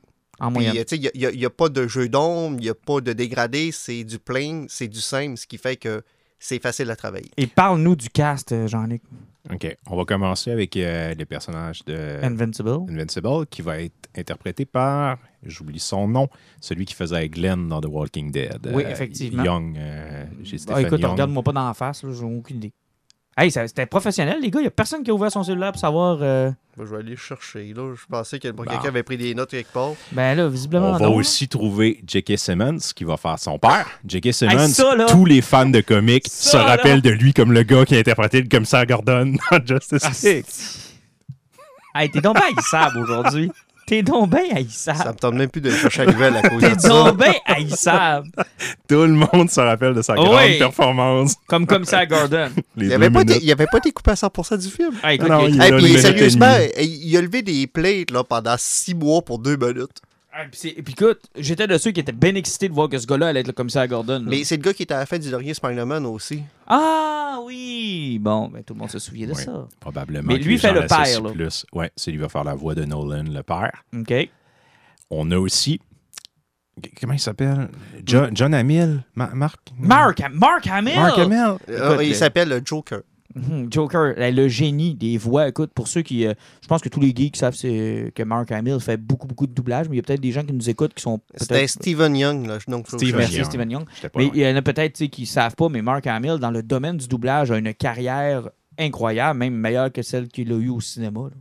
en 0.41 0.51
moyenne. 0.51 0.77
euh, 0.79 0.85
il 1.15 1.37
n'y 1.39 1.45
a, 1.45 1.51
pas 1.51 1.69
de 1.69 1.87
jeu 1.87 2.09
d'ombre, 2.09 2.57
il 2.59 2.63
n'y 2.65 2.69
a 2.69 2.75
pas 2.75 3.01
de 3.01 3.13
dégradé, 3.13 3.71
c'est 3.73 4.03
du 4.05 4.19
plain, 4.19 4.65
c'est 4.69 4.89
du 4.89 5.01
simple, 5.01 5.37
ce 5.37 5.47
qui 5.47 5.59
fait 5.59 5.77
que 5.77 6.03
c'est 6.39 6.61
facile 6.61 6.91
à 6.91 6.97
travailler. 6.97 7.31
Et 7.37 7.47
parle-nous 7.47 7.97
du 7.97 8.09
cast, 8.11 8.53
euh, 8.53 8.67
Jean-Luc. 8.67 9.03
OK. 9.53 9.77
On 9.91 9.97
va 9.97 10.05
commencer 10.05 10.51
avec 10.51 10.75
euh, 10.77 11.13
les 11.15 11.25
personnages 11.27 11.85
de 11.85 12.19
Invincible. 12.23 12.71
Invincible, 12.89 13.47
qui 13.51 13.61
va 13.63 13.81
être 13.81 14.09
interprété 14.17 14.65
par, 14.65 15.19
j'oublie 15.43 15.79
son 15.81 16.09
nom, 16.09 16.29
celui 16.61 16.87
qui 16.87 16.95
faisait 16.95 17.29
Glenn 17.29 17.69
dans 17.69 17.81
The 17.81 17.87
Walking 17.87 18.31
Dead. 18.33 18.71
Oui, 18.73 18.85
Euh, 18.85 18.91
effectivement. 18.91 19.45
Young. 19.45 19.77
euh, 19.77 20.25
j'ai 20.43 20.57
Ah, 20.57 20.59
Stéphane 20.59 20.87
écoute, 20.87 21.05
regarde-moi 21.05 21.43
pas 21.43 21.53
dans 21.53 21.67
la 21.67 21.75
face, 21.75 22.05
j'ai 22.11 22.25
aucune 22.25 22.57
idée. 22.57 22.73
Hey, 23.37 23.51
c'était 23.51 23.87
professionnel, 23.87 24.39
les 24.41 24.51
gars. 24.51 24.61
Il 24.61 24.65
y 24.65 24.69
a 24.69 24.71
personne 24.71 25.03
qui 25.03 25.11
a 25.11 25.15
ouvert 25.15 25.31
son 25.33 25.43
cellulaire 25.43 25.73
pour 25.73 25.81
savoir. 25.81 26.19
euh, 26.23 26.51
je 26.79 26.85
vais 26.85 26.99
aller 26.99 27.17
chercher. 27.17 27.73
Là. 27.75 27.93
Je 27.97 28.05
pensais 28.09 28.39
que 28.39 28.49
Bon. 28.53 28.63
quelqu'un 28.63 28.89
avait 28.89 29.03
pris 29.03 29.17
des 29.17 29.35
notes 29.35 29.51
quelque 29.51 29.73
part. 29.73 29.93
Ben 30.13 30.37
là, 30.37 30.47
visiblement. 30.49 30.91
On 30.91 30.93
va 30.93 31.07
non. 31.07 31.15
aussi 31.17 31.49
trouver 31.49 32.01
J.K. 32.07 32.39
Simmons 32.39 32.79
qui 32.95 33.03
va 33.03 33.17
faire 33.17 33.39
son 33.41 33.59
père. 33.59 33.87
J.K. 34.07 34.33
Simmons, 34.33 34.69
ça, 34.69 34.95
là! 34.95 35.07
tous 35.07 35.25
les 35.25 35.41
fans 35.43 35.67
de 35.67 35.81
comics 35.81 36.29
Ça, 36.29 36.51
se 36.53 36.57
là! 36.59 36.65
rappellent 36.65 37.03
de 37.03 37.11
lui 37.11 37.33
comme 37.35 37.53
le 37.53 37.65
gars 37.65 37.85
qui 37.85 37.97
a 37.97 37.99
interprété 37.99 38.41
le 38.41 38.49
commissaire 38.49 38.87
Gordon 38.87 39.35
dans 39.51 39.67
Justice 39.67 40.03
Ah, 40.05 40.09
League. 40.09 40.45
c'est- 40.47 40.95
Hey, 41.97 42.11
t'es 42.11 42.21
donc 42.21 42.35
pas 42.37 42.47
haïssable 42.47 42.99
aujourd'hui. 42.99 43.51
T'es 43.87 44.03
donc 44.03 44.31
bien 44.31 44.41
Ça 44.49 44.57
haïssable. 44.57 45.09
me 45.11 45.15
tente 45.15 45.35
même 45.35 45.51
plus 45.51 45.61
de 45.61 45.71
chercher 45.71 46.03
à 46.03 46.07
nouvelle 46.07 46.37
à 46.37 46.43
cause 46.49 46.61
T'es 46.61 46.75
de 46.75 46.81
ça. 46.81 46.89
donc 46.89 47.19
bien 47.19 47.35
haïssable. 47.47 48.29
Tout 48.89 49.03
le 49.03 49.09
monde 49.09 49.51
se 49.51 49.61
rappelle 49.61 49.93
de 49.95 50.01
sa 50.03 50.15
Oui. 50.15 50.25
grande 50.25 50.59
performance. 50.59 51.35
Comme 51.47 51.67
commissaire 51.67 52.07
Gordon. 52.07 52.49
Les 52.77 52.87
Il 52.87 52.89
deux 52.89 52.95
avait, 52.95 53.51
avait 53.53 53.67
pas 53.67 53.79
été 53.79 53.93
coupé 53.93 54.13
à 54.13 54.15
100% 54.15 54.59
du 54.59 54.69
film. 54.69 54.93
Ah, 55.03 55.13
écoute, 55.15 55.29
Non, 55.29 55.47
il- 55.47 55.61
Hey, 55.61 55.73
puis 55.73 55.99
sérieusement, 56.01 56.57
il 56.79 57.17
a 57.17 57.21
levé 57.21 57.43
des 57.43 57.67
plates 57.67 58.11
là, 58.11 58.25
pendant 58.25 58.55
six 58.59 58.95
mois 58.95 59.21
pour 59.23 59.39
deux 59.39 59.57
minutes. 59.57 60.01
Ah, 60.37 60.47
puis 60.51 60.75
écoute, 60.77 61.21
j'étais 61.37 61.69
de 61.69 61.79
ceux 61.79 61.93
qui 61.93 62.01
étaient 62.01 62.11
bien 62.11 62.35
excités 62.35 62.69
de 62.69 62.75
voir 62.75 62.89
que 62.89 62.99
ce 62.99 63.07
gars-là 63.07 63.29
allait 63.29 63.41
être 63.41 63.47
le 63.47 63.53
commissaire 63.53 63.87
Gordon. 63.87 64.15
là. 64.19 64.25
Mais 64.27 64.43
c'est 64.43 64.57
le 64.57 64.63
gars 64.63 64.75
qui 64.75 64.83
était 64.83 64.95
à 64.95 64.99
la 64.99 65.07
fin 65.07 65.17
du 65.19 65.31
dernier 65.31 65.55
Spider-Man 65.55 66.05
aussi. 66.07 66.43
Ah 66.67 67.39
oui! 67.45 68.19
Bon, 68.21 68.49
ben, 68.49 68.65
tout 68.65 68.75
le 68.75 68.81
monde 68.81 68.91
se 68.91 68.99
souvient 68.99 69.29
de 69.29 69.35
ça. 69.35 69.69
Probablement. 69.79 70.33
Mais 70.33 70.39
lui 70.39 70.59
fait 70.59 70.73
le 70.73 70.87
père, 70.87 71.23
là. 71.23 71.31
Plus. 71.31 71.65
Ouais, 71.73 71.93
c'est 71.95 72.11
lui 72.11 72.19
qui 72.19 72.23
va 72.23 72.29
faire 72.29 72.43
la 72.45 72.55
voix 72.55 72.75
de 72.75 72.85
Nolan, 72.85 73.25
le 73.31 73.43
père. 73.45 73.85
OK. 73.97 74.13
On 75.11 75.31
a 75.31 75.39
aussi. 75.39 75.81
Comment 77.01 77.13
il 77.13 77.21
s'appelle? 77.21 77.69
John, 78.05 78.31
John 78.37 78.53
Hamill? 78.55 79.05
Ma- 79.15 79.31
Marc 79.35 79.61
Mark, 79.79 80.21
Mark 80.33 80.67
Hamill! 80.67 80.97
Mark 80.97 81.19
Hamill. 81.19 81.59
Euh, 81.69 81.99
il 82.03 82.09
le- 82.09 82.15
s'appelle 82.15 82.49
le 82.49 82.61
Joker. 82.65 83.03
Mhm, 83.35 83.69
Joker, 83.73 84.15
le 84.17 84.31
le 84.31 84.49
génie 84.49 84.95
des 84.95 85.17
voix. 85.19 85.49
Écoute, 85.49 85.71
pour 85.75 85.89
ceux 85.89 86.03
qui. 86.03 86.27
euh, 86.27 86.35
je 86.63 86.69
pense 86.69 86.81
que 86.81 86.89
tous 86.89 87.01
les 87.01 87.13
geeks 87.15 87.37
savent 87.37 87.57
que 87.61 88.23
Mark 88.23 88.53
Hamill 88.53 88.79
fait 88.81 88.97
beaucoup, 88.97 89.27
beaucoup 89.27 89.47
de 89.47 89.53
doublage, 89.53 89.89
mais 89.89 89.97
il 89.97 89.99
y 89.99 90.01
a 90.01 90.03
peut-être 90.03 90.21
des 90.21 90.31
gens 90.33 90.45
qui 90.45 90.53
nous 90.53 90.71
écoutent 90.71 90.95
qui 90.95 91.03
sont. 91.03 91.21
C'était 91.35 91.55
peut-être- 91.55 91.71
Steven 91.71 92.17
Young. 92.17 92.47
Là, 92.47 92.59
donc, 92.69 92.87
faut 92.87 92.97
que 92.97 93.05
Steven 93.05 93.13
je- 93.15 93.17
Merci, 93.19 93.37
Young. 93.37 93.45
Steven 93.47 93.71
Young. 93.71 93.85
Mais 94.17 94.25
loin. 94.25 94.33
il 94.35 94.41
y 94.43 94.47
en 94.47 94.57
a 94.57 94.63
peut-être 94.63 95.05
qui 95.07 95.23
ne 95.23 95.27
savent 95.27 95.57
pas, 95.57 95.69
mais 95.69 95.83
Mark 95.83 96.07
Hamill, 96.07 96.37
dans 96.39 96.51
le 96.51 96.63
domaine 96.63 96.97
du 96.97 97.09
doublage, 97.09 97.51
a 97.51 97.59
une 97.59 97.75
carrière 97.75 98.51
incroyable, 98.79 99.39
même 99.39 99.55
meilleure 99.55 99.91
que 99.93 100.03
celle 100.03 100.29
qu'il 100.29 100.53
a 100.53 100.57
eue 100.57 100.69
au 100.71 100.81
cinéma. 100.81 101.21
là. 101.31 101.37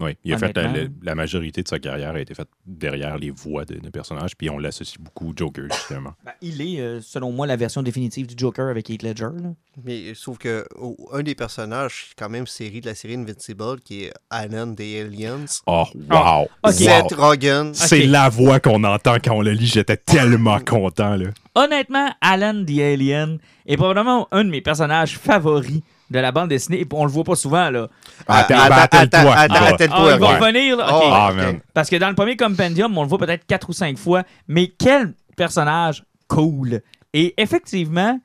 Oui, 0.00 0.16
il 0.24 0.32
a 0.32 0.38
fait 0.38 0.56
la, 1.02 1.14
majorité 1.14 1.62
de 1.62 1.68
sa 1.68 1.78
carrière 1.78 2.10
a 2.14 2.20
été 2.20 2.32
faite 2.34 2.48
derrière 2.66 3.18
les 3.18 3.30
voix 3.30 3.64
de, 3.66 3.74
de 3.78 3.90
personnages, 3.90 4.34
puis 4.36 4.48
on 4.48 4.58
l'associe 4.58 4.98
beaucoup 4.98 5.30
au 5.30 5.32
Joker, 5.36 5.64
justement. 5.70 6.14
Ben, 6.24 6.32
il 6.40 6.62
est, 6.62 6.80
euh, 6.80 7.00
selon 7.02 7.32
moi, 7.32 7.46
la 7.46 7.56
version 7.56 7.82
définitive 7.82 8.26
du 8.26 8.34
Joker 8.36 8.68
avec 8.68 8.88
Heath 8.88 9.02
Ledger. 9.02 9.28
là. 9.42 9.50
Mais 9.84 10.14
sauf 10.14 10.38
que 10.38 10.64
oh, 10.78 10.96
un 11.12 11.22
des 11.22 11.34
personnages, 11.34 12.12
quand 12.16 12.30
même 12.30 12.46
série 12.46 12.80
de 12.80 12.86
la 12.86 12.94
série 12.94 13.14
Invincible, 13.14 13.80
qui 13.84 14.04
est 14.04 14.12
Alan 14.30 14.68
des 14.68 15.02
Aliens. 15.02 15.44
Oh, 15.66 15.84
Ah, 16.08 16.40
wow! 16.40 16.70
Seth. 16.72 17.12
Rogen. 17.12 17.72
C'est 17.74 18.06
la 18.06 18.28
voix 18.28 18.58
qu'on 18.60 18.82
entend 18.84 19.16
quand 19.22 19.36
on 19.36 19.42
le 19.42 19.52
lit. 19.52 19.66
J'étais 19.66 19.96
tellement 19.98 20.60
content, 20.66 21.16
là. 21.16 21.26
Honnêtement, 21.54 22.08
Alan 22.20 22.64
the 22.64 22.78
Alien 22.80 23.38
est 23.66 23.76
probablement 23.76 24.28
un 24.32 24.44
de 24.44 24.50
mes 24.50 24.60
personnages 24.62 25.18
favoris 25.18 25.82
de 26.10 26.18
la 26.18 26.32
bande 26.32 26.48
dessinée. 26.48 26.80
Et 26.80 26.86
on 26.92 27.04
le 27.04 27.10
voit 27.10 27.24
pas 27.24 27.36
souvent, 27.36 27.70
là. 27.70 27.88
Attends, 28.26 28.54
attends, 28.58 28.68
ben, 28.68 28.76
attelle-toi. 28.82 29.32
attends, 29.34 29.54
il 29.54 29.60
va- 29.60 29.66
attends. 29.66 29.94
Ah, 29.94 30.10
il 30.14 30.20
va 30.20 30.38
revenir, 30.38 30.76
là. 30.76 30.86
Oh, 30.90 30.96
OK. 30.96 31.02
Ah, 31.06 31.28
ok. 31.30 31.36
man. 31.36 31.60
Parce 31.72 31.88
que 31.88 31.96
dans 31.96 32.08
le 32.08 32.14
premier 32.14 32.36
compendium, 32.36 32.96
on 32.98 33.02
le 33.02 33.08
voit 33.08 33.18
peut-être 33.18 33.46
quatre 33.46 33.68
ou 33.68 33.72
cinq 33.72 33.96
fois, 33.96 34.22
mais 34.48 34.68
quel 34.68 35.14
personnage 35.36 36.04
cool. 36.28 36.80
Et 37.12 37.34
effectivement, 37.40 38.20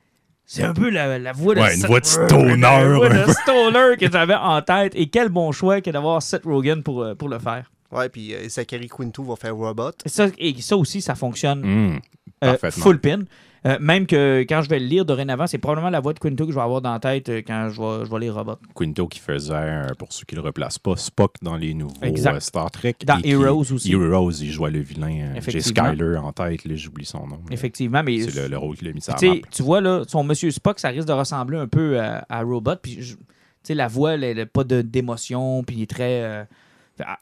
c'est 0.45 0.63
un 0.63 0.73
peu 0.73 0.89
la, 0.89 1.17
la 1.17 1.31
voix 1.31 1.55
de 1.55 1.61
Ouais, 1.61 1.73
une 1.75 1.81
Seth- 1.81 1.87
voix 1.87 1.99
de 1.99 2.05
stoner, 2.05 2.57
La 2.57 2.85
voix 2.87 3.07
un 3.07 3.09
de 3.09 3.23
peu. 3.25 3.31
stoner 3.43 3.97
que 3.99 4.11
j'avais 4.11 4.35
en 4.35 4.61
tête. 4.61 4.93
Et 4.95 5.07
quel 5.07 5.29
bon 5.29 5.51
choix 5.51 5.81
que 5.81 5.89
d'avoir 5.89 6.21
Seth 6.21 6.43
Rogen 6.45 6.83
pour, 6.83 7.01
euh, 7.03 7.15
pour 7.15 7.29
le 7.29 7.39
faire. 7.39 7.71
Ouais, 7.91 8.09
puis 8.09 8.33
euh, 8.33 8.47
Zachary 8.49 8.87
Quinto 8.89 9.23
va 9.23 9.35
faire 9.35 9.55
Robot. 9.55 9.91
Et 10.05 10.09
ça, 10.09 10.27
et 10.37 10.55
ça 10.61 10.75
aussi, 10.75 11.01
ça 11.01 11.15
fonctionne 11.15 11.63
Hum, 11.63 11.99
euh, 12.43 12.51
parfaitement. 12.57 12.83
full 12.83 12.99
pin. 12.99 13.19
Euh, 13.65 13.77
même 13.79 14.05
que 14.05 14.45
quand 14.47 14.61
je 14.61 14.69
vais 14.69 14.79
le 14.79 14.85
lire 14.85 15.05
dorénavant, 15.05 15.47
c'est 15.47 15.57
probablement 15.57 15.89
la 15.89 15.99
voix 15.99 16.13
de 16.13 16.19
Quinto 16.19 16.45
que 16.45 16.51
je 16.51 16.55
vais 16.55 16.61
avoir 16.61 16.81
dans 16.81 16.93
la 16.93 16.99
tête 16.99 17.29
euh, 17.29 17.41
quand 17.45 17.69
je 17.71 17.81
vais, 17.81 18.05
je 18.05 18.11
vais 18.11 18.19
lire 18.19 18.35
Robot. 18.35 18.57
Quinto 18.75 19.07
qui 19.07 19.19
faisait, 19.19 19.53
euh, 19.55 19.87
pour 19.97 20.13
ceux 20.13 20.23
qui 20.25 20.35
le 20.35 20.41
replacent 20.41 20.77
pas, 20.77 20.95
Spock 20.97 21.33
dans 21.41 21.55
les 21.57 21.73
nouveaux 21.73 21.95
Exact. 22.03 22.41
Star 22.41 22.69
Trek. 22.69 22.95
Dans 23.05 23.17
et 23.17 23.21
qui- 23.23 23.29
Heroes 23.31 23.71
aussi. 23.73 23.91
Heroes, 23.91 24.31
il 24.41 24.51
jouait 24.51 24.69
le 24.71 24.79
vilain. 24.81 25.33
J'ai. 25.47 25.61
Skyler 25.61 26.17
en 26.17 26.31
tête, 26.31 26.61
j'oublie 26.75 27.05
son 27.05 27.25
nom. 27.27 27.39
Effectivement, 27.49 28.03
mais 28.03 28.19
C'est 28.21 28.43
le, 28.43 28.49
le 28.49 28.57
rôle 28.57 28.75
qu'il 28.77 28.87
a 28.87 28.93
mis 28.93 29.01
sur 29.01 29.13
la 29.13 29.19
Tu 29.19 29.27
sais, 29.27 29.33
map. 29.35 29.47
tu 29.49 29.63
vois, 29.63 29.81
là, 29.81 30.03
son 30.07 30.23
Monsieur 30.23 30.51
Spock, 30.51 30.79
ça 30.79 30.89
risque 30.89 31.07
de 31.07 31.13
ressembler 31.13 31.57
un 31.57 31.67
peu 31.67 31.99
à, 31.99 32.23
à 32.29 32.43
Robot. 32.43 32.75
Puis, 32.81 32.97
tu 32.97 33.15
sais, 33.63 33.73
la 33.73 33.87
voix, 33.87 34.13
elle 34.13 34.37
n'a 34.37 34.45
pas 34.45 34.63
d'émotion. 34.63 35.63
Puis, 35.63 35.77
il 35.77 35.81
est 35.83 35.89
très. 35.89 36.21
euh, 36.23 36.43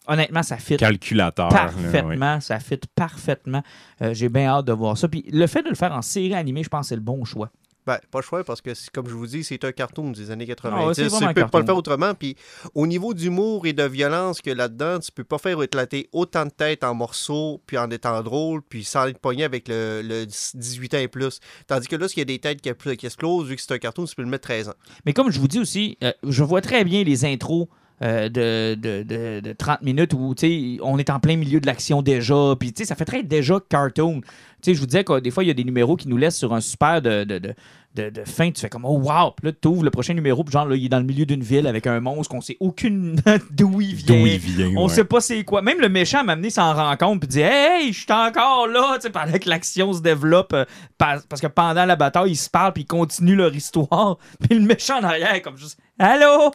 honnêtement, 0.07 0.43
ça 0.43 0.57
fit 0.57 0.77
Calculateur. 0.77 1.49
là, 1.49 1.65
ouais. 1.65 1.71
parfaitement. 1.83 2.39
Ça 2.41 2.59
fit 2.59 2.79
parfaitement. 2.95 3.63
Euh, 4.01 4.13
J'ai 4.13 4.29
bien 4.29 4.47
hâte 4.47 4.65
de 4.65 4.73
voir 4.73 4.97
ça. 4.97 5.07
Puis, 5.07 5.25
le 5.31 5.47
fait 5.47 5.63
de 5.63 5.69
le 5.69 5.75
faire 5.75 5.93
en 5.93 6.01
série 6.01 6.33
animée, 6.35 6.63
je 6.63 6.69
pense 6.69 6.85
que 6.85 6.89
c'est 6.89 6.95
le 6.95 7.01
bon 7.01 7.23
choix. 7.25 7.49
Ben, 7.85 7.97
pas 8.11 8.19
le 8.19 8.23
choix 8.23 8.45
parce 8.45 8.61
que, 8.61 8.73
c'est- 8.73 8.89
comme 8.91 9.09
je 9.09 9.13
vous 9.13 9.27
dis, 9.27 9.43
c'est 9.43 9.61
un 9.65 9.73
cartoon 9.73 10.11
des 10.11 10.31
années 10.31 10.45
90. 10.45 10.79
Ah 10.81 10.87
ouais, 10.87 10.93
c'est 10.93 11.09
tu 11.27 11.33
peux 11.33 11.47
pas 11.47 11.59
le 11.59 11.65
faire 11.65 11.75
autrement. 11.75 12.13
Puis, 12.13 12.37
au 12.75 12.87
niveau 12.87 13.13
d'humour 13.13 13.65
et 13.67 13.73
de 13.73 13.83
violence 13.83 14.41
que 14.41 14.51
là-dedans, 14.51 14.99
tu 14.99 15.11
peux 15.11 15.25
pas 15.25 15.37
faire 15.37 15.61
éclater 15.61 16.07
autant 16.13 16.45
de 16.45 16.49
têtes 16.51 16.85
en 16.85 16.93
morceaux, 16.95 17.61
puis 17.67 17.77
en 17.77 17.89
étant 17.91 18.23
drôle, 18.23 18.61
puis 18.61 18.85
sans 18.85 19.07
être 19.07 19.19
pogné 19.19 19.43
avec 19.43 19.67
le, 19.67 20.01
le 20.01 20.25
18 20.25 20.93
ans 20.93 20.97
et 20.99 21.09
plus. 21.09 21.41
Tandis 21.67 21.89
que 21.89 21.97
là, 21.97 22.07
s'il 22.07 22.19
y 22.19 22.21
a 22.21 22.25
des 22.25 22.39
têtes 22.39 22.61
qui, 22.61 22.71
qui 22.95 23.05
explosent, 23.05 23.49
vu 23.49 23.57
que 23.57 23.61
c'est 23.61 23.73
un 23.73 23.79
cartoon, 23.79 24.05
tu 24.05 24.15
peux 24.15 24.23
le 24.23 24.29
mettre 24.29 24.47
13 24.47 24.69
ans. 24.69 24.75
Mais 25.05 25.11
comme 25.11 25.29
je 25.29 25.39
vous 25.41 25.49
dis 25.49 25.59
aussi, 25.59 25.97
euh, 26.05 26.13
je 26.25 26.41
vois 26.41 26.61
très 26.61 26.85
bien 26.85 27.03
les 27.03 27.25
intros. 27.25 27.67
Euh, 28.01 28.27
de, 28.29 28.75
de, 28.75 29.03
de- 29.03 29.39
de 29.41 29.53
30 29.53 29.81
minutes 29.81 30.13
où 30.13 30.33
on 30.81 30.97
est 30.97 31.09
en 31.09 31.19
plein 31.19 31.37
milieu 31.37 31.59
de 31.59 31.65
l'action 31.67 32.01
déjà. 32.01 32.55
Puis 32.59 32.73
ça 32.83 32.95
fait 32.95 33.05
très 33.05 33.23
déjà 33.23 33.59
cartoon. 33.69 34.21
Je 34.65 34.71
vous 34.79 34.85
disais 34.85 35.03
que 35.03 35.19
des 35.19 35.29
fois, 35.31 35.43
il 35.43 35.47
y 35.47 35.51
a 35.51 35.53
des 35.53 35.63
numéros 35.65 35.95
qui 35.97 36.07
nous 36.07 36.17
laissent 36.17 36.37
sur 36.37 36.53
un 36.53 36.61
super 36.61 37.01
de, 37.01 37.25
de, 37.25 37.37
de, 37.37 37.53
de- 37.95 38.09
de 38.09 38.23
fin. 38.23 38.49
Tu 38.49 38.61
fais 38.61 38.69
comme, 38.69 38.85
oh 38.85 38.97
wow. 38.97 39.31
Puis 39.35 39.47
là, 39.47 39.51
tu 39.61 39.67
ouvres 39.67 39.83
le 39.83 39.91
prochain 39.91 40.13
numéro. 40.13 40.41
Puis 40.43 40.53
genre, 40.53 40.65
là, 40.65 40.75
il 40.77 40.85
est 40.85 40.89
dans 40.89 40.99
le 40.99 41.05
milieu 41.05 41.25
d'une 41.25 41.43
ville 41.43 41.67
avec 41.67 41.85
un 41.85 41.99
monstre 41.99 42.31
qu'on 42.33 42.39
sait 42.41 42.55
aucune 42.61 43.17
d'où 43.51 43.81
il 43.81 43.93
vient. 43.95 44.15
D'où 44.19 44.25
il 44.25 44.37
vient. 44.39 44.71
On 44.77 44.87
ouais. 44.87 44.93
sait 44.93 45.03
pas 45.03 45.19
c'est 45.19 45.43
quoi. 45.43 45.61
Même 45.61 45.79
le 45.81 45.89
méchant 45.89 46.23
m'a 46.23 46.31
amené 46.33 46.49
s'en 46.49 46.73
rend 46.73 46.95
compte 46.95 47.19
puis 47.19 47.27
dit 47.27 47.41
Hey, 47.41 47.91
je 47.91 47.99
suis 48.03 48.11
encore 48.11 48.67
là, 48.67 48.93
tu 48.95 49.01
sais, 49.01 49.09
pendant 49.09 49.37
que 49.37 49.49
l'action 49.49 49.91
se 49.91 50.01
développe. 50.01 50.53
euh, 50.53 50.63
par- 50.97 51.21
parce 51.27 51.41
que 51.41 51.47
pendant 51.47 51.83
la 51.85 51.95
bataille, 51.97 52.31
ils 52.31 52.35
se 52.37 52.49
parlent 52.49 52.71
puis 52.73 52.83
ils 52.83 52.87
continuent 52.87 53.35
leur 53.35 53.53
histoire. 53.53 54.17
Puis 54.49 54.57
le 54.57 54.65
méchant 54.65 54.99
en 54.99 55.03
arrière, 55.03 55.41
comme 55.41 55.57
juste 55.57 55.77
Allô, 55.99 56.51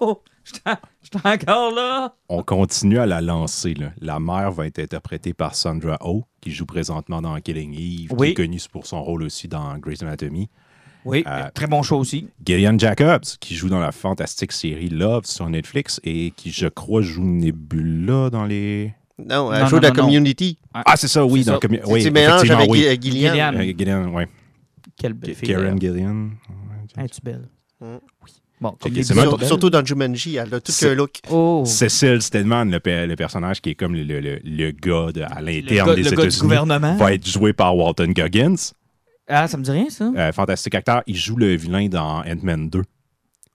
suis 1.03 1.21
encore 1.25 1.75
là. 1.75 2.15
On 2.29 2.43
continue 2.43 2.99
à 2.99 3.07
la 3.07 3.21
lancer. 3.21 3.75
là. 3.75 3.93
La 4.01 4.21
mère 4.21 4.51
va 4.53 4.67
être 4.67 4.79
interprétée 4.79 5.35
par 5.35 5.55
Sandra 5.55 5.97
Oh, 6.01 6.25
qui 6.41 6.51
joue 6.53 6.67
présentement 6.67 7.21
dans 7.23 7.39
Killing 7.41 7.75
Eve, 7.75 8.13
Oui. 8.19 8.29
qui 8.29 8.31
est 8.33 8.35
connue 8.47 8.61
pour 8.71 8.87
son 8.87 9.03
rôle 9.03 9.23
aussi 9.23 9.49
dans 9.49 9.77
Grey's 9.79 10.03
Anatomy. 10.03 10.49
Oui, 11.05 11.23
Euh, 11.27 11.49
très 11.55 11.67
bon 11.67 11.83
show 11.83 11.99
aussi. 11.99 12.29
Gillian 12.45 12.77
Jacobs, 12.79 13.25
qui 13.41 13.55
joue 13.55 13.69
dans 13.69 13.79
la 13.81 13.93
fantastique 13.93 14.53
série 14.53 14.89
Love 14.91 15.25
sur 15.25 15.49
Netflix 15.49 16.01
et 16.05 16.33
qui, 16.37 16.51
je 16.51 16.67
crois, 16.67 17.01
joue 17.03 17.25
Nebula 17.25 18.31
dans 18.31 18.45
les. 18.45 18.93
Non, 19.19 19.53
elle 19.53 19.63
non, 19.63 19.67
joue 19.69 19.77
de 19.79 19.83
la 19.83 19.89
non, 19.91 19.95
non. 19.97 20.03
Community. 20.05 20.59
Ah, 20.75 20.97
c'est 20.97 21.09
ça, 21.09 21.25
oui. 21.25 21.45
C'est 21.45 21.51
Dans 21.51 21.61
Si 21.61 21.67
oui, 21.87 22.01
effectivement, 22.01 22.57
avec 22.59 22.71
oui. 22.71 22.81
Gillian. 23.01 23.33
Gillian. 23.33 23.55
Euh, 23.55 23.63
Gillian, 23.79 24.13
oui. 24.15 24.25
Quelle 24.97 25.13
belle 25.15 25.35
fille. 25.35 25.49
Karen 25.49 25.75
elle. 25.75 25.81
Gillian. 25.81 26.31
Es-tu 26.99 27.21
belle? 27.23 27.49
Mm. 27.81 27.97
Oui. 28.29 28.35
Bon, 28.61 28.71
comme 28.81 28.91
Ok, 28.91 28.97
les 28.97 29.03
c'est 29.05 29.15
bisous 29.15 29.21
même 29.21 29.23
Sur- 29.25 29.31
sont 29.31 29.37
belles. 29.39 29.47
surtout 29.49 29.71
dans 29.71 29.85
Jumanji, 29.85 30.35
elle 30.37 30.53
a 30.53 30.61
tout 30.61 30.73
qu'un 30.73 30.95
look. 30.95 31.21
Oh. 31.31 31.63
Cecil 31.65 32.21
Stedman, 32.21 32.71
le, 32.73 32.81
pe- 32.81 33.07
le 33.07 33.15
personnage 33.15 33.61
qui 33.61 33.71
est 33.71 33.75
comme 33.77 33.95
le, 33.95 34.03
le- 34.03 34.19
le- 34.21 34.41
le 34.45 34.71
gars 34.73 35.13
de- 35.13 35.23
à 35.23 35.41
l'interne 35.41 35.95
des 35.95 36.03
le 36.03 36.11
gars 36.11 36.17
du 36.17 36.23
États-Unis, 36.23 36.41
gouvernement. 36.43 36.97
va 36.97 37.13
être 37.15 37.27
joué 37.27 37.53
par 37.53 37.77
Walton 37.77 38.11
Goggins. 38.13 38.57
Ah, 39.29 39.47
ça 39.47 39.57
me 39.59 39.63
dit 39.63 39.71
rien, 39.71 39.89
ça? 39.91 40.11
Euh, 40.17 40.33
fantastique 40.33 40.75
acteur. 40.75 41.03
Il 41.07 41.15
joue 41.17 41.37
le 41.37 41.55
vilain 41.55 41.87
dans 41.89 42.23
Ant-Man 42.25 42.69
2. 42.69 42.83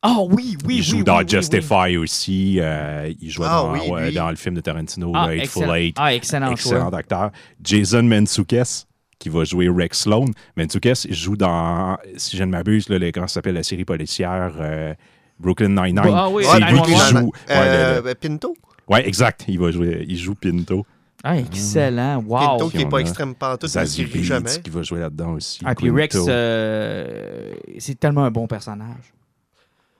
Ah 0.05 0.17
oui, 0.30 0.57
oui, 0.65 0.78
il 0.78 0.84
joue 0.84 0.97
oui, 0.97 1.03
dans 1.03 1.17
oui, 1.17 1.24
oui, 1.24 1.30
Justify 1.38 1.97
aussi. 1.97 2.57
euh, 2.59 3.11
il 3.21 3.30
joue 3.30 3.43
Ah 3.45 3.61
dans, 3.63 3.74
oui, 3.74 3.89
ouais, 3.89 4.07
lui. 4.07 4.13
dans 4.15 4.30
le 4.30 4.36
film 4.36 4.55
de 4.55 4.61
Tarantino, 4.61 5.11
Ah. 5.15 5.34
Eight. 5.34 5.95
Ah, 5.97 6.13
excellent, 6.13 6.51
Excellent 6.51 6.89
choix. 6.89 6.97
acteur. 6.99 7.32
Jason 7.63 8.03
Mantzoukas, 8.03 8.86
qui 9.24 9.30
va 9.30 9.45
jouer 9.45 9.69
Rex 9.69 10.01
Sloan. 10.01 10.26
Mantzoukas 10.57 11.05
il 11.07 11.15
joue 11.15 11.38
dans, 11.38 11.97
si 12.17 12.36
je 12.36 12.43
ne 12.43 12.49
m'abuse, 12.51 12.89
là, 12.89 12.99
comment 13.13 13.26
ça 13.28 13.36
s'appelle, 13.36 13.55
la 13.55 13.63
série 13.63 13.86
policière 13.86 14.53
euh, 14.59 14.93
Brooklyn 15.39 15.69
Nine-Nine. 15.69 15.99
Ah 16.13 16.28
oui, 16.30 16.43
C'est 16.45 16.61
ouais, 16.61 16.71
lui 16.74 16.82
qui 16.82 16.91
911. 16.91 17.09
joue. 17.09 17.26
Ouais, 17.28 17.32
Euh, 17.51 17.89
le- 17.91 17.95
le- 17.95 18.01
ben, 18.01 18.15
Pinto? 18.15 18.53
ouais, 18.89 19.07
exact. 19.07 19.45
Il 19.47 19.59
va 19.59 19.71
jouer. 19.71 20.05
Il 20.09 20.17
joue 20.17 20.36
Pinto. 20.36 20.86
Ah, 21.24 21.38
excellent. 21.38 22.21
Wow. 22.28 22.38
Pinto 22.57 22.69
qui 22.69 22.78
n'est 22.80 22.89
pas 22.89 22.97
extrême 22.97 23.34
pantoute, 23.34 23.74
mais 23.74 23.86
qui 23.86 24.03
rit 24.03 24.24
jamais. 24.26 24.59
Qui 24.61 24.69
va 24.69 24.82
jouer 24.82 24.99
là-dedans 24.99 25.32
aussi. 25.36 25.61
Ah, 25.63 25.74
puis 25.74 25.89
Rex, 25.89 26.17
euh, 26.28 27.53
c'est 27.80 27.97
tellement 27.97 28.26
un 28.26 28.32
bon 28.32 28.45
personnage. 28.45 29.13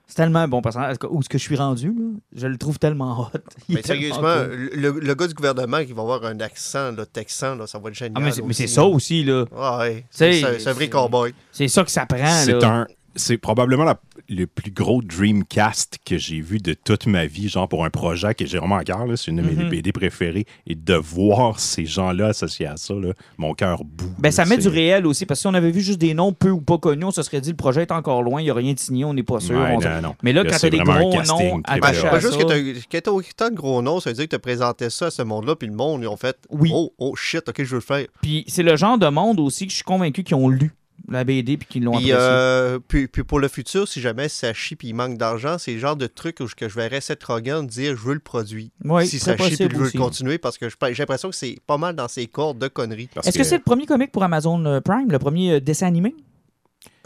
C'est 0.06 0.16
tellement 0.16 0.40
un 0.40 0.48
bon 0.48 0.60
personnage. 0.60 0.96
Où 1.08 1.20
est-ce 1.20 1.28
que 1.28 1.38
je 1.38 1.42
suis 1.42 1.56
rendu? 1.56 1.88
là? 1.88 2.10
Je 2.36 2.46
le 2.46 2.58
trouve 2.58 2.78
tellement 2.78 3.20
hot. 3.22 3.38
Il 3.68 3.76
Mais 3.76 3.82
sérieusement, 3.82 4.44
cool. 4.44 4.70
le, 4.74 4.90
le 5.00 5.14
gars 5.14 5.26
du 5.26 5.34
gouvernement 5.34 5.82
qui 5.84 5.92
va 5.92 6.02
avoir 6.02 6.24
un 6.26 6.38
accent 6.40 6.92
là, 6.92 7.06
texan, 7.06 7.56
là, 7.56 7.66
ça 7.66 7.78
va 7.78 7.88
être 7.88 7.94
génial. 7.94 8.14
Ah, 8.16 8.30
mais 8.46 8.52
c'est- 8.52 8.66
ça 8.66 8.84
aussi, 8.84 9.24
là. 9.24 9.44
Ah, 9.56 9.78
ouais. 9.78 10.04
C'est 10.10 10.44
un 10.66 10.72
vrai 10.72 10.88
cowboy. 10.90 11.34
C'est 11.52 11.68
ça 11.68 11.84
que 11.84 11.90
ça 11.90 12.04
prend, 12.06 12.18
C'est 12.44 12.52
là. 12.52 12.68
un 12.80 12.86
c'est 13.16 13.38
probablement 13.38 13.84
la- 13.84 14.00
le 14.28 14.46
plus 14.46 14.70
gros 14.70 15.02
Dreamcast 15.02 15.98
que 16.04 16.18
j'ai 16.18 16.40
vu 16.40 16.58
de 16.58 16.74
toute 16.74 17.06
ma 17.06 17.26
vie, 17.26 17.48
genre 17.48 17.68
pour 17.68 17.84
un 17.84 17.90
projet 17.90 18.34
que 18.34 18.46
j'ai 18.46 18.58
vraiment 18.58 18.76
à 18.76 18.84
cœur. 18.84 19.06
là. 19.06 19.16
C'est 19.16 19.30
une 19.30 19.38
de 19.38 19.42
mes. 19.42 19.64
BD 19.64 19.92
préférées. 19.92 20.46
Et 20.66 20.74
de 20.74 20.94
voir 20.94 21.58
ces 21.60 21.86
gens-là 21.86 22.28
associés 22.28 22.66
à 22.66 22.76
ça, 22.76 22.94
là, 22.94 23.12
mon 23.38 23.54
cœur 23.54 23.82
bout. 23.84 24.10
Ben, 24.18 24.30
ça 24.30 24.44
met 24.44 24.56
du 24.58 24.68
réel 24.68 25.06
aussi, 25.06 25.26
parce 25.26 25.40
que 25.40 25.42
si 25.42 25.46
on 25.46 25.54
avait 25.54 25.70
vu 25.70 25.80
juste 25.80 25.98
des 26.00 26.14
noms 26.14 26.32
peu 26.32 26.50
ou 26.50 26.60
pas 26.60 26.78
connus, 26.78 27.04
on 27.04 27.10
se 27.10 27.22
serait 27.22 27.40
dit 27.40 27.50
le 27.50 27.56
projet 27.56 27.82
est 27.82 27.92
encore 27.92 28.22
loin, 28.22 28.40
il 28.40 28.44
n'y 28.44 28.50
a 28.50 28.54
rien 28.54 28.72
de 28.72 28.78
signé, 28.78 29.04
on 29.04 29.14
n'est 29.14 29.22
pas 29.22 29.40
sûr. 29.40 29.56
Ouais, 29.56 29.74
on 29.76 29.80
sait- 29.80 29.94
non, 29.96 30.08
non. 30.08 30.14
Mais 30.22 30.32
là, 30.32 30.42
Là, 30.42 30.50
quand 30.50 30.58
tu 30.58 30.66
as 30.66 30.70
des 30.70 30.78
gros 30.78 31.12
noms 31.22 31.60
attachés 31.64 32.06
à 32.06 32.10
pas 32.10 32.20
juste 32.20 32.34
ça, 32.34 32.44
que 32.90 32.98
t'as 32.98 33.10
autant 33.10 33.50
de 33.50 33.54
gros 33.54 33.82
noms, 33.82 34.00
ça 34.00 34.10
veut 34.10 34.16
dire 34.16 34.28
que 34.28 34.36
tu 34.36 34.40
présentais 34.40 34.90
ça 34.90 35.06
à 35.06 35.10
ce 35.10 35.22
monde-là, 35.22 35.56
puis 35.56 35.68
le 35.68 35.74
monde, 35.74 36.02
ils 36.02 36.08
ont 36.08 36.16
fait 36.16 36.36
Oui. 36.50 36.70
Oh, 36.72 36.92
oh 36.98 37.14
shit, 37.16 37.48
ok, 37.48 37.56
je 37.58 37.64
veux 37.64 37.74
le 37.76 37.80
faire. 37.80 38.06
Puis 38.22 38.44
c'est 38.48 38.62
le 38.62 38.76
genre 38.76 38.98
de 38.98 39.06
monde 39.08 39.40
aussi 39.40 39.64
que 39.66 39.70
je 39.70 39.76
suis 39.76 39.84
convaincu 39.84 40.22
qu'ils 40.24 40.36
ont 40.36 40.48
lu 40.48 40.72
la 41.08 41.24
BD 41.24 41.56
puis 41.56 41.66
qu'ils 41.68 41.84
l'ont 41.84 41.92
Puis, 41.98 42.12
apprécié. 42.12 42.16
euh, 42.30 42.78
puis, 42.86 43.08
puis 43.08 43.24
pour 43.24 43.38
le 43.40 43.48
futur, 43.48 43.86
si 43.86 44.00
jamais 44.00 44.28
ça 44.28 44.52
chie 44.54 44.74
puis 44.76 44.88
il 44.88 44.94
manque 44.94 45.18
d'argent, 45.18 45.58
c'est 45.58 45.72
le 45.74 45.78
genre 45.78 45.96
de 45.96 46.06
truc 46.06 46.38
où 46.40 46.46
je- 46.46 46.54
que 46.54 46.68
je 46.68 46.74
verrais 46.74 47.00
Seth 47.00 47.22
Rogen 47.24 47.66
dire 47.66 47.96
je 47.96 48.02
veux 48.02 48.14
le 48.14 48.20
produit. 48.20 48.70
Oui, 48.84 49.06
si 49.06 49.18
ça 49.18 49.32
chie 49.36 49.42
puis 49.42 49.50
possible 49.56 49.74
je 49.74 49.78
veux 49.80 49.86
aussi. 49.86 49.96
le 49.96 50.02
continuer 50.02 50.38
parce 50.38 50.56
que 50.58 50.68
j'ai 50.68 50.94
l'impression 50.98 51.30
que 51.30 51.36
c'est 51.36 51.58
pas 51.66 51.76
mal 51.78 51.94
dans 51.94 52.08
ses 52.08 52.26
cordes 52.26 52.58
de 52.58 52.68
conneries. 52.68 53.08
Est-ce 53.24 53.36
que, 53.36 53.44
c'est 53.44 53.56
le 53.58 53.62
premier 53.62 53.86
comic 53.86 54.10
pour 54.12 54.22
Amazon 54.24 54.64
euh, 54.64 54.80
Prime, 54.80 55.10
le 55.10 55.18
premier 55.18 55.52
euh, 55.54 55.60
dessin 55.60 55.86
animé? 55.86 56.14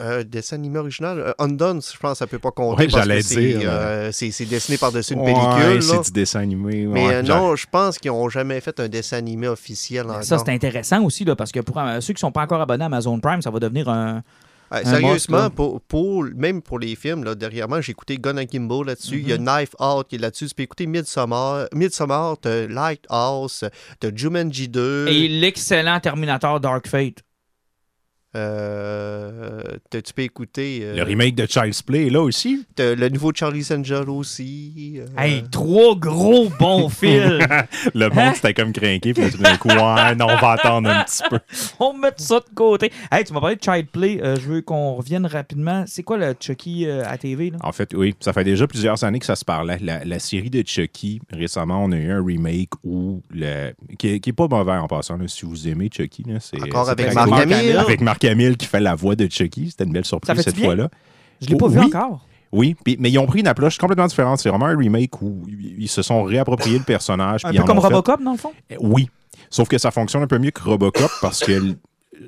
Euh, 0.00 0.22
dessin 0.22 0.56
animé 0.56 0.78
original, 0.78 1.18
euh, 1.18 1.32
Undone, 1.40 1.80
je 1.82 1.98
pense 1.98 2.12
que 2.12 2.18
ça 2.18 2.26
peut 2.28 2.38
pas 2.38 2.52
compter 2.52 2.82
Ouais, 2.84 2.88
parce 2.88 3.02
j'allais 3.04 3.20
que 3.20 3.26
c'est, 3.26 3.40
dire, 3.58 3.60
euh, 3.64 4.10
c'est 4.12 4.30
c'est 4.30 4.44
dessiné 4.44 4.78
par-dessus 4.78 5.14
une 5.14 5.20
Ouais, 5.20 5.32
pellicule. 5.34 5.82
c'est 5.82 5.96
là. 5.96 6.02
du 6.02 6.10
dessin 6.12 6.40
animé. 6.40 6.86
Mais 6.86 7.06
ouais, 7.06 7.14
euh, 7.16 7.22
non, 7.22 7.56
je 7.56 7.66
pense 7.70 7.98
qu'ils 7.98 8.12
n'ont 8.12 8.28
jamais 8.28 8.60
fait 8.60 8.78
un 8.78 8.88
dessin 8.88 9.16
animé 9.16 9.48
officiel. 9.48 10.06
Ça, 10.22 10.38
c'est 10.38 10.50
intéressant 10.52 11.02
aussi, 11.02 11.24
là, 11.24 11.34
parce 11.34 11.50
que 11.50 11.60
pour 11.60 11.78
euh, 11.78 12.00
ceux 12.00 12.14
qui 12.14 12.20
sont 12.20 12.30
pas 12.30 12.42
encore 12.42 12.60
abonnés 12.60 12.84
à 12.84 12.86
Amazon 12.86 13.18
Prime, 13.18 13.42
ça 13.42 13.50
va 13.50 13.58
devenir 13.58 13.88
un. 13.88 14.22
Ouais, 14.70 14.82
Un 14.86 14.90
sérieusement, 14.98 15.48
pour, 15.48 15.80
pour- 15.80 16.24
même 16.36 16.60
pour 16.60 16.78
les 16.78 16.94
films, 16.94 17.24
là, 17.24 17.34
derrière 17.34 17.66
moi, 17.70 17.80
j'ai 17.80 17.92
écouté 17.92 18.18
Gun 18.18 18.44
Kimbo 18.44 18.84
là-dessus. 18.84 19.18
Il 19.20 19.26
y 19.28 19.32
a 19.32 19.38
Mm-hmm. 19.38 19.58
Knife 19.60 19.70
Out 19.80 20.06
qui 20.08 20.16
est 20.16 20.18
là-dessus. 20.18 20.46
Tu 20.48 20.54
peux 20.54 20.62
écouter 20.64 20.86
Midsommar. 20.86 21.68
Midsommar, 21.74 22.36
Lighthouse, 22.68 23.64
t'as 23.98 24.10
Jumanji 24.14 24.68
2. 24.68 25.08
Et 25.08 25.28
l'excellent 25.28 25.98
Terminator 26.00 26.60
Dark 26.60 26.86
Fate. 26.86 27.20
Euh, 28.38 29.62
t'as- 29.90 30.02
tu 30.02 30.12
peux 30.12 30.22
écouter 30.22 30.80
euh, 30.82 30.96
Le 30.96 31.02
remake 31.02 31.34
de 31.34 31.46
Child's 31.46 31.82
Play 31.82 32.06
est 32.06 32.10
là 32.10 32.20
aussi. 32.22 32.64
le 32.78 33.08
nouveau 33.08 33.32
Charlie's 33.34 33.70
Angel 33.70 34.08
aussi. 34.08 34.98
euh, 34.98 35.06
Hey, 35.16 35.42
trois 35.50 35.96
gros 35.96 36.48
bons 36.58 36.88
films. 36.88 37.46
Le 37.94 38.08
monde, 38.08 38.18
Hein? 38.18 38.32
c'était 38.34 38.54
comme 38.54 38.72
craqué. 38.72 39.12
Puis 39.14 39.22
là, 39.22 39.30
tout 39.30 39.38
d'un 39.38 39.56
coup, 39.56 39.68
ouais, 39.68 40.14
non, 40.16 40.26
on 40.28 40.36
va 40.40 40.50
attendre 40.52 40.88
un 40.90 41.04
petit 41.04 41.22
peu. 41.30 41.38
On 41.80 41.92
met 41.94 42.08
ça 42.16 42.40
de 42.40 42.54
côté. 42.54 42.90
Hey, 43.12 43.24
tu 43.24 43.32
m'as 43.32 43.40
parlé 43.40 43.56
de 43.56 43.62
Child 43.62 43.86
Play. 43.88 44.20
Euh, 44.22 44.36
je 44.36 44.48
veux 44.48 44.62
qu'on 44.62 44.94
revienne 44.94 45.26
rapidement. 45.26 45.84
C'est 45.86 46.02
quoi 46.02 46.16
le 46.18 46.34
Chucky 46.38 46.86
euh, 46.86 47.02
à 47.06 47.16
TV? 47.18 47.50
Là? 47.50 47.58
En 47.62 47.72
fait, 47.72 47.94
oui, 47.94 48.14
ça 48.20 48.32
fait 48.32 48.44
déjà 48.44 48.66
plusieurs 48.66 49.02
années 49.04 49.18
que 49.18 49.26
ça 49.26 49.36
se 49.36 49.44
parlait. 49.44 49.78
La, 49.80 50.04
la 50.04 50.18
série 50.18 50.50
de 50.50 50.62
Chucky, 50.66 51.20
récemment, 51.30 51.84
on 51.84 51.92
a 51.92 51.96
eu 51.96 52.10
un 52.10 52.24
remake 52.24 52.70
où 52.84 53.22
le, 53.30 53.72
qui, 53.98 54.08
est, 54.08 54.20
qui 54.20 54.30
est 54.30 54.32
pas 54.32 54.48
mauvais 54.48 54.72
en 54.72 54.86
passant. 54.88 55.16
là, 55.16 55.28
si 55.28 55.46
vous 55.46 55.68
aimez 55.68 55.88
Chucky, 55.94 56.24
là, 56.26 56.40
c'est 56.40 56.60
Encore 56.62 56.90
avec 56.90 57.14
Marc 57.14 57.28
cool. 57.28 57.38
Hamill. 57.52 57.76
Avec 57.76 58.00
Marc 58.00 58.24
Hamill 58.28 58.56
qui 58.56 58.66
fait 58.66 58.80
la 58.80 58.94
voix 58.94 59.16
de 59.16 59.28
Chucky. 59.30 59.70
C'était 59.70 59.84
une 59.84 59.92
belle 59.92 60.04
surprise 60.04 60.40
cette 60.40 60.58
fois-là. 60.58 60.88
Je 61.40 61.48
l'ai 61.48 61.56
pas 61.56 61.66
Oh, 61.66 61.68
vu 61.68 61.78
oui. 61.80 61.86
encore. 61.86 62.24
Oui, 62.50 62.74
mais 62.98 63.10
ils 63.10 63.18
ont 63.18 63.26
pris 63.26 63.40
une 63.40 63.46
approche 63.46 63.76
complètement 63.76 64.06
différente. 64.06 64.38
C'est 64.40 64.48
vraiment 64.48 64.66
un 64.66 64.76
remake 64.76 65.20
où 65.20 65.42
ils 65.48 65.88
se 65.88 66.00
sont 66.02 66.22
réappropriés 66.22 66.78
le 66.78 66.84
personnage. 66.84 67.44
Un 67.44 67.52
peu 67.52 67.62
comme 67.64 67.76
fait- 67.80 67.86
Robocop, 67.88 68.22
dans 68.22 68.32
le 68.32 68.38
fond? 68.38 68.52
Euh, 68.72 68.76
Oui. 68.80 69.08
Sauf 69.50 69.68
que 69.68 69.78
ça 69.78 69.90
fonctionne 69.90 70.22
un 70.22 70.26
peu 70.26 70.38
mieux 70.38 70.50
que 70.50 70.62
Robocop 70.62 71.10
parce 71.20 71.40
que 71.40 71.76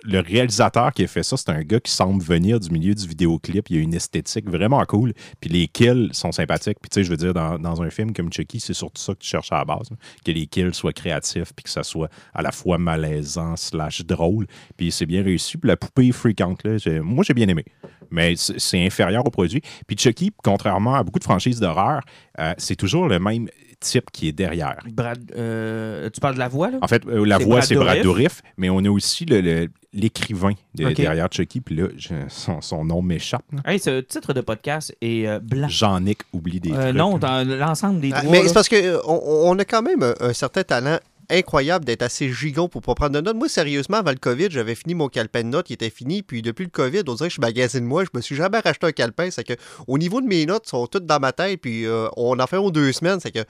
le- 0.05 0.21
réalisateur 0.21 0.93
qui 0.93 1.05
a 1.05 1.07
fait 1.07 1.23
ça, 1.23 1.37
c'est 1.37 1.51
un 1.51 1.63
gars 1.63 1.81
qui 1.81 1.91
semble 1.91 2.23
venir 2.23 2.61
du 2.61 2.71
milieu 2.71 2.95
du 2.95 3.07
vidéoclip. 3.07 3.71
Il 3.71 3.79
a 3.79 3.81
une 3.81 3.95
esthétique 3.95 4.49
vraiment 4.49 4.85
cool. 4.85 5.13
Puis 5.41 5.51
les 5.51 5.69
kills 5.69 6.11
sont 6.13 6.33
sympathiques. 6.33 6.79
Puis 6.81 6.91
tu 6.91 6.95
sais, 7.01 7.05
je 7.05 7.11
veux 7.11 7.17
dire, 7.17 7.35
dans, 7.35 7.83
un 7.83 7.91
film 7.91 8.13
comme 8.13 8.33
Chucky, 8.33 8.61
c'est 8.61 8.75
surtout 8.75 9.01
ça 9.01 9.15
que 9.15 9.19
tu 9.21 9.29
cherches 9.29 9.53
à 9.53 9.59
la 9.59 9.65
base. 9.65 9.91
là. 9.91 9.97
Que 10.25 10.33
les 10.33 10.47
kills 10.47 10.75
soient 10.75 10.93
créatifs 10.93 11.53
puis 11.55 11.65
que 11.65 11.71
ça 11.71 11.83
soit 11.83 12.11
à 12.35 12.43
la 12.43 12.53
fois 12.53 12.79
malaisant 12.79 13.57
slash 13.57 14.05
drôle. 14.05 14.47
Puis 14.77 14.91
c'est 14.93 15.07
bien 15.07 15.23
réussi. 15.23 15.57
Puis 15.57 15.69
la 15.69 15.77
poupée 15.77 16.13
fréquente. 16.13 16.65
Là. 16.65 16.77
Moi, 17.03 17.25
j'ai 17.27 17.35
bien 17.35 17.49
aimé. 17.49 17.65
Mais 18.11 18.35
c'est 18.37 18.59
c'est 18.71 18.87
inférieur 18.87 19.27
au 19.27 19.31
produit. 19.31 19.63
Puis 19.87 19.97
Chucky, 19.99 20.31
contrairement 20.45 20.95
à 20.95 21.03
beaucoup 21.03 21.19
de 21.19 21.25
franchises 21.25 21.59
d'horreur, 21.59 22.03
euh, 22.39 22.55
c'est 22.57 22.77
toujours 22.77 23.09
le 23.09 23.19
même 23.19 23.49
type 23.81 24.11
qui 24.13 24.29
est 24.29 24.33
derrière. 24.33 24.79
Brad, 24.93 25.19
euh, 25.37 26.09
tu 26.11 26.21
parles 26.21 26.35
de 26.35 26.39
la 26.39 26.49
voix, 26.49 26.71
là? 26.71 26.79
En 26.83 26.87
fait, 26.89 27.05
euh, 27.07 27.25
la 27.25 27.39
voix, 27.39 27.57
Brad 27.57 27.65
c'est 27.65 27.75
Brad 27.75 28.03
Dourif? 28.03 28.43
Mais 28.57 28.71
on 28.71 28.79
a 28.85 28.89
aussi 28.91 29.25
le- 29.25 29.41
le- 29.41 29.69
l'écrivain 29.93 30.53
de- 30.77 30.89
derrière 30.93 31.29
Chucky. 31.33 31.61
Puis 31.61 31.75
là, 31.75 31.89
je- 31.97 32.15
son, 32.29 32.61
son 32.61 32.85
nom 32.85 33.03
m'échappe. 33.03 33.43
Hey, 33.65 33.79
ce 33.81 34.01
titre 34.01 34.33
de 34.33 34.41
podcast 34.41 34.95
est 35.01 35.27
euh, 35.27 35.41
blanc. 35.41 35.69
Jean-Nic 35.69 36.19
oublie 36.33 36.61
des 36.61 36.73
Euh, 36.73 36.83
trucs. 36.85 36.97
non, 36.97 37.19
dans 37.19 37.45
l'ensemble 37.59 38.01
des 38.01 38.13
Ah, 38.15 38.23
mais 38.31 38.47
c'est 38.47 38.55
parce 38.55 38.69
qu'on 38.69 39.01
on 39.05 39.59
a 39.59 39.65
quand 39.65 39.83
même 39.83 40.03
un, 40.03 40.15
un 40.21 40.33
certain 40.33 40.63
talent 40.63 40.99
incroyable 41.31 41.85
d'être 41.85 42.03
assez 42.03 42.33
gigon 42.33 42.69
pour 42.69 42.83
pas 42.83 42.95
prendre 42.95 43.13
de 43.13 43.21
notes. 43.21 43.37
Moi, 43.37 43.49
sérieusement, 43.49 43.99
avant 43.99 44.11
le 44.11 44.17
COVID, 44.19 44.49
j'avais 44.51 44.75
fini 44.75 44.95
mon 44.95 45.09
calepin 45.09 45.43
de 45.43 45.49
notes, 45.49 45.71
il 45.71 45.75
était 45.75 45.91
fini. 45.91 46.23
Puis 46.23 46.43
depuis 46.43 46.65
le 46.65 46.71
COVID, 46.71 47.03
on 47.09 47.15
dirait 47.15 47.29
que 47.29 47.35
je 47.35 47.41
magasine 47.41 47.85
moi. 47.85 48.05
Je 48.05 48.11
me 48.15 48.21
suis 48.21 48.37
jamais 48.37 48.59
racheté 48.59 48.87
un 48.87 48.93
calepin. 48.93 49.31
C'est 49.31 49.45
que 49.45 49.55
au 49.87 49.99
niveau 49.99 50.21
de 50.21 50.27
mes 50.27 50.47
notes, 50.47 50.67
sont 50.69 50.87
toutes 50.87 51.07
dans 51.07 51.19
ma 51.21 51.33
tête. 51.33 51.61
Puis 51.61 51.87
euh, 51.87 52.09
on 52.17 52.39
en 52.39 52.47
fait 52.47 52.57
aux 52.57 52.71
deux 52.71 52.93
semaines. 52.93 53.21
C'est 53.21 53.33
que. 53.33 53.45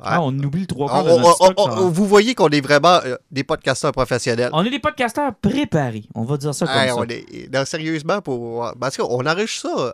Ah, 0.00 0.22
on 0.22 0.36
oublie 0.38 0.60
le 0.60 0.66
trois 0.68 0.86
On- 0.86 0.88
quarts 0.88 1.04
de 1.04 1.10
on- 1.10 1.18
notre 1.20 1.40
on- 1.40 1.44
stock, 1.46 1.54
on- 1.58 1.64
ça. 1.70 1.80
vous 1.80 2.06
voyez 2.06 2.34
qu'on 2.36 2.48
est 2.50 2.60
vraiment 2.60 3.00
euh, 3.04 3.16
des 3.32 3.42
podcasteurs 3.42 3.90
professionnels. 3.90 4.50
On 4.52 4.64
est 4.64 4.70
des 4.70 4.78
podcasteurs 4.78 5.34
préparés. 5.34 6.04
On 6.14 6.22
va 6.24 6.36
dire 6.36 6.54
ça 6.54 6.64
comme 6.66 6.76
Hey, 6.76 6.88
ça. 6.90 6.96
on 6.96 7.04
est- 7.04 7.52
non, 7.52 7.64
sérieusement, 7.64 8.20
pour, 8.22 8.72
parce 8.80 8.96
qu'on 8.96 9.26
enregistre 9.26 9.68
ça 9.68 9.78
euh, 9.80 9.92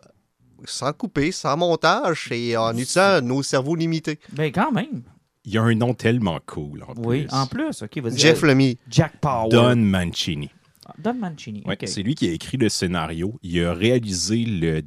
sans 0.66 0.92
couper, 0.92 1.32
sans 1.32 1.56
montage 1.56 2.28
et 2.30 2.56
en 2.58 2.72
utilisant 2.72 3.22
nos 3.22 3.42
cerveaux 3.42 3.74
limités. 3.74 4.18
Ben, 4.32 4.52
quand 4.52 4.70
même. 4.70 5.02
Il 5.46 5.54
y 5.54 5.58
a 5.58 5.62
un 5.62 5.74
nom 5.74 5.94
tellement 5.94 6.40
cool. 6.44 6.82
En 6.82 6.94
Oui, 7.04 7.22
plus. 7.22 7.32
en 7.34 7.46
plus. 7.46 7.82
OK, 7.82 7.98
vas-y. 7.98 8.18
Jeff 8.18 8.42
Euh, 8.42 8.48
Lemmy. 8.48 8.78
Jack 8.90 9.18
Power. 9.20 9.48
Don 9.48 9.76
Mancini. 9.76 10.50
Don 10.98 11.14
Mancini. 11.14 11.62
Ouais. 11.64 11.78
C'est 11.84 12.02
lui 12.02 12.14
qui 12.14 12.28
a 12.28 12.32
écrit 12.32 12.56
le 12.58 12.68
scénario. 12.68 13.38
Il 13.42 13.64
a 13.64 13.72
réalisé 13.72 14.44
le. 14.44 14.82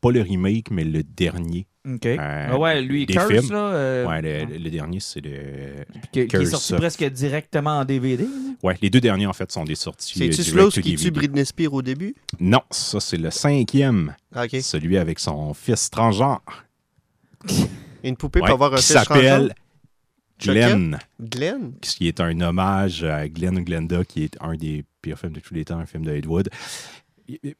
Pas 0.00 0.10
le 0.12 0.22
remake, 0.22 0.70
mais 0.70 0.82
le 0.84 1.02
dernier. 1.02 1.66
OK. 1.86 2.06
Euh, 2.06 2.16
Ah 2.50 2.58
ouais, 2.58 2.80
lui, 2.80 3.04
des 3.04 3.12
Curse, 3.12 3.28
films. 3.28 3.52
là. 3.52 3.58
euh, 3.74 4.06
Ouais, 4.06 4.22
le, 4.22 4.58
le 4.58 4.70
dernier, 4.70 4.98
c'est 4.98 5.20
le. 5.20 5.84
qui, 6.10 6.26
qui 6.26 6.36
est 6.36 6.46
sorti 6.46 6.72
of- 6.72 6.80
presque 6.80 7.04
directement 7.04 7.78
en 7.80 7.84
DVD. 7.84 8.26
Ouais, 8.62 8.76
les 8.80 8.88
deux 8.88 9.00
derniers, 9.02 9.26
en 9.26 9.34
fait, 9.34 9.52
sont 9.52 9.64
des 9.64 9.74
sorties. 9.74 10.22
euh, 10.22 10.32
C'est-tu 10.32 10.50
Slow 10.50 10.70
to 10.70 10.80
qui 10.80 10.96
tue. 10.96 11.10
Britney 11.10 11.44
Spears 11.44 11.74
au 11.74 11.82
début? 11.82 12.14
Non, 12.40 12.62
ça, 12.70 12.98
c'est 12.98 13.18
le 13.18 13.30
cinquième. 13.30 14.14
Ah, 14.34 14.44
OK. 14.46 14.56
Celui 14.62 14.96
avec 14.96 15.18
son 15.18 15.52
fils 15.52 15.90
transgenre. 15.90 16.40
Une 18.02 18.16
poupée 18.16 18.40
Ouais, 18.40 18.46
peut 18.46 18.52
avoir 18.54 18.72
un 18.72 18.76
qui 18.76 18.82
fils 18.84 18.94
transgenre? 19.04 19.48
Glenn. 20.40 20.98
Glenn? 21.20 21.72
ce 21.82 21.96
qui 21.96 22.08
est 22.08 22.20
un 22.20 22.40
hommage 22.40 23.04
à 23.04 23.28
Glenn 23.28 23.58
ou 23.58 23.64
Glenda, 23.64 24.04
qui 24.04 24.24
est 24.24 24.36
un 24.40 24.54
des 24.54 24.84
pires 25.02 25.18
films 25.18 25.32
de 25.32 25.40
tous 25.40 25.54
les 25.54 25.64
temps, 25.64 25.78
un 25.78 25.86
film 25.86 26.04
de 26.04 26.12
Ed 26.12 26.26
Wood. 26.26 26.50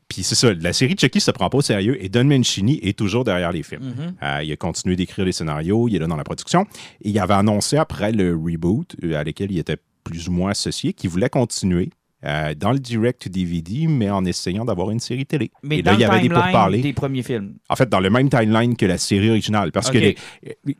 Puis 0.09 0.23
c'est 0.23 0.35
ça, 0.35 0.53
la 0.53 0.73
série 0.75 0.95
Chucky 0.99 1.21
se 1.21 1.31
prend 1.31 1.49
pas 1.49 1.59
au 1.59 1.63
sérieux 1.63 2.03
et 2.03 2.11
Don 2.11 2.25
Mancini 2.25 2.79
est 2.83 2.99
toujours 2.99 3.25
derrière 3.25 3.51
les 3.51 3.63
films. 3.63 3.95
Mhm. 3.97 4.15
Euh, 4.23 4.43
il 4.43 4.53
a 4.53 4.57
continué 4.57 4.95
d'écrire 4.95 5.25
les 5.25 5.33
scénarios, 5.33 5.89
il 5.89 5.97
est 5.97 5.99
là 5.99 6.07
dans 6.07 6.17
la 6.17 6.25
production. 6.25 6.67
Et 7.01 7.11
il 7.11 7.19
avait 7.19 7.35
annoncé 7.35 7.79
après 7.79 8.13
le 8.13 8.35
reboot, 8.35 8.95
euh, 9.03 9.15
à 9.15 9.25
lequel 9.25 9.51
il 9.53 9.59
était 9.59 9.79
plus 10.03 10.29
ou 10.29 10.33
moins 10.33 10.51
associé, 10.51 10.93
qu'il 10.93 11.09
voulait 11.09 11.31
continuer 11.31 11.91
euh, 12.25 12.55
dans 12.55 12.73
le 12.73 12.79
direct 12.79 13.29
DVD, 13.29 13.87
mais 13.87 14.11
en 14.11 14.25
essayant 14.25 14.65
d'avoir 14.65 14.91
une 14.91 15.01
série 15.01 15.27
télé. 15.27 15.51
Mais 15.63 15.79
et 15.79 15.83
dans 15.83 15.93
là, 15.93 15.97
il 15.99 16.01
y 16.01 16.05
avait 16.05 16.21
des 16.21 16.29
pourparlers. 16.29 16.81
des 16.81 16.93
premiers 16.93 17.23
films. 17.23 17.55
En 17.69 17.77
fait, 17.77 17.89
dans 17.89 18.01
le 18.01 18.11
même 18.11 18.29
timeline 18.29 18.77
que 18.77 18.87
la 18.87 18.99
série 18.99 19.31
originale. 19.31 19.73
Parce 19.73 19.91
que 19.91 19.99
les- 19.99 20.17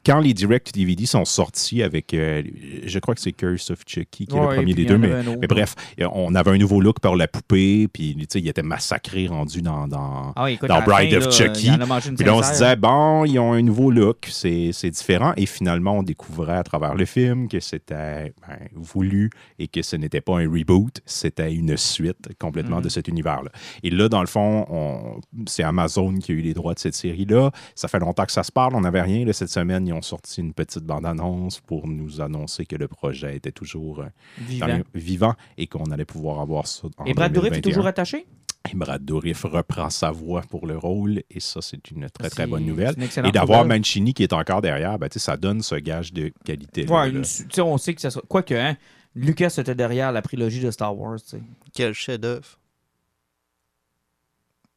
quand 0.05 0.21
les 0.21 0.33
direct 0.35 0.75
DVD 0.75 1.07
sont 1.07 1.25
sortis 1.25 1.83
avec, 1.83 2.15
euh, 2.15 2.43
je 2.85 2.99
crois 2.99 3.15
que 3.15 3.21
c'est 3.21 3.33
Curse 3.33 3.71
of 3.71 3.81
Chucky 3.87 4.27
qui 4.27 4.37
est 4.37 4.39
Ouais, 4.41 4.51
le 4.51 4.57
premier 4.57 4.75
des 4.75 4.85
deux, 4.85 4.99
mais, 4.99 5.47
bref, 5.49 5.75
on 6.13 6.35
avait 6.35 6.51
un 6.53 6.59
nouveau 6.59 6.81
look 6.81 7.01
par 7.01 7.17
la 7.17 7.29
poupée, 7.29 7.89
puis 7.89 8.15
tu 8.17 8.25
sais, 8.29 8.41
il 8.41 8.49
était 8.49 8.63
massacré 8.63 9.27
rendu 9.27 9.61
dans. 9.63 9.87
dans... 9.89 10.33
Ah 10.37 10.45
oui, 10.45 10.53
écoute, 10.55 10.69
Dans 10.69 10.77
à 10.77 10.81
la 10.81 10.85
Bride 10.87 11.11
fin, 11.11 11.17
of 11.19 11.25
là, 11.27 11.31
Chucky. 11.31 11.71
Puis 12.17 12.25
là, 12.25 12.35
on 12.35 12.43
se 12.43 12.53
disait, 12.53 12.77
bon, 12.77 13.25
ils 13.25 13.39
ont 13.39 13.53
un 13.53 13.63
nouveau 13.63 13.91
look, 13.91 14.29
c'est 14.31 14.71
c'est 14.73 14.91
différent. 14.91 15.33
Et 15.37 15.47
finalement, 15.47 15.99
on 15.99 16.03
découvrait 16.03 16.57
à 16.57 16.63
travers 16.63 16.95
le 16.95 17.05
film 17.05 17.49
que 17.49 17.61
c'était 17.61 18.33
ben, 18.47 18.59
voulu 18.75 19.31
et 19.59 19.69
que 19.69 19.83
ce 19.83 19.97
n'était 19.97 20.21
pas 20.21 20.39
un 20.39 20.49
reboot, 20.51 21.01
c'était 21.07 21.34
une 21.39 21.77
suite 21.77 22.37
complètement 22.39 22.77
Mhm. 22.77 22.83
de 22.83 22.89
cet 22.89 23.09
univers-là. 23.09 23.51
Et 23.83 23.91
là, 23.91 24.09
dans 24.09 24.21
le 24.21 24.27
fond, 24.27 24.67
on- 24.71 25.21
c'est 25.47 25.63
Amazon 25.63 26.15
qui 26.17 26.33
a 26.33 26.35
eu 26.35 26.41
les 26.41 26.55
droits 26.55 26.75
de 26.75 26.79
cette 26.79 26.95
série-là. 26.95 27.51
Ça 27.75 27.89
fait 27.89 27.99
longtemps 27.99 28.25
que 28.27 28.33
ça 28.33 28.43
se 28.43 28.53
parle, 28.53 28.75
on 28.75 28.81
n'avait 28.83 29.03
rien. 29.03 29.25
Là, 29.25 29.33
cette 29.33 29.51
semaine, 29.51 29.87
ils 29.87 29.93
ont 29.93 30.03
sorti 30.03 30.41
une 30.41 30.53
petite 30.55 30.85
bande-annonce 30.85 31.61
pour 31.61 31.87
nous 31.89 32.21
annoncer 32.21 32.67
que 32.67 32.77
le 32.77 32.89
projet 32.89 33.37
était 33.37 33.53
toujours 33.53 34.01
euh, 34.01 34.07
Vivant. 34.39 34.67
les- 34.67 34.85
vivant 35.01 35.35
et 35.59 35.67
qu'on 35.67 35.85
allait 35.91 36.05
pouvoir 36.05 36.41
avoir 36.41 36.67
ça 36.67 36.89
en 36.99 37.05
Et 37.05 37.15
Brad 37.15 37.33
Dourif 37.33 37.49
est 37.53 37.61
2021. 37.61 37.71
toujours 37.71 37.87
attaché? 37.87 38.27
Et 38.73 38.75
Brad 38.75 39.05
Dourif 39.05 39.43
reprend 39.45 39.91
sa 39.91 40.11
voix 40.11 40.41
pour 40.49 40.67
le 40.67 40.79
rôle 40.79 41.23
et 41.31 41.39
ça, 41.41 41.61
c'est 41.61 41.91
une 41.91 42.09
très, 42.09 42.31
très 42.31 42.47
bonne 42.47 42.65
nouvelle. 42.65 42.95
Et 43.23 43.31
d'avoir. 43.31 43.67
Mancini 43.67 44.15
qui 44.15 44.23
est 44.23 44.33
encore 44.33 44.63
derrière, 44.63 44.99
ben, 44.99 45.09
tu 45.11 45.19
ça 45.19 45.37
donne 45.37 45.61
ce 45.61 45.75
gage 45.75 46.15
de 46.15 46.33
qualité. 46.47 46.87
Ouais, 46.89 47.11
une 47.11 47.25
tu 47.51 47.61
on 47.61 47.77
sait 47.77 47.95
que 47.95 48.01
ça 48.01 48.11
sera. 48.11 48.25
Quoique, 48.27 48.55
hein, 48.55 48.77
Lucas 49.15 49.55
était 49.59 49.75
derrière 49.75 50.13
la 50.13 50.23
prélogie 50.23 50.61
de 50.61 50.71
Star 50.71 50.97
Wars. 50.97 51.21
tu 51.21 51.29
sais. 51.37 51.43
Quel 51.73 51.93
chef-d'œuvre. 51.95 52.59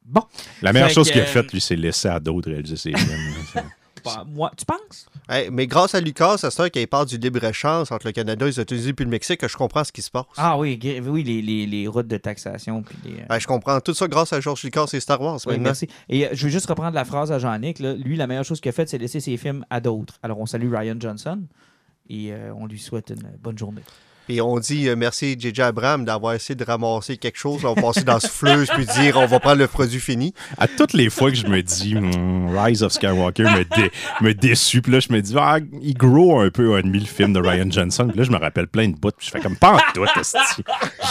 Bon, 0.05 0.21
La 0.61 0.71
meilleure 0.71 0.87
Fait 0.89 0.93
chose 0.95 1.11
qu'il 1.11 1.19
a 1.19 1.23
euh, 1.25 1.27
faite, 1.27 1.51
lui, 1.51 1.59
c'est 1.59 1.75
laisser 1.75 2.07
à 2.07 2.19
d'autres 2.19 2.49
réaliser 2.49 2.77
ses 2.77 2.93
films. 2.95 3.33
bah, 4.05 4.23
moi, 4.25 4.51
tu 4.55 4.63
penses? 4.63 5.07
Hey, 5.27 5.49
mais 5.51 5.67
grâce 5.67 5.95
à 5.95 5.99
Lucas, 5.99 6.37
c'est 6.37 6.49
ça 6.49 6.69
qu'il 6.69 6.87
parle 6.87 7.07
du 7.07 7.17
libre-échange 7.17 7.91
entre 7.91 8.05
le 8.07 8.13
Canada, 8.13 8.45
les 8.45 8.57
États-Unis 8.57 8.93
et 8.97 9.03
le 9.03 9.09
Mexique, 9.09 9.41
que 9.41 9.49
je 9.49 9.57
comprends 9.57 9.83
ce 9.83 9.91
qui 9.91 10.01
se 10.01 10.09
passe. 10.09 10.23
Ah 10.37 10.57
oui, 10.57 10.79
oui 11.05 11.23
les, 11.23 11.41
les, 11.41 11.65
les 11.65 11.87
routes 11.89 12.07
de 12.07 12.15
taxation. 12.15 12.83
Puis 12.83 12.97
les, 13.03 13.19
euh, 13.29 13.37
je 13.37 13.47
comprends 13.47 13.81
tout 13.81 13.93
ça 13.93 14.07
grâce 14.07 14.31
à 14.31 14.39
George 14.39 14.63
Lucas 14.63 14.85
et 14.93 15.01
Star 15.01 15.19
Wars. 15.19 15.39
Oui, 15.45 15.53
maintenant. 15.53 15.63
merci. 15.65 15.89
Et 16.07 16.25
euh, 16.25 16.29
je 16.31 16.45
veux 16.45 16.51
juste 16.51 16.67
reprendre 16.67 16.95
la 16.95 17.03
phrase 17.03 17.33
à 17.33 17.39
Jean-Nic. 17.39 17.79
Lui, 17.79 18.15
la 18.15 18.27
meilleure 18.27 18.45
chose 18.45 18.61
qu'il 18.61 18.69
a 18.69 18.73
faite, 18.73 18.87
c'est 18.87 18.97
laisser 18.99 19.19
ses 19.19 19.35
films 19.35 19.65
à 19.69 19.81
d'autres. 19.81 20.19
Alors, 20.23 20.39
on 20.39 20.45
salue 20.45 20.73
Ryan 20.73 20.95
Johnson 20.97 21.41
et 22.09 22.31
euh, 22.31 22.53
on 22.55 22.65
lui 22.65 22.79
souhaite 22.79 23.09
une 23.09 23.29
bonne 23.41 23.57
journée. 23.57 23.83
Puis 24.27 24.41
on 24.41 24.59
dit 24.59 24.87
euh, 24.89 24.95
merci 24.95 25.37
JJ 25.39 25.59
Abraham 25.61 26.03
d'avoir 26.05 26.33
essayé 26.33 26.55
de 26.55 26.63
ramasser 26.63 27.17
quelque 27.17 27.37
chose. 27.37 27.63
On 27.65 27.73
va 27.73 27.81
passer 27.81 28.03
dans 28.03 28.15
la 28.15 28.19
souffleuse 28.19 28.69
puis 28.73 28.85
dire 28.85 29.17
on 29.17 29.25
va 29.25 29.39
prendre 29.39 29.57
le 29.59 29.67
produit 29.67 29.99
fini. 29.99 30.33
À 30.57 30.67
toutes 30.67 30.93
les 30.93 31.09
fois 31.09 31.29
que 31.31 31.37
je 31.37 31.47
me 31.47 31.61
dis 31.61 31.95
Hmm, 31.95 32.49
Rise 32.57 32.83
of 32.83 32.91
Skywalker 32.91 33.43
me, 33.43 33.63
dé- 33.63 33.91
me 34.21 34.33
déçu, 34.33 34.81
puis 34.81 34.91
là 34.91 34.99
je 34.99 35.11
me 35.13 35.21
dis 35.21 35.33
ah, 35.37 35.59
il 35.81 35.93
grow 35.93 36.39
un 36.39 36.49
peu 36.49 36.75
un 36.75 36.81
demi 36.81 36.99
le 36.99 37.05
film 37.05 37.33
de 37.33 37.39
Ryan 37.39 37.69
Johnson, 37.69 38.07
puis 38.09 38.17
là 38.17 38.23
je 38.23 38.31
me 38.31 38.37
rappelle 38.37 38.67
plein 38.67 38.89
de 38.89 38.95
bouts, 38.95 39.11
puis 39.17 39.27
je 39.27 39.31
fais 39.31 39.39
comme 39.39 39.55
pas 39.55 39.73
en 39.75 39.79
tout, 39.93 40.05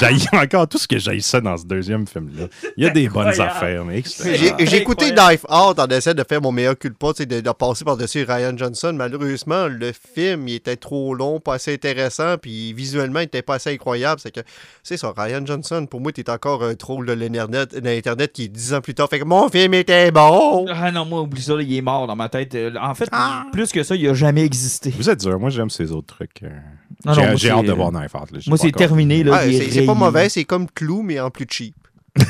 J'ai 0.01 0.37
encore 0.37 0.69
tout 0.69 0.79
ce 0.79 0.87
que 0.87 0.99
j'ai 0.99 1.21
ça 1.21 1.41
dans 1.41 1.57
ce 1.57 1.65
deuxième 1.65 2.07
film 2.07 2.31
là. 2.39 2.47
Il 2.77 2.85
y 2.85 2.87
a 2.87 2.91
des 2.91 3.09
bonnes 3.09 3.41
affaires, 3.41 3.83
C'est 4.05 4.37
J'ai 4.37 4.53
j'ai 4.67 4.77
écouté. 4.77 5.13
Knife 5.13 5.45
Out 5.45 5.79
en 5.79 5.87
essayant 5.87 6.15
de 6.15 6.25
faire 6.29 6.43
mon 6.43 6.53
meilleur 6.53 6.77
culpa, 6.77 7.13
de, 7.19 7.41
de 7.41 7.51
passer 7.53 7.85
par-dessus 7.85 8.25
Ryan 8.29 8.57
Johnson. 8.57 8.93
Malheureusement, 8.95 9.67
le 9.69 9.93
film 10.15 10.49
il 10.49 10.57
était 10.57 10.77
trop 10.77 11.15
long, 11.15 11.41
pas 11.41 11.55
assez 11.55 11.73
intéressant, 11.73 12.37
puis 12.39 12.73
visuellement, 12.73 13.06
il 13.15 13.25
était 13.25 13.43
pas 13.43 13.55
assez 13.57 13.73
incroyable. 13.73 14.21
C'est 14.21 14.31
que, 14.31 14.41
c'est 14.83 14.97
ça, 14.97 15.13
Ryan 15.17 15.45
Johnson, 15.45 15.87
pour 15.91 16.01
moi, 16.01 16.13
t'es 16.13 16.29
encore 16.31 16.63
un 16.65 16.75
troll 16.75 17.07
de 17.07 17.13
l'Internet 17.13 17.75
de 17.75 17.81
l'Internet 17.89 18.33
qui, 18.33 18.49
dix 18.49 18.75
ans 18.75 18.81
plus 18.81 18.95
tard, 18.95 19.09
fait 19.09 19.19
que 19.19 19.25
mon 19.25 19.49
film 19.49 19.75
était 19.75 20.11
bon. 20.11 20.67
Ah 20.69 20.91
non, 20.93 21.05
moi, 21.05 21.21
oublie 21.23 21.43
ça, 21.43 21.55
là, 21.55 21.63
il 21.63 21.75
est 21.75 21.81
mort 21.83 22.07
dans 22.07 22.17
ma 22.17 22.29
tête. 22.29 22.55
Euh, 22.55 22.73
En 22.81 22.95
fait, 22.95 23.09
plus 23.53 23.73
que 23.73 23.83
ça, 23.83 23.95
il 23.97 24.09
a 24.09 24.15
jamais 24.15 24.45
existé. 24.45 24.91
vous 24.97 25.09
êtes 25.11 25.21
dur, 25.21 25.39
moi 25.39 25.51
j'aime 25.51 25.71
ces 25.71 25.93
autres 25.93 26.15
trucs. 26.15 26.43
euh. 26.43 26.49
J'ai 27.13 27.21
moi, 27.23 27.35
j'ai 27.37 27.51
hâte 27.51 27.67
de 27.67 27.73
voir 27.73 27.93
Knife 27.93 28.15
Out. 28.15 28.31
là, 28.33 28.39
Moi, 28.47 28.59
c'est 28.59 28.67
encore- 28.69 28.79
terminé. 28.79 29.21
Est 29.21 29.59
c'est 29.59 29.71
c'est 29.71 29.87
pas 29.87 29.95
mauvais, 29.95 30.29
c'est 30.29 30.45
comme 30.45 30.67
Clou, 30.71 31.03
mais 31.03 31.21
en 31.21 31.31
plus 31.31 31.47
cheap. 31.51 31.75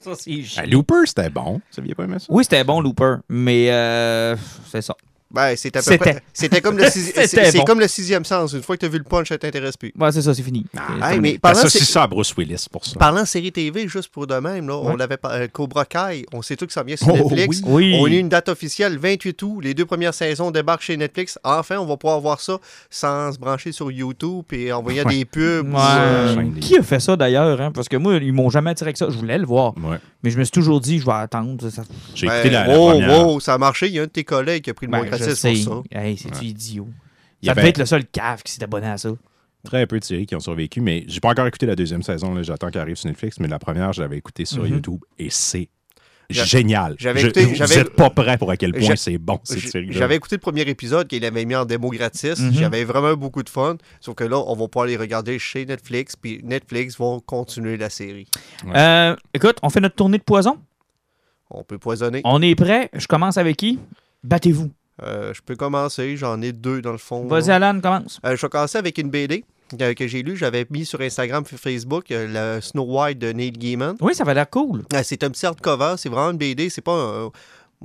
Ça. 0.00 0.12
Ah, 0.58 0.64
Looper, 0.64 1.06
c'était 1.06 1.28
bon. 1.28 1.54
Vous 1.54 1.60
saviez 1.70 1.94
pas 1.94 2.04
aimé 2.04 2.18
ça? 2.20 2.26
Oui, 2.30 2.44
c'était 2.44 2.62
bon, 2.62 2.80
Looper, 2.80 3.16
mais 3.28 3.68
euh, 3.70 4.36
c'est 4.70 4.80
ça. 4.80 4.94
Ben, 5.30 5.54
c'est 5.56 5.76
à 5.76 5.80
peu 5.80 5.84
C'était. 5.84 5.98
près- 5.98 6.22
C'était 6.32 6.60
comme, 6.62 6.78
le 6.78 6.84
sixi- 6.88 7.12
C'était 7.14 7.50
c'est 7.50 7.58
bon. 7.58 7.64
comme 7.64 7.80
le 7.80 7.88
sixième 7.88 8.24
sens. 8.24 8.54
Une 8.54 8.62
fois 8.62 8.76
que 8.76 8.80
t'as 8.86 8.88
vu 8.90 8.96
le 8.98 9.04
punch, 9.04 9.28
ça 9.28 9.36
t'intéresse 9.36 9.76
plus. 9.76 9.92
Ouais, 9.98 10.10
c'est 10.10 10.22
ça, 10.22 10.32
c'est 10.32 10.42
fini. 10.42 10.64
Ah, 11.02 11.12
hey, 11.12 11.20
mais 11.20 11.38
parlant, 11.38 11.68
c'est- 11.68 11.84
ça 11.84 12.04
à 12.04 12.06
Bruce 12.06 12.34
Willis 12.36 12.64
pour 12.72 12.86
ça. 12.86 12.98
Parlant 12.98 13.26
série 13.26 13.52
TV, 13.52 13.88
juste 13.88 14.08
pour 14.08 14.26
de 14.26 14.34
même, 14.36 14.66
là, 14.68 14.76
on 14.76 14.94
Ouais. 14.94 15.02
avait 15.02 15.18
pas- 15.18 15.32
euh, 15.34 15.46
Cobra 15.48 15.84
Kai, 15.84 16.24
on 16.32 16.40
sait 16.40 16.56
tout 16.56 16.66
que 16.66 16.72
ça 16.72 16.82
vient 16.82 16.96
sur 16.96 17.08
Oh, 17.08 17.28
Netflix. 17.30 17.60
oui. 17.66 17.98
On 18.00 18.06
a 18.06 18.08
eu 18.08 18.16
une 18.18 18.30
date 18.30 18.48
officielle, 18.48 18.96
28 18.98 19.42
août. 19.42 19.60
Les 19.62 19.74
deux 19.74 19.84
premières 19.84 20.14
saisons 20.14 20.50
débarquent 20.50 20.80
chez 20.82 20.96
Netflix. 20.96 21.38
Enfin, 21.44 21.76
on 21.76 21.84
va 21.84 21.96
pouvoir 21.98 22.20
voir 22.20 22.40
ça 22.40 22.58
sans 22.88 23.32
se 23.32 23.38
brancher 23.38 23.72
sur 23.72 23.90
YouTube 23.90 24.44
et 24.52 24.72
envoyer 24.72 25.02
Ouais. 25.02 25.14
des 25.14 25.24
pubs. 25.26 25.68
Ouais. 25.72 25.78
euh, 25.78 26.44
Qui 26.60 26.78
a 26.78 26.82
fait 26.82 27.00
ça 27.00 27.16
d'ailleurs? 27.16 27.60
Hein? 27.60 27.70
Parce 27.72 27.88
que 27.88 27.96
moi, 27.98 28.16
ils 28.16 28.32
m'ont 28.32 28.48
jamais 28.50 28.70
attiré 28.70 28.92
que 28.94 28.98
ça. 28.98 29.08
Je 29.10 29.16
voulais 29.18 29.36
le 29.38 29.46
voir. 29.46 29.74
Ouais. 29.78 29.98
Mais 30.22 30.30
je 30.30 30.38
me 30.38 30.44
suis 30.44 30.50
toujours 30.52 30.80
dit, 30.80 30.98
je 30.98 31.04
vais 31.06 31.12
attendre. 31.12 31.68
Ça- 31.70 31.82
J'ai 32.14 32.26
ben, 32.26 32.32
écouté 32.34 32.50
la, 32.50 32.66
la 32.66 32.76
wow, 32.78 32.90
première. 32.90 33.26
wow, 33.26 33.40
ça 33.40 33.54
a 33.54 33.58
marché. 33.58 33.86
Il 33.88 33.92
y 33.94 33.98
a 33.98 34.02
un 34.02 34.06
de 34.06 34.10
tes 34.10 34.24
collègues 34.24 34.64
qui 34.64 34.70
a 34.70 34.74
pris 34.74 34.86
le 34.86 34.92
Ben, 34.92 34.98
je 35.18 35.24
gratis 35.24 35.40
sais. 35.40 35.64
pour 35.64 35.84
ça. 35.92 36.00
Hey, 36.00 36.16
c'est-tu 36.16 36.44
idiot? 36.46 36.88
Il 37.42 37.46
y 37.46 37.48
Ça 37.48 37.54
devait 37.54 37.68
être 37.68 37.78
le 37.78 37.86
seul 37.86 38.04
cave 38.06 38.42
qui 38.42 38.52
s'est 38.52 38.62
abonné 38.64 38.86
à 38.88 38.96
ça. 38.98 39.10
très 39.64 39.86
peu 39.86 39.98
de 40.00 40.04
séries 40.04 40.24
qui 40.26 40.34
ont 40.34 40.40
survécu, 40.40 40.80
mais 40.80 41.04
j'ai 41.08 41.20
pas 41.20 41.28
encore 41.30 41.46
écouté 41.46 41.66
la 41.66 41.76
deuxième 41.76 42.02
saison. 42.02 42.32
là. 42.34 42.42
J'attends 42.42 42.70
qu'elle 42.70 42.80
arrive 42.80 42.96
sur 42.96 43.08
Netflix, 43.08 43.38
mais 43.40 43.48
la 43.48 43.58
première, 43.58 43.92
je 43.92 44.00
l'avais 44.00 44.16
écoutée 44.16 44.44
sur 44.44 44.62
Mhm. 44.62 44.70
YouTube 44.70 45.00
et 45.18 45.28
c'est 45.30 45.68
génial. 46.30 46.94
j'avais 46.98 47.20
Je- 47.20 47.26
vous 47.28 47.74
n'êtes 47.74 47.94
pas 47.94 48.10
prêt 48.10 48.36
pour 48.38 48.50
à 48.50 48.56
quel 48.56 48.72
point 48.72 48.96
c'est 48.96 49.16
bon, 49.18 49.40
cette 49.44 49.60
série 49.60 49.88
J'avais 49.92 50.16
écouté 50.16 50.36
le 50.36 50.40
premier 50.40 50.60
épisode 50.62 51.06
qu'il 51.08 51.24
avait 51.24 51.44
mis 51.44 51.54
en 51.56 51.64
démo 51.64 51.90
gratis. 51.90 52.38
Mhm. 52.38 52.52
J'avais 52.54 52.84
vraiment 52.84 53.14
beaucoup 53.14 53.42
de 53.42 53.48
fun. 53.48 53.76
Sauf 54.00 54.14
que 54.14 54.24
là, 54.24 54.38
on 54.38 54.54
va 54.54 54.68
pouvoir 54.68 54.86
les 54.86 54.96
regarder 54.96 55.38
chez 55.38 55.64
Netflix. 55.66 56.16
Puis 56.16 56.40
Netflix 56.44 56.96
vont 56.98 57.20
continuer 57.20 57.76
la 57.76 57.88
série. 57.90 58.26
Ouais. 58.66 58.72
Euh, 58.76 59.16
écoute, 59.34 59.56
on 59.62 59.70
fait 59.70 59.80
notre 59.80 59.96
tournée 59.96 60.18
de 60.18 60.22
poison. 60.22 60.58
On 61.50 61.62
peut 61.64 61.78
poisonner. 61.78 62.20
On 62.24 62.42
est 62.42 62.54
prêt. 62.54 62.90
Je 62.92 63.06
commence 63.06 63.38
avec 63.38 63.56
qui? 63.56 63.78
Battez-vous. 64.22 64.70
Euh, 65.02 65.32
je 65.34 65.40
peux 65.42 65.56
commencer. 65.56 66.16
J'en 66.16 66.40
ai 66.42 66.52
deux 66.52 66.80
dans 66.82 66.92
le 66.92 66.98
fond. 66.98 67.26
Vas-y. 67.26 67.50
Alan, 67.50 67.80
commence. 67.80 68.20
Euh, 68.26 68.36
je 68.36 68.42
vais 68.42 68.48
commencer 68.48 68.78
avec 68.78 68.98
une 68.98 69.10
BD 69.10 69.44
euh, 69.80 69.94
que 69.94 70.06
j'ai 70.08 70.22
lue. 70.22 70.36
J'avais 70.36 70.66
mis 70.70 70.84
sur 70.84 71.00
Instagram 71.00 71.44
et 71.52 71.56
Facebook, 71.56 72.06
le 72.10 72.60
Snow 72.60 72.84
White 72.84 73.18
de 73.18 73.32
Neil 73.32 73.52
Gaiman. 73.52 73.96
Oui, 74.00 74.14
ça 74.14 74.24
va 74.24 74.34
l'air 74.34 74.48
cool. 74.50 74.82
C'est 75.04 75.22
un 75.22 75.30
petit 75.30 75.46
hardcover. 75.46 75.94
C'est 75.98 76.08
vraiment 76.08 76.30
une 76.30 76.38
BD. 76.38 76.68
C'est 76.70 76.80
pas 76.80 76.92
un- 76.92 77.30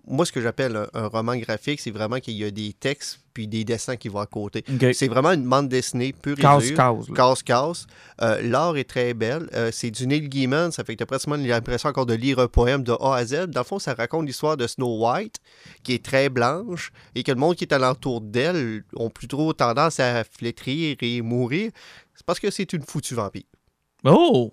Moi, 0.08 0.26
ce 0.26 0.32
que 0.32 0.42
j'appelle 0.42 0.76
un, 0.76 0.88
un 0.94 1.08
roman 1.08 1.36
graphique, 1.38 1.80
c'est 1.80 1.92
vraiment 1.92 2.20
qu'il 2.20 2.34
y 2.36 2.44
a 2.44 2.52
des 2.52 2.74
textes 2.74 3.20
puis 3.34 3.48
des 3.48 3.64
dessins 3.64 3.96
qui 3.96 4.10
vont 4.10 4.20
à 4.20 4.26
côté. 4.28 4.64
C'est 4.94 5.08
vraiment 5.08 5.32
une 5.32 5.48
bande 5.48 5.68
dessinée 5.68 6.14
pure 6.14 6.38
et 6.38 6.42
Casse, 6.42 6.66
dure. 6.66 6.76
casse. 6.78 7.06
Casse-casse. 7.16 7.88
Euh, 8.22 8.42
L'art 8.44 8.78
est 8.78 8.84
très 8.88 9.14
belle. 9.14 9.50
Euh, 9.54 9.70
c'est 9.72 9.90
du 9.92 10.06
Neil 10.08 10.30
Gaiman. 10.30 10.72
Ça 10.72 10.84
fait 10.84 10.94
que 10.94 10.98
tu 11.00 11.04
as 11.04 11.08
pratiquement 11.08 11.36
l'impression 11.36 11.90
encore 11.90 12.06
de 12.06 12.14
lire 12.14 12.40
un 12.40 12.48
poème 12.48 12.84
de 12.84 12.92
A 12.92 13.16
à 13.16 13.26
Z. 13.26 13.48
Dans 13.48 13.62
le 13.62 13.66
fond, 13.66 13.80
ça 13.80 13.94
raconte 13.96 14.28
l'histoire 14.28 14.56
de 14.58 14.68
Snow 14.68 15.04
White, 15.08 15.38
qui 15.84 15.94
est 15.94 16.06
très 16.06 16.30
blanche, 16.30 16.92
et 17.16 17.24
que 17.24 17.32
le 17.32 17.38
monde 17.38 17.56
qui 17.56 17.64
est 17.64 17.74
alentour 17.74 18.22
d'elle 18.22 18.84
ont 18.96 19.10
plutôt 19.10 19.52
tendance 19.54 20.00
à 20.00 20.24
flétrir 20.24 20.98
et 21.02 21.22
mourir. 21.22 21.72
C'est 22.14 22.26
parce 22.26 22.40
que 22.40 22.52
c'est 22.52 22.72
une 22.74 22.84
foutue 22.84 23.16
vampire. 23.16 23.44
Oh! 24.06 24.52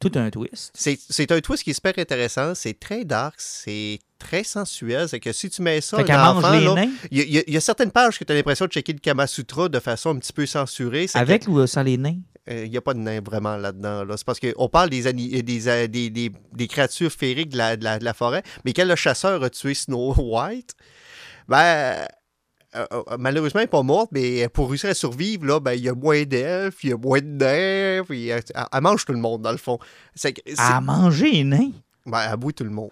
Tout 0.00 0.12
un 0.14 0.30
twist. 0.30 0.72
C'est 0.74 1.30
un 1.30 1.40
twist 1.40 1.62
qui 1.62 1.70
est 1.70 1.74
super 1.74 1.92
intéressant. 1.98 2.54
C'est 2.54 2.78
très 2.78 3.04
dark. 3.04 3.34
C'est 3.38 3.98
très 4.18 4.44
sensuel. 4.44 5.08
C'est 5.08 5.20
que 5.20 5.30
si 5.32 5.50
tu 5.50 5.60
mets 5.62 5.80
ça 5.82 5.98
il 7.10 7.18
y, 7.20 7.38
y 7.38 7.52
y 7.52 7.56
a 7.56 7.60
certaines 7.60 7.90
pages 7.90 8.18
que 8.18 8.24
tu 8.24 8.32
as 8.32 8.34
l'impression 8.34 8.64
de 8.66 8.70
checker 8.72 8.94
le 8.94 8.98
Kama 8.98 9.26
Sutra 9.26 9.68
de 9.68 9.78
façon 9.78 10.10
un 10.10 10.18
petit 10.18 10.32
peu 10.32 10.46
censurée. 10.46 11.06
Que- 11.06 11.18
avec 11.18 11.46
ou 11.48 11.58
euh, 11.58 11.66
sans 11.66 11.82
les 11.82 11.98
nains? 11.98 12.16
Il 12.50 12.70
n'y 12.70 12.76
a 12.78 12.80
pas 12.80 12.94
de 12.94 12.98
nains 12.98 13.20
vraiment 13.20 13.56
là-dedans. 13.58 14.02
Là. 14.04 14.16
C'est 14.16 14.24
parce 14.26 14.40
qu'on 14.40 14.68
parle 14.68 14.88
euh, 14.92 15.12
des, 15.12 15.68
euh, 15.68 15.86
des, 15.86 16.08
des- 16.10 16.32
des 16.52 16.66
créatures 16.66 17.12
féeriques 17.12 17.50
de 17.50 17.58
la, 17.58 17.76
de 17.76 17.84
la- 17.84 17.98
de 17.98 18.04
la 18.04 18.14
forêt, 18.14 18.42
mais 18.64 18.72
quand 18.72 18.86
le 18.86 18.96
chasseur 18.96 19.42
a 19.44 19.50
tué 19.50 19.74
Snow 19.74 20.14
White, 20.16 20.74
ben. 21.46 22.06
Euh, 22.76 22.86
euh, 22.92 23.02
malheureusement, 23.18 23.60
elle 23.60 23.64
n'est 23.64 23.70
pas 23.70 23.82
morte, 23.82 24.10
mais 24.12 24.48
pour 24.48 24.68
réussir 24.70 24.90
à 24.90 24.94
survivre, 24.94 25.44
là, 25.46 25.58
ben, 25.60 25.72
il 25.72 25.82
y 25.82 25.88
a 25.88 25.94
moins 25.94 26.22
d'elfes, 26.24 26.84
il 26.84 26.90
y 26.90 26.92
a 26.92 26.96
moins 26.96 27.20
de 27.20 27.26
nains, 27.26 28.04
puis 28.04 28.28
elle, 28.28 28.42
elle 28.72 28.80
mange 28.80 29.04
tout 29.04 29.12
le 29.12 29.18
monde, 29.18 29.42
dans 29.42 29.52
le 29.52 29.58
fond. 29.58 29.78
C'est, 30.14 30.34
c'est- 30.46 30.54
À 30.58 30.80
manger 30.80 31.30
les 31.30 31.44
nains? 31.44 31.70
ben, 32.06 32.20
elle 32.30 32.36
boue 32.36 32.52
tout 32.52 32.64
le 32.64 32.70
monde. 32.70 32.90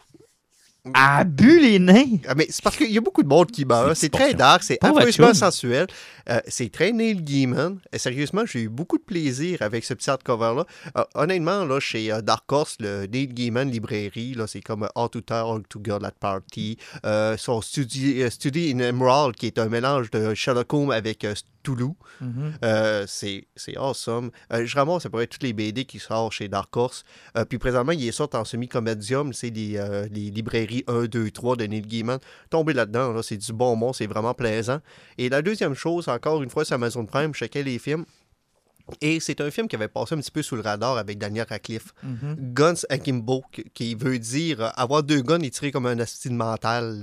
À 0.95 1.25
bu 1.25 1.61
les 1.61 1.79
nains? 1.79 2.19
Ah, 2.27 2.35
Mais 2.35 2.47
c'est 2.49 2.63
parce 2.63 2.77
qu'il 2.77 2.91
y 2.91 2.99
a 2.99 3.01
beaucoup 3.01 3.23
de 3.23 3.29
monde 3.29 3.51
qui 3.51 3.65
meurt. 3.65 3.89
C'est 3.95 4.07
C'est 4.07 4.09
très 4.11 4.35
dark, 4.35 4.63
c'est 4.63 4.79
affreusement 4.83 5.35
sensuel. 5.35 5.87
Euh, 6.31 6.41
c'est 6.47 6.71
très 6.71 6.93
Neil 6.93 7.23
Gaiman. 7.23 7.79
Et 7.93 7.99
sérieusement, 7.99 8.45
j'ai 8.47 8.63
eu 8.63 8.69
beaucoup 8.69 8.97
de 8.99 9.03
plaisir 9.03 9.61
avec 9.63 9.85
ce 9.85 9.95
petit 9.95 10.09
hardcover-là. 10.09 10.65
Euh, 10.97 11.05
honnêtement, 11.15 11.65
là, 11.65 11.81
chez 11.81 12.13
euh, 12.13 12.21
Dark 12.21 12.51
Horse, 12.51 12.77
le 12.81 13.07
Neil 13.07 13.29
Gaiman 13.29 13.71
librairie, 13.71 14.35
là, 14.35 14.47
c'est 14.47 14.61
comme 14.61 14.85
euh, 14.85 14.89
All 14.95 15.09
to 15.11 15.21
Tell, 15.21 15.45
All 15.47 15.63
to 15.69 15.81
Girl 15.83 16.05
at 16.05 16.13
Party. 16.21 16.79
Euh, 17.05 17.37
son 17.37 17.61
Study, 17.61 18.23
euh, 18.23 18.31
Study 18.31 18.73
in 18.75 18.79
Emerald, 18.79 19.35
qui 19.37 19.47
est 19.47 19.59
un 19.59 19.69
mélange 19.69 20.11
de 20.11 20.35
Sherlock 20.35 20.73
Holmes 20.73 20.91
avec 20.91 21.25
euh, 21.25 21.35
Toulouse. 21.63 21.95
Mhm. 22.21 22.53
Euh, 22.65 23.05
c'est 23.07 23.47
awesome. 23.77 24.31
Euh, 24.53 24.65
je 24.65 24.77
ramasse 24.77 25.07
à 25.07 25.11
peu 25.11 25.19
près 25.19 25.27
toutes 25.27 25.43
les 25.43 25.53
BD 25.53 25.85
qui 25.85 25.99
sortent 25.99 26.33
chez 26.33 26.49
Dark 26.49 26.75
Horse. 26.77 27.05
Euh, 27.37 27.45
puis 27.45 27.59
présentement, 27.59 27.93
ils 27.93 28.13
sortent 28.13 28.35
en 28.35 28.45
semi-comédium. 28.45 29.33
C'est 29.33 29.51
les, 29.51 29.77
euh, 29.77 30.07
les 30.13 30.31
librairies 30.31 30.68
1, 30.87 31.05
2, 31.07 31.31
3 31.31 31.57
de 31.57 31.65
Neil 31.65 31.83
Gaiman. 31.83 32.19
Tomber 32.51 32.73
là-dedans, 32.73 33.13
là, 33.13 33.23
c'est 33.23 33.37
du 33.37 33.53
bon 33.53 33.77
mot, 33.77 33.93
c'est 33.93 34.07
vraiment 34.07 34.35
plaisant. 34.35 34.81
Et 35.17 35.29
la 35.29 35.43
deuxième 35.43 35.75
chose, 35.75 36.09
encore 36.09 36.43
une 36.43 36.51
fois, 36.51 36.65
sur 36.65 36.75
Amazon 36.75 37.05
Prime, 37.07 37.33
je 37.35 37.39
checkais 37.41 37.63
les 37.63 37.79
films. 37.79 38.05
Et 39.03 39.21
c'est 39.21 39.43
un 39.43 39.51
film 39.51 39.69
qui 39.69 39.77
avait 39.77 39.89
passé 39.89 40.15
un 40.15 40.19
petit 40.19 40.31
peu 40.31 40.41
sous 40.41 40.57
le 40.57 40.63
radar 40.63 40.97
avec 40.97 41.19
Daniel 41.19 41.45
Radcliffe. 41.47 41.93
Mhm. 42.03 42.37
Guns 42.55 42.75
Akimbo, 42.89 43.43
qui- 43.75 43.95
veut 43.95 44.19
dire 44.19 44.63
euh, 44.63 44.69
avoir 44.77 45.03
deux 45.03 45.21
guns 45.21 45.41
et 45.41 45.51
tirer 45.51 45.71
comme 45.71 45.85
un 45.85 45.99
astide 45.99 46.33
mental. 46.33 47.03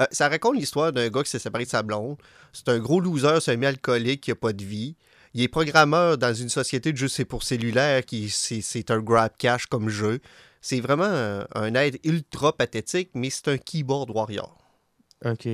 Euh, 0.00 0.04
ça 0.10 0.28
raconte 0.28 0.56
l'histoire 0.56 0.92
d'un 0.92 1.08
gars 1.08 1.22
qui 1.22 1.30
s'est 1.30 1.38
séparé 1.38 1.64
de 1.64 1.70
sa 1.70 1.84
blonde. 1.84 2.16
C'est 2.52 2.68
un 2.70 2.78
gros 2.80 3.00
loser 3.00 3.38
semi-alcoolique 3.40 4.20
qui 4.22 4.30
n'a 4.30 4.34
pas 4.34 4.52
de 4.52 4.64
vie. 4.64 4.96
Il 5.32 5.42
est 5.42 5.48
programmeur 5.48 6.18
dans 6.18 6.34
une 6.34 6.48
société 6.48 6.92
de 6.92 6.96
jeux 6.96 7.08
c'est 7.08 7.24
pour 7.26 7.42
cellulaire 7.44 8.04
qui 8.04 8.28
c'est 8.30 8.60
c'est 8.62 8.90
un 8.90 8.98
grab 9.00 9.30
cash 9.38 9.66
comme 9.66 9.88
jeu. 9.88 10.18
C'est 10.60 10.80
vraiment 10.80 11.04
un, 11.04 11.46
un 11.54 11.74
aide 11.74 11.98
ultra 12.04 12.56
pathétique, 12.56 13.10
mais 13.14 13.30
c'est 13.30 13.48
un 13.48 13.58
keyboard 13.58 14.10
warrior. 14.10 14.58
OK. 15.24 15.48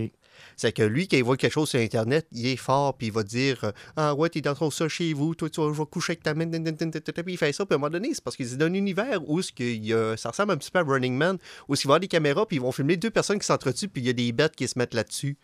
C'est 0.57 0.73
que 0.73 0.83
lui, 0.83 1.09
quand 1.09 1.17
il 1.17 1.25
voit 1.25 1.37
quelque 1.37 1.53
chose 1.53 1.69
sur 1.69 1.79
Internet, 1.79 2.27
il 2.33 2.47
est 2.47 2.57
fort, 2.57 2.97
puis 2.97 3.09
il 3.09 3.13
va 3.13 3.23
dire 3.23 3.73
Ah 3.97 4.15
ouais, 4.15 4.29
t'es 4.29 4.41
dans 4.41 4.55
ton 4.55 4.71
ça 4.71 4.89
chez 4.89 5.13
vous, 5.13 5.35
toi, 5.35 5.49
tu 5.51 5.61
vas, 5.61 5.73
je 5.73 5.79
vais 5.79 5.87
coucher 5.87 6.13
avec 6.13 6.23
ta 6.23 6.35
main, 6.35 6.49
puis 6.49 7.33
il 7.33 7.39
fait 7.39 7.53
ça, 7.53 7.65
puis 7.67 7.75
à 7.75 7.77
un 7.77 7.79
moment 7.79 7.91
donné, 7.91 8.13
c'est 8.15 8.25
parce 8.25 8.37
qu'il 8.37 8.47
est 8.51 8.57
dans 8.57 8.67
un 8.67 8.75
univers 8.75 9.29
où 9.29 9.41
ce 9.43 9.53
qu'il 9.53 9.85
y 9.85 9.93
a- 9.93 10.17
ça 10.17 10.31
ressemble 10.31 10.53
un 10.53 10.57
petit 10.57 10.71
peu 10.71 10.79
à 10.79 10.83
Running 10.83 11.15
Man, 11.17 11.39
où 11.69 11.75
il 11.75 11.79
va 11.79 11.83
avoir 11.85 12.01
des 12.01 12.09
caméras, 12.09 12.47
puis 12.47 12.57
ils 12.57 12.63
vont 12.63 12.73
filmer 12.73 12.97
deux 12.97 13.11
personnes 13.11 13.39
qui 13.39 13.47
s'entretuent, 13.47 13.89
puis 13.89 14.03
il 14.03 14.07
y 14.07 14.11
a 14.11 14.15
des 14.15 14.33
bêtes 14.33 14.57
qui 14.57 14.67
se 14.67 14.79
mettent 14.79 14.95
là-dessus. 14.95 15.37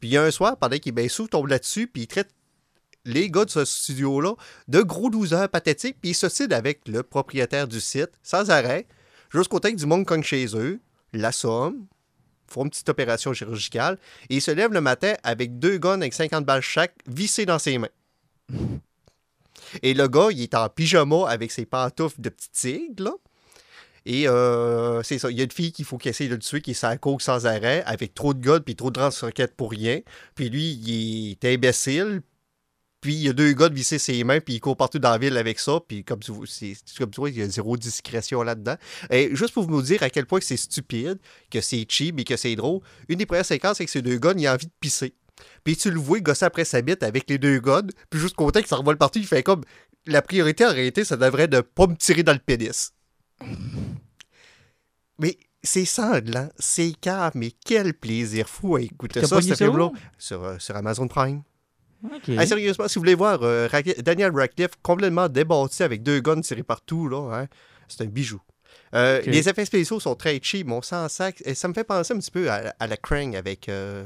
Puis 0.00 0.10
il 0.10 0.12
y 0.12 0.16
a 0.16 0.22
un 0.22 0.30
soir, 0.30 0.56
pendant 0.56 0.76
qu'il 0.78 0.90
est 0.90 0.92
bien 0.92 1.08
sous, 1.08 1.24
il 1.24 1.28
tombe 1.28 1.48
là-dessus, 1.48 1.88
puis 1.88 2.02
il 2.02 2.06
traite 2.06 2.30
les 3.04 3.30
gars 3.30 3.44
de 3.44 3.50
ce 3.50 3.64
studio-là 3.64 4.34
de 4.68 4.80
gros 4.82 5.08
losers 5.08 5.48
pathétiques, 5.48 5.96
puis 6.00 6.10
il 6.10 6.14
s'ocide 6.14 6.52
avec 6.52 6.86
le 6.86 7.02
propriétaire 7.02 7.66
du 7.66 7.80
site, 7.80 8.10
sans 8.22 8.50
arrêt. 8.50 8.86
Jusqu'au 9.30 9.60
temps 9.60 9.70
que 9.70 9.76
du 9.76 9.86
monde 9.86 10.06
cogne 10.06 10.22
chez 10.22 10.46
eux, 10.54 10.80
l'assomme, 11.12 11.86
font 12.46 12.64
une 12.64 12.70
petite 12.70 12.88
opération 12.88 13.32
chirurgicale, 13.32 13.98
et 14.30 14.36
il 14.36 14.42
se 14.42 14.50
lève 14.50 14.72
le 14.72 14.80
matin 14.80 15.14
avec 15.22 15.58
deux 15.58 15.78
guns 15.78 16.00
avec 16.00 16.14
50 16.14 16.44
balles 16.44 16.62
chaque 16.62 16.94
vissés 17.06 17.46
dans 17.46 17.58
ses 17.58 17.78
mains. 17.78 17.88
Et 19.82 19.92
le 19.92 20.08
gars, 20.08 20.28
il 20.30 20.42
est 20.42 20.54
en 20.54 20.68
pyjama 20.68 21.28
avec 21.28 21.52
ses 21.52 21.66
pantoufles 21.66 22.20
de 22.20 22.30
petit 22.30 22.50
tigre, 22.50 23.04
là. 23.04 23.12
Et 24.06 24.26
euh, 24.26 25.02
c'est 25.02 25.18
ça, 25.18 25.30
il 25.30 25.36
y 25.36 25.42
a 25.42 25.44
une 25.44 25.50
fille 25.50 25.70
qu'il 25.70 25.84
faut 25.84 25.98
essaye 26.02 26.28
de 26.28 26.34
le 26.34 26.40
tuer, 26.40 26.62
qui 26.62 26.70
est 26.70 26.74
sans 26.74 27.46
arrêt, 27.46 27.82
avec 27.84 28.14
trop 28.14 28.32
de 28.32 28.40
guns 28.40 28.60
puis 28.60 28.74
trop 28.74 28.90
de 28.90 28.98
lance-roquettes 28.98 29.54
pour 29.54 29.70
rien. 29.70 30.00
Puis 30.34 30.48
lui, 30.48 30.72
il 30.72 31.32
est 31.32 31.44
imbécile. 31.44 32.22
Puis 33.00 33.14
il 33.14 33.20
y 33.20 33.28
a 33.28 33.32
deux 33.32 33.52
gars 33.52 33.68
de 33.68 33.74
visser 33.74 33.98
ses 33.98 34.24
mains, 34.24 34.40
puis 34.40 34.54
il 34.54 34.60
court 34.60 34.76
partout 34.76 34.98
dans 34.98 35.10
la 35.10 35.18
ville 35.18 35.36
avec 35.36 35.60
ça. 35.60 35.78
Puis 35.86 36.04
comme 36.04 36.18
tu, 36.18 36.32
comme 36.32 37.10
tu 37.10 37.20
vois, 37.20 37.30
il 37.30 37.38
y 37.38 37.42
a 37.42 37.48
zéro 37.48 37.76
discrétion 37.76 38.42
là-dedans. 38.42 38.76
Et 39.10 39.34
juste 39.34 39.54
pour 39.54 39.64
vous 39.64 39.82
dire 39.82 40.02
à 40.02 40.10
quel 40.10 40.26
point 40.26 40.40
c'est 40.42 40.56
stupide, 40.56 41.18
que 41.50 41.60
c'est 41.60 41.86
cheap 41.88 42.18
et 42.18 42.24
que 42.24 42.36
c'est 42.36 42.56
drôle, 42.56 42.80
une 43.08 43.18
des 43.18 43.26
premières 43.26 43.44
séquences, 43.44 43.76
c'est 43.78 43.84
que 43.84 43.90
ces 43.90 44.02
deux 44.02 44.18
gars, 44.18 44.34
il 44.36 44.46
a 44.46 44.54
envie 44.54 44.66
de 44.66 44.72
pisser. 44.80 45.14
Puis 45.62 45.76
tu 45.76 45.90
le 45.90 46.00
vois 46.00 46.18
gosser 46.20 46.44
après 46.44 46.64
sa 46.64 46.82
bite 46.82 47.02
avec 47.02 47.30
les 47.30 47.38
deux 47.38 47.60
gars, 47.60 47.82
puis 48.10 48.20
juste 48.20 48.34
côté 48.34 48.62
que 48.62 48.68
ça 48.68 48.76
revole 48.76 48.96
partout, 48.96 49.20
il 49.20 49.26
fait 49.26 49.42
comme 49.42 49.62
la 50.06 50.22
priorité 50.22 50.66
en 50.66 50.72
réalité, 50.72 51.04
ça 51.04 51.16
devrait 51.16 51.44
être 51.44 51.52
de 51.52 51.60
pas 51.60 51.86
me 51.86 51.94
tirer 51.94 52.22
dans 52.22 52.32
le 52.32 52.38
pénis. 52.38 52.92
Mais 55.18 55.38
c'est 55.62 55.84
sanglant, 55.84 56.48
c'est 56.58 56.92
cave, 57.00 57.32
mais 57.34 57.52
quel 57.64 57.94
plaisir 57.94 58.48
fou 58.48 58.76
à 58.76 58.80
écouter 58.80 59.24
ça, 59.24 59.40
ce 59.40 59.54
film-là, 59.54 59.90
sur, 60.16 60.42
euh, 60.42 60.58
sur 60.58 60.76
Amazon 60.76 61.08
Prime. 61.08 61.42
Hey, 62.26 62.46
sérieusement, 62.46 62.86
si 62.88 62.94
vous 62.94 63.00
voulez 63.00 63.14
voir 63.14 63.40
euh, 63.42 63.68
Daniel 63.98 64.30
Radcliffe 64.32 64.70
complètement 64.82 65.28
débattu 65.28 65.82
avec 65.82 66.02
deux 66.02 66.20
guns 66.20 66.40
tirés 66.40 66.62
partout, 66.62 67.08
là, 67.08 67.40
hein, 67.42 67.46
c'est 67.88 68.02
un 68.02 68.06
bijou. 68.06 68.40
Euh. 68.94 69.20
Les 69.26 69.48
effets 69.48 69.64
spéciaux 69.64 70.00
sont 70.00 70.14
très 70.14 70.38
cheap, 70.42 70.66
mon 70.66 70.80
sang 70.80 71.08
sac. 71.08 71.42
Et 71.44 71.54
ça 71.54 71.68
me 71.68 71.74
fait 71.74 71.84
penser 71.84 72.14
un 72.14 72.18
petit 72.18 72.30
peu 72.30 72.50
à, 72.50 72.74
à 72.78 72.86
la 72.86 72.96
Krang 72.96 73.34
avec, 73.36 73.68
euh, 73.68 74.04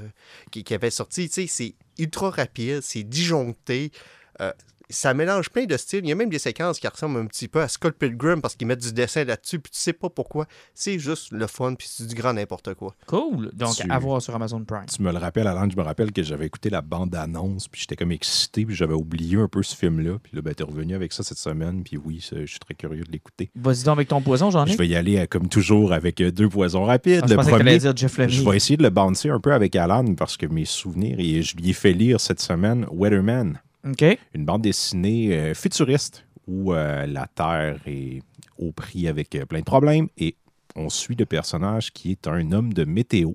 qui, 0.50 0.64
qui 0.64 0.74
avait 0.74 0.90
sorti. 0.90 1.28
C'est 1.28 1.74
ultra 1.98 2.30
rapide, 2.30 2.80
c'est 2.82 3.04
disjoncté. 3.04 3.92
euh, 4.40 4.52
ça 4.92 5.14
mélange 5.14 5.50
plein 5.50 5.64
de 5.64 5.76
styles. 5.76 6.00
Il 6.04 6.08
y 6.08 6.12
a 6.12 6.14
même 6.14 6.30
des 6.30 6.38
séquences 6.38 6.78
qui 6.78 6.86
ressemblent 6.88 7.18
un 7.18 7.26
petit 7.26 7.48
peu 7.48 7.60
à 7.60 7.68
Scott 7.68 7.94
Pilgrim 7.98 8.40
parce 8.40 8.54
qu'ils 8.54 8.66
mettent 8.66 8.82
du 8.82 8.92
dessin 8.92 9.24
là-dessus, 9.24 9.58
puis 9.58 9.70
tu 9.72 9.78
sais 9.80 9.92
pas 9.92 10.08
pourquoi. 10.10 10.46
C'est 10.74 10.98
juste 10.98 11.32
le 11.32 11.46
fun, 11.46 11.74
puis 11.74 11.88
c'est 11.90 12.06
du 12.06 12.14
grand 12.14 12.32
n'importe 12.32 12.74
quoi. 12.74 12.94
Cool. 13.06 13.50
Donc, 13.52 13.74
Tu- 13.76 13.90
à 13.90 13.98
voir 13.98 14.20
sur 14.22 14.34
Amazon 14.34 14.64
Prime. 14.64 14.86
Tu 14.94 15.02
me 15.02 15.10
le 15.12 15.18
rappelles, 15.18 15.46
Alan, 15.46 15.68
je 15.70 15.76
me 15.76 15.82
rappelle 15.82 16.12
que 16.12 16.22
j'avais 16.22 16.46
écouté 16.46 16.70
la 16.70 16.82
bande-annonce, 16.82 17.68
puis 17.68 17.80
j'étais 17.80 17.96
comme 17.96 18.12
excité, 18.12 18.64
puis 18.64 18.74
j'avais 18.74 18.94
oublié 18.94 19.36
un 19.38 19.48
peu 19.48 19.62
ce 19.62 19.74
film-là. 19.76 20.18
Puis 20.22 20.36
là, 20.36 20.42
ben, 20.42 20.54
t'es 20.54 20.64
revenu 20.64 20.94
avec 20.94 21.12
ça 21.12 21.22
cette 21.22 21.38
semaine, 21.38 21.82
puis 21.82 21.96
oui, 21.96 22.20
je 22.20 22.46
suis 22.46 22.58
très 22.58 22.74
curieux 22.74 23.04
de 23.04 23.12
l'écouter. 23.12 23.50
Vas-y 23.54 23.84
donc 23.84 23.96
avec 23.96 24.08
ton 24.08 24.20
poison, 24.20 24.50
j'en 24.50 24.66
ai. 24.66 24.72
Je 24.72 24.76
vais 24.78 24.88
y 24.88 24.96
aller, 24.96 25.18
euh, 25.18 25.26
comme 25.26 25.48
toujours, 25.48 25.92
avec 25.92 26.20
euh, 26.20 26.30
deux 26.30 26.48
poisons 26.48 26.84
rapides. 26.84 27.20
Ah, 27.22 27.26
je 27.28 27.34
le 27.34 27.42
que 27.42 27.48
premier, 27.48 27.78
dire 27.78 27.96
Jeff 27.96 28.12
je 28.28 28.42
vais 28.48 28.56
essayer 28.56 28.76
de 28.76 28.82
le 28.82 28.90
bouncer 28.90 29.30
un 29.30 29.40
peu 29.40 29.52
avec 29.52 29.74
Alan, 29.76 30.14
parce 30.14 30.36
que 30.36 30.46
mes 30.46 30.64
souvenirs, 30.64 31.16
et 31.18 31.42
je 31.42 31.56
lui 31.56 31.70
ai 31.70 31.72
fait 31.72 31.92
lire 31.92 32.20
cette 32.20 32.40
semaine 32.40 32.86
Weatherman, 32.90 33.60
OK. 33.84 34.04
une 34.34 34.44
bande 34.44 34.62
dessinée 34.62 35.32
euh, 35.36 35.54
futuriste, 35.54 36.24
où 36.46 36.72
euh, 36.72 37.06
la 37.06 37.26
Terre 37.26 37.80
est 37.86 38.22
au 38.58 38.72
prix 38.72 39.08
avec 39.08 39.34
euh, 39.34 39.46
plein 39.46 39.60
de 39.60 39.64
problèmes, 39.64 40.08
et 40.18 40.36
on 40.76 40.88
suit 40.88 41.16
le 41.16 41.26
personnage 41.26 41.92
qui 41.92 42.12
est 42.12 42.26
un 42.26 42.52
homme 42.52 42.72
de 42.72 42.84
météo. 42.84 43.32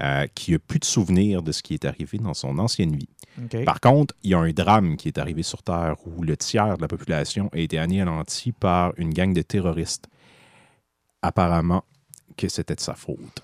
euh, 0.00 0.26
qui 0.34 0.54
a 0.54 0.58
plus 0.58 0.78
de 0.78 0.86
souvenirs 0.86 1.42
de 1.42 1.52
ce 1.52 1.62
qui 1.62 1.74
est 1.74 1.84
arrivé 1.84 2.16
dans 2.18 2.32
son 2.34 2.58
ancienne 2.58 2.96
vie. 2.96 3.10
OK. 3.38 3.62
Par 3.64 3.78
contre, 3.78 4.14
il 4.22 4.30
y 4.30 4.34
a 4.34 4.38
un 4.38 4.50
drame 4.50 4.96
qui 4.96 5.08
est 5.08 5.18
arrivé 5.18 5.42
sur 5.42 5.62
Terre 5.62 5.96
où 6.06 6.22
le 6.22 6.34
tiers 6.36 6.76
de 6.78 6.82
la 6.82 6.88
population 6.88 7.50
a 7.52 7.58
été 7.58 7.78
anéanti 7.78 8.52
par 8.52 8.94
une 8.96 9.12
gang 9.12 9.32
de 9.34 9.42
terroristes. 9.42 10.08
Apparemment 11.20 11.84
que 12.36 12.48
c'était 12.48 12.74
de 12.74 12.80
sa 12.80 12.94
faute. 12.94 13.42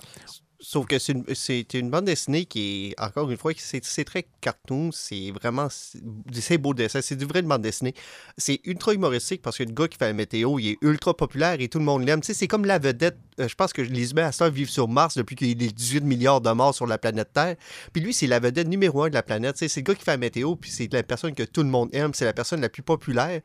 Sauf 0.70 0.84
que 0.84 0.98
c'est 0.98 1.72
une, 1.72 1.88
bande 1.88 2.04
dessinée 2.04 2.44
qui 2.44 2.88
est, 2.90 3.00
encore 3.02 3.30
une 3.30 3.38
fois, 3.38 3.52
c'est 3.56 4.04
très 4.04 4.28
cartoon, 4.42 4.90
c'est 4.92 5.30
vraiment, 5.30 5.68
c'est 5.70 6.58
beau 6.58 6.74
dessin, 6.74 7.00
c'est 7.00 7.16
du 7.16 7.24
vrai 7.24 7.40
de 7.40 7.48
bande 7.48 7.62
dessinée. 7.62 7.94
C'est 8.36 8.60
ultra 8.64 8.92
humoristique 8.92 9.40
parce 9.40 9.56
que 9.56 9.62
le 9.62 9.72
gars 9.72 9.88
qui 9.88 9.96
fait 9.96 10.08
la 10.08 10.12
météo, 10.12 10.58
il 10.58 10.72
est 10.72 10.78
ultra 10.82 11.16
populaire 11.16 11.56
et 11.58 11.68
tout 11.68 11.78
le 11.78 11.86
monde 11.86 12.04
l'aime. 12.04 12.20
Tu 12.20 12.26
sais, 12.26 12.34
c'est 12.34 12.48
comme 12.48 12.66
la 12.66 12.78
vedette, 12.78 13.16
euh, 13.40 13.48
je 13.48 13.54
pense 13.54 13.72
que 13.72 13.80
les 13.80 14.10
humains 14.10 14.26
à 14.26 14.32
ça 14.32 14.50
vivent 14.50 14.68
sur 14.68 14.88
Mars 14.88 15.16
depuis 15.16 15.36
qu'il 15.36 15.48
y 15.48 15.52
a 15.52 15.70
18 15.70 16.04
milliards 16.04 16.42
de 16.42 16.50
morts 16.50 16.74
sur 16.74 16.86
la 16.86 16.98
planète 16.98 17.32
Terre. 17.32 17.56
Puis 17.94 18.02
lui, 18.02 18.12
c'est 18.12 18.26
la 18.26 18.38
vedette 18.38 18.68
numéro 18.68 19.04
un 19.04 19.08
de 19.08 19.14
la 19.14 19.22
planète. 19.22 19.56
C'est 19.56 19.74
le 19.74 19.80
gars 19.80 19.94
qui 19.94 20.04
fait 20.04 20.10
la 20.10 20.16
météo, 20.18 20.54
puis 20.54 20.70
c'est 20.70 20.92
la 20.92 21.02
personne 21.02 21.34
que 21.34 21.44
tout 21.44 21.62
le 21.62 21.70
monde 21.70 21.88
aime, 21.94 22.12
c'est 22.12 22.26
la 22.26 22.34
personne 22.34 22.60
la 22.60 22.68
plus 22.68 22.82
populaire. 22.82 23.40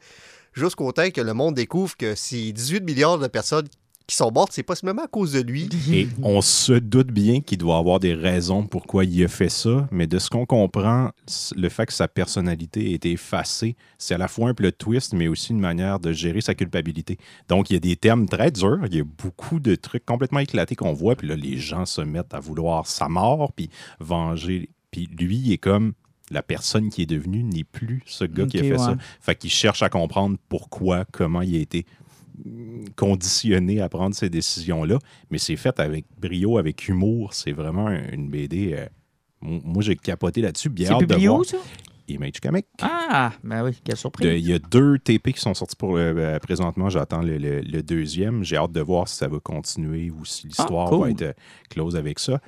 Jusqu'au 0.51 0.91
temps 0.91 1.09
que 1.09 1.21
le 1.21 1.33
monde 1.33 1.55
découvre 1.55 1.95
que 1.95 2.15
c'est 2.15 2.51
18 2.51 2.81
milliards 2.83 3.17
de 3.17 3.27
personnes 3.27 3.69
qui 4.07 4.15
sont 4.15 4.31
mortes, 4.31 4.51
c'est 4.51 4.63
possiblement 4.63 5.03
à 5.03 5.07
cause 5.07 5.33
de 5.33 5.41
lui. 5.41 5.69
Et 5.91 6.07
on 6.21 6.41
se 6.41 6.73
doute 6.73 7.11
bien 7.11 7.41
qu'il 7.41 7.57
doit 7.57 7.77
avoir 7.77 7.99
des 7.99 8.13
raisons 8.13 8.65
pourquoi 8.65 9.05
il 9.05 9.23
a 9.23 9.27
fait 9.27 9.49
ça, 9.49 9.87
mais 9.91 10.07
de 10.07 10.19
ce 10.19 10.29
qu'on 10.29 10.45
comprend, 10.45 11.11
le 11.55 11.69
fait 11.69 11.85
que 11.85 11.93
sa 11.93 12.07
personnalité 12.07 12.91
ait 12.91 12.93
été 12.93 13.11
effacée, 13.11 13.75
c'est 13.97 14.13
à 14.13 14.17
la 14.17 14.27
fois 14.27 14.49
un 14.49 14.53
plot 14.53 14.71
twist, 14.71 15.13
mais 15.13 15.27
aussi 15.27 15.51
une 15.51 15.59
manière 15.59 15.99
de 15.99 16.11
gérer 16.11 16.41
sa 16.41 16.53
culpabilité. 16.53 17.17
Donc, 17.47 17.69
il 17.69 17.73
y 17.73 17.77
a 17.77 17.79
des 17.79 17.95
termes 17.95 18.27
très 18.27 18.51
durs, 18.51 18.81
il 18.85 18.95
y 18.95 18.99
a 18.99 19.03
beaucoup 19.03 19.59
de 19.59 19.75
trucs 19.75 20.05
complètement 20.05 20.39
éclatés 20.39 20.75
qu'on 20.75 20.93
voit, 20.93 21.15
puis 21.15 21.27
là, 21.27 21.35
les 21.35 21.57
gens 21.57 21.85
se 21.85 22.01
mettent 22.01 22.33
à 22.33 22.39
vouloir 22.39 22.87
sa 22.87 23.07
mort, 23.07 23.53
puis 23.53 23.69
venger. 23.99 24.69
Puis 24.91 25.09
lui, 25.17 25.37
il 25.37 25.53
est 25.53 25.57
comme 25.57 25.93
la 26.31 26.43
personne 26.43 26.89
qui 26.89 27.03
est 27.03 27.05
devenue 27.05 27.43
n'est 27.43 27.63
plus 27.63 28.01
ce 28.05 28.25
gars 28.25 28.45
qui 28.45 28.59
a 28.59 28.63
fait 28.63 28.71
ouais. 28.71 28.77
ça. 28.77 28.97
Fait 29.21 29.35
qu'il 29.35 29.49
cherche 29.49 29.83
à 29.83 29.89
comprendre 29.89 30.37
pourquoi, 30.49 31.05
comment 31.11 31.41
il 31.41 31.55
a 31.55 31.59
été 31.59 31.85
conditionné 32.95 33.81
à 33.81 33.89
prendre 33.89 34.15
ces 34.15 34.29
décisions-là. 34.29 34.99
Mais 35.31 35.37
c'est 35.37 35.55
fait 35.55 35.79
avec 35.79 36.05
brio, 36.17 36.57
avec 36.57 36.87
humour. 36.87 37.33
C'est 37.33 37.51
vraiment 37.51 37.87
un- 37.87 38.09
une 38.11 38.29
BD. 38.29 38.73
euh, 38.77 38.85
moi, 39.41 39.83
j'ai 39.83 39.95
capoté 39.95 40.41
là-dessus. 40.41 40.69
C'est 40.77 40.97
publié 40.99 41.27
ça? 41.43 41.57
Image 42.07 42.39
Comic. 42.41 42.65
Ah, 42.81 43.31
ben 43.43 43.63
oui, 43.63 43.71
quelle 43.83 43.95
surprise. 43.95 44.27
Il 44.41 44.45
y 44.49 44.53
a 44.53 44.59
deux 44.59 44.99
TP 44.99 45.31
qui 45.33 45.39
sont 45.39 45.53
sortis 45.53 45.75
pour 45.77 45.95
le- 45.95 46.01
euh, 46.17 46.39
présentement. 46.39 46.89
J'attends 46.89 47.21
le, 47.21 47.37
le- 47.37 47.61
le 47.61 47.81
deuxième. 47.83 48.43
J'ai 48.43 48.57
hâte 48.57 48.73
de 48.73 48.81
voir 48.81 49.07
si 49.07 49.15
ça 49.15 49.27
va 49.29 49.39
continuer 49.39 50.11
ou 50.11 50.25
si 50.25 50.47
l'histoire 50.47 50.87
Ah, 50.87 50.89
cool. 50.91 50.99
va 51.01 51.09
être 51.11 51.21
euh, 51.21 51.33
close 51.69 51.95
avec 51.95 52.19
ça. 52.19 52.41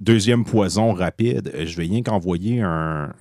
Deuxième 0.00 0.44
poison 0.44 0.92
rapide. 0.92 1.50
euh, 1.54 1.64
Je 1.66 1.76
vais 1.76 1.84
rien 1.84 2.02
qu'envoyer 2.02 2.60
un, 2.60 3.12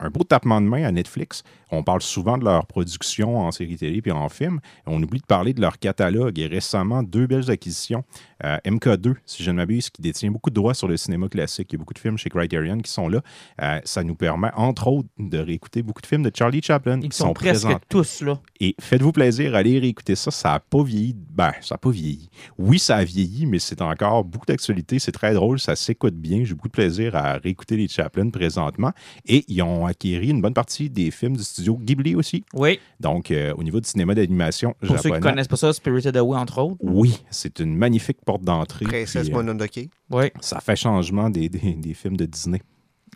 un 0.00 0.10
beau 0.10 0.22
tapement 0.24 0.60
de 0.60 0.66
main 0.66 0.84
à 0.84 0.92
Netflix. 0.92 1.42
On 1.70 1.82
parle 1.82 2.02
souvent 2.02 2.38
de 2.38 2.44
leur 2.44 2.66
production 2.66 3.38
en 3.38 3.50
série 3.50 3.76
télé 3.76 4.00
puis 4.02 4.12
en 4.12 4.28
film. 4.28 4.60
On 4.86 5.02
oublie 5.02 5.20
de 5.20 5.26
parler 5.26 5.52
de 5.52 5.60
leur 5.60 5.78
catalogue. 5.78 6.38
Et 6.38 6.46
récemment, 6.46 7.02
deux 7.02 7.26
belles 7.26 7.50
acquisitions. 7.50 8.04
Euh, 8.44 8.58
MK2, 8.64 9.14
si 9.24 9.42
je 9.42 9.50
ne 9.50 9.56
m'abuse, 9.56 9.90
qui 9.90 10.02
détient 10.02 10.30
beaucoup 10.30 10.50
de 10.50 10.54
droits 10.54 10.74
sur 10.74 10.88
le 10.88 10.96
cinéma 10.96 11.28
classique. 11.28 11.68
Il 11.70 11.74
y 11.74 11.76
a 11.76 11.78
beaucoup 11.78 11.94
de 11.94 11.98
films 11.98 12.18
chez 12.18 12.28
Criterion 12.28 12.78
qui 12.78 12.90
sont 12.90 13.08
là. 13.08 13.22
Euh, 13.62 13.80
ça 13.84 14.04
nous 14.04 14.14
permet, 14.14 14.50
entre 14.54 14.88
autres, 14.88 15.08
de 15.18 15.38
réécouter 15.38 15.82
beaucoup 15.82 16.02
de 16.02 16.06
films 16.06 16.22
de 16.22 16.30
Charlie 16.34 16.62
Chaplin 16.62 17.00
Ils 17.02 17.08
qui 17.08 17.16
sont, 17.16 17.32
presque 17.32 17.64
présents 17.64 17.80
tous 17.88 18.22
là. 18.22 18.38
et 18.60 18.76
faites-vous 18.80 19.12
plaisir, 19.12 19.54
allez 19.54 19.78
réécouter 19.78 20.14
ça. 20.14 20.30
Ça 20.30 20.50
n'a 20.50 20.60
pas 20.60 20.82
vieilli. 20.82 21.16
Ben, 21.30 21.52
ça 21.62 21.74
n'a 21.74 21.78
pas 21.78 21.90
vieilli. 21.90 22.28
Oui, 22.58 22.78
ça 22.78 22.96
a 22.96 23.04
vieilli, 23.04 23.46
mais 23.46 23.58
c'est 23.58 23.80
encore 23.80 24.24
beaucoup 24.24 24.46
d'actualité. 24.46 24.98
C'est 24.98 25.12
très 25.12 25.32
drôle, 25.32 25.58
ça 25.58 25.74
s'écoute 25.74 26.14
bien. 26.14 26.44
J'ai 26.44 26.54
beaucoup 26.54 26.68
de 26.68 26.72
plaisir 26.72 27.16
à 27.16 27.34
réécouter 27.38 27.76
les 27.76 27.88
Chaplin 27.88 28.28
présentement. 28.30 28.92
Et 29.24 29.44
ils 29.48 29.62
ont 29.62 29.86
acquéri 29.86 30.28
une 30.28 30.42
bonne 30.42 30.54
partie 30.54 30.90
des 30.90 31.10
films 31.10 31.36
du 31.36 31.42
studio 31.42 31.55
Ghibli 31.62 32.14
aussi. 32.14 32.44
Oui. 32.54 32.78
Donc, 33.00 33.30
euh, 33.30 33.52
au 33.56 33.62
niveau 33.62 33.80
du 33.80 33.88
cinéma 33.88 34.14
d'animation 34.14 34.74
Pour 34.86 34.98
ceux 34.98 35.10
qui 35.10 35.20
connaissent 35.20 35.48
pas 35.48 35.56
ça, 35.56 35.72
Spirited 35.72 36.16
Away, 36.16 36.36
entre 36.38 36.58
autres. 36.62 36.76
Oui, 36.80 37.20
c'est 37.30 37.60
une 37.60 37.76
magnifique 37.76 38.18
porte 38.24 38.42
d'entrée. 38.42 38.84
Princesse 38.84 39.24
puis, 39.24 39.32
euh, 39.32 39.36
Mononoke. 39.36 39.88
Oui. 40.10 40.24
ça 40.40 40.60
fait 40.60 40.76
changement 40.76 41.30
des, 41.30 41.48
des- 41.48 41.74
des 41.74 41.94
films 41.94 42.16
de 42.16 42.26
Disney. 42.26 42.62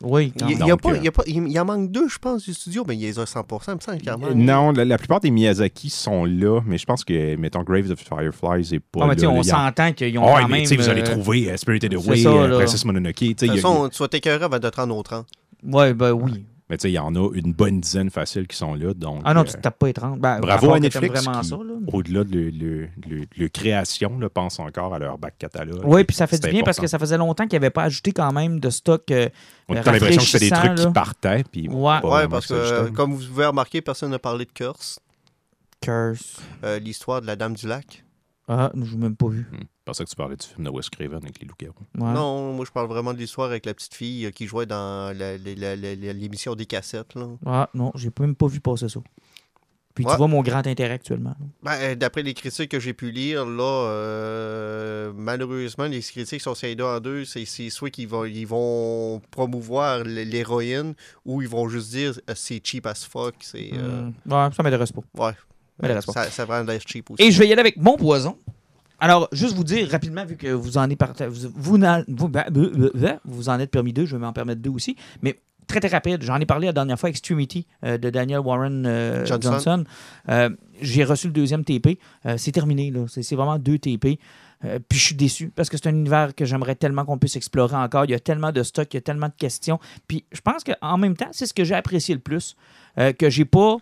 Oui. 0.03 0.33
Il, 0.49 0.53
y 0.59 0.63
a 0.63 0.67
Donc, 0.69 0.81
pas, 0.81 0.93
euh, 0.93 0.97
il 0.97 1.05
y 1.05 1.09
a 1.09 1.13
pas- 1.13 1.25
il- 1.27 1.47
il 1.47 1.61
en 1.61 1.65
manque 1.67 1.91
deux, 1.91 2.09
je 2.09 2.17
pense, 2.19 2.45
du 2.45 2.55
studio, 2.55 2.85
mais 2.89 2.97
il 2.97 3.03
y 3.07 3.19
en 3.19 3.23
a 3.23 3.27
100%, 3.27 3.73
il 3.73 3.75
me 3.75 3.81
semble 3.81 3.99
qu'il 3.99 4.11
en 4.11 4.17
manque. 4.19 4.35
Non, 4.35 4.73
la, 4.73 4.87
la 4.87 4.97
plupart 4.97 5.21
des 5.21 5.31
Miyazaki 5.31 5.91
sont 5.91 6.25
là, 6.25 6.61
mais 6.65 6.79
je 6.79 6.87
pense 6.87 7.05
que, 7.05 7.37
mettons, 7.37 7.63
Graves 7.63 7.91
of 7.91 7.99
Fireflies 8.01 8.77
est 8.77 8.81
pas 8.81 9.01
Ah, 9.03 9.07
mais 9.09 9.15
là. 9.17 9.29
on 9.31 9.43
y 9.43 9.45
s'entend 9.45 9.93
qu'ils 9.93 10.17
ont 10.19 10.25
ouais, 10.25 10.41
quand 10.43 10.49
mais 10.49 10.65
même... 10.67 10.79
vous 10.81 10.89
allez 10.89 11.03
trouver 11.03 11.55
Spirited 11.59 11.93
Away, 11.93 12.17
ça. 12.17 12.31
Princess 12.49 12.85
Mononoke. 12.87 13.15
De 13.21 13.25
y 13.27 13.35
toute 13.35 13.51
a- 13.51 13.55
façon, 13.57 13.91
tu 13.91 13.99
vas 13.99 14.09
t'écœurer 14.09 14.43
avant 14.45 14.59
de 14.59 14.69
te 14.71 14.77
rendre 14.81 14.97
au 14.97 15.03
30. 15.03 15.27
Ouais, 15.65 15.93
ben 15.93 16.13
oui. 16.13 16.47
Mais 16.71 16.77
tu 16.79 16.83
sais, 16.83 16.91
il 16.91 16.95
y 16.95 16.99
en 17.01 17.15
a 17.17 17.29
une 17.35 17.53
bonne 17.53 17.81
dizaine 17.81 18.09
facile 18.11 18.47
qui 18.47 18.57
sont 18.57 18.75
là. 18.75 18.95
Donc, 18.95 19.23
Ah 19.25 19.35
non, 19.35 19.41
euh, 19.41 19.45
tu 19.45 19.53
te 19.55 19.59
tapes 19.59 19.79
pas 19.79 19.89
étrange. 19.89 20.19
Ben, 20.21 20.39
bravo 20.39 20.73
à 20.73 20.79
Netflix 20.79 21.27
au-delà 21.93 22.23
de 22.25 22.31
le, 22.33 22.51
le- 22.51 22.89
le- 23.09 23.27
le 23.37 23.49
création, 23.49 24.19
là, 24.21 24.29
pense 24.31 24.59
encore 24.61 24.95
à 24.95 24.99
leur 25.01 25.19
back 25.19 25.35
catalogue. 25.37 25.83
Oui, 25.85 26.05
puis 26.05 26.15
ça 26.17 26.27
fait 26.29 26.39
du 26.39 26.49
bien 26.49 26.63
parce 26.63 26.79
que 26.79 26.87
ça 26.87 26.99
faisait 26.99 27.19
longtemps 27.19 27.47
qu'ils 27.49 27.59
n'avaient 27.59 27.71
pas 27.71 27.83
ajouté 27.83 28.13
quand 28.13 28.33
même 28.33 28.61
de 28.61 28.71
stock. 28.71 29.11
euh, 29.11 29.29
On 29.69 29.75
a 29.75 29.83
l'impression 29.83 30.21
que 30.23 30.27
c'était 30.29 30.45
des 30.51 30.51
trucs 30.51 30.75
qui 30.77 30.93
partaient. 30.93 31.45
Puis 31.51 31.69
Ouais. 31.69 32.01
Ouais, 32.05 32.29
parce 32.29 32.47
que, 32.47 32.55
euh, 32.55 32.91
comme 32.91 33.15
vous 33.15 33.27
pouvez 33.27 33.47
remarquer, 33.47 33.81
personne 33.83 34.13
n'a 34.13 34.19
parlé 34.21 34.45
de 34.45 34.51
Curse, 34.53 35.01
Curse. 35.81 36.37
euh, 36.65 36.79
l'histoire 36.79 37.21
de 37.21 37.27
la 37.27 37.37
Dame 37.37 37.55
du 37.55 37.67
Lac. 37.67 38.05
Ah, 38.49 38.71
je 38.75 38.93
l'ai 38.93 38.97
même 38.97 39.17
pas 39.17 39.29
vu. 39.29 39.47
Hmm. 39.51 39.65
Je 39.91 39.93
pensais 39.93 40.05
que 40.05 40.11
tu 40.11 40.15
parlais 40.17 40.37
du 40.37 40.47
film 40.47 40.65
de 40.65 40.71
Wes 40.71 40.89
Craven 40.89 41.19
avec 41.25 41.41
les 41.41 41.49
loups-garous. 41.49 41.75
Ouais. 41.99 42.13
Non, 42.15 42.53
moi 42.53 42.65
je 42.65 42.71
parle 42.71 42.87
vraiment 42.87 43.13
de 43.13 43.19
l'histoire 43.19 43.49
avec 43.49 43.67
la 43.67 43.75
petite 43.75 43.93
fille 43.95 44.25
euh, 44.27 44.31
qui 44.31 44.47
jouait 44.47 44.65
dans 44.67 45.13
l'émission 45.17 46.55
des 46.55 46.65
cassettes. 46.67 47.15
Là. 47.17 47.27
Ah, 47.45 47.69
non, 47.75 47.91
j'ai 47.97 48.11
même 48.21 48.37
pas 48.37 48.47
vu 48.47 48.61
passer 48.61 48.89
ça. 48.89 49.01
Puis 49.95 50.05
Ouais. 50.05 50.13
tu 50.13 50.17
vois 50.19 50.29
mon 50.29 50.43
grand 50.43 50.65
intérêt 50.65 50.95
actuellement. 50.95 51.35
Ben, 51.65 51.73
euh, 51.81 51.95
D'après 51.97 52.23
les 52.23 52.35
critiques 52.35 52.71
que 52.71 52.79
j'ai 52.79 52.95
pu 52.95 53.11
lire, 53.11 53.45
là, 53.45 53.89
euh, 53.89 55.13
malheureusement, 55.17 55.87
les 55.87 56.01
critiques 56.01 56.41
sont 56.41 56.55
scindées 56.55 56.85
en 56.85 57.01
deux. 57.01 57.25
C'est 57.25 57.45
soit 57.71 57.91
qu'ils 57.91 58.07
vont, 58.07 58.25
ils 58.25 58.45
vont 58.47 59.21
promouvoir 59.33 60.05
l'héroïne 60.05 60.95
ou 61.27 61.43
ils 61.43 61.49
vont 61.49 61.69
juste 61.69 61.91
dire 61.91 62.15
c'est 62.37 62.65
cheap 62.65 62.87
as 62.87 63.05
fuck. 63.11 63.35
C'est, 63.41 63.71
euh, 63.75 64.03
Hmm. 64.25 64.33
Ouais, 64.33 64.49
ça 64.57 64.63
m'intéresse 64.63 64.93
pas. 64.93 65.03
ouais. 65.19 65.33
m'intéresse 65.83 66.07
pas. 66.07 66.13
Ça, 66.13 66.31
ça 66.31 66.45
va 66.45 66.63
l'air 66.63 66.81
cheap 66.87 67.11
aussi. 67.11 67.23
Et 67.25 67.33
je 67.33 67.39
vais 67.41 67.49
y 67.49 67.53
aller 67.53 67.61
avec 67.61 67.77
mon 67.77 67.97
poison. 67.97 68.39
Alors, 69.01 69.29
juste 69.33 69.55
vous 69.55 69.65
dire 69.65 69.89
rapidement, 69.91 70.25
vu 70.25 70.37
que 70.37 70.49
vous 70.49 70.77
en, 70.79 70.89
êtes 70.91 71.03
vous, 71.29 71.49
vous, 71.55 71.79
vous- 72.09 72.29
bah, 72.29 72.47
vous 73.25 73.49
en 73.49 73.59
êtes 73.59 73.71
permis 73.71 73.93
deux, 73.93 74.05
je 74.07 74.15
vais 74.17 74.21
m'en 74.23 74.33
permettre 74.33 74.61
deux 74.61 74.71
aussi. 74.71 74.97
Mais 75.23 75.39
très, 75.67 75.81
très 75.81 75.89
rapide, 75.89 76.23
j'en 76.23 76.37
ai 76.39 76.47
parlé 76.47 76.67
la 76.67 76.73
dernière 76.73 76.99
fois, 76.99 77.09
Extremity 77.09 77.67
euh, 77.85 77.97
de 77.97 78.11
Daniel 78.11 78.41
Warren 78.41 78.85
euh, 78.87 79.25
Johnson. 79.25 79.53
Johnson. 79.53 79.85
Euh, 80.29 80.51
J'ai 80.83 81.05
reçu 81.05 81.29
le 81.29 81.33
deuxième 81.33 81.65
TP. 81.65 81.99
C'est 82.37 82.53
terminé, 82.53 82.91
là. 82.91 83.07
C'est 83.09 83.35
vraiment 83.37 83.59
deux 83.59 83.79
TP. 83.79 84.19
Puis 84.91 84.99
je 84.99 85.05
suis 85.07 85.15
déçu 85.15 85.49
parce 85.49 85.71
que 85.71 85.79
c'est 85.79 85.89
un 85.89 85.95
univers 85.95 86.35
que 86.35 86.45
j'aimerais 86.45 86.75
tellement 86.75 87.07
qu'on 87.07 87.17
puisse 87.17 87.37
explorer 87.37 87.77
encore. 87.77 88.05
Il 88.05 88.11
y 88.11 88.15
a 88.15 88.21
tellement 88.21 88.53
de 88.53 88.63
stock, 88.63 88.93
il 88.93 88.97
y 88.97 88.99
a 88.99 89.01
tellement 89.01 89.29
de 89.29 89.35
questions. 89.35 89.79
Puis 90.07 90.25
je 90.33 90.41
pense 90.43 90.65
qu'en 90.65 90.99
même 90.99 91.17
temps, 91.17 91.29
c'est 91.33 91.47
ce 91.47 91.55
que 91.55 91.65
j'ai 91.65 91.75
apprécié 91.75 92.15
le 92.15 92.21
plus. 92.21 92.57
que 93.19 93.31
j'ai 93.31 93.47
pas 93.47 93.79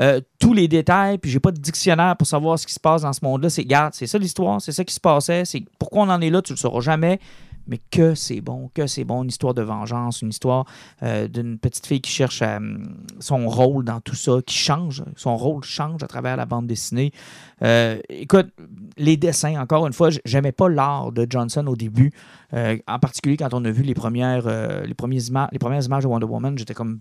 euh, 0.00 0.20
tous 0.38 0.54
les 0.54 0.68
détails, 0.68 1.18
puis 1.18 1.30
j'ai 1.30 1.40
pas 1.40 1.50
de 1.50 1.60
dictionnaire 1.60 2.16
pour 2.16 2.26
savoir 2.26 2.58
ce 2.58 2.66
qui 2.66 2.72
se 2.72 2.80
passe 2.80 3.02
dans 3.02 3.12
ce 3.12 3.20
monde-là. 3.22 3.50
C'est, 3.50 3.64
garde, 3.64 3.92
c'est 3.94 4.06
ça 4.06 4.18
l'histoire, 4.18 4.60
c'est 4.60 4.72
ça 4.72 4.84
qui 4.84 4.94
se 4.94 5.00
passait, 5.00 5.44
c'est 5.44 5.64
pourquoi 5.78 6.04
on 6.04 6.08
en 6.08 6.20
est 6.20 6.30
là, 6.30 6.40
tu 6.40 6.52
le 6.52 6.58
sauras 6.58 6.80
jamais. 6.80 7.20
Mais 7.68 7.78
que 7.92 8.16
c'est 8.16 8.40
bon, 8.40 8.72
que 8.74 8.88
c'est 8.88 9.04
bon, 9.04 9.22
une 9.22 9.28
histoire 9.28 9.54
de 9.54 9.62
vengeance, 9.62 10.20
une 10.20 10.30
histoire 10.30 10.64
euh, 11.04 11.28
d'une 11.28 11.58
petite 11.58 11.86
fille 11.86 12.00
qui 12.00 12.10
cherche 12.10 12.42
euh, 12.42 12.58
son 13.20 13.48
rôle 13.48 13.84
dans 13.84 14.00
tout 14.00 14.16
ça, 14.16 14.38
qui 14.44 14.56
change, 14.56 15.04
son 15.14 15.36
rôle 15.36 15.62
change 15.62 16.02
à 16.02 16.08
travers 16.08 16.36
la 16.36 16.44
bande 16.44 16.66
dessinée. 16.66 17.12
Écoute, 18.08 18.48
les 18.96 19.16
dessins, 19.16 19.60
encore 19.60 19.86
une 19.86 19.92
fois, 19.92 20.08
j'aimais 20.24 20.50
pas 20.50 20.68
l'art 20.68 21.12
de 21.12 21.24
Johnson 21.30 21.64
au 21.68 21.76
début, 21.76 22.10
en 22.52 22.98
particulier 22.98 23.36
quand 23.36 23.54
on 23.54 23.64
a 23.64 23.70
vu 23.70 23.84
les 23.84 23.94
premières, 23.94 24.48
les 24.84 24.94
premières, 24.94 25.48
les 25.52 25.58
premières 25.60 25.84
images 25.84 26.02
de 26.02 26.08
Wonder 26.08 26.26
Woman, 26.26 26.58
j'étais 26.58 26.74
comme, 26.74 26.98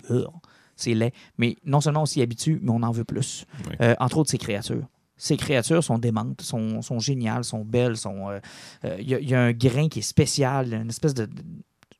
c'est 0.81 0.93
laid. 0.93 1.13
Mais 1.37 1.57
non 1.65 1.81
seulement 1.81 2.03
on 2.03 2.05
s'y 2.05 2.21
habitue, 2.21 2.59
mais 2.61 2.71
on 2.71 2.83
en 2.83 2.91
veut 2.91 3.03
plus. 3.03 3.45
Oui. 3.69 3.75
Euh, 3.81 3.95
entre 3.99 4.17
autres, 4.17 4.29
ces 4.31 4.37
créatures. 4.37 4.87
Ces 5.17 5.37
créatures 5.37 5.83
sont 5.83 5.99
démentes, 5.99 6.41
sont, 6.41 6.81
sont 6.81 6.97
géniales, 6.99 7.43
sont 7.43 7.63
belles, 7.63 7.95
sont. 7.95 8.29
euh, 8.29 8.39
euh, 8.85 8.97
Il 8.99 9.07
y, 9.07 9.29
y 9.29 9.35
a 9.35 9.41
un 9.41 9.51
grain 9.51 9.87
qui 9.87 9.99
est 9.99 10.01
spécial, 10.01 10.73
une 10.73 10.89
espèce 10.89 11.13
de 11.13 11.29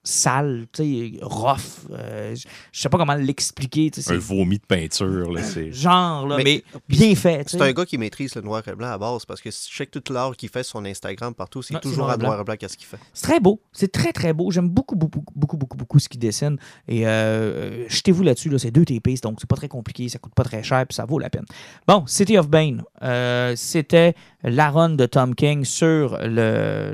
sale, 0.03 0.65
tu 0.73 0.83
sais, 0.83 1.19
rough. 1.21 1.57
euh, 1.91 2.35
je 2.35 2.47
je 2.71 2.81
sais 2.81 2.89
pas 2.89 2.97
comment 2.97 3.13
l'expliquer. 3.15 3.91
tu 3.91 4.01
sais, 4.01 4.13
Un 4.13 4.17
vomi 4.17 4.57
de 4.57 4.65
peinture, 4.65 5.31
là, 5.31 5.43
c'est... 5.43 5.71
genre, 5.71 6.27
là, 6.27 6.37
mais, 6.37 6.43
Mais- 6.43 6.63
bien 6.89 7.15
fait. 7.15 7.43
tu 7.45 7.51
C'est 7.51 7.57
sais. 7.57 7.63
un 7.63 7.71
gars 7.73 7.85
qui 7.85 7.97
maîtrise 7.97 8.33
le 8.35 8.41
noir 8.41 8.63
et 8.67 8.75
blanc 8.75 8.89
à 8.91 8.97
base 8.97 9.25
parce 9.25 9.41
que 9.41 9.51
si 9.51 9.67
tu 9.69 9.75
check 9.75 9.91
tout 9.91 10.03
l'art 10.11 10.35
qu'il 10.35 10.49
fait 10.49 10.63
sur 10.63 10.79
son 10.79 10.85
Instagram 10.85 11.33
partout, 11.35 11.61
c'est 11.61 11.79
toujours 11.79 12.09
en 12.09 12.17
noir 12.17 12.39
et 12.39 12.43
blanc 12.43 12.55
qu'est-ce 12.59 12.77
qu'il 12.77 12.87
fait. 12.87 12.97
C'est 13.13 13.27
très 13.27 13.39
beau. 13.39 13.61
C'est 13.71 13.91
très, 13.91 14.11
très 14.13 14.33
beau. 14.33 14.49
J'aime 14.51 14.69
beaucoup, 14.69 14.95
beaucoup, 14.95 15.23
beaucoup, 15.35 15.57
beaucoup, 15.57 15.77
beaucoup 15.77 15.99
ce 15.99 16.09
qu'il 16.09 16.19
dessine. 16.19 16.57
Et 16.87 17.05
euh, 17.07 17.87
jetez-vous 17.89 18.23
là-dessus. 18.23 18.49
Là, 18.49 18.57
c'est 18.59 18.71
deux 18.71 18.85
TP, 18.85 19.09
donc 19.21 19.37
c'est 19.39 19.49
pas 19.49 19.55
très 19.55 19.67
compliqué. 19.67 20.09
Ça 20.09 20.17
coûte 20.19 20.33
pas 20.33 20.43
très 20.43 20.63
cher, 20.63 20.85
puis 20.87 20.95
ça 20.95 21.05
vaut 21.05 21.19
la 21.19 21.29
peine. 21.29 21.45
Bon, 21.87 22.05
City 22.07 22.37
of 22.37 22.49
Bane. 22.49 22.83
euh, 23.03 23.53
C'était 23.55 24.15
la 24.43 24.69
run 24.71 24.91
de 24.91 25.05
Tom 25.05 25.35
King 25.35 25.65
sur 25.65 26.17
le, 26.21 26.93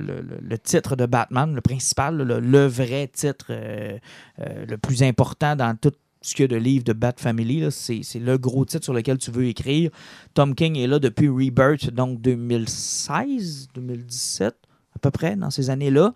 titre 0.64 0.96
de 0.96 1.06
Batman, 1.06 1.54
le 1.54 1.62
principal, 1.62 2.18
le, 2.18 2.68
vrai 2.68 3.08
titre 3.08 3.48
euh, 3.50 3.98
euh, 4.40 4.66
le 4.66 4.78
plus 4.78 5.04
important 5.04 5.56
dans 5.56 5.76
tout 5.78 5.94
ce 6.22 6.36
qu'il 6.36 6.44
y 6.44 6.46
a 6.46 6.48
de 6.48 6.58
livres 6.58 6.84
de 6.84 6.94
Bat 6.94 7.14
Family. 7.18 7.68
c'est 7.72 8.20
le 8.20 8.38
gros 8.38 8.66
titre 8.66 8.84
sur 8.84 8.94
lequel 8.94 9.18
tu 9.18 9.32
veux 9.32 9.46
écrire. 9.46 9.92
Tom 10.34 10.56
King 10.56 10.78
est 10.78 10.88
là 10.88 11.00
depuis 11.00 11.30
Rebirth, 11.30 11.90
donc 11.92 12.22
2016, 12.22 13.70
2017, 13.76 14.56
à 14.96 15.00
peu 15.00 15.12
près, 15.12 15.36
dans 15.36 15.52
ces 15.52 15.70
années-là. 15.70 16.14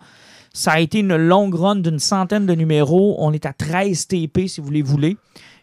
Ça 0.52 0.72
a 0.72 0.80
été 0.80 0.98
une 0.98 1.16
longue 1.16 1.54
run 1.54 1.76
d'une 1.76 1.98
centaine 1.98 2.44
de 2.44 2.54
numéros. 2.54 3.16
On 3.18 3.32
est 3.32 3.46
à 3.46 3.54
13 3.54 4.06
TP, 4.06 4.48
si 4.48 4.60
vous 4.60 4.70
les 4.70 4.82
voulez. 4.82 5.16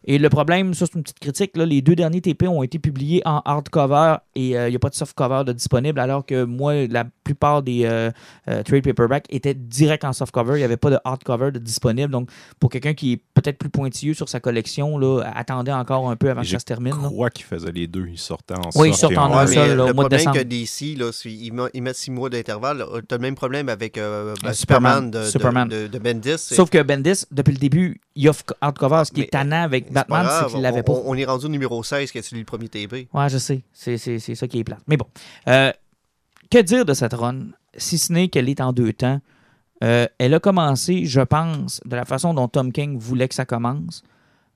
Et 0.06 0.18
le 0.18 0.30
problème, 0.30 0.74
ça 0.74 0.86
c'est 0.86 0.96
une 0.96 1.04
petite 1.04 1.20
critique, 1.20 1.58
là, 1.58 1.66
les 1.66 1.82
deux 1.82 1.96
derniers 1.96 2.22
TP 2.22 2.48
ont 2.48 2.64
été 2.64 2.80
publiés 2.80 3.22
en 3.26 3.42
hardcover 3.46 4.16
et 4.36 4.58
euh, 4.58 4.68
il 4.68 4.72
n'y 4.72 4.76
a 4.76 4.80
pas 4.80 4.90
de 4.90 4.96
softcover 4.96 5.44
de 5.46 5.54
disponible, 5.54 6.00
alors 6.00 6.26
que 6.26 6.44
moi, 6.46 6.88
la 6.88 7.06
plupart 7.24 7.62
des 7.64 7.82
euh, 7.86 8.10
euh, 8.48 8.64
trade 8.64 8.84
paperback 8.84 9.26
étaient 9.30 9.54
direct 9.54 10.04
en 10.06 10.14
softcover. 10.14 10.54
Il 10.56 10.58
n'y 10.60 10.64
avait 10.64 10.78
pas 10.78 10.90
de 10.90 10.98
hardcover 11.04 11.52
de 11.52 11.60
disponible. 11.60 12.12
Donc, 12.12 12.30
pour 12.60 12.70
quelqu'un 12.70 12.94
qui 12.94 13.14
est 13.14 13.22
peut-être 13.34 13.58
plus 13.58 13.70
pointilleux 13.70 14.14
sur 14.14 14.30
sa 14.30 14.40
collection, 14.40 14.98
là, 14.98 15.22
attendez 15.36 15.72
encore 15.72 16.10
un 16.10 16.16
peu 16.16 16.30
avant 16.30 16.42
que 16.42 16.48
Je 16.48 16.54
ça 16.54 16.60
se 16.60 16.66
termine. 16.66 16.94
là. 16.94 17.08
crois 17.10 17.30
qu'ils 17.30 17.46
faisaient 17.46 17.72
les 17.72 17.88
deux. 17.88 18.08
Ils 18.08 18.18
sortaient 18.18 18.56
en 18.56 18.70
Oui, 18.76 18.90
ils 18.90 18.96
sortent 18.96 19.18
en 19.18 19.32
en 19.32 19.38
un 19.40 19.48
seul, 19.48 19.78
là, 19.78 19.84
au 19.84 19.88
le 19.88 19.94
mois 19.94 20.06
de 20.06 20.16
problème 20.16 20.20
décembre. 20.20 20.38
que 20.38 20.44
DC, 20.44 20.98
là, 20.98 21.12
ils, 21.26 21.54
met- 21.54 21.70
ils 21.74 21.84
mettent 21.84 21.96
six 21.98 22.12
mois 22.12 22.30
d'intervalle. 22.30 22.84
Tu 23.08 23.14
as 23.14 23.18
le 23.18 23.22
même 23.22 23.36
problème 23.36 23.70
avec 23.70 23.98
euh, 23.98 24.34
ben, 24.44 24.54
Superman, 24.54 25.04
Superman. 25.06 25.10
de, 25.12 25.24
Superman. 25.30 25.68
de, 25.70 25.88
de 25.88 26.00
Bendis. 26.00 26.38
Sauf 26.38 26.70
que 26.70 26.82
Bendis, 26.82 27.26
depuis 27.32 27.52
le 27.54 27.60
début, 27.60 28.02
il 28.16 28.28
offre 28.30 28.44
hardcover. 28.62 29.04
Ce 29.06 29.12
qui 29.12 29.20
Mais, 29.22 29.26
est 29.28 29.30
tannant 29.30 29.62
avec 29.64 29.89
Batman, 29.94 30.28
c'est 30.42 30.48
qu'il 30.54 30.62
l'avait 30.62 30.80
on, 30.80 30.84
pas. 30.84 30.94
on- 30.94 31.04
on 31.12 31.16
est 31.16 31.26
rendu 31.26 31.46
au 31.46 31.50
numéro 31.50 31.84
16 31.84 32.12
qui 32.12 32.18
a 32.18 32.22
lu 32.32 32.40
le 32.40 32.46
premier 32.46 32.70
TP. 32.70 33.08
Ouais, 33.14 33.30
je 33.30 33.38
sais. 33.38 33.64
C'est, 33.74 33.98
c'est- 33.98 34.20
c'est 34.20 34.36
ça 34.36 34.48
qui 34.48 34.60
est 34.60 34.64
plate. 34.64 34.82
Mais 34.88 34.98
bon. 34.98 35.06
Euh, 35.48 35.72
que 36.52 36.60
dire 36.62 36.86
de 36.86 36.94
cette 36.94 37.14
run, 37.14 37.48
si 37.78 37.98
ce 37.98 38.12
n'est 38.14 38.28
qu'elle 38.28 38.50
est 38.50 38.62
en 38.62 38.74
deux 38.74 38.94
temps? 38.94 39.20
Euh, 39.84 40.08
elle 40.18 40.34
a 40.34 40.40
commencé, 40.40 41.06
je 41.06 41.22
pense, 41.22 41.80
de 41.86 41.96
la 41.96 42.04
façon 42.06 42.34
dont 42.34 42.48
Tom 42.50 42.72
King 42.72 42.98
voulait 43.00 43.28
que 43.30 43.36
ça 43.36 43.46
commence. 43.46 44.04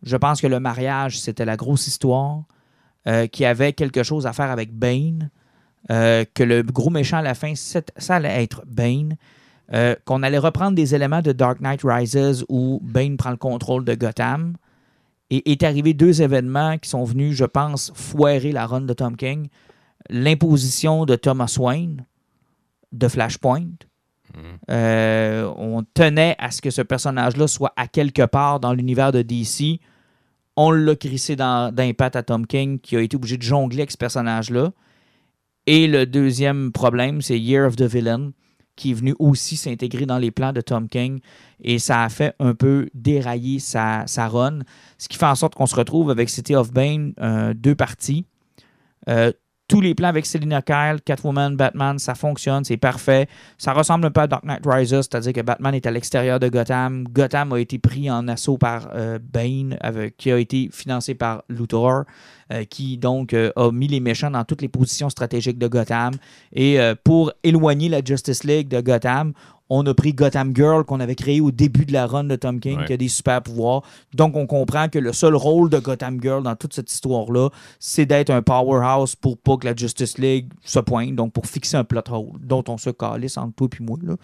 Je 0.03 0.17
pense 0.17 0.41
que 0.41 0.47
le 0.47 0.59
mariage, 0.59 1.19
c'était 1.19 1.45
la 1.45 1.55
grosse 1.55 1.87
histoire, 1.87 2.43
euh, 3.07 3.27
qui 3.27 3.45
avait 3.45 3.71
quelque 3.73 4.03
chose 4.03 4.27
à 4.27 4.33
faire 4.33 4.51
avec 4.51 4.73
Bane, 4.73 5.29
euh, 5.91 6.25
que 6.33 6.43
le 6.43 6.61
gros 6.63 6.89
méchant 6.89 7.17
à 7.17 7.21
la 7.21 7.35
fin, 7.35 7.53
ça 7.55 7.81
allait 8.15 8.43
être 8.43 8.63
Bane, 8.65 9.15
qu'on 10.05 10.21
allait 10.23 10.37
reprendre 10.37 10.75
des 10.75 10.93
éléments 10.93 11.21
de 11.21 11.31
Dark 11.31 11.59
Knight 11.61 11.81
Rises 11.83 12.45
où 12.49 12.79
Bane 12.83 13.17
prend 13.17 13.31
le 13.31 13.37
contrôle 13.37 13.83
de 13.85 13.95
Gotham. 13.95 14.55
Et 15.35 15.51
est 15.51 15.63
arrivé 15.63 15.95
deux 15.95 16.21
événements 16.21 16.77
qui 16.77 16.89
sont 16.89 17.03
venus, 17.03 17.35
je 17.35 17.45
pense, 17.45 17.91
foirer 17.95 18.51
la 18.51 18.67
run 18.67 18.81
de 18.81 18.93
Tom 18.93 19.17
King. 19.17 19.47
L'imposition 20.09 21.05
de 21.05 21.15
Thomas 21.15 21.55
Wayne 21.59 22.05
de 22.91 23.07
Flashpoint. 23.07 23.71
Mhm. 24.35 24.41
Euh, 24.69 25.51
on 25.57 25.83
tenait 25.93 26.35
à 26.37 26.51
ce 26.51 26.61
que 26.61 26.69
ce 26.69 26.83
personnage-là 26.83 27.47
soit 27.47 27.73
à 27.75 27.87
quelque 27.87 28.23
part 28.25 28.59
dans 28.59 28.73
l'univers 28.73 29.11
de 29.11 29.23
DC. 29.23 29.79
On 30.55 30.69
l'a 30.69 30.95
crissé 30.95 31.35
dans, 31.35 31.73
dans 31.73 31.91
pattes 31.93 32.15
à 32.15 32.21
Tom 32.21 32.45
King, 32.45 32.79
qui 32.79 32.95
a 32.95 33.01
été 33.01 33.15
obligé 33.15 33.37
de 33.37 33.43
jongler 33.43 33.79
avec 33.79 33.91
ce 33.91 33.97
personnage-là. 33.97 34.71
Et 35.65 35.87
le 35.87 36.05
deuxième 36.05 36.71
problème, 36.71 37.21
c'est 37.21 37.39
Year 37.39 37.67
of 37.67 37.75
the 37.75 37.83
Villain, 37.83 38.31
qui 38.75 38.91
est 38.91 38.93
venu 38.93 39.15
aussi 39.19 39.55
s'intégrer 39.55 40.05
dans 40.05 40.17
les 40.17 40.31
plans 40.31 40.53
de 40.53 40.61
Tom 40.61 40.89
King. 40.89 41.19
Et 41.61 41.79
ça 41.79 42.03
a 42.03 42.09
fait 42.09 42.35
un 42.39 42.55
peu 42.55 42.89
dérailler 42.93 43.59
sa, 43.59 44.05
run. 44.17 44.59
Ce 44.97 45.07
qui 45.07 45.17
fait 45.17 45.25
en 45.25 45.35
sorte 45.35 45.55
qu'on 45.55 45.65
se 45.65 45.75
retrouve 45.75 46.09
avec 46.09 46.29
City 46.29 46.55
of 46.55 46.71
Bane, 46.71 47.13
euh, 47.19 47.53
deux 47.53 47.75
parties. 47.75 48.25
Euh, 49.09 49.31
tous 49.67 49.81
les 49.81 49.95
plans 49.95 50.09
avec 50.09 50.25
Selina 50.25 50.61
Kyle, 50.61 50.99
Catwoman, 51.03 51.55
Batman, 51.55 51.97
ça 51.97 52.15
fonctionne, 52.15 52.63
c'est 52.63 52.77
parfait. 52.77 53.27
Ça 53.57 53.73
ressemble 53.73 54.05
un 54.05 54.11
peu 54.11 54.21
à 54.21 54.27
Dark 54.27 54.43
Knight 54.43 54.61
Rises, 54.65 54.89
c'est-à-dire 54.89 55.33
que 55.33 55.41
Batman 55.41 55.73
est 55.73 55.85
à 55.85 55.91
l'extérieur 55.91 56.39
de 56.39 56.49
Gotham. 56.49 57.05
Gotham 57.09 57.53
a 57.53 57.59
été 57.59 57.79
pris 57.79 58.11
en 58.11 58.27
assaut 58.27 58.57
par 58.57 58.89
euh, 58.93 59.19
Bane, 59.21 59.77
qui 60.17 60.31
a 60.31 60.37
été 60.37 60.69
financé 60.71 61.15
par 61.15 61.43
Luthor, 61.49 62.03
euh, 62.51 62.65
qui 62.65 62.97
donc 62.97 63.33
euh, 63.33 63.51
a 63.55 63.71
mis 63.71 63.87
les 63.87 63.99
méchants 63.99 64.31
dans 64.31 64.43
toutes 64.43 64.61
les 64.61 64.67
positions 64.67 65.09
stratégiques 65.09 65.57
de 65.57 65.67
Gotham. 65.67 66.13
Et 66.51 66.77
pour 67.03 67.31
éloigner 67.43 67.89
la 67.89 68.03
Justice 68.03 68.43
League 68.43 68.67
de 68.67 68.81
Gotham, 68.81 69.33
on 69.69 69.85
a 69.85 69.93
pris 69.93 70.13
Gotham 70.13 70.53
Girl 70.55 70.83
qu'on 70.83 70.99
avait 70.99 71.15
créé 71.15 71.41
au 71.41 71.49
début 71.51 71.85
de 71.85 71.93
la 71.93 72.05
run 72.05 72.25
de 72.25 72.35
Tom 72.35 72.59
King, 72.59 72.79
Ouais. 72.79 72.85
qui 72.85 72.93
a 72.93 72.97
des 72.97 73.07
super 73.07 73.41
pouvoirs. 73.41 73.81
Donc 74.13 74.35
on 74.35 74.45
comprend 74.45 74.89
que 74.89 74.99
le 74.99 75.13
seul 75.13 75.35
rôle 75.35 75.69
de 75.69 75.79
Gotham 75.79 76.21
Girl 76.21 76.43
dans 76.43 76.55
toute 76.55 76.73
cette 76.73 76.91
histoire-là, 76.91 77.49
c'est 77.79 78.05
d'être 78.05 78.29
un 78.29 78.41
powerhouse 78.41 79.15
pour 79.15 79.37
pas 79.37 79.57
que 79.57 79.65
la 79.65 79.75
Justice 79.75 80.17
League 80.17 80.51
se 80.63 80.79
pointe, 80.79 81.15
donc 81.15 81.33
pour 81.33 81.47
fixer 81.47 81.77
un 81.77 81.83
plot 81.83 82.01
hole 82.11 82.39
dont 82.41 82.63
on 82.67 82.77
se 82.77 82.89
calisse 82.89 83.37
entre 83.37 83.53
toi 83.55 83.67
et 83.79 83.83
moi. 83.83 83.97
Là. 84.03 84.15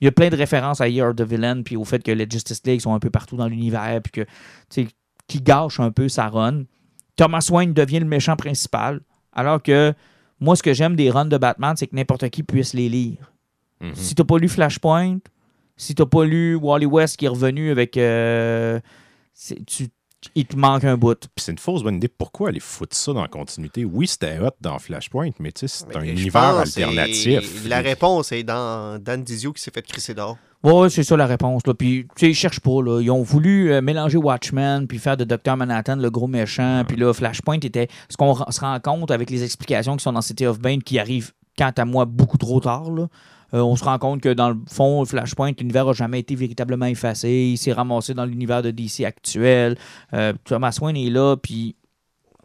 Il 0.00 0.04
y 0.04 0.08
a 0.08 0.12
plein 0.12 0.28
de 0.28 0.36
références 0.36 0.80
à 0.80 0.88
Year 0.88 1.08
of 1.10 1.16
the 1.16 1.22
Villain, 1.22 1.62
puis 1.62 1.76
au 1.76 1.84
fait 1.84 2.02
que 2.02 2.10
les 2.12 2.26
Justice 2.28 2.60
League 2.66 2.80
sont 2.80 2.92
un 2.94 2.98
peu 3.00 3.10
partout 3.10 3.36
dans 3.36 3.46
l'univers, 3.48 4.00
puis 4.02 4.12
que, 4.12 4.26
qui 5.28 5.40
gâche 5.40 5.78
un 5.80 5.92
peu 5.92 6.08
sa 6.08 6.28
run. 6.28 6.64
Thomas 7.16 7.48
Wayne 7.50 7.72
devient 7.74 8.00
le 8.00 8.06
méchant 8.06 8.36
principal, 8.36 9.00
alors 9.32 9.62
que 9.62 9.94
moi, 10.40 10.56
ce 10.56 10.62
que 10.62 10.72
j'aime 10.74 10.96
des 10.96 11.10
runs 11.10 11.26
de 11.26 11.36
Batman, 11.36 11.74
c'est 11.76 11.86
que 11.86 11.94
n'importe 11.94 12.28
qui 12.30 12.42
puisse 12.42 12.72
les 12.74 12.88
lire. 12.88 13.29
Mhm. 13.80 13.94
Si 13.94 14.14
t'as 14.14 14.24
pas 14.24 14.38
lu 14.38 14.48
Flashpoint, 14.48 15.18
si 15.76 15.94
t'as 15.94 16.06
pas 16.06 16.24
lu 16.24 16.54
Wally 16.56 16.86
West 16.86 17.16
qui 17.16 17.24
est 17.24 17.28
revenu 17.28 17.70
avec. 17.70 17.96
euh, 17.96 18.80
tu 19.66 19.88
il 20.34 20.44
te 20.44 20.56
manque 20.56 20.84
un 20.84 20.98
bout. 20.98 21.18
Puis 21.18 21.44
c'est 21.44 21.52
une 21.52 21.58
fausse 21.58 21.82
bonne 21.82 21.96
idée. 21.96 22.08
Pourquoi 22.08 22.50
aller 22.50 22.60
foutre 22.60 22.94
ça 22.94 23.12
dans 23.12 23.22
la 23.22 23.28
continuité? 23.28 23.84
Oui, 23.86 24.06
c'était 24.06 24.38
hot 24.38 24.50
dans 24.60 24.78
Flashpoint, 24.78 25.30
mais 25.38 25.50
tu 25.50 25.66
sais, 25.66 25.84
c'est 25.88 25.96
un 25.96 26.02
univers 26.02 26.58
alternatif. 26.58 27.64
et 27.64 27.68
La 27.68 27.80
réponse 27.80 28.30
est 28.32 28.42
dans 28.42 28.98
Dan 29.02 29.22
Dizio 29.22 29.52
qui 29.52 29.62
s'est 29.62 29.70
fait 29.70 29.82
crisser 29.82 30.12
dehors. 30.14 30.36
Ouais, 30.62 30.90
c'est 30.90 31.04
ça 31.04 31.16
la 31.16 31.26
réponse. 31.26 31.66
Là. 31.66 31.72
Puis, 31.72 32.06
tu 32.16 32.20
sais, 32.26 32.30
ils 32.30 32.34
cherchent 32.34 32.60
pas. 32.60 32.82
Là. 32.82 33.00
Ils 33.00 33.10
ont 33.10 33.22
voulu 33.22 33.72
euh, 33.72 33.80
mélanger 33.80 34.18
Watchmen 34.18 34.86
puis 34.86 34.98
faire 34.98 35.16
de 35.16 35.24
Dr. 35.24 35.56
Manhattan 35.56 35.96
le 35.96 36.10
gros 36.10 36.26
méchant. 36.26 36.84
Puis 36.86 36.98
là, 36.98 37.14
Flashpoint 37.14 37.60
était. 37.62 37.88
Ce 38.10 38.18
qu'on 38.18 38.34
se 38.34 38.60
rend 38.60 38.78
compte 38.78 39.10
avec 39.10 39.30
les 39.30 39.42
explications 39.42 39.96
qui 39.96 40.02
sont 40.02 40.12
dans 40.12 40.20
City 40.20 40.44
of 40.44 40.60
Bane 40.60 40.82
qui 40.82 40.98
arrivent, 40.98 41.32
quant 41.56 41.72
à 41.74 41.84
moi, 41.86 42.04
beaucoup 42.04 42.36
trop 42.36 42.60
tard. 42.60 42.90
Là. 42.90 43.08
Euh, 43.54 43.60
on 43.60 43.76
se 43.76 43.84
rend 43.84 43.98
compte 43.98 44.20
que 44.20 44.32
dans 44.32 44.50
le 44.50 44.56
fond, 44.68 45.04
Flashpoint, 45.04 45.52
l'univers 45.58 45.86
n'a 45.86 45.92
jamais 45.92 46.20
été 46.20 46.34
véritablement 46.34 46.86
effacé. 46.86 47.50
Il 47.52 47.56
s'est 47.58 47.72
ramassé 47.72 48.14
dans 48.14 48.24
l'univers 48.24 48.62
de 48.62 48.70
DC 48.70 49.00
actuel. 49.04 49.76
Euh, 50.12 50.32
Thomas 50.44 50.76
Wayne 50.80 50.96
est 50.96 51.10
là, 51.10 51.36
puis 51.36 51.76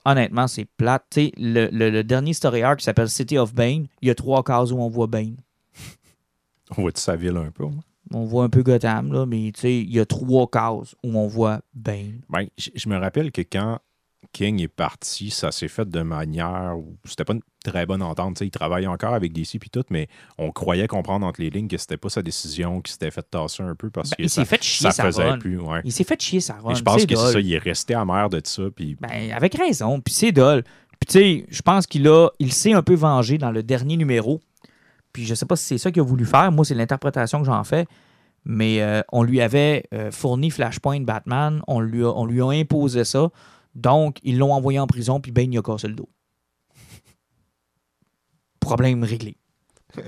honnêtement, 0.06 0.48
c'est 0.48 0.66
plate. 0.66 1.18
Le, 1.38 1.70
le- 1.72 1.90
le 1.90 2.04
dernier 2.04 2.34
story 2.34 2.62
arc 2.64 2.80
qui 2.80 2.86
s'appelle 2.86 3.10
City 3.10 3.38
of 3.38 3.54
Bane, 3.54 3.88
il 4.02 4.08
y 4.08 4.12
a 4.12 4.16
trois 4.16 4.44
cases 4.44 4.72
où 4.72 4.78
on 4.78 4.90
voit 4.90 5.08
Bane. 5.08 5.38
On 6.78 6.82
voit-tu 6.82 7.02
sa 7.02 7.16
ville 7.16 7.38
un 7.38 7.52
peu? 7.52 7.64
moi? 7.66 7.84
On 8.14 8.24
voit 8.24 8.44
un 8.44 8.50
peu 8.50 8.62
Gotham, 8.62 9.12
là, 9.14 9.26
mais 9.26 9.52
tu 9.54 9.62
sais, 9.62 9.78
il 9.80 9.92
y 9.92 10.00
a 10.00 10.06
trois 10.06 10.48
cases 10.48 10.96
où 11.04 11.18
on 11.18 11.26
voit 11.28 11.62
Bane. 11.74 12.22
Ben, 12.30 12.46
je 12.58 12.88
me 12.88 12.98
rappelle 12.98 13.32
que 13.32 13.42
quand 13.42 13.80
King 14.34 14.62
est 14.62 14.68
parti, 14.68 15.30
ça 15.30 15.52
s'est 15.52 15.68
fait 15.68 15.90
de 15.90 16.02
manière 16.02 16.74
où 16.78 16.98
c'était 17.06 17.24
pas 17.24 17.34
une 17.34 17.42
très 17.64 17.86
bonne 17.86 18.02
entente. 18.02 18.36
Tu 18.36 18.40
sais, 18.40 18.46
il 18.48 18.52
travaillait 18.52 18.88
encore 18.88 19.14
avec 19.14 19.34
DC 19.34 19.60
puis 19.60 19.70
tout, 19.70 19.84
mais 19.90 20.08
on 20.38 20.52
croyait 20.52 20.88
comprendre 20.88 21.26
entre 21.26 21.42
les 21.42 21.50
lignes 21.50 21.68
que 21.68 21.78
c'était 21.78 21.98
pas 21.98 22.10
sa 22.10 22.22
décision, 22.22 22.82
qu'il 22.82 22.92
s'était 22.92 23.12
fait 23.12 23.26
tasser 23.30 23.64
un 23.64 23.76
peu 23.76 23.90
parce 23.90 24.10
Ben, 24.12 24.16
que 24.18 24.24
il 24.24 24.30
ça, 24.30 24.42
s'est 24.42 24.46
fait 24.46 24.64
chier 24.64 24.92
ça 24.92 25.04
faisait 25.04 25.30
run. 25.30 25.40
plus. 25.40 25.60
Ouais. 25.60 25.82
Il 25.84 25.92
s'est 25.92 26.04
fait 26.04 26.22
chier 26.22 26.40
sa 26.42 26.56
run. 26.56 26.72
Et 26.72 26.76
je 26.76 26.84
pense 26.84 27.06
que 27.06 27.16
c'est 27.16 27.32
ça, 27.34 27.40
il 27.40 27.54
est 27.54 27.58
resté 27.58 27.94
amer 27.94 28.30
de 28.30 28.42
ça. 28.44 28.64
Ben, 28.78 29.32
avec 29.34 29.56
raison. 29.56 30.00
Puis 30.02 30.14
c'est 30.14 30.32
dole. 30.32 30.64
Puis 31.00 31.08
tu 31.08 31.14
sais, 31.20 31.46
je 31.50 31.62
pense 31.62 31.88
qu'il 31.88 32.08
a, 32.08 32.30
il 32.40 32.54
s'est 32.54 32.74
un 32.74 32.82
peu 32.84 32.96
vengé 32.96 33.38
dans 33.38 33.52
le 33.52 33.64
dernier 33.64 33.98
numéro. 33.98 34.42
Puis 35.12 35.26
je 35.26 35.34
sais 35.34 35.46
pas 35.46 35.56
si 35.56 35.66
c'est 35.66 35.78
ça 35.78 35.92
qu'il 35.92 36.02
a 36.02 36.06
voulu 36.06 36.26
faire. 36.26 36.52
Moi, 36.52 36.66
c'est 36.66 36.76
l'interprétation 36.76 37.40
que 37.40 37.46
j'en 37.46 37.64
fais. 37.64 37.86
Mais 38.48 38.82
euh, 38.82 39.02
on 39.12 39.24
lui 39.24 39.42
avait 39.42 39.86
euh, 39.94 40.12
fourni 40.12 40.52
Flashpoint 40.52 41.02
Batman. 41.02 41.62
On 41.68 41.80
lui, 41.80 42.04
a, 42.04 42.10
on 42.10 42.26
lui 42.26 42.42
a 42.42 42.48
imposé 42.50 43.04
ça. 43.04 43.30
Donc, 43.76 44.18
ils 44.24 44.38
l'ont 44.38 44.54
envoyé 44.54 44.80
en 44.80 44.88
prison. 44.88 45.20
Puis 45.20 45.32
Ben, 45.32 45.52
il 45.52 45.58
a 45.58 45.62
cassé 45.62 45.88
le 45.88 45.96
dos. 45.96 46.10
Problème 48.60 49.04
réglé. 49.04 49.38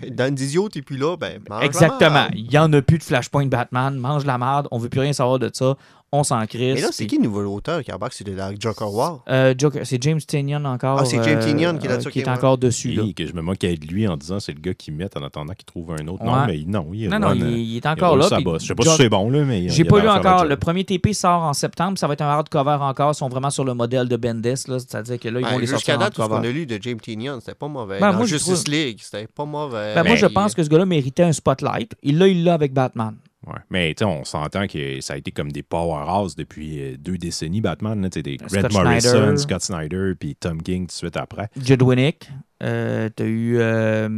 Dan 0.10 0.36
Dizio, 0.36 0.68
t'es 0.68 0.82
plus 0.82 0.98
là, 0.98 1.16
ben 1.16 1.42
mange 1.50 1.64
Exactement. 1.64 2.28
Il 2.34 2.50
n'y 2.50 2.58
en 2.58 2.72
a 2.74 2.82
plus 2.82 2.98
de 2.98 3.04
Flashpoint 3.04 3.46
Batman. 3.46 3.96
Mange 3.96 4.26
la 4.26 4.38
merde. 4.38 4.68
On 4.72 4.78
veut 4.78 4.90
plus 4.90 5.00
rien 5.00 5.14
savoir 5.14 5.40
de 5.40 5.50
ça. 5.54 5.78
On 6.14 6.24
s'en 6.24 6.46
crisse. 6.46 6.76
Mais 6.76 6.82
là, 6.82 6.88
c'est 6.92 7.04
Puis- 7.06 7.18
qui 7.18 7.22
le 7.22 7.28
nouvel 7.30 7.48
auteur 7.48 7.84
qui 7.84 7.92
embarque 7.92 8.14
sur 8.14 8.26
le 8.26 8.34
Dark 8.34 8.56
Joker? 8.60 8.94
War? 8.94 9.24
Euh, 9.28 9.54
Joker, 9.58 9.86
c'est 9.86 10.02
James 10.02 10.22
Tynion 10.22 10.64
encore. 10.64 11.00
Ah, 11.02 11.06
c'est 11.06 11.22
James 11.22 11.40
euh, 11.40 11.46
Tynion 11.46 11.78
qui 11.78 11.86
est 11.86 11.90
euh, 11.90 11.92
là-dessus, 11.94 12.12
qui 12.12 12.20
est 12.22 12.30
encore 12.30 12.58
dessus. 12.58 12.94
Là. 12.94 13.04
que 13.14 13.26
je 13.26 13.34
me 13.34 13.42
moquais 13.42 13.76
de 13.76 13.86
lui 13.88 14.08
en 14.08 14.16
disant 14.16 14.40
c'est 14.40 14.54
le 14.54 14.62
gars 14.62 14.74
qui 14.74 14.92
met 14.92 15.10
en 15.18 15.24
attendant 15.24 15.54
qu'il 15.54 15.66
trouve 15.66 15.92
un 15.92 16.08
autre 16.08 16.24
Ouais. 16.24 16.30
nom. 16.32 16.46
Mais 16.48 16.64
non, 16.66 16.88
il 16.94 17.04
est 17.04 17.08
Non, 17.10 17.20
non, 17.20 17.34
il, 17.34 17.46
il 17.60 17.76
est 17.78 17.86
encore 17.86 18.16
là. 18.16 18.30
sa 18.30 18.38
puis 18.38 18.46
bosse. 18.46 18.62
Je 18.64 18.68
sais 18.68 18.76
pas 18.76 18.84
si 18.84 18.96
c'est 18.96 19.10
bon, 19.10 19.30
là, 19.30 19.44
mais. 19.44 19.68
J'ai 19.68 19.84
pas 19.84 20.00
lu 20.00 20.08
encore. 20.08 20.46
Le 20.46 20.56
premier 20.56 20.86
TP 20.86 21.12
sort 21.14 21.44
en 21.44 21.52
septembre. 21.54 21.98
Ça 21.98 22.08
va 22.08 22.14
être 22.14 22.22
un 22.22 22.28
hardcover 22.30 22.78
encore. 22.80 23.12
Ils 23.12 23.16
sont 23.18 23.28
vraiment 23.30 23.50
sur 23.50 23.66
le 23.66 23.74
modèle 23.74 24.08
de 24.08 24.16
Bendis. 24.16 24.64
là. 24.68 24.80
C'est-à-dire 24.80 25.20
que 25.20 25.28
là, 25.28 25.40
ils 25.42 25.46
vont 25.46 25.52
Ben, 25.52 25.60
les 25.60 25.68
sortir 25.68 25.78
Jusqu'à 25.78 25.98
date, 25.98 26.14
tout 26.14 26.22
ce 26.24 26.28
qu'on 26.28 26.36
a 26.36 26.50
lu 26.50 26.66
de 26.66 26.80
James 26.82 27.00
Tynion, 27.02 27.40
c'était 27.42 27.54
pas 27.56 27.68
mauvais. 27.68 28.00
Ben, 28.00 28.26
Justice 28.26 28.66
League, 28.70 29.00
c'était 29.02 29.28
pas 29.28 29.44
mauvais. 29.46 29.94
Ben, 29.94 30.04
moi, 30.06 30.16
je 30.16 30.26
pense 30.28 30.54
que 30.56 30.64
ce 30.64 30.70
gars-là 30.70 30.86
méritait 30.86 31.24
un 31.24 31.34
spotlight. 31.34 31.92
Il 32.02 32.18
l'a, 32.18 32.28
il 32.30 32.46
l'a 32.46 32.54
avec 32.54 32.74
Batman. 32.74 33.16
Ouais. 33.46 33.60
Mais 33.70 33.96
on 34.04 34.26
s'entend 34.26 34.68
que 34.68 35.00
ça 35.02 35.14
a 35.14 35.18
été 35.18 35.32
comme 35.32 35.52
des 35.52 35.64
powerhouses 35.64 36.36
depuis 36.36 36.82
euh, 36.82 36.98
deux 36.98 37.18
décennies, 37.18 37.62
Batman. 37.62 38.02
Là, 38.02 38.10
des 38.10 38.38
Scott 38.48 38.64
Red 38.64 38.74
Morrison, 38.74 39.12
Snyder. 39.12 39.38
Scott 39.38 39.62
Snyder, 39.62 40.14
puis 40.20 40.36
Tom 40.36 40.62
King 40.62 40.82
tout 40.82 40.88
de 40.88 40.92
suite 40.92 41.18
après. 41.18 41.50
Judd 41.56 41.82
Winnick. 41.84 42.30
Euh, 42.64 43.10
t'as 43.16 43.26
eu 43.26 43.58
euh, 43.60 44.10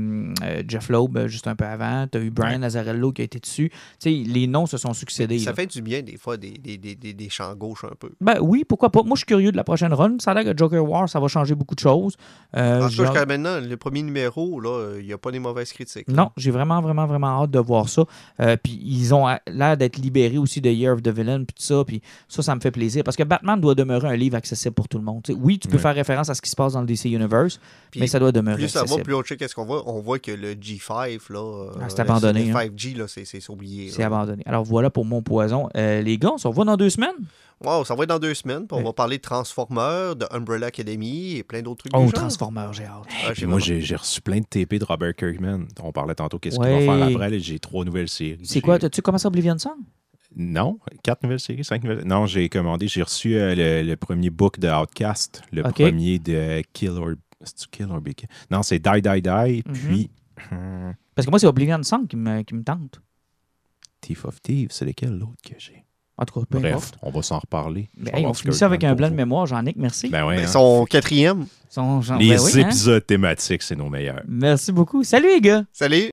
euh, 0.44 0.64
Jeff 0.68 0.90
Loeb 0.90 1.18
euh, 1.18 1.28
juste 1.28 1.48
un 1.48 1.56
peu 1.56 1.66
avant. 1.66 2.08
T'as 2.10 2.20
eu 2.20 2.30
Brian 2.30 2.60
Ouais. 2.62 2.66
Azzarello 2.68 3.12
qui 3.12 3.22
a 3.22 3.26
été 3.26 3.40
dessus. 3.40 3.70
Tu 3.70 3.76
sais, 4.00 4.10
les 4.12 4.48
noms 4.48 4.66
se 4.66 4.78
sont 4.78 4.94
succédés. 4.94 5.40
Ça 5.40 5.50
là. 5.52 5.56
fait 5.56 5.68
du 5.68 5.82
bien, 5.82 6.02
des 6.02 6.18
fois, 6.18 6.38
des, 6.38 6.52
des, 6.52 6.78
des, 6.78 6.96
des, 6.96 7.14
des 7.14 7.30
champs 7.30 7.54
gauches 7.56 7.84
un 7.84 7.96
peu. 8.00 8.12
Ben 8.22 8.38
oui, 8.42 8.64
pourquoi 8.68 8.92
pas. 8.92 9.04
Moi, 9.04 9.16
je 9.16 9.20
suis 9.20 9.26
curieux 9.26 9.52
de 9.52 9.58
la 9.58 9.64
prochaine 9.64 9.94
run. 9.94 10.16
Ça 10.20 10.32
a 10.32 10.34
l'air 10.42 10.46
que 10.54 10.58
Joker 10.58 10.84
War, 10.90 11.10
ça 11.10 11.20
va 11.20 11.28
changer 11.28 11.54
beaucoup 11.56 11.76
de 11.76 11.80
choses. 11.82 12.16
Euh, 12.56 12.84
En 12.84 12.90
tout 12.90 13.04
cas, 13.14 13.26
maintenant, 13.26 13.60
le 13.60 13.76
premier 13.78 14.02
numéro, 14.04 14.62
il 15.00 15.06
n'y 15.06 15.14
a 15.14 15.18
pas 15.18 15.32
des 15.32 15.40
mauvaises 15.40 15.74
critiques. 15.74 16.08
Non, 16.08 16.32
j'ai 16.38 16.52
vraiment, 16.52 16.82
vraiment, 16.82 17.08
vraiment 17.08 17.44
hâte 17.44 17.52
de 17.52 17.60
voir 17.60 17.90
ça. 17.90 18.04
Puis 18.64 18.80
ils 18.84 19.14
ont 19.14 19.26
l'air 19.48 19.76
d'être 19.78 19.98
libérés 19.98 20.38
aussi 20.38 20.62
de 20.62 20.70
Year 20.70 20.94
of 20.94 21.02
the 21.04 21.10
Villain, 21.10 21.44
puis 21.44 21.56
tout 21.58 21.64
ça. 21.64 21.84
Puis 21.86 22.02
ça, 22.28 22.42
ça 22.42 22.56
me 22.56 22.62
fait 22.62 22.72
plaisir. 22.72 23.04
Parce 23.04 23.18
que 23.18 23.24
Batman 23.24 23.60
doit 23.60 23.76
demeurer 23.76 24.08
un 24.08 24.16
livre 24.16 24.36
accessible 24.38 24.74
pour 24.76 24.88
tout 24.88 24.98
le 24.98 25.04
monde. 25.04 25.24
Tu 25.24 25.34
sais, 25.34 25.40
oui, 25.42 25.60
tu 25.60 25.68
peux 25.68 25.76
Ouais. 25.76 25.82
faire 25.82 25.96
référence 25.96 26.30
à 26.30 26.34
ce 26.36 26.42
qui 26.42 26.50
se 26.50 26.56
passe 26.56 26.74
dans 26.74 26.82
le 26.82 26.88
DC 26.88 27.06
Universe, 27.06 27.60
mais 27.96 28.08
ça 28.08 28.20
doit 28.20 28.29
demeurer 28.32 28.58
plus 28.58 28.70
ça 28.70 28.84
va, 28.84 28.98
plus 28.98 29.14
on 29.14 29.22
check 29.24 29.40
qu'est-ce 29.40 29.56
qu'on 29.56 29.66
voit. 29.66 29.84
On 29.90 30.00
voit 30.02 30.20
que 30.20 30.32
le 30.32 30.54
G5, 30.56 31.20
là, 31.32 31.40
euh, 31.40 31.72
Ah, 31.82 31.86
c'est 31.90 32.00
abandonné, 32.00 32.46
Le 32.46 32.56
hein. 32.56 32.66
5G, 32.68 32.96
là, 32.98 33.08
c'est 33.08 33.26
c'est 33.26 33.48
oublié. 33.50 33.90
C'est 33.90 34.02
là. 34.02 34.08
abandonné. 34.08 34.44
Alors 34.46 34.64
voilà 34.64 34.90
pour 34.90 35.06
mon 35.06 35.22
poison. 35.22 35.70
Euh, 35.76 36.02
les 36.02 36.18
gars, 36.18 36.32
on 36.34 36.38
se 36.38 36.48
revoit 36.48 36.66
dans 36.66 36.78
deux 36.78 36.90
semaines? 36.90 37.16
Wow, 37.64 37.84
ça 37.84 37.94
va 37.94 38.04
être 38.04 38.10
dans 38.10 38.20
deux 38.20 38.34
semaines. 38.34 38.68
puis 38.68 38.76
on 38.76 38.78
Ouais. 38.78 38.84
va 38.86 38.94
parler 38.94 39.18
de 39.18 39.22
Transformers, 39.22 40.16
de 40.16 40.26
Umbrella 40.32 40.68
Academy 40.68 41.36
et 41.36 41.44
plein 41.44 41.62
d'autres 41.62 41.90
trucs. 41.90 41.94
Oh. 41.94 42.10
Transformers, 42.10 42.72
j'ai 42.72 42.86
hâte. 42.86 43.04
Ah, 43.28 43.32
Puis 43.34 43.46
moi, 43.46 43.60
j'ai 43.60 43.82
j'ai 43.82 43.98
reçu 43.98 44.22
plein 44.22 44.40
de 44.40 44.46
TP 44.46 44.80
de 44.80 44.86
Robert 44.86 45.14
Kirkman. 45.14 45.66
On 45.84 45.92
parlait 45.92 46.16
tantôt 46.16 46.40
qu'est-ce 46.40 46.58
Ouais. 46.58 46.78
qu'il 46.80 46.88
va 46.88 46.98
faire 46.98 47.08
après. 47.08 47.40
J'ai 47.40 47.60
trois 47.60 47.84
nouvelles 47.84 48.08
séries. 48.08 48.38
C'est 48.44 48.54
J'ai- 48.56 48.62
quoi? 48.62 48.76
As-tu 48.76 49.02
commencé 49.02 49.28
Oblivion 49.28 49.58
Song? 49.58 49.74
Non, 50.36 50.78
quatre 51.04 51.24
nouvelles 51.24 51.40
séries, 51.40 51.64
cinq 51.66 51.84
nouvelles. 51.84 52.06
Non, 52.06 52.28
j'ai 52.28 52.48
commandé, 52.50 52.88
j'ai 52.88 53.02
reçu 53.02 53.36
euh, 53.36 53.56
le, 53.56 53.82
le 53.82 53.96
premier 53.98 54.30
book 54.30 54.60
de 54.60 54.70
Outcast, 54.70 55.42
le 55.52 55.64
premier 55.64 56.20
de 56.20 56.62
Kill 56.72 56.92
or. 56.92 57.10
C'est-tu 57.42 57.68
Kill 57.70 57.88
or 57.92 58.02
Be? 58.02 58.10
Non, 58.52 58.64
c'est 58.64 58.80
Die, 58.80 59.02
Die, 59.02 59.22
Die, 59.22 59.64
Mhm. 59.66 59.74
puis 59.74 60.10
hum, 60.52 60.94
Parce 61.16 61.26
que 61.26 61.30
moi, 61.32 61.40
c'est 61.40 61.48
Oblivion 61.48 61.82
Song 61.84 62.08
qui 62.08 62.16
me, 62.16 62.42
qui 62.44 62.54
me 62.56 62.64
tente. 62.64 63.02
Thief 64.02 64.24
of 64.26 64.42
Thieves. 64.42 64.70
C'est 64.72 64.86
lequel 64.86 65.18
l'autre 65.18 65.42
que 65.44 65.54
j'ai? 65.58 65.84
En 66.18 66.26
tout 66.26 66.38
cas, 66.40 66.46
peu 66.50 66.60
Bref, 66.60 66.74
importe. 66.76 66.98
on 67.02 67.12
va 67.12 67.22
s'en 67.22 67.40
reparler. 67.40 67.90
Hey, 68.14 68.22
voir 68.22 68.32
on 68.32 68.34
finit 68.34 68.54
ça 68.54 68.66
avec 68.66 68.84
un 68.84 68.94
blanc 68.94 69.10
de 69.10 69.16
mémoire, 69.16 69.46
Jean-Nic, 69.46 69.78
merci. 69.78 70.10
Ben 70.10 70.26
ouais, 70.26 70.36
Ben, 70.38 70.44
hein. 70.44 70.48
son 70.48 70.86
quatrième. 70.86 71.46
Son- 71.70 72.02
genre- 72.02 72.18
Les 72.20 72.30
ben 72.36 72.40
oui, 72.42 72.52
hein. 72.56 72.68
épisodes 72.68 73.06
thématiques, 73.06 73.62
c'est 73.62 73.76
nos 73.78 73.88
meilleurs. 73.90 74.22
Merci 74.28 74.72
beaucoup. 74.74 75.04
Salut 75.06 75.28
les 75.30 75.40
gars! 75.40 75.64
Salut! 75.72 76.04